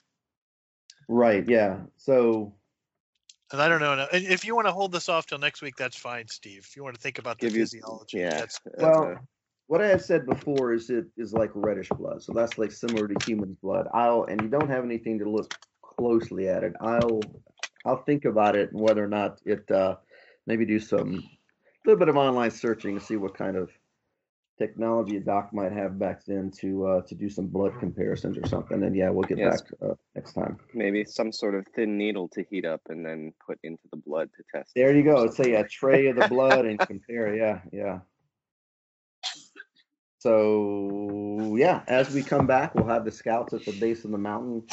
Right. 1.09 1.49
Yeah. 1.49 1.81
So 1.97 2.55
And 3.53 3.61
I 3.61 3.69
don't 3.69 3.81
know. 3.81 4.07
and 4.13 4.25
If 4.25 4.45
you 4.45 4.55
want 4.55 4.67
to 4.69 4.73
hold 4.73 4.93
this 4.93 5.09
off 5.09 5.27
till 5.27 5.39
next 5.39 5.63
week, 5.63 5.77
that's 5.77 5.97
fine, 5.97 6.27
Steve. 6.29 6.65
If 6.69 6.77
you 6.77 6.83
want 6.85 6.97
to 6.97 7.01
think 7.01 7.19
about 7.19 7.39
the 7.39 7.47
give 7.47 7.57
you 7.57 7.63
physiology, 7.63 8.19
yeah. 8.19 8.41
that's 8.41 8.61
that's 8.65 8.83
Well, 8.83 9.03
a- 9.05 9.21
what 9.69 9.81
I 9.83 9.89
have 9.89 10.03
said 10.03 10.27
before 10.27 10.73
is 10.73 10.91
it 10.91 11.07
is 11.17 11.33
like 11.33 11.51
reddish 11.55 11.89
blood. 11.91 12.23
So 12.23 12.33
that's 12.33 12.59
like 12.59 12.73
similar 12.73 13.09
to 13.09 13.25
human 13.25 13.57
blood. 13.63 13.89
I'll 13.93 14.25
and 14.25 14.41
you 14.43 14.49
don't 14.49 14.69
have 14.69 14.85
anything 14.85 15.19
to 15.21 15.29
look 15.31 15.51
closely 15.83 16.49
at 16.49 16.65
it. 16.65 16.75
I'll 16.81 17.21
I'll 17.85 18.03
think 18.05 18.25
about 18.25 18.57
it 18.57 18.73
and 18.73 18.81
whether 18.81 19.05
or 19.05 19.09
not 19.09 19.41
it 19.45 19.71
uh 19.71 19.97
maybe 20.47 20.65
do 20.67 20.79
some 20.79 21.23
little 21.85 21.99
bit 21.99 22.09
of 22.09 22.17
online 22.17 22.51
searching 22.51 22.99
to 22.99 23.05
see 23.05 23.17
what 23.17 23.35
kind 23.37 23.57
of 23.57 23.71
technology 24.59 25.17
a 25.17 25.21
doc 25.21 25.53
might 25.53 25.73
have 25.73 25.99
back 25.99 26.25
then 26.25 26.51
to 26.51 26.87
uh 26.87 27.03
to 27.03 27.15
do 27.15 27.29
some 27.29 27.47
blood 27.47 27.73
comparisons 27.81 28.39
or 28.39 28.47
something. 28.47 28.83
And 28.83 28.97
yeah, 28.97 29.11
we'll 29.11 29.27
get 29.27 29.39
Yes. 29.39 29.63
back 29.63 29.71
uh, 29.83 29.95
next 30.15 30.33
time. 30.33 30.59
maybe 30.75 31.05
some 31.05 31.33
sort 31.33 31.55
of 31.55 31.67
thin 31.75 31.99
needle 31.99 32.29
to 32.29 32.45
heat 32.51 32.65
up 32.65 32.83
and 32.89 33.05
then 33.05 33.33
put 33.45 33.59
into 33.63 33.83
the 33.91 33.97
blood 33.97 34.31
to 34.37 34.45
test. 34.55 34.73
There 34.75 34.95
you 34.95 35.03
go. 35.03 35.25
It's 35.25 35.37
something 35.37 35.55
a, 35.55 35.61
a 35.61 35.69
tray 35.69 36.07
of 36.07 36.17
the 36.17 36.29
blood 36.29 36.67
and 36.67 36.81
compare. 36.87 37.35
Yeah, 37.35 37.61
yeah. 37.73 38.01
So 40.27 41.55
yeah, 41.57 41.85
as 41.87 42.11
we 42.11 42.21
come 42.21 42.49
back, 42.49 42.75
we'll 42.75 42.89
have 42.89 43.05
the 43.05 43.13
scouts 43.13 43.55
at 43.55 43.65
the 43.65 43.71
base 43.71 44.05
of 44.05 44.11
the 44.11 44.19
mountain, 44.19 44.65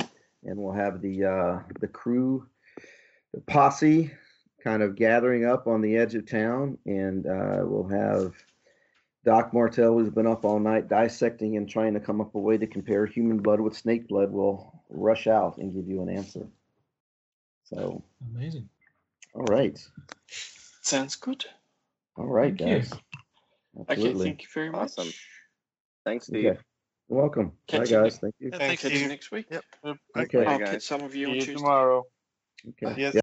and 0.43 0.57
we'll 0.57 0.73
have 0.73 0.99
the 0.99 1.25
uh, 1.25 1.59
the 1.79 1.87
crew, 1.87 2.47
the 3.35 3.41
posse, 3.41 4.09
kind 4.63 4.81
of 4.81 4.95
gathering 4.95 5.45
up 5.45 5.67
on 5.67 5.81
the 5.81 5.95
edge 5.95 6.15
of 6.15 6.25
town, 6.25 6.79
and 6.87 7.27
uh, 7.27 7.59
we'll 7.61 7.87
have 7.87 8.33
Doc 9.25 9.53
Martell, 9.53 9.93
who's 9.93 10.09
been 10.09 10.25
up 10.25 10.43
all 10.43 10.59
night 10.59 10.87
dissecting 10.89 11.55
and 11.55 11.69
trying 11.69 11.93
to 11.93 11.99
come 11.99 12.19
up 12.19 12.33
with 12.33 12.41
a 12.41 12.43
way 12.43 12.57
to 12.57 12.65
compare 12.65 13.05
human 13.05 13.37
blood 13.37 13.61
with 13.61 13.77
snake 13.77 14.07
blood, 14.07 14.31
will 14.31 14.81
rush 14.89 15.27
out 15.27 15.59
and 15.59 15.75
give 15.75 15.87
you 15.87 16.01
an 16.01 16.09
answer. 16.09 16.47
So, 17.65 18.03
Amazing. 18.33 18.67
all 19.35 19.45
right, 19.45 19.79
Sounds 20.81 21.15
good. 21.15 21.45
all 22.17 22.25
right, 22.25 22.57
Thank 22.57 22.61
you. 22.61 22.75
guys. 22.77 22.91
Okay, 23.81 23.91
Absolutely. 23.91 24.25
thank 24.25 24.41
you 24.41 24.47
very 24.51 24.71
much. 24.71 24.81
Awesome. 24.97 25.13
Thanks, 26.05 26.27
Steve. 26.27 26.45
Okay. 26.45 26.59
You're 27.09 27.19
welcome. 27.19 27.49
Bye, 27.67 27.79
Catch 27.79 27.91
you 27.91 27.97
guys. 27.97 28.17
Thank 28.17 28.35
you. 28.39 28.49
Yeah, 28.51 28.57
Thank 28.59 28.79
Catch 28.79 28.91
you 28.91 28.99
you. 28.99 29.07
next 29.07 29.31
week. 29.31 29.45
Yep. 29.51 29.63
Okay. 30.17 30.45
I'll 30.45 30.59
guys. 30.59 30.69
catch 30.69 30.83
some 30.83 31.01
of 31.01 31.15
you 31.15 31.27
on 31.27 31.33
See 31.33 31.39
you 31.39 31.45
Tuesday. 31.45 31.53
tomorrow. 31.55 32.03
Okay. 32.69 32.95
Yes. 32.99 33.15
Yeah. 33.15 33.21